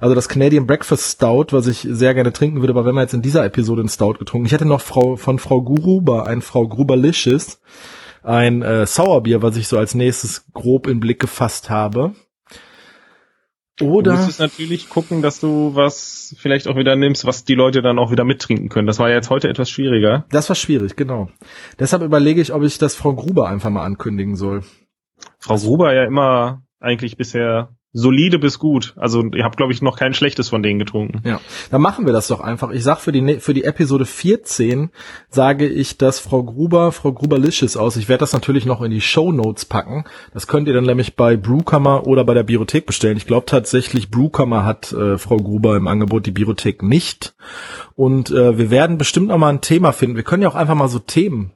also 0.00 0.14
das 0.14 0.28
Canadian 0.28 0.66
Breakfast 0.66 1.12
Stout, 1.12 1.46
was 1.50 1.66
ich 1.66 1.86
sehr 1.88 2.14
gerne 2.14 2.32
trinken 2.32 2.60
würde, 2.60 2.72
aber 2.72 2.84
wenn 2.84 2.94
wir 2.94 3.02
jetzt 3.02 3.14
in 3.14 3.22
dieser 3.22 3.44
Episode 3.44 3.80
einen 3.80 3.88
Stout 3.88 4.14
getrunken. 4.14 4.46
Ich 4.46 4.52
hätte 4.52 4.66
noch 4.66 4.80
Frau 4.80 5.16
von 5.16 5.38
Frau 5.38 5.62
Gruber, 5.62 6.26
ein 6.26 6.42
Frau 6.42 6.66
Gruberlicious, 6.66 7.60
ein 8.22 8.62
äh, 8.62 8.86
Sauerbier, 8.86 9.42
was 9.42 9.56
ich 9.56 9.68
so 9.68 9.78
als 9.78 9.94
nächstes 9.94 10.46
grob 10.52 10.86
in 10.86 11.00
Blick 11.00 11.20
gefasst 11.20 11.70
habe. 11.70 12.14
Du 13.78 13.90
Oder 13.90 14.12
müsstest 14.12 14.40
natürlich 14.40 14.88
gucken, 14.88 15.20
dass 15.20 15.38
du 15.38 15.74
was 15.74 16.34
vielleicht 16.38 16.66
auch 16.66 16.76
wieder 16.76 16.96
nimmst, 16.96 17.26
was 17.26 17.44
die 17.44 17.54
Leute 17.54 17.82
dann 17.82 17.98
auch 17.98 18.10
wieder 18.10 18.24
mittrinken 18.24 18.70
können. 18.70 18.86
Das 18.86 18.98
war 18.98 19.10
ja 19.10 19.16
jetzt 19.16 19.28
heute 19.28 19.48
etwas 19.48 19.68
schwieriger. 19.68 20.24
das 20.30 20.48
war 20.48 20.56
schwierig, 20.56 20.96
genau. 20.96 21.28
Deshalb 21.78 22.02
überlege 22.02 22.40
ich, 22.40 22.54
ob 22.54 22.62
ich 22.62 22.78
das 22.78 22.94
Frau 22.94 23.12
Gruber 23.12 23.48
einfach 23.48 23.68
mal 23.68 23.84
ankündigen 23.84 24.34
soll. 24.34 24.62
Frau 25.38 25.56
Gruber 25.56 25.94
ja 25.94 26.04
immer 26.04 26.62
eigentlich 26.80 27.18
bisher 27.18 27.75
solide 27.98 28.38
bis 28.38 28.58
gut. 28.58 28.92
Also 28.96 29.24
ihr 29.34 29.42
habt, 29.42 29.56
glaube 29.56 29.72
ich, 29.72 29.80
noch 29.80 29.96
kein 29.98 30.12
schlechtes 30.12 30.50
von 30.50 30.62
denen 30.62 30.78
getrunken. 30.78 31.22
Ja, 31.26 31.40
dann 31.70 31.80
machen 31.80 32.04
wir 32.04 32.12
das 32.12 32.28
doch 32.28 32.40
einfach. 32.40 32.70
Ich 32.70 32.82
sag 32.84 32.98
für 33.00 33.10
die 33.10 33.22
ne- 33.22 33.40
für 33.40 33.54
die 33.54 33.64
Episode 33.64 34.04
14 34.04 34.90
sage 35.30 35.66
ich 35.66 35.96
das 35.96 36.20
Frau 36.20 36.42
Gruber, 36.44 36.92
Frau 36.92 37.12
Gruberlicious 37.12 37.76
aus. 37.78 37.96
Ich 37.96 38.08
werde 38.10 38.20
das 38.20 38.34
natürlich 38.34 38.66
noch 38.66 38.82
in 38.82 38.90
die 38.90 39.00
Show 39.00 39.32
Notes 39.32 39.64
packen. 39.64 40.04
Das 40.34 40.46
könnt 40.46 40.68
ihr 40.68 40.74
dann 40.74 40.84
nämlich 40.84 41.16
bei 41.16 41.36
Brewkammer 41.38 42.06
oder 42.06 42.24
bei 42.24 42.34
der 42.34 42.42
Biothek 42.42 42.84
bestellen. 42.84 43.16
Ich 43.16 43.26
glaube 43.26 43.46
tatsächlich 43.46 44.10
Brewkammer 44.10 44.66
hat 44.66 44.92
äh, 44.92 45.16
Frau 45.16 45.38
Gruber 45.38 45.76
im 45.76 45.88
Angebot, 45.88 46.26
die 46.26 46.32
Biothek 46.32 46.82
nicht. 46.82 47.34
Und 47.94 48.30
äh, 48.30 48.58
wir 48.58 48.70
werden 48.70 48.98
bestimmt 48.98 49.28
noch 49.28 49.38
mal 49.38 49.48
ein 49.48 49.62
Thema 49.62 49.92
finden. 49.92 50.16
Wir 50.16 50.22
können 50.22 50.42
ja 50.42 50.50
auch 50.50 50.54
einfach 50.54 50.74
mal 50.74 50.88
so 50.88 50.98
Themen 50.98 51.52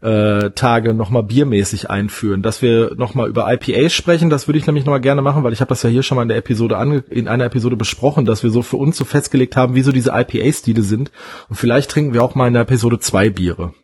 äh, 0.00 0.50
Tage 0.50 0.94
nochmal 0.94 1.24
biermäßig 1.24 1.90
einführen, 1.90 2.42
dass 2.42 2.62
wir 2.62 2.94
nochmal 2.96 3.28
über 3.28 3.52
IPAs 3.52 3.92
sprechen, 3.92 4.30
das 4.30 4.46
würde 4.46 4.58
ich 4.58 4.66
nämlich 4.66 4.84
nochmal 4.84 5.00
gerne 5.00 5.22
machen, 5.22 5.42
weil 5.42 5.52
ich 5.52 5.60
habe 5.60 5.70
das 5.70 5.82
ja 5.82 5.90
hier 5.90 6.02
schon 6.04 6.16
mal 6.16 6.22
in 6.22 6.28
der 6.28 6.36
Episode 6.38 6.76
ange 6.76 6.98
in 7.10 7.26
einer 7.28 7.44
Episode 7.46 7.76
besprochen, 7.76 8.24
dass 8.24 8.42
wir 8.42 8.50
so 8.50 8.62
für 8.62 8.76
uns 8.76 8.96
so 8.96 9.04
festgelegt 9.04 9.56
haben, 9.56 9.74
wie 9.74 9.82
so 9.82 9.90
diese 9.90 10.10
IPA-Stile 10.14 10.82
sind. 10.82 11.10
Und 11.48 11.56
vielleicht 11.56 11.90
trinken 11.90 12.14
wir 12.14 12.22
auch 12.22 12.34
mal 12.36 12.46
in 12.46 12.52
der 12.54 12.62
Episode 12.62 12.98
zwei 13.00 13.28
Biere, 13.30 13.74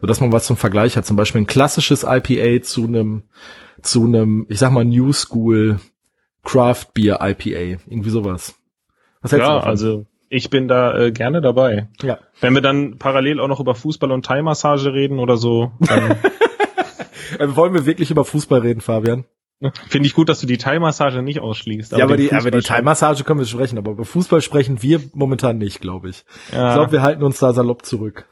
so 0.00 0.06
dass 0.06 0.20
man 0.20 0.32
was 0.32 0.46
zum 0.46 0.56
Vergleich 0.56 0.96
hat, 0.96 1.04
zum 1.04 1.16
Beispiel 1.16 1.42
ein 1.42 1.46
klassisches 1.46 2.04
IPA 2.04 2.62
zu 2.62 2.84
einem 2.86 3.24
zu 3.82 4.04
einem, 4.04 4.46
ich 4.48 4.58
sag 4.58 4.70
mal 4.72 4.84
New 4.84 5.12
School 5.12 5.80
Craft 6.44 6.86
Beer 6.94 7.18
IPA, 7.20 7.80
irgendwie 7.88 8.10
sowas. 8.10 8.54
Was 9.20 9.32
hältst 9.32 9.46
du 9.46 9.50
Ja, 9.50 9.54
davon? 9.56 9.70
also 9.70 10.06
ich 10.34 10.48
bin 10.50 10.66
da 10.66 10.96
äh, 10.98 11.12
gerne 11.12 11.40
dabei. 11.42 11.88
ja. 12.02 12.18
Wenn 12.40 12.54
wir 12.54 12.62
dann 12.62 12.98
parallel 12.98 13.38
auch 13.38 13.48
noch 13.48 13.60
über 13.60 13.74
Fußball 13.74 14.10
und 14.10 14.24
Thai-Massage 14.24 14.92
reden 14.92 15.18
oder 15.18 15.36
so, 15.36 15.72
dann 15.80 16.16
Äh, 17.38 17.56
wollen 17.56 17.72
wir 17.72 17.86
wirklich 17.86 18.10
über 18.10 18.24
Fußball 18.26 18.60
reden, 18.60 18.80
Fabian? 18.82 19.24
finde 19.88 20.06
ich 20.06 20.14
gut, 20.14 20.28
dass 20.28 20.40
du 20.40 20.46
die 20.46 20.58
Thai-Massage 20.58 21.22
nicht 21.22 21.40
ausschließt. 21.40 21.92
ja, 21.92 22.04
aber 22.04 22.16
die, 22.16 22.32
aber 22.32 22.50
die. 22.50 22.60
Thai-Massage 22.60 23.24
können 23.24 23.38
wir 23.38 23.46
sprechen, 23.46 23.78
aber 23.78 23.92
über 23.92 24.04
Fußball 24.04 24.42
sprechen 24.42 24.82
wir 24.82 25.00
momentan 25.14 25.56
nicht, 25.56 25.80
glaube 25.80 26.10
ich. 26.10 26.24
Ja, 26.52 26.68
Ich 26.70 26.74
glaube, 26.74 26.92
wir 26.92 27.02
halten 27.02 27.22
uns 27.22 27.38
da 27.38 27.52
salopp 27.54 27.86
zurück. 27.86 28.26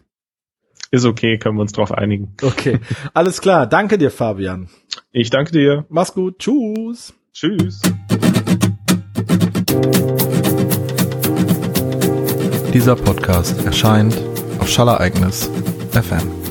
ist 0.90 1.04
okay, 1.06 1.38
können 1.38 1.56
wir 1.56 1.62
uns 1.62 1.72
drauf 1.72 1.92
einigen. 1.92 2.34
Okay, 2.42 2.80
alles 3.14 3.40
klar. 3.40 3.66
Danke 3.66 3.96
dir, 3.96 4.10
Fabian. 4.10 4.68
Ich 5.12 5.30
danke 5.30 5.52
dir. 5.52 5.86
Mach's 5.88 6.12
gut. 6.12 6.38
Tschüss. 6.40 7.14
Tschüss. 7.32 7.80
Dieser 12.72 12.94
Podcast 12.94 13.64
erscheint 13.66 14.16
auf 14.60 14.68
Schallereignis 14.68 15.50
FM. 15.90 16.49